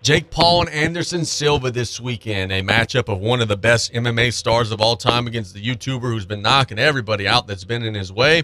Jake 0.03 0.31
Paul 0.31 0.61
and 0.61 0.71
Anderson 0.71 1.25
Silva 1.25 1.71
this 1.71 1.99
weekend, 1.99 2.53
a 2.53 2.61
matchup 2.61 3.09
of 3.11 3.21
one 3.21 3.41
of 3.41 3.49
the 3.49 3.57
best 3.57 3.91
MMA 3.95 4.35
stars 4.35 4.71
of 4.71 4.81
all 4.83 4.97
time 4.97 5.27
against 5.27 5.55
the 5.55 5.65
YouTuber 5.65 6.03
who's 6.03 6.27
been 6.27 6.43
knocking 6.43 6.79
everybody 6.79 7.27
out 7.27 7.47
that's 7.47 7.65
been 7.65 7.83
in 7.83 7.95
his 7.95 8.13
way. 8.13 8.43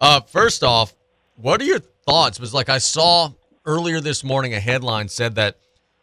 Uh, 0.00 0.20
first 0.20 0.64
off, 0.64 0.96
what 1.36 1.60
are 1.60 1.64
your 1.64 1.78
thoughts? 1.78 2.38
Because 2.38 2.52
like 2.52 2.68
I 2.68 2.78
saw 2.78 3.30
earlier 3.64 4.00
this 4.00 4.24
morning, 4.24 4.52
a 4.52 4.58
headline 4.58 5.08
said 5.08 5.36
that, 5.36 5.58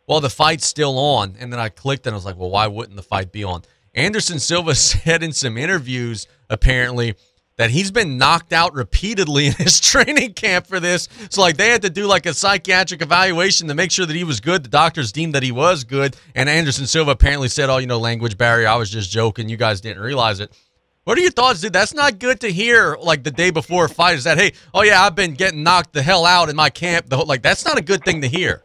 well, 0.07 0.21
the 0.21 0.29
fight's 0.29 0.65
still 0.65 0.97
on, 0.97 1.35
and 1.39 1.51
then 1.51 1.59
I 1.59 1.69
clicked 1.69 2.07
and 2.07 2.13
I 2.13 2.17
was 2.17 2.25
like, 2.25 2.37
well, 2.37 2.49
why 2.49 2.67
wouldn't 2.67 2.95
the 2.95 3.03
fight 3.03 3.31
be 3.31 3.43
on? 3.43 3.63
Anderson 3.93 4.39
Silva 4.39 4.73
said 4.75 5.23
in 5.23 5.33
some 5.33 5.57
interviews, 5.57 6.27
apparently, 6.49 7.15
that 7.57 7.71
he's 7.71 7.91
been 7.91 8.17
knocked 8.17 8.53
out 8.53 8.73
repeatedly 8.73 9.47
in 9.47 9.53
his 9.53 9.79
training 9.79 10.33
camp 10.33 10.67
for 10.67 10.79
this. 10.79 11.09
So 11.29 11.41
like 11.41 11.57
they 11.57 11.69
had 11.69 11.81
to 11.81 11.89
do 11.89 12.05
like 12.05 12.25
a 12.25 12.33
psychiatric 12.33 13.01
evaluation 13.01 13.67
to 13.67 13.73
make 13.73 13.91
sure 13.91 14.05
that 14.05 14.15
he 14.15 14.23
was 14.23 14.39
good. 14.39 14.63
The 14.63 14.69
doctors 14.69 15.11
deemed 15.11 15.35
that 15.35 15.43
he 15.43 15.51
was 15.51 15.83
good. 15.83 16.15
And 16.35 16.47
Anderson 16.47 16.85
Silva 16.85 17.11
apparently 17.11 17.49
said, 17.49 17.69
"Oh, 17.69 17.77
you 17.77 17.87
know, 17.87 17.99
language 17.99 18.37
barrier. 18.37 18.67
I 18.67 18.75
was 18.75 18.89
just 18.89 19.09
joking. 19.09 19.49
You 19.49 19.57
guys 19.57 19.81
didn't 19.81 20.01
realize 20.01 20.39
it." 20.39 20.55
What 21.03 21.17
are 21.17 21.21
your 21.21 21.31
thoughts, 21.31 21.61
dude? 21.61 21.71
That's 21.71 21.93
not 21.93 22.19
good 22.19 22.41
to 22.41 22.51
hear. 22.51 22.97
Like 22.99 23.23
the 23.23 23.31
day 23.31 23.49
before 23.49 23.85
a 23.85 23.89
fight, 23.89 24.17
is 24.17 24.25
that 24.25 24.37
hey, 24.37 24.51
oh 24.73 24.83
yeah, 24.83 25.01
I've 25.01 25.15
been 25.15 25.33
getting 25.33 25.63
knocked 25.63 25.93
the 25.93 26.01
hell 26.01 26.25
out 26.25 26.49
in 26.49 26.55
my 26.55 26.69
camp. 26.69 27.09
The 27.09 27.17
whole, 27.17 27.25
like 27.25 27.41
that's 27.41 27.65
not 27.65 27.77
a 27.77 27.81
good 27.81 28.03
thing 28.03 28.21
to 28.21 28.27
hear. 28.27 28.61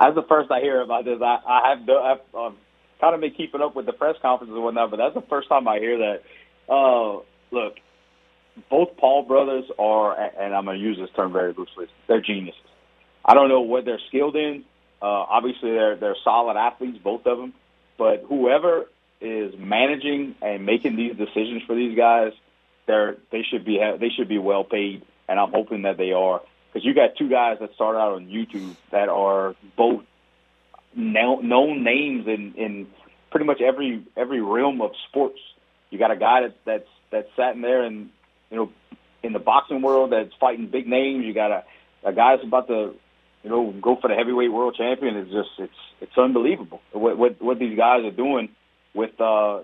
That's 0.00 0.14
the 0.14 0.24
first 0.28 0.50
I 0.50 0.60
hear 0.60 0.80
about 0.80 1.04
this. 1.04 1.18
I, 1.22 1.38
I 1.46 1.70
have 1.70 1.88
I've 1.88 2.34
um, 2.34 2.56
kind 3.00 3.14
of 3.14 3.20
been 3.20 3.32
keeping 3.32 3.60
up 3.60 3.74
with 3.74 3.86
the 3.86 3.92
press 3.92 4.16
conferences 4.22 4.54
and 4.54 4.62
whatnot, 4.64 4.90
but 4.90 4.98
that's 4.98 5.14
the 5.14 5.22
first 5.28 5.48
time 5.48 5.68
I 5.68 5.78
hear 5.78 5.98
that. 5.98 6.22
Uh, 6.68 7.20
look, 7.50 7.74
both 8.70 8.96
Paul 8.96 9.22
brothers 9.22 9.64
are, 9.78 10.18
and 10.18 10.54
I'm 10.54 10.64
going 10.64 10.78
to 10.78 10.84
use 10.84 10.98
this 10.98 11.10
term 11.16 11.32
very 11.32 11.52
loosely, 11.52 11.86
they're 12.06 12.20
geniuses. 12.20 12.60
I 13.24 13.34
don't 13.34 13.48
know 13.48 13.62
what 13.62 13.84
they're 13.84 14.00
skilled 14.08 14.36
in. 14.36 14.64
Uh, 15.00 15.06
obviously, 15.06 15.70
they're 15.72 15.96
they're 15.96 16.16
solid 16.24 16.56
athletes, 16.56 16.98
both 17.02 17.26
of 17.26 17.38
them. 17.38 17.52
But 17.98 18.24
whoever 18.28 18.86
is 19.20 19.54
managing 19.58 20.34
and 20.42 20.66
making 20.66 20.96
these 20.96 21.16
decisions 21.16 21.62
for 21.66 21.74
these 21.74 21.96
guys, 21.96 22.32
they're 22.86 23.16
they 23.30 23.42
should 23.42 23.64
be 23.64 23.78
they 23.98 24.10
should 24.10 24.28
be 24.28 24.38
well 24.38 24.64
paid, 24.64 25.02
and 25.28 25.38
I'm 25.38 25.50
hoping 25.50 25.82
that 25.82 25.96
they 25.96 26.12
are. 26.12 26.42
Because 26.74 26.84
you 26.84 26.92
got 26.92 27.16
two 27.16 27.28
guys 27.28 27.58
that 27.60 27.72
started 27.76 28.00
out 28.00 28.14
on 28.14 28.26
YouTube 28.26 28.74
that 28.90 29.08
are 29.08 29.54
both 29.76 30.02
known 30.96 31.84
names 31.84 32.26
in 32.26 32.54
in 32.54 32.88
pretty 33.30 33.46
much 33.46 33.60
every 33.60 34.02
every 34.16 34.40
realm 34.42 34.82
of 34.82 34.90
sports. 35.08 35.38
You 35.90 36.00
got 36.00 36.10
a 36.10 36.16
guy 36.16 36.42
that, 36.42 36.56
that's 36.64 36.88
that's 37.12 37.28
sat 37.36 37.54
in 37.54 37.60
there 37.60 37.84
and 37.84 38.10
you 38.50 38.56
know 38.56 38.72
in 39.22 39.32
the 39.32 39.38
boxing 39.38 39.82
world 39.82 40.10
that's 40.10 40.34
fighting 40.40 40.66
big 40.66 40.88
names. 40.88 41.24
You 41.24 41.32
got 41.32 41.52
a 41.52 41.64
a 42.04 42.12
guy 42.12 42.34
that's 42.34 42.46
about 42.46 42.66
to 42.66 42.94
you 43.44 43.50
know 43.50 43.70
go 43.80 43.94
for 43.94 44.08
the 44.08 44.16
heavyweight 44.16 44.52
world 44.52 44.74
champion. 44.76 45.16
It's 45.16 45.30
just 45.30 45.50
it's 45.58 45.80
it's 46.00 46.18
unbelievable 46.18 46.80
what 46.90 47.16
what, 47.16 47.40
what 47.40 47.58
these 47.60 47.76
guys 47.76 48.04
are 48.04 48.10
doing 48.10 48.48
with 48.94 49.20
uh 49.20 49.60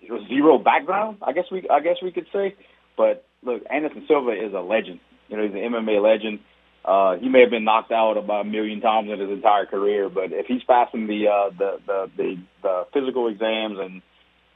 you 0.00 0.08
know, 0.08 0.26
zero 0.26 0.58
background. 0.58 1.18
I 1.22 1.32
guess 1.32 1.44
we 1.52 1.68
I 1.68 1.78
guess 1.78 1.96
we 2.02 2.10
could 2.10 2.26
say. 2.32 2.56
But 2.96 3.24
look, 3.42 3.62
Anderson 3.70 4.04
Silva 4.08 4.32
is 4.32 4.52
a 4.54 4.60
legend. 4.60 5.00
You 5.28 5.36
know, 5.36 5.42
he's 5.44 5.52
an 5.52 5.72
MMA 5.72 6.02
legend. 6.02 6.40
Uh, 6.86 7.16
he 7.16 7.28
may 7.28 7.40
have 7.40 7.50
been 7.50 7.64
knocked 7.64 7.90
out 7.90 8.16
about 8.16 8.42
a 8.42 8.48
million 8.48 8.80
times 8.80 9.10
in 9.10 9.18
his 9.18 9.30
entire 9.30 9.66
career, 9.66 10.08
but 10.08 10.32
if 10.32 10.46
he's 10.46 10.62
passing 10.62 11.08
the 11.08 11.26
uh, 11.26 11.50
the, 11.50 11.80
the 11.84 12.10
the 12.16 12.38
the 12.62 12.86
physical 12.92 13.26
exams 13.26 13.78
and 13.80 14.02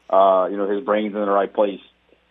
uh, 0.08 0.46
you 0.48 0.56
know 0.56 0.70
his 0.70 0.84
brain's 0.84 1.12
in 1.12 1.20
the 1.20 1.30
right 1.30 1.52
place, 1.52 1.80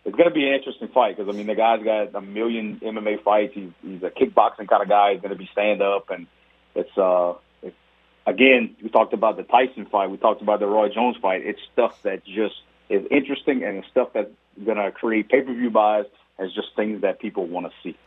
it's 0.06 0.16
going 0.16 0.28
to 0.28 0.34
be 0.34 0.46
an 0.46 0.54
interesting 0.54 0.88
fight 0.88 1.18
because 1.18 1.32
I 1.32 1.36
mean 1.36 1.46
the 1.46 1.54
guy's 1.54 1.84
got 1.84 2.14
a 2.14 2.22
million 2.22 2.80
MMA 2.80 3.22
fights. 3.22 3.52
He's 3.54 3.70
he's 3.82 4.02
a 4.02 4.08
kickboxing 4.08 4.68
kind 4.68 4.82
of 4.82 4.88
guy. 4.88 5.12
He's 5.12 5.20
going 5.20 5.32
to 5.32 5.38
be 5.38 5.50
stand 5.52 5.82
up, 5.82 6.08
and 6.08 6.26
it's 6.74 6.96
uh 6.96 7.34
it's, 7.62 7.76
again 8.26 8.76
we 8.82 8.88
talked 8.88 9.12
about 9.12 9.36
the 9.36 9.42
Tyson 9.42 9.84
fight. 9.84 10.10
We 10.10 10.16
talked 10.16 10.40
about 10.40 10.60
the 10.60 10.66
Roy 10.66 10.88
Jones 10.88 11.18
fight. 11.20 11.42
It's 11.44 11.60
stuff 11.74 12.02
that 12.04 12.24
just 12.24 12.56
is 12.88 13.04
interesting 13.10 13.64
and 13.64 13.76
it's 13.78 13.88
stuff 13.88 14.08
that's 14.14 14.32
going 14.64 14.78
to 14.78 14.90
create 14.92 15.28
pay 15.28 15.42
per 15.42 15.52
view 15.52 15.70
buys. 15.70 16.06
As 16.38 16.50
just 16.54 16.68
things 16.74 17.02
that 17.02 17.20
people 17.20 17.46
want 17.46 17.66
to 17.66 17.72
see. 17.82 17.98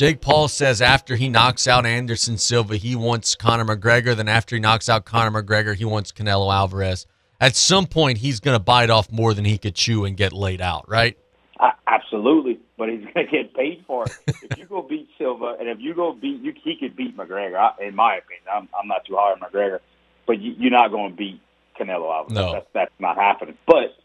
Jake 0.00 0.22
Paul 0.22 0.48
says 0.48 0.80
after 0.80 1.14
he 1.14 1.28
knocks 1.28 1.68
out 1.68 1.84
Anderson 1.84 2.38
Silva, 2.38 2.76
he 2.76 2.96
wants 2.96 3.34
Conor 3.34 3.66
McGregor. 3.66 4.16
Then 4.16 4.28
after 4.28 4.56
he 4.56 4.60
knocks 4.60 4.88
out 4.88 5.04
Conor 5.04 5.42
McGregor, 5.42 5.74
he 5.76 5.84
wants 5.84 6.10
Canelo 6.10 6.50
Alvarez. 6.50 7.04
At 7.38 7.54
some 7.54 7.84
point, 7.84 8.16
he's 8.16 8.40
going 8.40 8.54
to 8.54 8.64
bite 8.64 8.88
off 8.88 9.12
more 9.12 9.34
than 9.34 9.44
he 9.44 9.58
could 9.58 9.74
chew 9.74 10.06
and 10.06 10.16
get 10.16 10.32
laid 10.32 10.62
out, 10.62 10.88
right? 10.88 11.18
Uh, 11.58 11.72
absolutely, 11.86 12.58
but 12.78 12.88
he's 12.88 13.04
going 13.12 13.26
to 13.26 13.30
get 13.30 13.52
paid 13.52 13.84
for 13.86 14.06
it. 14.06 14.12
if 14.50 14.56
you 14.56 14.64
go 14.64 14.80
beat 14.80 15.06
Silva, 15.18 15.56
and 15.60 15.68
if 15.68 15.80
you 15.80 15.92
go 15.92 16.14
beat, 16.14 16.40
you, 16.40 16.54
he 16.64 16.76
could 16.76 16.96
beat 16.96 17.14
McGregor. 17.14 17.56
I, 17.56 17.84
in 17.84 17.94
my 17.94 18.14
opinion, 18.14 18.46
I'm, 18.50 18.70
I'm 18.80 18.88
not 18.88 19.04
too 19.04 19.16
hard 19.16 19.38
on 19.38 19.50
McGregor, 19.50 19.80
but 20.26 20.40
you, 20.40 20.54
you're 20.56 20.70
not 20.70 20.92
going 20.92 21.10
to 21.10 21.16
beat 21.18 21.42
Canelo 21.78 22.10
Alvarez. 22.10 22.32
No. 22.32 22.52
That's, 22.54 22.68
that's 22.72 22.94
not 23.00 23.18
happening. 23.18 23.58
But 23.66 23.98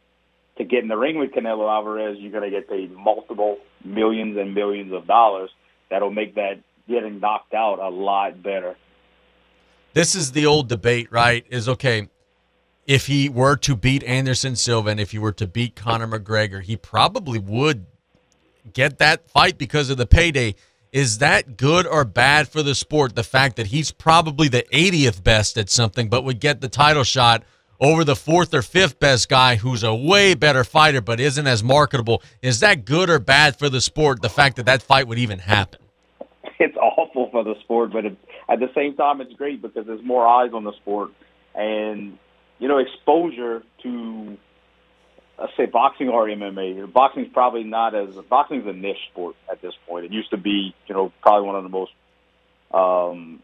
to 0.58 0.66
get 0.66 0.84
in 0.84 0.90
the 0.90 0.98
ring 0.98 1.18
with 1.18 1.32
Canelo 1.32 1.74
Alvarez, 1.74 2.18
you're 2.20 2.34
going 2.34 2.44
to 2.44 2.50
get 2.50 2.68
paid 2.68 2.92
multiple 2.92 3.60
millions 3.86 4.38
and 4.38 4.54
millions 4.54 4.92
of 4.92 5.08
dollars. 5.08 5.52
That'll 5.90 6.12
make 6.12 6.36
that 6.36 6.60
getting 6.88 7.20
knocked 7.20 7.54
out 7.54 7.80
a 7.80 7.90
lot 7.90 8.42
better. 8.42 8.76
This 9.94 10.16
is 10.16 10.32
the 10.32 10.46
old 10.46 10.68
debate, 10.68 11.12
right? 11.12 11.46
Is 11.50 11.70
okay, 11.70 12.10
if 12.86 13.08
he 13.08 13.30
were 13.30 13.56
to 13.58 13.76
beat 13.76 14.04
Anderson 14.04 14.56
Silva 14.56 14.90
and 14.90 15.00
if 15.00 15.12
he 15.12 15.20
were 15.20 15.32
to 15.34 15.48
beat 15.48 15.76
Conor 15.76 16.08
McGregor, 16.08 16.62
he 16.62 16.78
probably 16.78 17.40
would 17.40 17.86
get 18.74 18.98
that 19.00 19.30
fight 19.30 19.58
because 19.58 19.90
of 19.90 19.98
the 19.98 20.06
payday. 20.06 20.56
Is 20.92 21.18
that 21.18 21.58
good 21.58 21.86
or 21.88 22.06
bad 22.06 22.48
for 22.48 22.64
the 22.64 22.76
sport? 22.76 23.16
The 23.16 23.24
fact 23.24 23.58
that 23.58 23.68
he's 23.68 23.92
probably 23.92 24.48
the 24.48 24.66
80th 24.72 25.24
best 25.24 25.58
at 25.58 25.70
something, 25.70 26.10
but 26.10 26.24
would 26.24 26.40
get 26.40 26.62
the 26.62 26.70
title 26.70 27.04
shot 27.04 27.44
over 27.80 28.04
the 28.04 28.16
fourth 28.16 28.54
or 28.54 28.62
fifth 28.62 29.00
best 29.00 29.30
guy 29.30 29.56
who's 29.56 29.84
a 29.84 29.94
way 29.94 30.34
better 30.34 30.64
fighter 30.64 31.02
but 31.02 31.20
isn't 31.20 31.48
as 31.48 31.64
marketable. 31.64 32.22
Is 32.42 32.60
that 32.62 32.86
good 32.86 33.10
or 33.10 33.20
bad 33.20 33.58
for 33.58 33.70
the 33.70 33.82
sport? 33.82 34.22
The 34.22 34.30
fact 34.30 34.56
that 34.58 34.66
that 34.66 34.82
fight 34.82 35.08
would 35.08 35.20
even 35.20 35.40
happen. 35.40 35.82
It's 36.58 36.78
awful 36.78 37.30
for 37.32 37.44
the 37.44 37.56
sport, 37.60 37.92
but 37.92 38.06
it, 38.06 38.18
at 38.48 38.60
the 38.62 38.70
same 38.74 38.96
time, 38.96 39.20
it's 39.20 39.34
great 39.34 39.62
because 39.62 39.86
there's 39.86 40.04
more 40.04 40.26
eyes 40.26 40.52
on 40.54 40.64
the 40.64 40.72
sport, 40.74 41.12
and 41.54 42.18
you 42.60 42.68
know, 42.70 42.78
exposure 42.78 43.62
to, 43.84 44.38
let's 45.38 45.52
say, 45.58 45.66
boxing 45.66 46.08
or 46.08 46.28
MMA. 46.28 46.92
Boxing's 46.94 47.28
probably 47.34 47.64
not 47.64 47.94
as 47.94 48.16
boxing's 48.30 48.66
a 48.68 48.74
niche 48.74 49.10
sport 49.12 49.36
at 49.52 49.62
this 49.62 49.74
point. 49.88 50.06
It 50.06 50.14
used 50.14 50.30
to 50.30 50.38
be, 50.38 50.74
you 50.88 50.96
know, 50.96 51.12
probably 51.22 51.46
one 51.46 51.56
of 51.56 51.64
the 51.64 51.70
most 51.70 51.92
um, 52.74 53.42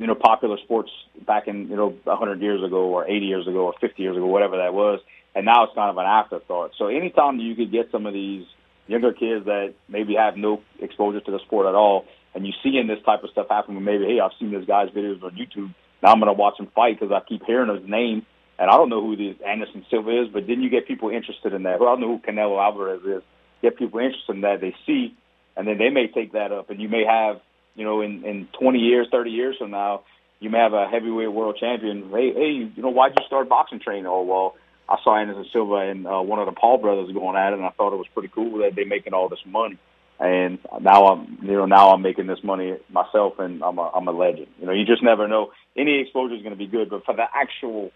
you 0.00 0.06
know, 0.06 0.14
popular 0.14 0.56
sports 0.64 0.90
back 1.26 1.46
in, 1.46 1.68
you 1.68 1.76
know, 1.76 1.94
100 2.04 2.40
years 2.40 2.64
ago 2.64 2.84
or 2.86 3.06
80 3.06 3.26
years 3.26 3.46
ago 3.46 3.66
or 3.66 3.74
50 3.82 4.02
years 4.02 4.16
ago, 4.16 4.24
whatever 4.24 4.56
that 4.56 4.72
was. 4.72 4.98
And 5.34 5.44
now 5.44 5.64
it's 5.64 5.74
kind 5.74 5.90
of 5.90 5.98
an 5.98 6.06
afterthought. 6.06 6.72
So 6.78 6.86
anytime 6.86 7.38
you 7.38 7.54
could 7.54 7.70
get 7.70 7.90
some 7.92 8.06
of 8.06 8.14
these 8.14 8.46
younger 8.86 9.12
kids 9.12 9.44
that 9.44 9.74
maybe 9.90 10.14
have 10.14 10.38
no 10.38 10.62
exposure 10.80 11.20
to 11.20 11.30
the 11.30 11.38
sport 11.40 11.66
at 11.66 11.74
all, 11.74 12.06
and 12.34 12.46
you 12.46 12.54
see 12.62 12.78
in 12.78 12.86
this 12.86 12.98
type 13.04 13.22
of 13.24 13.30
stuff 13.30 13.48
happen, 13.50 13.84
maybe, 13.84 14.06
hey, 14.06 14.20
I've 14.20 14.32
seen 14.40 14.52
this 14.52 14.64
guy's 14.64 14.88
videos 14.88 15.22
on 15.22 15.32
YouTube. 15.32 15.74
Now 16.02 16.12
I'm 16.12 16.18
going 16.18 16.34
to 16.34 16.40
watch 16.40 16.58
him 16.58 16.68
fight 16.74 16.98
because 16.98 17.12
I 17.12 17.20
keep 17.28 17.44
hearing 17.44 17.68
his 17.68 17.86
name, 17.86 18.24
and 18.58 18.70
I 18.70 18.78
don't 18.78 18.88
know 18.88 19.02
who 19.02 19.16
this 19.16 19.36
Anderson 19.46 19.84
Silva 19.90 20.22
is. 20.22 20.28
But 20.32 20.46
then 20.46 20.62
you 20.62 20.70
get 20.70 20.88
people 20.88 21.10
interested 21.10 21.52
in 21.52 21.64
that. 21.64 21.78
Well, 21.78 21.90
I 21.90 21.92
don't 21.92 22.00
know 22.00 22.16
who 22.16 22.26
Canelo 22.26 22.58
Alvarez 22.58 23.02
is. 23.04 23.22
Get 23.60 23.76
people 23.76 24.00
interested 24.00 24.32
in 24.32 24.40
that. 24.40 24.62
They 24.62 24.74
see, 24.86 25.14
and 25.58 25.68
then 25.68 25.76
they 25.76 25.90
may 25.90 26.06
take 26.06 26.32
that 26.32 26.52
up, 26.52 26.70
and 26.70 26.80
you 26.80 26.88
may 26.88 27.04
have 27.04 27.42
you 27.74 27.84
know, 27.84 28.00
in, 28.00 28.24
in 28.24 28.48
20 28.60 28.78
years, 28.78 29.08
30 29.10 29.30
years 29.30 29.56
from 29.58 29.70
now, 29.70 30.02
you 30.40 30.50
may 30.50 30.58
have 30.58 30.72
a 30.72 30.86
heavyweight 30.86 31.32
world 31.32 31.56
champion. 31.58 32.10
Hey, 32.10 32.32
hey, 32.32 32.70
you 32.74 32.82
know, 32.82 32.90
why'd 32.90 33.12
you 33.18 33.24
start 33.26 33.48
boxing 33.48 33.80
training? 33.80 34.06
Oh, 34.06 34.22
well, 34.22 34.56
I 34.88 34.96
saw 35.04 35.16
Anderson 35.16 35.46
Silva 35.52 35.76
and 35.76 36.06
uh, 36.06 36.20
one 36.20 36.38
of 36.38 36.46
the 36.46 36.52
Paul 36.52 36.78
brothers 36.78 37.12
going 37.12 37.36
at 37.36 37.52
it, 37.52 37.58
and 37.58 37.64
I 37.64 37.70
thought 37.70 37.92
it 37.92 37.96
was 37.96 38.08
pretty 38.12 38.30
cool 38.34 38.58
that 38.58 38.74
they're 38.74 38.86
making 38.86 39.14
all 39.14 39.28
this 39.28 39.44
money. 39.46 39.78
And 40.18 40.58
now 40.80 41.06
I'm, 41.06 41.38
you 41.42 41.52
know, 41.52 41.66
now 41.66 41.90
I'm 41.92 42.02
making 42.02 42.26
this 42.26 42.42
money 42.42 42.76
myself, 42.90 43.38
and 43.38 43.62
I'm 43.62 43.78
a, 43.78 43.90
I'm 43.94 44.06
a 44.08 44.12
legend. 44.12 44.48
You 44.58 44.66
know, 44.66 44.72
you 44.72 44.84
just 44.84 45.02
never 45.02 45.28
know. 45.28 45.52
Any 45.76 46.00
exposure 46.00 46.34
is 46.34 46.42
going 46.42 46.52
to 46.52 46.58
be 46.58 46.66
good, 46.66 46.90
but 46.90 47.04
for 47.04 47.14
the 47.14 47.24
actual 47.34 47.90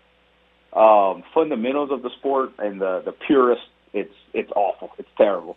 um, 0.73 1.23
fundamentals 1.35 1.91
of 1.91 2.03
the 2.03 2.11
sport 2.19 2.53
and 2.59 2.81
the 2.81 3.03
the 3.05 3.13
purest 3.13 3.63
it's 3.95 4.13
it's 4.33 4.51
awful. 4.57 4.91
It's 4.99 5.09
terrible. 5.17 5.57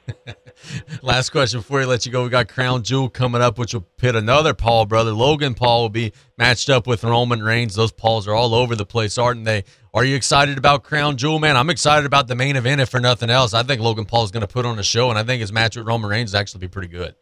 Last 1.01 1.31
question 1.31 1.59
before 1.59 1.79
we 1.79 1.85
let 1.85 2.05
you 2.05 2.11
go. 2.11 2.23
We 2.23 2.29
got 2.29 2.47
Crown 2.47 2.83
Jewel 2.83 3.09
coming 3.09 3.41
up, 3.41 3.57
which 3.57 3.73
will 3.73 3.85
pit 3.97 4.15
another 4.15 4.53
Paul 4.53 4.85
brother. 4.85 5.11
Logan 5.11 5.55
Paul 5.55 5.83
will 5.83 5.89
be 5.89 6.13
matched 6.37 6.69
up 6.69 6.85
with 6.85 7.03
Roman 7.03 7.41
Reigns. 7.41 7.75
Those 7.75 7.91
Pauls 7.91 8.27
are 8.27 8.35
all 8.35 8.53
over 8.53 8.75
the 8.75 8.85
place, 8.85 9.17
aren't 9.17 9.43
they? 9.43 9.63
Are 9.93 10.05
you 10.05 10.15
excited 10.15 10.59
about 10.59 10.83
Crown 10.83 11.17
Jewel, 11.17 11.39
man? 11.39 11.57
I'm 11.57 11.71
excited 11.71 12.05
about 12.05 12.27
the 12.27 12.35
main 12.35 12.55
event, 12.55 12.79
if 12.79 12.89
for 12.89 12.99
nothing 12.99 13.31
else. 13.31 13.55
I 13.55 13.63
think 13.63 13.81
Logan 13.81 14.05
Paul 14.05 14.23
is 14.23 14.31
going 14.31 14.41
to 14.41 14.47
put 14.47 14.65
on 14.65 14.77
a 14.77 14.83
show, 14.83 15.09
and 15.09 15.17
I 15.17 15.23
think 15.23 15.41
his 15.41 15.51
match 15.51 15.75
with 15.75 15.87
Roman 15.87 16.09
Reigns 16.09 16.29
is 16.31 16.35
actually 16.35 16.59
be 16.59 16.67
pretty 16.67 16.89
good. 16.89 17.15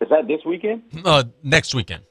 Is 0.00 0.08
that 0.08 0.26
this 0.26 0.40
weekend? 0.44 0.82
Uh, 1.04 1.24
next 1.44 1.74
weekend. 1.74 2.02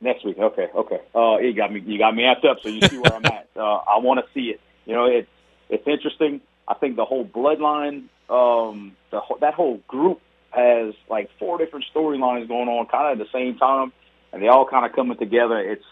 Next 0.00 0.24
week. 0.24 0.38
Okay. 0.38 0.68
Okay. 0.74 1.00
Uh, 1.14 1.38
you 1.38 1.52
got 1.54 1.72
me. 1.72 1.80
You 1.84 1.98
got 1.98 2.14
me 2.14 2.22
amped 2.22 2.48
up. 2.48 2.58
So 2.62 2.68
you 2.70 2.80
see 2.88 2.98
where 2.98 3.14
I'm 3.14 3.24
at. 3.26 3.40
Uh, 3.54 3.60
I 3.86 3.98
want 3.98 4.18
to 4.18 4.24
see 4.32 4.46
it. 4.46 4.60
You 4.86 4.94
know, 4.94 5.04
it's 5.04 5.28
it's 5.68 5.86
interesting. 5.86 6.40
I 6.66 6.74
think 6.74 6.96
the 6.96 7.04
whole 7.04 7.24
bloodline, 7.24 8.04
um, 8.28 8.96
the 9.10 9.20
that 9.40 9.54
whole 9.54 9.78
group 9.88 10.20
has 10.50 10.94
like 11.08 11.30
four 11.38 11.58
different 11.58 11.86
storylines 11.94 12.48
going 12.48 12.68
on 12.68 12.86
kind 12.86 13.12
of 13.12 13.20
at 13.20 13.26
the 13.26 13.32
same 13.32 13.58
time, 13.58 13.92
and 14.32 14.42
they 14.42 14.48
all 14.48 14.66
kind 14.66 14.86
of 14.86 14.92
coming 14.92 15.18
together. 15.18 15.58
It's 15.58 15.84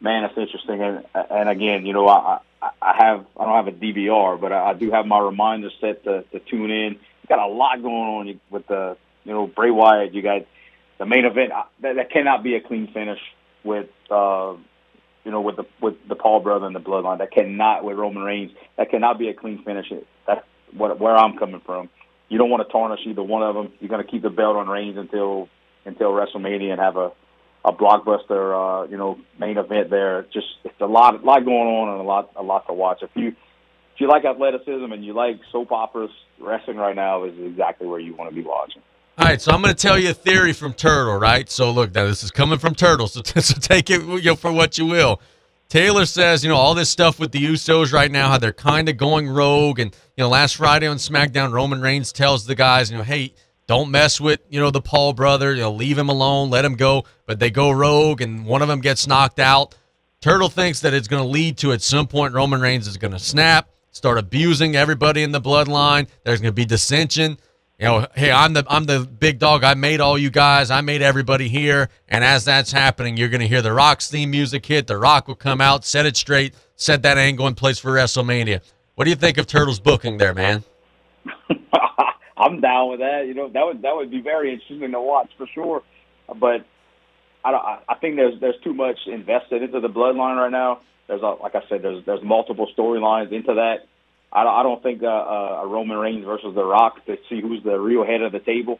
man, 0.00 0.24
it's 0.24 0.36
interesting. 0.38 0.82
And 0.82 1.04
and 1.14 1.48
again, 1.48 1.86
you 1.86 1.92
know, 1.92 2.08
I 2.08 2.40
I 2.62 2.96
have 2.98 3.26
I 3.38 3.44
don't 3.44 3.64
have 3.64 3.68
a 3.68 3.72
DVR, 3.72 4.40
but 4.40 4.52
I, 4.52 4.70
I 4.70 4.74
do 4.74 4.90
have 4.90 5.06
my 5.06 5.18
reminder 5.18 5.70
set 5.80 6.04
to, 6.04 6.22
to 6.32 6.38
tune 6.38 6.70
in. 6.70 6.92
You 6.94 7.28
got 7.28 7.38
a 7.38 7.52
lot 7.52 7.82
going 7.82 7.94
on 8.30 8.40
with 8.50 8.66
the 8.66 8.96
you 9.24 9.32
know 9.32 9.46
Bray 9.46 9.70
Wyatt. 9.70 10.14
You 10.14 10.22
got 10.22 10.46
the 10.98 11.06
main 11.06 11.24
event. 11.24 11.52
That, 11.80 11.96
that 11.96 12.10
cannot 12.10 12.42
be 12.42 12.54
a 12.54 12.60
clean 12.60 12.88
finish 12.92 13.20
with. 13.64 13.88
uh 14.10 14.54
you 15.28 15.32
know, 15.32 15.42
with 15.42 15.56
the 15.56 15.66
with 15.82 15.96
the 16.08 16.14
Paul 16.14 16.40
brother 16.40 16.64
and 16.64 16.74
the 16.74 16.80
bloodline. 16.80 17.18
That 17.18 17.30
cannot 17.30 17.84
with 17.84 17.98
Roman 17.98 18.22
Reigns. 18.22 18.50
That 18.78 18.88
cannot 18.88 19.18
be 19.18 19.28
a 19.28 19.34
clean 19.34 19.62
finish. 19.62 19.92
That's 20.26 20.40
what 20.74 20.98
where 20.98 21.14
I'm 21.14 21.36
coming 21.36 21.60
from. 21.66 21.90
You 22.30 22.38
don't 22.38 22.48
want 22.48 22.66
to 22.66 22.72
tarnish 22.72 23.00
either 23.04 23.22
one 23.22 23.42
of 23.42 23.54
them. 23.54 23.70
You're 23.78 23.90
going 23.90 24.02
to 24.02 24.10
keep 24.10 24.22
the 24.22 24.30
belt 24.30 24.56
on 24.56 24.68
Reigns 24.68 24.96
until 24.96 25.50
until 25.84 26.12
WrestleMania 26.12 26.70
and 26.70 26.80
have 26.80 26.96
a 26.96 27.12
a 27.62 27.72
blockbuster, 27.74 28.86
uh, 28.86 28.88
you 28.88 28.96
know, 28.96 29.18
main 29.38 29.58
event 29.58 29.90
there. 29.90 30.22
Just 30.32 30.46
it's 30.64 30.80
a 30.80 30.86
lot, 30.86 31.22
a 31.22 31.26
lot 31.26 31.44
going 31.44 31.68
on 31.68 31.90
and 31.90 32.00
a 32.00 32.04
lot, 32.04 32.30
a 32.34 32.42
lot 32.42 32.66
to 32.68 32.72
watch. 32.72 33.02
If 33.02 33.10
you 33.14 33.28
if 33.28 33.98
you 33.98 34.08
like 34.08 34.24
athleticism 34.24 34.90
and 34.90 35.04
you 35.04 35.12
like 35.12 35.40
soap 35.52 35.72
operas, 35.72 36.10
wrestling 36.40 36.78
right 36.78 36.96
now 36.96 37.24
is 37.24 37.34
exactly 37.38 37.86
where 37.86 38.00
you 38.00 38.14
want 38.14 38.30
to 38.30 38.34
be 38.34 38.42
watching. 38.48 38.80
All 39.18 39.24
right, 39.24 39.42
so 39.42 39.50
I'm 39.50 39.60
going 39.60 39.74
to 39.74 39.82
tell 39.82 39.98
you 39.98 40.10
a 40.10 40.14
theory 40.14 40.52
from 40.52 40.72
Turtle, 40.72 41.16
right? 41.16 41.50
So 41.50 41.72
look, 41.72 41.92
now 41.92 42.06
this 42.06 42.22
is 42.22 42.30
coming 42.30 42.60
from 42.60 42.76
Turtle, 42.76 43.08
so, 43.08 43.20
so 43.40 43.58
take 43.58 43.90
it 43.90 44.00
you 44.00 44.22
know, 44.22 44.36
for 44.36 44.52
what 44.52 44.78
you 44.78 44.86
will. 44.86 45.20
Taylor 45.68 46.06
says, 46.06 46.44
you 46.44 46.48
know, 46.48 46.54
all 46.54 46.72
this 46.72 46.88
stuff 46.88 47.18
with 47.18 47.32
the 47.32 47.44
Usos 47.44 47.92
right 47.92 48.12
now, 48.12 48.28
how 48.28 48.38
they're 48.38 48.52
kind 48.52 48.88
of 48.88 48.96
going 48.96 49.28
rogue. 49.28 49.80
And, 49.80 49.92
you 50.16 50.22
know, 50.22 50.28
last 50.28 50.54
Friday 50.54 50.86
on 50.86 50.98
SmackDown, 50.98 51.52
Roman 51.52 51.80
Reigns 51.80 52.12
tells 52.12 52.46
the 52.46 52.54
guys, 52.54 52.92
you 52.92 52.96
know, 52.96 53.02
hey, 53.02 53.34
don't 53.66 53.90
mess 53.90 54.20
with, 54.20 54.38
you 54.50 54.60
know, 54.60 54.70
the 54.70 54.80
Paul 54.80 55.14
brother. 55.14 55.52
You 55.52 55.62
know, 55.62 55.72
leave 55.72 55.98
him 55.98 56.08
alone, 56.08 56.48
let 56.48 56.64
him 56.64 56.76
go. 56.76 57.04
But 57.26 57.40
they 57.40 57.50
go 57.50 57.72
rogue 57.72 58.20
and 58.20 58.46
one 58.46 58.62
of 58.62 58.68
them 58.68 58.80
gets 58.80 59.08
knocked 59.08 59.40
out. 59.40 59.74
Turtle 60.20 60.48
thinks 60.48 60.78
that 60.82 60.94
it's 60.94 61.08
going 61.08 61.24
to 61.24 61.28
lead 61.28 61.58
to 61.58 61.72
at 61.72 61.82
some 61.82 62.06
point 62.06 62.34
Roman 62.34 62.60
Reigns 62.60 62.86
is 62.86 62.96
going 62.96 63.12
to 63.12 63.18
snap, 63.18 63.68
start 63.90 64.16
abusing 64.16 64.76
everybody 64.76 65.24
in 65.24 65.32
the 65.32 65.40
bloodline. 65.40 66.06
There's 66.22 66.40
going 66.40 66.52
to 66.52 66.56
be 66.56 66.64
dissension 66.64 67.36
you 67.78 67.86
know, 67.86 68.06
hey, 68.16 68.32
I'm 68.32 68.54
the 68.54 68.64
I'm 68.68 68.84
the 68.84 69.00
big 69.00 69.38
dog. 69.38 69.62
I 69.62 69.74
made 69.74 70.00
all 70.00 70.18
you 70.18 70.30
guys. 70.30 70.70
I 70.70 70.80
made 70.80 71.00
everybody 71.00 71.48
here. 71.48 71.88
And 72.08 72.24
as 72.24 72.44
that's 72.44 72.72
happening, 72.72 73.16
you're 73.16 73.28
going 73.28 73.40
to 73.40 73.46
hear 73.46 73.62
the 73.62 73.72
Rock's 73.72 74.10
theme 74.10 74.32
music 74.32 74.66
hit. 74.66 74.88
The 74.88 74.98
Rock 74.98 75.28
will 75.28 75.36
come 75.36 75.60
out, 75.60 75.84
set 75.84 76.04
it 76.04 76.16
straight, 76.16 76.54
set 76.74 77.02
that 77.02 77.18
angle 77.18 77.46
in 77.46 77.54
place 77.54 77.78
for 77.78 77.92
WrestleMania. 77.92 78.60
What 78.96 79.04
do 79.04 79.10
you 79.10 79.16
think 79.16 79.38
of 79.38 79.46
Turtle's 79.46 79.78
booking 79.78 80.18
there, 80.18 80.34
man? 80.34 80.64
I'm 82.36 82.60
down 82.60 82.90
with 82.90 82.98
that. 82.98 83.26
You 83.28 83.34
know, 83.34 83.48
that 83.48 83.64
would 83.64 83.82
that 83.82 83.94
would 83.94 84.10
be 84.10 84.22
very 84.22 84.52
interesting 84.52 84.90
to 84.90 85.00
watch 85.00 85.30
for 85.38 85.46
sure. 85.54 85.82
But 86.26 86.66
I 87.44 87.52
don't, 87.52 87.62
I 87.88 87.94
think 88.00 88.16
there's 88.16 88.40
there's 88.40 88.60
too 88.64 88.74
much 88.74 88.98
invested 89.06 89.62
into 89.62 89.78
the 89.78 89.88
bloodline 89.88 90.36
right 90.36 90.50
now. 90.50 90.80
There's 91.06 91.22
a, 91.22 91.36
like 91.40 91.54
I 91.54 91.62
said, 91.68 91.82
there's 91.82 92.04
there's 92.06 92.24
multiple 92.24 92.68
storylines 92.76 93.30
into 93.30 93.54
that 93.54 93.86
I 94.32 94.44
don't, 94.44 94.54
I 94.54 94.62
don't 94.62 94.82
think 94.82 95.02
uh, 95.02 95.06
uh, 95.06 95.60
a 95.62 95.66
Roman 95.66 95.96
Reigns 95.96 96.24
versus 96.24 96.54
The 96.54 96.64
Rock 96.64 97.04
to 97.06 97.16
see 97.28 97.40
who's 97.40 97.62
the 97.62 97.78
real 97.78 98.04
head 98.04 98.22
of 98.22 98.32
the 98.32 98.40
table. 98.40 98.78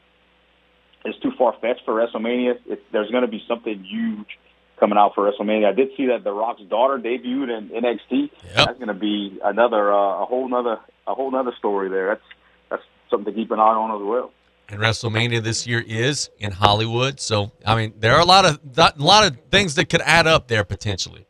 is 1.05 1.15
too 1.23 1.33
far 1.39 1.55
fetched 1.61 1.85
for 1.85 1.95
WrestleMania. 1.95 2.59
It, 2.66 2.83
there's 2.93 3.11
going 3.11 3.23
to 3.23 3.31
be 3.31 3.43
something 3.49 3.83
huge 3.83 4.39
coming 4.79 4.99
out 4.99 5.15
for 5.15 5.31
WrestleMania. 5.31 5.66
I 5.66 5.73
did 5.73 5.89
see 5.97 6.07
that 6.07 6.23
The 6.23 6.33
Rock's 6.33 6.62
daughter 6.62 6.99
debuted 6.99 7.57
in 7.57 7.69
NXT. 7.70 8.31
That's 8.55 8.79
going 8.79 8.89
to 8.89 8.95
be 8.95 9.39
another 9.43 9.93
uh, 9.93 10.23
a 10.23 10.27
whole 10.27 10.49
nother 10.49 10.79
a 11.07 11.15
whole 11.15 11.31
nother 11.31 11.53
story 11.59 11.89
there. 11.89 12.09
That's 12.09 12.23
that's 12.70 12.83
something 13.11 13.33
to 13.33 13.41
keep 13.41 13.51
an 13.51 13.59
eye 13.59 13.62
on 13.62 14.01
as 14.01 14.07
well. 14.07 14.33
And 14.69 14.81
WrestleMania 14.81 15.43
this 15.43 15.66
year 15.66 15.83
is 15.87 16.29
in 16.39 16.53
Hollywood, 16.53 17.20
so 17.20 17.53
I 17.65 17.75
mean 17.75 17.95
there 17.99 18.15
are 18.15 18.20
a 18.20 18.27
lot 18.27 18.45
of 18.45 18.61
a 18.77 18.93
lot 18.99 19.27
of 19.27 19.39
things 19.51 19.77
that 19.77 19.89
could 19.89 20.03
add 20.03 20.27
up 20.27 20.49
there 20.49 20.62
potentially. 20.62 21.27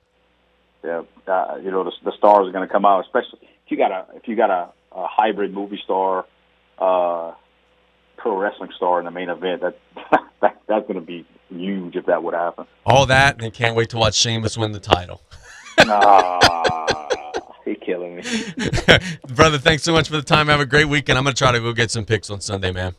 Yeah, 0.85 1.03
uh, 1.29 1.57
you 1.63 1.71
know 1.71 1.85
the, 1.85 1.93
the 2.05 2.13
stars 2.19 2.49
are 2.49 2.53
going 2.53 2.67
to 2.67 2.73
come 2.73 2.85
out, 2.85 3.05
especially 3.05 3.48
if 3.69 3.73
you 3.73 3.77
got 3.77 3.93
a 3.93 4.07
if 4.17 4.27
you 4.27 4.35
got 4.35 4.49
a, 4.51 4.71
a 4.93 5.07
hybrid 5.07 5.53
movie 5.53 5.79
star, 5.85 6.25
uh, 6.79 7.35
pro 8.17 8.37
wrestling 8.37 8.71
star 8.75 8.99
in 8.99 9.05
the 9.05 9.11
main 9.11 9.29
event. 9.29 9.61
That, 9.61 9.79
that 10.41 10.61
that's 10.67 10.87
going 10.87 10.95
to 10.95 11.05
be 11.05 11.27
huge 11.51 11.95
if 11.95 12.07
that 12.07 12.23
would 12.23 12.33
happen. 12.33 12.67
All 12.87 13.05
that, 13.07 13.43
and 13.43 13.53
can't 13.53 13.77
wait 13.77 13.91
to 13.91 13.99
watch 13.99 14.15
Sheamus 14.15 14.57
win 14.57 14.73
the 14.73 14.81
title. 14.81 15.23
Ah, 15.81 17.09
he 17.65 17.77
killing 17.77 18.17
me. 18.17 18.23
Brother, 19.29 19.59
thanks 19.59 19.85
so 19.85 19.93
much 19.93 20.09
for 20.09 20.17
the 20.17 20.23
time. 20.23 20.49
Have 20.49 20.59
a 20.59 20.67
great 20.67 20.87
weekend. 20.87 21.17
I'm 21.17 21.23
going 21.23 21.35
to 21.35 21.39
try 21.39 21.53
to 21.53 21.61
go 21.61 21.73
get 21.73 21.93
some 21.93 22.05
picks 22.05 22.31
on 22.31 22.41
Sunday, 22.41 22.73
man. 22.73 22.97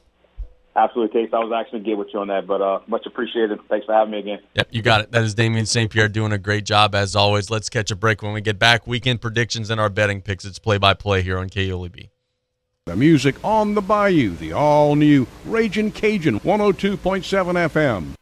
Absolutely, 0.79 1.25
Case. 1.25 1.33
I 1.33 1.39
was 1.39 1.51
actually 1.51 1.81
get 1.81 1.97
with 1.97 2.07
you 2.13 2.21
on 2.21 2.29
that, 2.29 2.47
but 2.47 2.61
uh, 2.61 2.79
much 2.87 3.05
appreciated. 3.05 3.59
Thanks 3.67 3.85
for 3.85 3.93
having 3.93 4.11
me 4.11 4.19
again. 4.19 4.39
Yep, 4.53 4.67
you 4.71 4.81
got 4.81 5.01
it. 5.01 5.11
That 5.11 5.23
is 5.23 5.33
Damien 5.33 5.65
St. 5.65 5.91
Pierre 5.91 6.07
doing 6.07 6.31
a 6.31 6.37
great 6.37 6.63
job 6.63 6.95
as 6.95 7.17
always. 7.17 7.49
Let's 7.49 7.67
catch 7.67 7.91
a 7.91 7.97
break 7.97 8.21
when 8.21 8.31
we 8.31 8.39
get 8.39 8.57
back. 8.57 8.87
Weekend 8.87 9.19
predictions 9.19 9.69
and 9.69 9.81
our 9.81 9.89
betting 9.89 10.21
picks. 10.21 10.45
It's 10.45 10.57
play 10.57 10.77
by 10.77 10.93
play 10.93 11.21
here 11.21 11.37
on 11.37 11.49
KLEB. 11.49 12.07
The 12.85 12.95
music 12.95 13.35
on 13.43 13.75
the 13.75 13.81
Bayou, 13.81 14.35
the 14.35 14.53
all 14.53 14.95
new 14.95 15.27
Raging 15.45 15.91
Cajun 15.91 16.39
102.7 16.39 16.97
FM. 16.97 18.13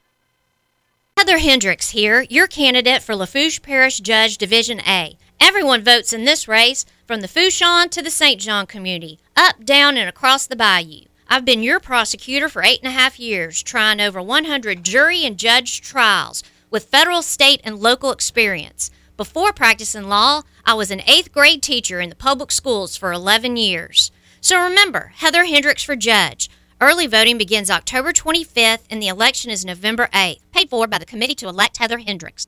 Heather 1.16 1.38
Hendricks 1.38 1.92
here, 1.92 2.26
your 2.30 2.48
candidate 2.48 3.04
for 3.04 3.16
Lafourche 3.16 3.62
Parish 3.62 4.00
Judge 4.00 4.38
Division 4.38 4.82
A. 4.82 5.16
Everyone 5.40 5.84
votes 5.84 6.12
in 6.12 6.26
this 6.26 6.48
race, 6.48 6.86
from 7.06 7.22
the 7.22 7.28
Fourchon 7.28 7.90
to 7.92 8.02
the 8.02 8.10
St. 8.10 8.42
John 8.42 8.66
community, 8.66 9.20
up, 9.36 9.64
down, 9.64 9.96
and 9.96 10.10
across 10.10 10.48
the 10.48 10.56
bayou. 10.56 11.07
I've 11.30 11.44
been 11.44 11.62
your 11.62 11.82
prosecutor 11.82 12.48
for 12.48 12.64
eight 12.64 12.80
and 12.82 12.88
a 12.88 12.98
half 12.98 13.20
years, 13.20 13.62
trying 13.62 14.00
over 14.00 14.22
100 14.22 14.82
jury 14.82 15.26
and 15.26 15.38
judge 15.38 15.82
trials 15.82 16.42
with 16.72 16.86
federal, 16.86 17.22
state, 17.22 17.60
and 17.66 17.80
local 17.80 18.12
experience. 18.12 18.90
Before 19.18 19.52
practicing 19.52 20.08
law, 20.08 20.44
I 20.66 20.74
was 20.74 20.90
an 20.90 21.02
eighth 21.02 21.34
grade 21.34 21.62
teacher 21.62 22.00
in 22.00 22.10
the 22.10 22.16
public 22.16 22.50
schools 22.52 22.96
for 22.96 23.12
11 23.12 23.58
years. 23.58 24.10
So 24.40 24.62
remember, 24.62 25.12
Heather 25.16 25.44
Hendricks 25.44 25.84
for 25.84 25.98
judge. 25.98 26.50
Early 26.80 27.08
voting 27.08 27.38
begins 27.38 27.70
October 27.70 28.14
25th 28.14 28.84
and 28.90 29.02
the 29.02 29.08
election 29.08 29.52
is 29.52 29.66
November 29.66 30.08
8th. 30.14 30.40
Paid 30.54 30.70
for 30.70 30.88
by 30.88 30.98
the 30.98 31.06
committee 31.06 31.36
to 31.36 31.50
elect 31.50 31.78
Heather 31.78 31.98
Hendricks. 31.98 32.48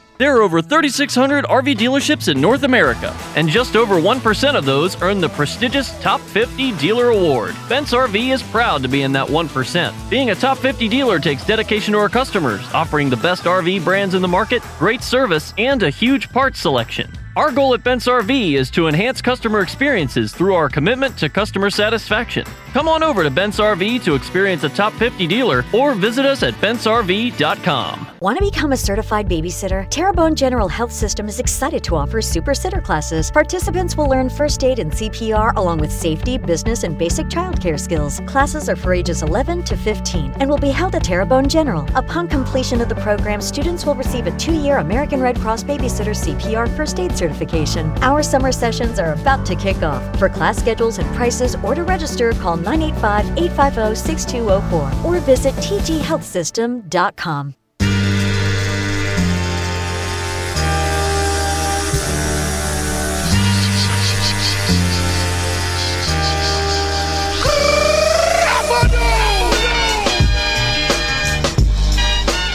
There 0.21 0.37
are 0.37 0.43
over 0.43 0.61
3,600 0.61 1.45
RV 1.45 1.77
dealerships 1.77 2.31
in 2.31 2.39
North 2.39 2.61
America, 2.61 3.17
and 3.35 3.49
just 3.49 3.75
over 3.75 3.95
1% 3.95 4.55
of 4.55 4.65
those 4.65 5.01
earn 5.01 5.19
the 5.19 5.29
prestigious 5.29 5.99
Top 5.99 6.21
50 6.21 6.73
Dealer 6.73 7.07
Award. 7.09 7.55
Bent's 7.67 7.91
RV 7.91 8.31
is 8.31 8.43
proud 8.43 8.83
to 8.83 8.87
be 8.87 9.01
in 9.01 9.11
that 9.13 9.27
1%. 9.27 10.09
Being 10.11 10.29
a 10.29 10.35
Top 10.35 10.59
50 10.59 10.87
dealer 10.89 11.17
takes 11.17 11.43
dedication 11.43 11.93
to 11.93 11.99
our 11.99 12.07
customers, 12.07 12.61
offering 12.71 13.09
the 13.09 13.17
best 13.17 13.45
RV 13.45 13.83
brands 13.83 14.13
in 14.13 14.21
the 14.21 14.27
market, 14.27 14.61
great 14.77 15.01
service, 15.01 15.55
and 15.57 15.81
a 15.81 15.89
huge 15.89 16.29
parts 16.29 16.59
selection. 16.59 17.09
Our 17.37 17.49
goal 17.49 17.73
at 17.73 17.81
Bent's 17.81 18.07
RV 18.07 18.55
is 18.55 18.69
to 18.71 18.89
enhance 18.89 19.21
customer 19.21 19.61
experiences 19.61 20.33
through 20.33 20.53
our 20.53 20.67
commitment 20.67 21.17
to 21.19 21.29
customer 21.29 21.69
satisfaction. 21.69 22.45
Come 22.73 22.89
on 22.89 23.03
over 23.03 23.23
to 23.23 23.29
Bent's 23.29 23.57
RV 23.57 24.03
to 24.03 24.15
experience 24.15 24.65
a 24.65 24.69
top 24.69 24.91
50 24.93 25.27
dealer 25.27 25.63
or 25.73 25.93
visit 25.93 26.25
us 26.25 26.43
at 26.43 26.53
bentsrv.com. 26.55 28.07
Want 28.19 28.37
to 28.37 28.43
become 28.43 28.73
a 28.73 28.77
certified 28.77 29.29
babysitter? 29.29 29.89
Terrebonne 29.89 30.35
General 30.35 30.67
Health 30.67 30.91
System 30.91 31.27
is 31.27 31.39
excited 31.39 31.83
to 31.85 31.95
offer 31.95 32.21
super 32.21 32.53
sitter 32.53 32.81
classes. 32.81 33.31
Participants 33.31 33.95
will 33.95 34.07
learn 34.07 34.29
first 34.29 34.63
aid 34.63 34.79
and 34.79 34.91
CPR 34.91 35.55
along 35.55 35.79
with 35.79 35.91
safety, 35.91 36.37
business, 36.37 36.83
and 36.83 36.97
basic 36.97 37.27
childcare 37.27 37.79
skills. 37.79 38.21
Classes 38.25 38.67
are 38.67 38.75
for 38.75 38.93
ages 38.93 39.23
11 39.23 39.63
to 39.63 39.77
15 39.77 40.33
and 40.33 40.49
will 40.49 40.57
be 40.57 40.69
held 40.69 40.95
at 40.95 41.03
Terrebonne 41.03 41.47
General. 41.47 41.87
Upon 41.95 42.27
completion 42.27 42.81
of 42.81 42.89
the 42.89 42.95
program, 42.95 43.41
students 43.41 43.85
will 43.85 43.95
receive 43.95 44.27
a 44.27 44.37
two 44.37 44.53
year 44.53 44.79
American 44.79 45.21
Red 45.21 45.39
Cross 45.39 45.63
Babysitter 45.63 46.13
CPR 46.13 46.67
first 46.75 46.99
aid 46.99 47.20
certification. 47.21 47.91
Our 48.01 48.23
summer 48.23 48.51
sessions 48.51 48.97
are 48.99 49.13
about 49.13 49.45
to 49.45 49.55
kick 49.55 49.83
off. 49.83 50.01
For 50.19 50.29
class 50.29 50.57
schedules 50.57 50.97
and 50.97 51.07
prices 51.15 51.55
or 51.63 51.75
to 51.75 51.83
register, 51.83 52.33
call 52.33 52.57
985 52.57 53.37
850 53.37 53.95
6204 53.95 54.91
or 55.05 55.19
visit 55.19 55.53
tghealthsystem.com. 55.55 57.60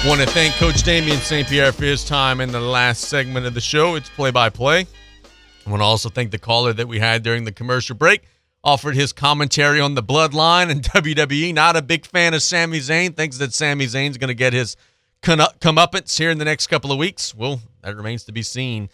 Want 0.06 0.20
to 0.20 0.26
thank 0.28 0.54
Coach 0.54 0.84
Damien 0.84 1.18
St. 1.18 1.48
Pierre 1.48 1.72
for 1.72 1.84
his 1.84 2.04
time 2.04 2.40
in 2.40 2.52
the 2.52 2.60
last 2.60 3.08
segment 3.08 3.44
of 3.44 3.54
the 3.54 3.60
show. 3.60 3.96
It's 3.96 4.08
play 4.08 4.30
by 4.30 4.50
play. 4.50 4.86
I 5.66 5.70
want 5.70 5.80
to 5.80 5.84
also 5.84 6.08
thank 6.08 6.30
the 6.30 6.38
caller 6.38 6.72
that 6.72 6.86
we 6.86 7.00
had 7.00 7.24
during 7.24 7.42
the 7.42 7.50
commercial 7.50 7.96
break. 7.96 8.22
Offered 8.62 8.94
his 8.94 9.12
commentary 9.12 9.80
on 9.80 9.94
the 9.94 10.04
bloodline 10.04 10.70
and 10.70 10.80
WWE. 10.84 11.52
Not 11.52 11.74
a 11.74 11.82
big 11.82 12.06
fan 12.06 12.34
of 12.34 12.42
Sami 12.42 12.78
Zayn. 12.78 13.16
Thinks 13.16 13.38
that 13.38 13.52
Sami 13.52 13.86
Zayn's 13.86 14.16
going 14.16 14.28
to 14.28 14.34
get 14.34 14.52
his 14.52 14.76
comeuppance 15.22 16.16
here 16.16 16.30
in 16.30 16.38
the 16.38 16.44
next 16.44 16.68
couple 16.68 16.92
of 16.92 16.98
weeks. 16.98 17.34
Well, 17.34 17.60
that 17.82 17.96
remains 17.96 18.22
to 18.24 18.32
be 18.32 18.42
seen. 18.42 18.88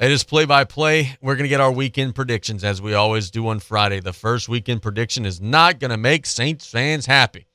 It 0.00 0.10
is 0.10 0.24
play 0.24 0.46
by 0.46 0.64
play. 0.64 1.16
We're 1.22 1.36
going 1.36 1.44
to 1.44 1.48
get 1.48 1.60
our 1.60 1.72
weekend 1.72 2.16
predictions 2.16 2.64
as 2.64 2.82
we 2.82 2.92
always 2.92 3.30
do 3.30 3.46
on 3.48 3.60
Friday. 3.60 4.00
The 4.00 4.12
first 4.12 4.48
weekend 4.48 4.82
prediction 4.82 5.26
is 5.26 5.40
not 5.40 5.78
going 5.78 5.92
to 5.92 5.96
make 5.96 6.26
Saints 6.26 6.68
fans 6.68 7.06
happy. 7.06 7.45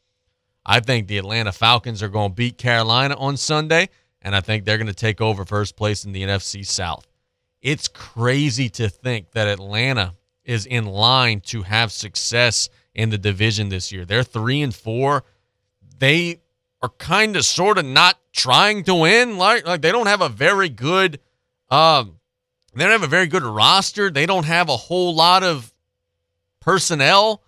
I 0.65 0.79
think 0.79 1.07
the 1.07 1.17
Atlanta 1.17 1.51
Falcons 1.51 2.03
are 2.03 2.09
going 2.09 2.31
to 2.31 2.35
beat 2.35 2.57
Carolina 2.57 3.15
on 3.17 3.37
Sunday, 3.37 3.89
and 4.21 4.35
I 4.35 4.41
think 4.41 4.65
they're 4.65 4.77
going 4.77 4.87
to 4.87 4.93
take 4.93 5.21
over 5.21 5.45
first 5.45 5.75
place 5.75 6.05
in 6.05 6.11
the 6.11 6.23
NFC 6.23 6.65
South. 6.65 7.07
It's 7.61 7.87
crazy 7.87 8.69
to 8.69 8.89
think 8.89 9.31
that 9.31 9.47
Atlanta 9.47 10.15
is 10.43 10.65
in 10.65 10.85
line 10.85 11.41
to 11.41 11.61
have 11.63 11.91
success 11.91 12.69
in 12.93 13.09
the 13.09 13.17
division 13.17 13.69
this 13.69 13.91
year. 13.91 14.05
They're 14.05 14.23
three 14.23 14.61
and 14.61 14.73
four. 14.73 15.23
They 15.99 16.41
are 16.81 16.89
kind 16.89 17.35
of 17.35 17.45
sort 17.45 17.77
of 17.77 17.85
not 17.85 18.17
trying 18.33 18.83
to 18.85 18.95
win. 18.95 19.37
Like, 19.37 19.65
like 19.65 19.81
they 19.81 19.91
don't 19.91 20.07
have 20.07 20.21
a 20.21 20.29
very 20.29 20.69
good 20.69 21.19
um 21.69 22.17
they 22.73 22.83
don't 22.83 22.91
have 22.91 23.03
a 23.03 23.07
very 23.07 23.27
good 23.27 23.43
roster. 23.43 24.09
They 24.09 24.25
don't 24.25 24.45
have 24.45 24.69
a 24.69 24.77
whole 24.77 25.13
lot 25.13 25.43
of 25.43 25.73
personnel. 26.61 27.43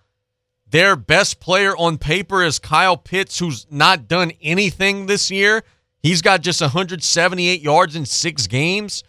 Their 0.74 0.96
best 0.96 1.38
player 1.38 1.76
on 1.76 1.98
paper 1.98 2.42
is 2.42 2.58
Kyle 2.58 2.96
Pitts, 2.96 3.38
who's 3.38 3.64
not 3.70 4.08
done 4.08 4.32
anything 4.42 5.06
this 5.06 5.30
year. 5.30 5.62
He's 6.02 6.20
got 6.20 6.40
just 6.40 6.60
178 6.60 7.62
yards 7.62 7.94
in 7.94 8.04
six 8.04 8.48
games. 8.48 9.04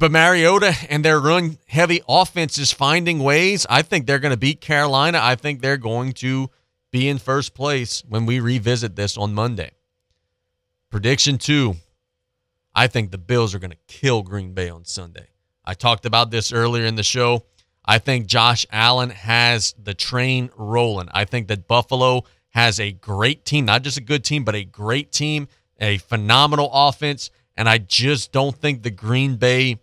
But 0.00 0.10
Mariota 0.10 0.74
and 0.90 1.04
their 1.04 1.20
run 1.20 1.56
heavy 1.68 2.02
offense 2.08 2.58
is 2.58 2.72
finding 2.72 3.20
ways. 3.20 3.64
I 3.70 3.82
think 3.82 4.08
they're 4.08 4.18
going 4.18 4.32
to 4.32 4.36
beat 4.36 4.60
Carolina. 4.60 5.20
I 5.22 5.36
think 5.36 5.62
they're 5.62 5.76
going 5.76 6.14
to 6.14 6.50
be 6.90 7.08
in 7.08 7.18
first 7.18 7.54
place 7.54 8.02
when 8.08 8.26
we 8.26 8.40
revisit 8.40 8.96
this 8.96 9.16
on 9.16 9.34
Monday. 9.34 9.70
Prediction 10.90 11.38
two 11.38 11.76
I 12.74 12.88
think 12.88 13.12
the 13.12 13.18
Bills 13.18 13.54
are 13.54 13.60
going 13.60 13.70
to 13.70 13.76
kill 13.86 14.24
Green 14.24 14.52
Bay 14.52 14.68
on 14.68 14.84
Sunday. 14.84 15.28
I 15.64 15.74
talked 15.74 16.06
about 16.06 16.32
this 16.32 16.52
earlier 16.52 16.86
in 16.86 16.96
the 16.96 17.04
show. 17.04 17.44
I 17.84 17.98
think 17.98 18.26
Josh 18.26 18.66
Allen 18.70 19.10
has 19.10 19.74
the 19.82 19.94
train 19.94 20.50
rolling. 20.56 21.08
I 21.12 21.24
think 21.24 21.48
that 21.48 21.66
Buffalo 21.66 22.24
has 22.50 22.78
a 22.78 22.92
great 22.92 23.44
team, 23.44 23.64
not 23.64 23.82
just 23.82 23.96
a 23.96 24.02
good 24.02 24.24
team, 24.24 24.44
but 24.44 24.54
a 24.54 24.64
great 24.64 25.10
team, 25.10 25.48
a 25.80 25.98
phenomenal 25.98 26.70
offense, 26.72 27.30
and 27.56 27.68
I 27.68 27.78
just 27.78 28.32
don't 28.32 28.56
think 28.56 28.82
the 28.82 28.90
Green 28.90 29.36
Bay 29.36 29.80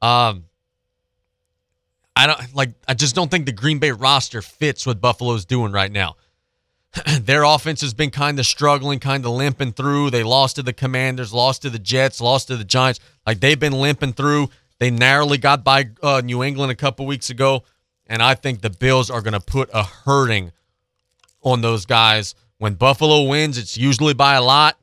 um 0.00 0.44
I 2.14 2.26
don't 2.26 2.54
like 2.54 2.70
I 2.86 2.94
just 2.94 3.14
don't 3.14 3.30
think 3.30 3.46
the 3.46 3.52
Green 3.52 3.78
Bay 3.78 3.92
roster 3.92 4.42
fits 4.42 4.84
what 4.86 5.00
Buffalo's 5.00 5.44
doing 5.44 5.72
right 5.72 5.90
now. 5.90 6.16
Their 7.20 7.44
offense 7.44 7.80
has 7.82 7.94
been 7.94 8.10
kind 8.10 8.38
of 8.38 8.46
struggling, 8.46 8.98
kind 8.98 9.24
of 9.24 9.32
limping 9.32 9.72
through. 9.72 10.10
They 10.10 10.24
lost 10.24 10.56
to 10.56 10.62
the 10.62 10.72
Commanders, 10.72 11.32
lost 11.32 11.62
to 11.62 11.70
the 11.70 11.78
Jets, 11.78 12.20
lost 12.20 12.48
to 12.48 12.56
the 12.56 12.64
Giants. 12.64 12.98
Like 13.24 13.40
they've 13.40 13.58
been 13.58 13.72
limping 13.72 14.14
through. 14.14 14.50
They 14.78 14.90
narrowly 14.90 15.38
got 15.38 15.64
by 15.64 15.90
uh, 16.02 16.22
New 16.24 16.42
England 16.42 16.70
a 16.70 16.76
couple 16.76 17.06
weeks 17.06 17.30
ago, 17.30 17.64
and 18.06 18.22
I 18.22 18.34
think 18.34 18.60
the 18.60 18.70
Bills 18.70 19.10
are 19.10 19.22
going 19.22 19.32
to 19.32 19.40
put 19.40 19.68
a 19.72 19.82
hurting 19.82 20.52
on 21.42 21.60
those 21.60 21.86
guys. 21.86 22.34
When 22.58 22.74
Buffalo 22.74 23.24
wins, 23.24 23.58
it's 23.58 23.76
usually 23.76 24.14
by 24.14 24.34
a 24.34 24.42
lot. 24.42 24.78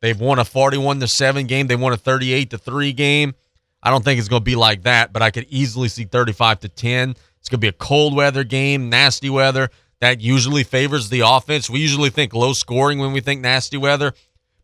They've 0.00 0.18
won 0.18 0.38
a 0.38 0.44
41 0.44 1.00
to 1.00 1.08
7 1.08 1.46
game, 1.46 1.66
they 1.66 1.76
won 1.76 1.92
a 1.92 1.96
38 1.96 2.50
to 2.50 2.58
3 2.58 2.92
game. 2.92 3.34
I 3.82 3.90
don't 3.90 4.04
think 4.04 4.18
it's 4.18 4.28
going 4.28 4.40
to 4.40 4.44
be 4.44 4.54
like 4.54 4.82
that, 4.82 5.12
but 5.12 5.22
I 5.22 5.30
could 5.30 5.46
easily 5.48 5.88
see 5.88 6.04
35 6.04 6.60
to 6.60 6.68
10. 6.68 7.10
It's 7.10 7.48
going 7.48 7.58
to 7.58 7.64
be 7.64 7.68
a 7.68 7.72
cold 7.72 8.14
weather 8.14 8.44
game, 8.44 8.88
nasty 8.88 9.28
weather. 9.28 9.70
That 10.00 10.20
usually 10.20 10.62
favors 10.62 11.08
the 11.08 11.20
offense. 11.20 11.68
We 11.68 11.80
usually 11.80 12.10
think 12.10 12.34
low 12.34 12.52
scoring 12.52 12.98
when 12.98 13.12
we 13.12 13.20
think 13.20 13.40
nasty 13.40 13.76
weather, 13.76 14.14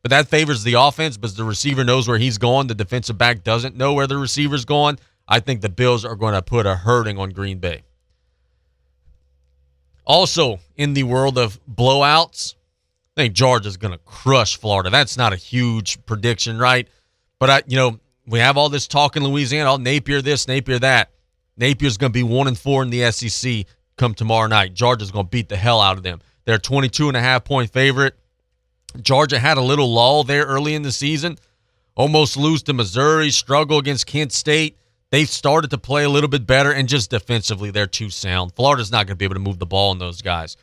but 0.03 0.11
that 0.11 0.29
favors 0.29 0.62
the 0.62 0.75
offense 0.75 1.16
because 1.16 1.35
the 1.35 1.45
receiver 1.45 1.85
knows 1.85 2.09
where 2.09 2.19
he's 2.19 2.39
going. 2.39 2.66
The 2.66 2.75
defensive 2.75 3.19
back 3.19 3.43
doesn't 3.43 3.77
know 3.77 3.95
where 3.95 4.07
the 4.07 4.16
receiver's 4.16 4.65
going. 4.65 4.99
I 5.27 5.41
think 5.41 5.61
the 5.61 5.69
Bills 5.69 6.05
are 6.05 6.16
going 6.16 6.35
to 6.35 6.43
put 6.43 6.66
a 6.66 6.75
hurting 6.75 7.19
on 7.19 7.31
Green 7.31 7.59
Bay. 7.59 7.83
Also, 10.07 10.59
in 10.77 10.95
the 10.95 11.03
world 11.03 11.37
of 11.37 11.61
blowouts, 11.66 12.55
I 13.16 13.23
think 13.23 13.35
Georgia's 13.35 13.77
going 13.77 13.93
to 13.93 13.99
crush 13.99 14.57
Florida. 14.57 14.89
That's 14.89 15.16
not 15.16 15.33
a 15.33 15.37
huge 15.37 16.05
prediction, 16.07 16.59
right? 16.59 16.89
But 17.39 17.51
I, 17.51 17.62
you 17.66 17.77
know, 17.77 18.01
we 18.27 18.39
have 18.39 18.57
all 18.57 18.69
this 18.69 18.87
talk 18.87 19.16
in 19.16 19.25
Louisiana, 19.25 19.70
all 19.70 19.79
Napier 19.79 20.23
this, 20.23 20.49
Napier 20.49 20.79
that. 20.79 21.11
Napier's 21.59 21.97
going 21.97 22.12
to 22.12 22.16
be 22.16 22.23
one 22.23 22.47
and 22.47 22.57
four 22.57 22.83
in 22.83 22.91
the 22.91 23.11
SEC 23.11 23.66
come 23.97 24.15
tomorrow 24.15 24.47
night. 24.47 24.73
Georgia's 24.73 25.11
going 25.11 25.27
to 25.27 25.31
beat 25.31 25.49
the 25.49 25.57
hell 25.57 25.81
out 25.81 25.97
of 25.97 26.05
them. 26.05 26.20
They're 26.45 26.59
22 26.59 27.09
and 27.09 27.16
a 27.16 27.20
half 27.20 27.45
point 27.45 27.70
favorite. 27.70 28.15
Georgia 29.01 29.39
had 29.39 29.59
a 29.59 29.62
little 29.62 29.93
lull 29.93 30.24
there 30.24 30.44
early 30.44 30.74
in 30.74 30.82
the 30.82 30.93
season, 30.93 31.39
almost 31.94 32.36
lose 32.36 32.62
to 32.65 32.73
Missouri, 32.73 33.31
struggle 33.31 33.78
against 33.78 34.06
Kent 34.06 34.32
State. 34.32 34.78
They've 35.10 35.28
started 35.28 35.70
to 35.70 35.78
play 35.78 36.05
a 36.05 36.09
little 36.09 36.28
bit 36.28 36.47
better, 36.47 36.73
and 36.73 36.89
just 36.89 37.10
defensively, 37.10 37.70
they're 37.70 37.86
too 37.86 38.10
sound. 38.10 38.52
Florida's 38.55 38.93
not 38.93 39.06
going 39.06 39.15
to 39.15 39.16
be 39.16 39.24
able 39.24 39.35
to 39.35 39.40
move 39.40 39.59
the 39.59 39.66
ball 39.66 39.90
on 39.90 39.98
those 39.98 40.20
guys. 40.20 40.56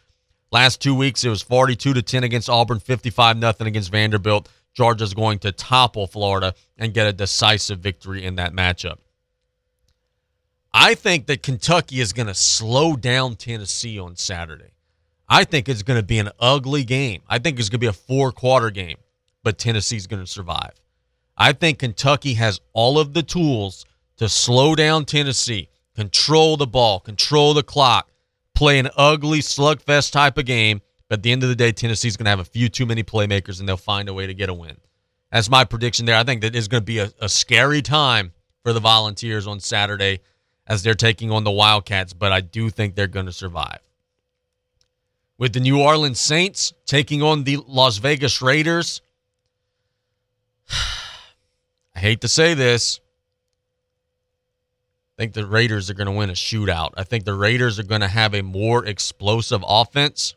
Last 0.51 0.81
two 0.81 0.95
weeks, 0.95 1.23
it 1.23 1.29
was 1.29 1.41
42 1.41 1.93
to 1.93 2.01
10 2.01 2.23
against 2.23 2.49
Auburn, 2.49 2.79
55 2.79 3.37
nothing 3.37 3.67
against 3.67 3.91
Vanderbilt. 3.91 4.49
Georgia's 4.73 5.13
going 5.13 5.39
to 5.39 5.51
topple 5.51 6.05
Florida 6.05 6.53
and 6.77 6.93
get 6.93 7.07
a 7.07 7.13
decisive 7.13 7.79
victory 7.79 8.23
in 8.23 8.35
that 8.35 8.53
matchup. 8.53 8.97
I 10.73 10.93
think 10.93 11.27
that 11.27 11.41
Kentucky 11.41 12.01
is 12.01 12.13
going 12.13 12.27
to 12.27 12.35
slow 12.35 12.95
down 12.95 13.35
Tennessee 13.35 13.97
on 13.97 14.17
Saturday. 14.17 14.74
I 15.27 15.43
think 15.43 15.67
it's 15.67 15.83
going 15.83 15.99
to 15.99 16.05
be 16.05 16.19
an 16.19 16.29
ugly 16.39 16.83
game. 16.83 17.21
I 17.27 17.39
think 17.39 17.59
it's 17.59 17.69
going 17.69 17.79
to 17.79 17.85
be 17.85 17.87
a 17.87 17.93
four 17.93 18.31
quarter 18.31 18.69
game, 18.69 18.97
but 19.43 19.57
Tennessee's 19.57 20.07
going 20.07 20.23
to 20.23 20.27
survive. 20.27 20.73
I 21.37 21.51
think 21.51 21.79
Kentucky 21.79 22.35
has 22.35 22.61
all 22.73 22.99
of 22.99 23.13
the 23.13 23.23
tools 23.23 23.85
to 24.17 24.29
slow 24.29 24.75
down 24.75 25.05
Tennessee, 25.05 25.69
control 25.95 26.57
the 26.57 26.67
ball, 26.67 26.99
control 26.99 27.53
the 27.53 27.63
clock, 27.63 28.09
play 28.53 28.79
an 28.79 28.89
ugly 28.95 29.39
slugfest 29.39 30.11
type 30.11 30.37
of 30.37 30.45
game. 30.45 30.81
But 31.09 31.19
at 31.19 31.23
the 31.23 31.31
end 31.31 31.43
of 31.43 31.49
the 31.49 31.55
day, 31.55 31.71
Tennessee's 31.71 32.17
going 32.17 32.25
to 32.25 32.29
have 32.29 32.39
a 32.39 32.45
few 32.45 32.69
too 32.69 32.85
many 32.85 33.03
playmakers 33.03 33.59
and 33.59 33.67
they'll 33.67 33.77
find 33.77 34.09
a 34.09 34.13
way 34.13 34.27
to 34.27 34.33
get 34.33 34.49
a 34.49 34.53
win. 34.53 34.77
That's 35.31 35.49
my 35.49 35.65
prediction 35.65 36.05
there. 36.05 36.15
I 36.15 36.23
think 36.23 36.41
that 36.41 36.55
is 36.55 36.67
going 36.67 36.81
to 36.81 36.85
be 36.85 36.99
a, 36.99 37.11
a 37.19 37.27
scary 37.27 37.81
time 37.81 38.31
for 38.63 38.73
the 38.73 38.79
Volunteers 38.79 39.45
on 39.45 39.59
Saturday 39.59 40.21
as 40.65 40.81
they're 40.81 40.93
taking 40.95 41.31
on 41.31 41.43
the 41.43 41.51
Wildcats, 41.51 42.13
but 42.13 42.31
I 42.31 42.41
do 42.41 42.69
think 42.69 42.95
they're 42.95 43.07
going 43.07 43.27
to 43.27 43.33
survive. 43.33 43.79
With 45.37 45.53
the 45.53 45.59
New 45.59 45.81
Orleans 45.81 46.19
Saints 46.19 46.73
taking 46.85 47.21
on 47.21 47.43
the 47.43 47.57
Las 47.67 47.97
Vegas 47.97 48.41
Raiders, 48.41 49.01
I 51.95 51.99
hate 51.99 52.21
to 52.21 52.27
say 52.27 52.53
this. 52.53 52.99
I 55.17 55.21
think 55.21 55.33
the 55.33 55.45
Raiders 55.45 55.89
are 55.89 55.93
going 55.93 56.07
to 56.07 56.13
win 56.13 56.29
a 56.29 56.33
shootout. 56.33 56.91
I 56.97 57.03
think 57.03 57.23
the 57.23 57.33
Raiders 57.33 57.79
are 57.79 57.83
going 57.83 58.01
to 58.01 58.07
have 58.07 58.33
a 58.33 58.41
more 58.43 58.85
explosive 58.85 59.63
offense. 59.65 60.35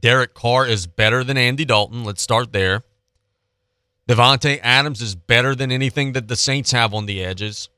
Derek 0.00 0.32
Carr 0.32 0.66
is 0.66 0.86
better 0.86 1.22
than 1.22 1.36
Andy 1.36 1.66
Dalton. 1.66 2.04
Let's 2.04 2.22
start 2.22 2.52
there. 2.52 2.84
Davante 4.08 4.58
Adams 4.62 5.02
is 5.02 5.14
better 5.14 5.54
than 5.54 5.70
anything 5.70 6.12
that 6.12 6.26
the 6.26 6.36
Saints 6.36 6.72
have 6.72 6.94
on 6.94 7.06
the 7.06 7.22
edges. 7.22 7.68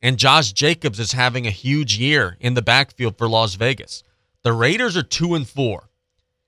And 0.00 0.16
Josh 0.16 0.52
Jacobs 0.52 0.98
is 0.98 1.12
having 1.12 1.46
a 1.46 1.50
huge 1.50 1.98
year 1.98 2.36
in 2.40 2.54
the 2.54 2.62
backfield 2.62 3.18
for 3.18 3.28
Las 3.28 3.54
Vegas. 3.54 4.02
The 4.48 4.54
Raiders 4.54 4.96
are 4.96 5.02
2 5.02 5.34
and 5.34 5.46
4. 5.46 5.90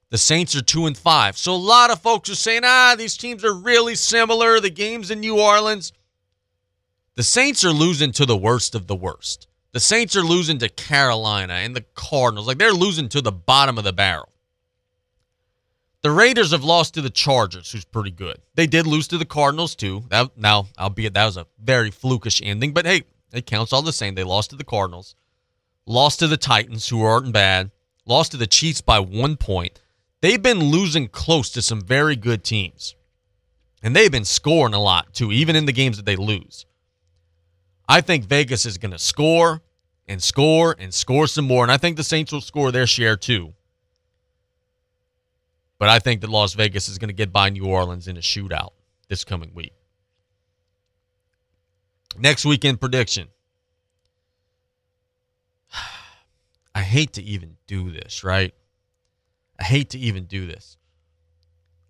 The 0.09 0.17
Saints 0.17 0.57
are 0.57 0.63
2 0.63 0.87
and 0.87 0.97
5. 0.97 1.37
So 1.37 1.55
a 1.55 1.55
lot 1.55 1.91
of 1.91 2.01
folks 2.01 2.31
are 2.31 2.35
saying, 2.35 2.63
"Ah, 2.65 2.95
these 2.97 3.15
teams 3.15 3.45
are 3.45 3.53
really 3.53 3.95
similar. 3.95 4.59
The 4.59 4.71
games 4.71 5.11
in 5.11 5.21
New 5.21 5.39
Orleans." 5.39 5.93
The 7.17 7.23
Saints 7.23 7.63
are 7.63 7.75
losing 7.75 8.11
to 8.13 8.25
the 8.25 8.39
worst 8.39 8.75
of 8.75 8.87
the 8.87 8.97
worst. 8.97 9.49
The 9.73 9.81
Saints 9.81 10.17
are 10.17 10.23
losing 10.23 10.59
to 10.61 10.71
Carolina 10.71 11.53
and 11.53 11.77
the 11.77 11.83
Cardinals. 11.83 12.47
Like 12.47 12.57
they're 12.57 12.73
losing 12.73 13.11
to 13.11 13.21
the 13.21 13.33
bottom 13.33 13.77
of 13.77 13.85
the 13.85 13.93
barrel. 13.93 14.31
The 16.01 16.11
Raiders 16.11 16.53
have 16.53 16.65
lost 16.65 16.95
to 16.95 17.03
the 17.03 17.11
Chargers, 17.11 17.71
who's 17.71 17.85
pretty 17.85 18.13
good. 18.13 18.41
They 18.55 18.67
did 18.67 18.87
lose 18.87 19.09
to 19.09 19.19
the 19.19 19.27
Cardinals 19.27 19.75
too. 19.75 20.05
That, 20.09 20.39
now, 20.39 20.69
albeit 20.79 21.13
that 21.13 21.27
was 21.27 21.37
a 21.37 21.47
very 21.63 21.91
flukish 21.91 22.41
ending, 22.43 22.73
but 22.73 22.87
hey, 22.87 23.03
it 23.31 23.45
counts 23.45 23.75
all 23.75 23.83
the 23.83 23.93
same. 23.93 24.15
They 24.15 24.25
lost 24.25 24.49
to 24.49 24.57
the 24.57 24.65
Cardinals, 24.65 25.17
lost 25.85 26.21
to 26.21 26.29
the 26.29 26.39
Titans, 26.39 26.89
who 26.89 27.03
aren't 27.03 27.35
bad, 27.35 27.71
lost 28.11 28.33
to 28.33 28.37
the 28.37 28.47
Chiefs 28.47 28.81
by 28.81 28.99
one 28.99 29.37
point. 29.37 29.81
They've 30.21 30.43
been 30.43 30.59
losing 30.59 31.09
close 31.09 31.49
to 31.51 31.63
some 31.63 31.81
very 31.81 32.17
good 32.17 32.45
teams. 32.45 32.95
And 33.83 33.97
they've 33.97 34.13
been 34.13 34.27
scoring 34.27 34.75
a 34.75 34.81
lot 34.81 35.15
too, 35.15 35.33
even 35.33 35.57
in 35.57 35.65
the 35.65 35.73
games 35.73 35.97
that 35.97 36.05
they 36.05 36.17
lose. 36.17 36.67
I 37.89 38.03
think 38.03 38.25
Vegas 38.25 38.67
is 38.67 38.77
going 38.77 38.93
to 38.93 38.99
score 38.99 39.63
and 40.07 40.23
score 40.23 40.77
and 40.79 40.93
score 40.93 41.27
some 41.27 41.47
more. 41.47 41.63
And 41.63 41.73
I 41.73 41.79
think 41.79 41.97
the 41.97 42.05
Saints 42.05 42.33
will 42.33 42.43
score 42.43 42.71
their 42.71 42.87
share 42.87 43.17
too. 43.17 43.55
But 45.79 45.89
I 45.89 45.99
think 45.99 46.21
that 46.21 46.29
Las 46.29 46.53
Vegas 46.53 46.91
is 46.91 46.99
going 46.99 47.09
to 47.09 47.15
get 47.15 47.33
by 47.33 47.49
New 47.49 47.65
Orleans 47.65 48.07
in 48.07 48.19
a 48.19 48.21
shootout 48.21 48.73
this 49.09 49.25
coming 49.25 49.53
week. 49.55 49.73
Next 52.19 52.45
weekend 52.45 52.81
prediction. 52.81 53.29
I 56.75 56.83
hate 56.83 57.15
to 57.15 57.23
even 57.23 57.57
do 57.67 57.91
this, 57.91 58.25
right? 58.25 58.55
I 59.59 59.65
hate 59.65 59.91
to 59.91 59.99
even 59.99 60.25
do 60.25 60.47
this. 60.47 60.77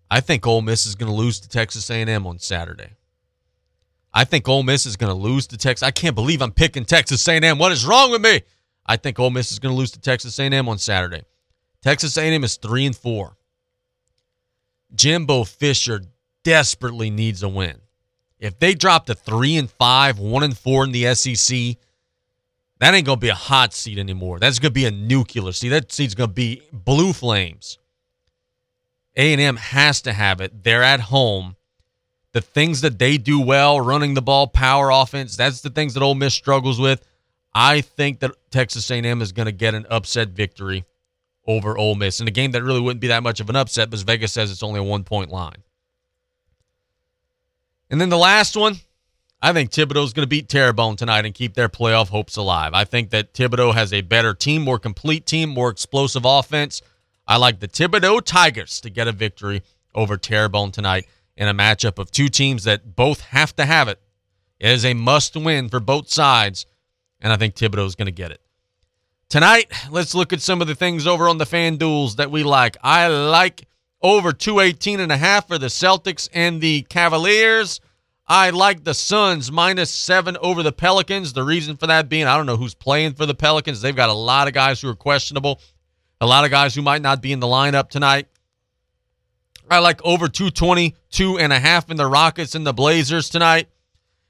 I 0.09 0.19
think 0.19 0.45
Ole 0.45 0.61
Miss 0.61 0.85
is 0.85 0.95
going 0.95 1.11
to 1.11 1.15
lose 1.17 1.39
to 1.41 1.49
Texas 1.49 1.89
A&M 1.89 2.27
on 2.27 2.37
Saturday. 2.39 2.89
I 4.13 4.25
think 4.25 4.49
Ole 4.49 4.63
Miss 4.63 4.85
is 4.85 4.97
going 4.97 5.11
to 5.11 5.17
lose 5.17 5.47
to 5.47 5.57
Texas. 5.57 5.87
I 5.87 5.91
can't 5.91 6.15
believe 6.15 6.41
I'm 6.41 6.51
picking 6.51 6.83
Texas 6.83 7.25
A&M. 7.27 7.57
What 7.57 7.71
is 7.71 7.85
wrong 7.85 8.11
with 8.11 8.21
me? 8.21 8.41
I 8.85 8.97
think 8.97 9.19
Ole 9.19 9.29
Miss 9.29 9.51
is 9.51 9.59
going 9.59 9.73
to 9.73 9.77
lose 9.77 9.91
to 9.91 10.01
Texas 10.01 10.37
A&M 10.37 10.67
on 10.67 10.77
Saturday. 10.77 11.23
Texas 11.81 12.17
A&M 12.17 12.43
is 12.43 12.57
three 12.57 12.85
and 12.85 12.95
four. 12.95 13.37
Jimbo 14.93 15.45
Fisher 15.45 16.01
desperately 16.43 17.09
needs 17.09 17.43
a 17.43 17.49
win. 17.49 17.79
If 18.37 18.59
they 18.59 18.73
drop 18.73 19.05
to 19.05 19.13
three 19.13 19.55
and 19.55 19.69
five, 19.69 20.19
one 20.19 20.43
and 20.43 20.57
four 20.57 20.83
in 20.83 20.91
the 20.91 21.13
SEC, 21.15 21.77
that 22.81 22.93
ain't 22.93 23.05
gonna 23.05 23.17
be 23.17 23.29
a 23.29 23.35
hot 23.35 23.73
seat 23.73 23.97
anymore. 23.97 24.39
That's 24.39 24.59
gonna 24.59 24.71
be 24.71 24.85
a 24.85 24.91
nuclear 24.91 25.51
seat. 25.53 25.69
That 25.69 25.91
seat's 25.91 26.15
gonna 26.15 26.33
be 26.33 26.63
blue 26.73 27.13
flames. 27.13 27.77
A&M 29.15 29.55
has 29.57 30.01
to 30.01 30.13
have 30.13 30.41
it. 30.41 30.63
They're 30.63 30.83
at 30.83 30.99
home. 30.99 31.55
The 32.33 32.41
things 32.41 32.81
that 32.81 32.97
they 32.97 33.17
do 33.17 33.39
well, 33.39 33.79
running 33.79 34.13
the 34.13 34.21
ball, 34.21 34.47
power 34.47 34.89
offense, 34.89 35.35
that's 35.35 35.61
the 35.61 35.69
things 35.69 35.93
that 35.93 36.03
Ole 36.03 36.15
Miss 36.15 36.33
struggles 36.33 36.79
with. 36.79 37.05
I 37.53 37.81
think 37.81 38.21
that 38.21 38.31
Texas 38.49 38.89
A&M 38.89 39.21
is 39.21 39.33
going 39.33 39.47
to 39.47 39.51
get 39.51 39.75
an 39.75 39.85
upset 39.89 40.29
victory 40.29 40.85
over 41.45 41.77
Ole 41.77 41.95
Miss 41.95 42.21
in 42.21 42.27
a 42.27 42.31
game 42.31 42.51
that 42.51 42.63
really 42.63 42.79
wouldn't 42.79 43.01
be 43.01 43.07
that 43.07 43.23
much 43.23 43.41
of 43.41 43.49
an 43.49 43.57
upset 43.57 43.89
because 43.89 44.03
Vegas 44.03 44.31
says 44.31 44.49
it's 44.49 44.63
only 44.63 44.79
a 44.79 44.83
one 44.83 45.03
point 45.03 45.29
line. 45.29 45.61
And 47.89 47.99
then 47.99 48.07
the 48.07 48.17
last 48.17 48.55
one, 48.55 48.77
I 49.41 49.53
think 49.53 49.71
Thibodaux's 49.71 50.13
going 50.13 50.23
to 50.23 50.27
beat 50.27 50.49
Terrebonne 50.49 50.97
tonight 50.97 51.25
and 51.25 51.33
keep 51.33 51.55
their 51.55 51.69
playoff 51.69 52.09
hopes 52.09 52.35
alive. 52.35 52.73
I 52.73 52.83
think 52.83 53.09
that 53.09 53.33
Thibodaux 53.33 53.73
has 53.73 53.91
a 53.91 54.01
better 54.01 54.35
team, 54.35 54.61
more 54.61 54.77
complete 54.77 55.25
team, 55.25 55.49
more 55.49 55.69
explosive 55.69 56.25
offense. 56.25 56.81
I 57.27 57.37
like 57.37 57.59
the 57.59 57.67
Thibodaux 57.67 58.23
Tigers 58.23 58.79
to 58.81 58.89
get 58.89 59.07
a 59.07 59.11
victory 59.11 59.63
over 59.95 60.15
Terrebonne 60.15 60.71
tonight 60.71 61.07
in 61.35 61.47
a 61.47 61.53
matchup 61.53 61.97
of 61.97 62.11
two 62.11 62.27
teams 62.27 62.65
that 62.65 62.95
both 62.95 63.21
have 63.21 63.55
to 63.55 63.65
have 63.65 63.87
it. 63.87 63.99
It 64.59 64.69
is 64.69 64.85
a 64.85 64.93
must 64.93 65.35
win 65.35 65.69
for 65.69 65.79
both 65.79 66.09
sides, 66.11 66.67
and 67.19 67.33
I 67.33 67.37
think 67.37 67.55
Thibodaux 67.55 67.87
is 67.87 67.95
going 67.95 68.05
to 68.05 68.11
get 68.11 68.31
it. 68.31 68.41
Tonight, 69.27 69.71
let's 69.89 70.13
look 70.13 70.33
at 70.33 70.41
some 70.41 70.61
of 70.61 70.67
the 70.67 70.75
things 70.75 71.07
over 71.07 71.27
on 71.27 71.39
the 71.39 71.45
fan 71.47 71.77
duels 71.77 72.17
that 72.17 72.29
we 72.29 72.43
like. 72.43 72.77
I 72.83 73.07
like 73.07 73.65
over 74.01 74.33
218 74.33 74.99
and 74.99 75.11
a 75.11 75.17
half 75.17 75.47
for 75.47 75.57
the 75.57 75.67
Celtics 75.67 76.29
and 76.31 76.61
the 76.61 76.83
Cavaliers. 76.83 77.79
I 78.31 78.51
like 78.51 78.85
the 78.85 78.93
Suns 78.93 79.51
minus 79.51 79.91
seven 79.91 80.37
over 80.37 80.63
the 80.63 80.71
Pelicans. 80.71 81.33
The 81.33 81.43
reason 81.43 81.75
for 81.75 81.87
that 81.87 82.07
being, 82.07 82.27
I 82.27 82.37
don't 82.37 82.45
know 82.45 82.55
who's 82.55 82.73
playing 82.73 83.15
for 83.15 83.25
the 83.25 83.33
Pelicans. 83.33 83.81
They've 83.81 83.93
got 83.93 84.07
a 84.07 84.13
lot 84.13 84.47
of 84.47 84.53
guys 84.53 84.79
who 84.79 84.87
are 84.87 84.95
questionable, 84.95 85.59
a 86.21 86.25
lot 86.25 86.45
of 86.45 86.49
guys 86.49 86.73
who 86.73 86.81
might 86.81 87.01
not 87.01 87.21
be 87.21 87.33
in 87.33 87.41
the 87.41 87.47
lineup 87.47 87.89
tonight. 87.89 88.27
I 89.69 89.79
like 89.79 90.01
over 90.05 90.29
222 90.29 91.39
and 91.39 91.51
a 91.51 91.59
half 91.59 91.91
in 91.91 91.97
the 91.97 92.07
Rockets 92.07 92.55
and 92.55 92.65
the 92.65 92.71
Blazers 92.71 93.27
tonight. 93.27 93.67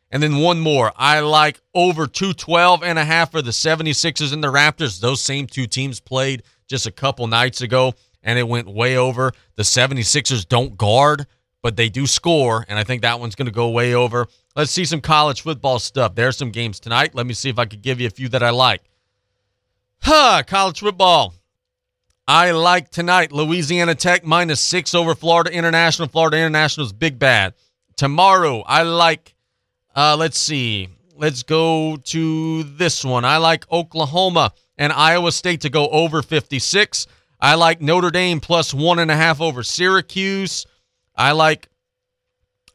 And 0.10 0.24
then 0.24 0.38
one 0.38 0.60
more. 0.60 0.92
I 0.96 1.20
like 1.20 1.62
over 1.76 2.08
212 2.08 2.82
and 2.82 2.98
a 2.98 3.06
half 3.06 3.30
for 3.30 3.44
the 3.44 3.52
76ers 3.52 4.34
and 4.34 4.44
the 4.44 4.52
Raptors. 4.52 5.00
Those 5.00 5.22
same 5.22 5.46
two 5.46 5.68
teams 5.68 6.00
played 6.00 6.42
just 6.68 6.88
a 6.88 6.92
couple 6.92 7.28
nights 7.28 7.62
ago 7.62 7.94
and 8.24 8.40
it 8.40 8.48
went 8.48 8.68
way 8.68 8.98
over. 8.98 9.32
The 9.58 9.64
76ers 9.64 10.48
don't 10.48 10.76
guard, 10.76 11.28
but 11.62 11.76
they 11.76 11.90
do 11.90 12.08
score, 12.08 12.66
and 12.68 12.78
I 12.78 12.84
think 12.84 13.02
that 13.02 13.20
one's 13.20 13.36
going 13.36 13.46
to 13.48 13.52
go 13.52 13.70
way 13.70 13.94
over. 13.94 14.28
Let's 14.56 14.72
see 14.72 14.86
some 14.86 15.02
college 15.02 15.42
football 15.42 15.80
stuff. 15.80 16.16
There's 16.16 16.38
some 16.38 16.52
games 16.52 16.80
tonight. 16.80 17.16
Let 17.16 17.26
me 17.26 17.34
see 17.34 17.50
if 17.50 17.60
I 17.60 17.66
could 17.66 17.82
give 17.82 18.02
you 18.02 18.08
a 18.08 18.12
few 18.12 18.30
that 18.30 18.44
I 18.44 18.50
like. 18.50 18.82
Huh, 20.02 20.44
college 20.46 20.80
football. 20.80 21.34
I 22.28 22.52
like 22.52 22.90
tonight 22.90 23.32
Louisiana 23.32 23.96
Tech 23.96 24.24
minus 24.24 24.62
six 24.62 24.96
over 24.96 25.16
Florida 25.16 25.52
International. 25.52 26.08
Florida 26.08 26.38
International's 26.38 26.94
big 26.94 27.20
bad. 27.20 27.54
Tomorrow, 27.98 28.62
I 28.62 28.84
like 28.84 29.36
uh, 29.96 30.16
let's 30.18 30.38
see. 30.38 30.90
Let's 31.16 31.44
go 31.44 31.98
to 31.98 32.64
this 32.64 33.04
one. 33.04 33.26
I 33.26 33.38
like 33.38 33.70
Oklahoma 33.72 34.54
and 34.78 34.92
Iowa 34.94 35.32
State 35.32 35.62
to 35.62 35.70
go 35.70 35.88
over 35.90 36.22
56. 36.22 37.08
I 37.40 37.56
like 37.56 37.82
Notre 37.82 38.12
Dame 38.12 38.40
plus 38.40 38.74
one 38.74 39.00
and 39.00 39.12
a 39.12 39.16
half 39.16 39.42
over 39.42 39.64
Syracuse. 39.64 40.66
I 41.16 41.32
like 41.34 41.70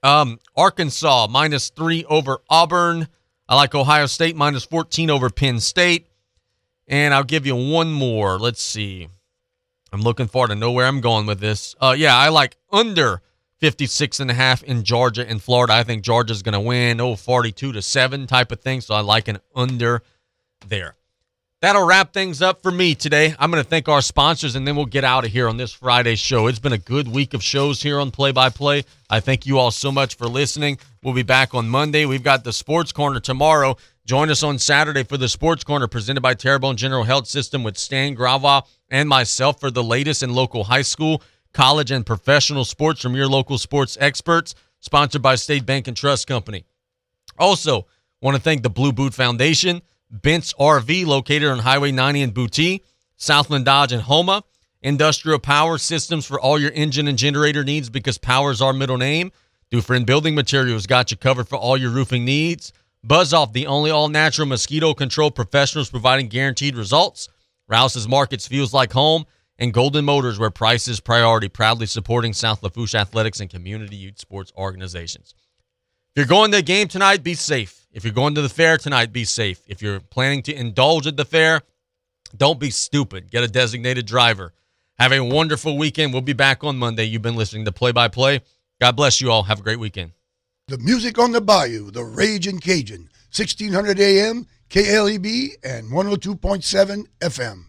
um, 0.03 0.39
Arkansas 0.57 1.27
minus 1.31 1.71
three 1.71 2.05
over 2.05 2.39
Auburn. 2.49 3.09
I 3.49 3.57
like 3.57 3.75
Ohio 3.75 4.07
State 4.07 4.37
minus 4.37 4.65
14 4.65 5.11
over 5.11 5.31
Penn 5.31 5.61
State. 5.61 6.09
And 6.89 7.13
I'll 7.13 7.25
give 7.25 7.47
you 7.47 7.57
one 7.57 7.93
more. 7.93 8.39
Let's 8.39 8.63
see. 8.63 9.09
I'm 9.93 10.03
looking 10.03 10.29
forward 10.29 10.49
to 10.49 10.55
know 10.55 10.73
where 10.73 10.87
I'm 10.87 11.01
going 11.01 11.27
with 11.27 11.41
this. 11.41 11.75
Uh, 11.81 11.95
yeah, 11.97 12.17
I 12.17 12.29
like 12.29 12.57
under 12.71 13.23
56 13.59 14.21
and 14.21 14.31
a 14.31 14.35
half 14.35 14.63
in 14.63 14.85
Georgia 14.85 15.29
and 15.29 15.43
Florida. 15.43 15.73
I 15.73 15.83
think 15.83 16.03
Georgia's 16.03 16.43
going 16.43 16.53
to 16.53 16.61
win, 16.61 17.01
oh, 17.01 17.17
42 17.17 17.73
to 17.73 17.83
7 17.83 18.27
type 18.27 18.53
of 18.53 18.61
thing. 18.61 18.81
So 18.81 18.95
I 18.95 19.01
like 19.01 19.29
an 19.29 19.39
under 19.55 20.03
there. 20.67 20.97
That'll 21.63 21.87
wrap 21.87 22.13
things 22.13 22.43
up 22.43 22.63
for 22.63 22.71
me 22.71 22.95
today. 22.95 23.35
I'm 23.39 23.51
going 23.51 23.63
to 23.63 23.69
thank 23.69 23.89
our 23.89 24.03
sponsors 24.03 24.57
and 24.57 24.69
then 24.69 24.77
we'll 24.77 24.85
get 24.87 25.05
out 25.05 25.25
of 25.25 25.33
here 25.33 25.49
on 25.49 25.57
this 25.57 25.73
Friday 25.73 26.15
show. 26.15 26.47
It's 26.47 26.59
been 26.59 26.75
a 26.75 26.79
good 26.79 27.09
week 27.09 27.33
of 27.35 27.43
shows 27.43 27.83
here 27.83 27.99
on 27.99 28.11
Play 28.11 28.33
by 28.33 28.51
Play. 28.51 28.85
I 29.09 29.21
thank 29.21 29.47
you 29.47 29.59
all 29.59 29.71
so 29.71 29.91
much 29.91 30.17
for 30.17 30.27
listening. 30.27 30.79
We'll 31.03 31.15
be 31.15 31.23
back 31.23 31.55
on 31.55 31.69
Monday. 31.69 32.05
We've 32.05 32.23
got 32.23 32.45
the 32.45 32.53
Sports 32.53 32.93
Corner 32.93 33.21
tomorrow. 33.21 33.77
Join 34.05 34.31
us 34.31 34.43
on 34.43 34.59
Saturday 34.59 35.03
for 35.03 35.17
the 35.17 35.29
Sports 35.29 35.65
Corner 35.65 35.89
presented 35.89 36.21
by 36.21 36.35
Terrebonne 36.35 36.77
General 36.77 37.05
Health 37.05 37.27
System 37.27 37.63
with 37.63 37.79
Stan 37.79 38.15
Grava 38.15 38.67
and 38.91 39.09
myself 39.09 39.59
for 39.59 39.71
the 39.71 39.83
latest 39.83 40.23
in 40.23 40.35
local 40.35 40.65
high 40.65 40.83
school 40.83 41.23
college, 41.57 41.91
and 41.91 42.05
professional 42.05 42.67
sports 42.67 43.01
from 43.01 43.17
your 43.17 43.27
local 43.27 43.57
sports 43.57 43.97
experts, 43.99 44.55
sponsored 44.81 45.23
by 45.23 45.35
State 45.35 45.65
Bank 45.65 45.89
and 45.89 45.97
Trust 45.97 46.27
Company. 46.27 46.67
Also, 47.39 47.87
want 48.21 48.37
to 48.37 48.43
thank 48.43 48.63
the 48.63 48.71
Blue 48.71 48.93
Boot 48.93 49.15
Foundation, 49.15 49.81
Bent's 50.11 50.53
RV, 50.55 51.07
located 51.07 51.49
on 51.49 51.59
Highway 51.59 51.93
90 51.93 52.23
in 52.23 52.33
Boutte, 52.33 52.81
Southland 53.17 53.65
Dodge 53.65 53.93
and 53.93 54.03
Houma. 54.03 54.43
Industrial 54.83 55.39
Power 55.39 55.79
Systems 55.79 56.27
for 56.27 56.39
all 56.39 56.61
your 56.61 56.71
engine 56.71 57.09
and 57.09 57.19
generator 57.19 57.65
needs 57.65 57.91
because 57.91 58.19
power 58.19 58.53
is 58.53 58.63
our 58.63 58.73
middle 58.73 58.99
name. 58.99 59.33
Dufresne 59.71 60.05
Building 60.05 60.35
Materials 60.35 60.87
got 60.87 61.11
you 61.11 61.17
covered 61.17 61.49
for 61.49 61.57
all 61.57 61.77
your 61.77 61.91
roofing 61.91 62.25
needs. 62.25 62.73
Buzz 63.03 63.33
Off, 63.33 63.53
the 63.53 63.67
only 63.67 63.91
all 63.91 64.09
natural 64.09 64.47
mosquito 64.47 64.95
control 64.95 65.31
professionals 65.31 65.91
providing 65.91 66.29
guaranteed 66.29 66.77
results. 66.77 67.29
Rouse's 67.69 68.07
Markets 68.07 68.47
feels 68.47 68.73
like 68.73 68.93
home 68.93 69.25
and 69.59 69.73
Golden 69.73 70.05
Motors, 70.05 70.39
where 70.39 70.51
price 70.51 70.87
is 70.87 71.01
priority, 71.01 71.49
proudly 71.49 71.87
supporting 71.87 72.33
South 72.33 72.63
Lafourche 72.63 72.95
athletics 72.95 73.41
and 73.41 73.51
community 73.51 73.97
youth 73.97 74.21
sports 74.21 74.53
organizations. 74.57 75.35
If 76.15 76.21
you're 76.21 76.27
going 76.27 76.53
to 76.53 76.59
a 76.59 76.63
game 76.63 76.89
tonight, 76.89 77.23
be 77.23 77.35
safe. 77.35 77.86
If 77.97 78.05
you're 78.05 78.13
going 78.13 78.35
to 78.35 78.43
the 78.43 78.51
fair 78.51 78.77
tonight, 78.77 79.11
be 79.11 79.25
safe. 79.25 79.63
If 79.67 79.81
you're 79.81 80.01
planning 80.01 80.43
to 80.43 80.55
indulge 80.55 81.07
at 81.07 81.17
the 81.17 81.25
fair, 81.25 81.63
don't 82.37 82.61
be 82.61 82.69
stupid. 82.69 83.31
Get 83.31 83.43
a 83.43 83.49
designated 83.49 84.05
driver. 84.05 84.53
Have 84.99 85.13
a 85.13 85.21
wonderful 85.21 85.79
weekend. 85.79 86.13
We'll 86.13 86.21
be 86.21 86.35
back 86.35 86.63
on 86.63 86.77
Monday. 86.77 87.05
You've 87.05 87.23
been 87.23 87.37
listening 87.37 87.65
to 87.65 87.73
Play 87.73 87.93
by 87.93 88.09
Play. 88.09 88.43
God 88.83 88.97
bless 88.97 89.23
you 89.23 89.31
all. 89.31 89.45
Have 89.45 89.61
a 89.61 89.63
great 89.63 89.79
weekend. 89.79 90.13
The 90.69 90.77
music 90.77 91.19
on 91.19 91.33
the 91.33 91.41
bayou, 91.41 91.91
the 91.91 92.05
Raging 92.05 92.59
Cajun, 92.61 93.09
1600 93.35 93.99
AM, 93.99 94.47
KLEB, 94.69 95.53
and 95.65 95.91
102.7 95.91 97.07
FM. 97.21 97.65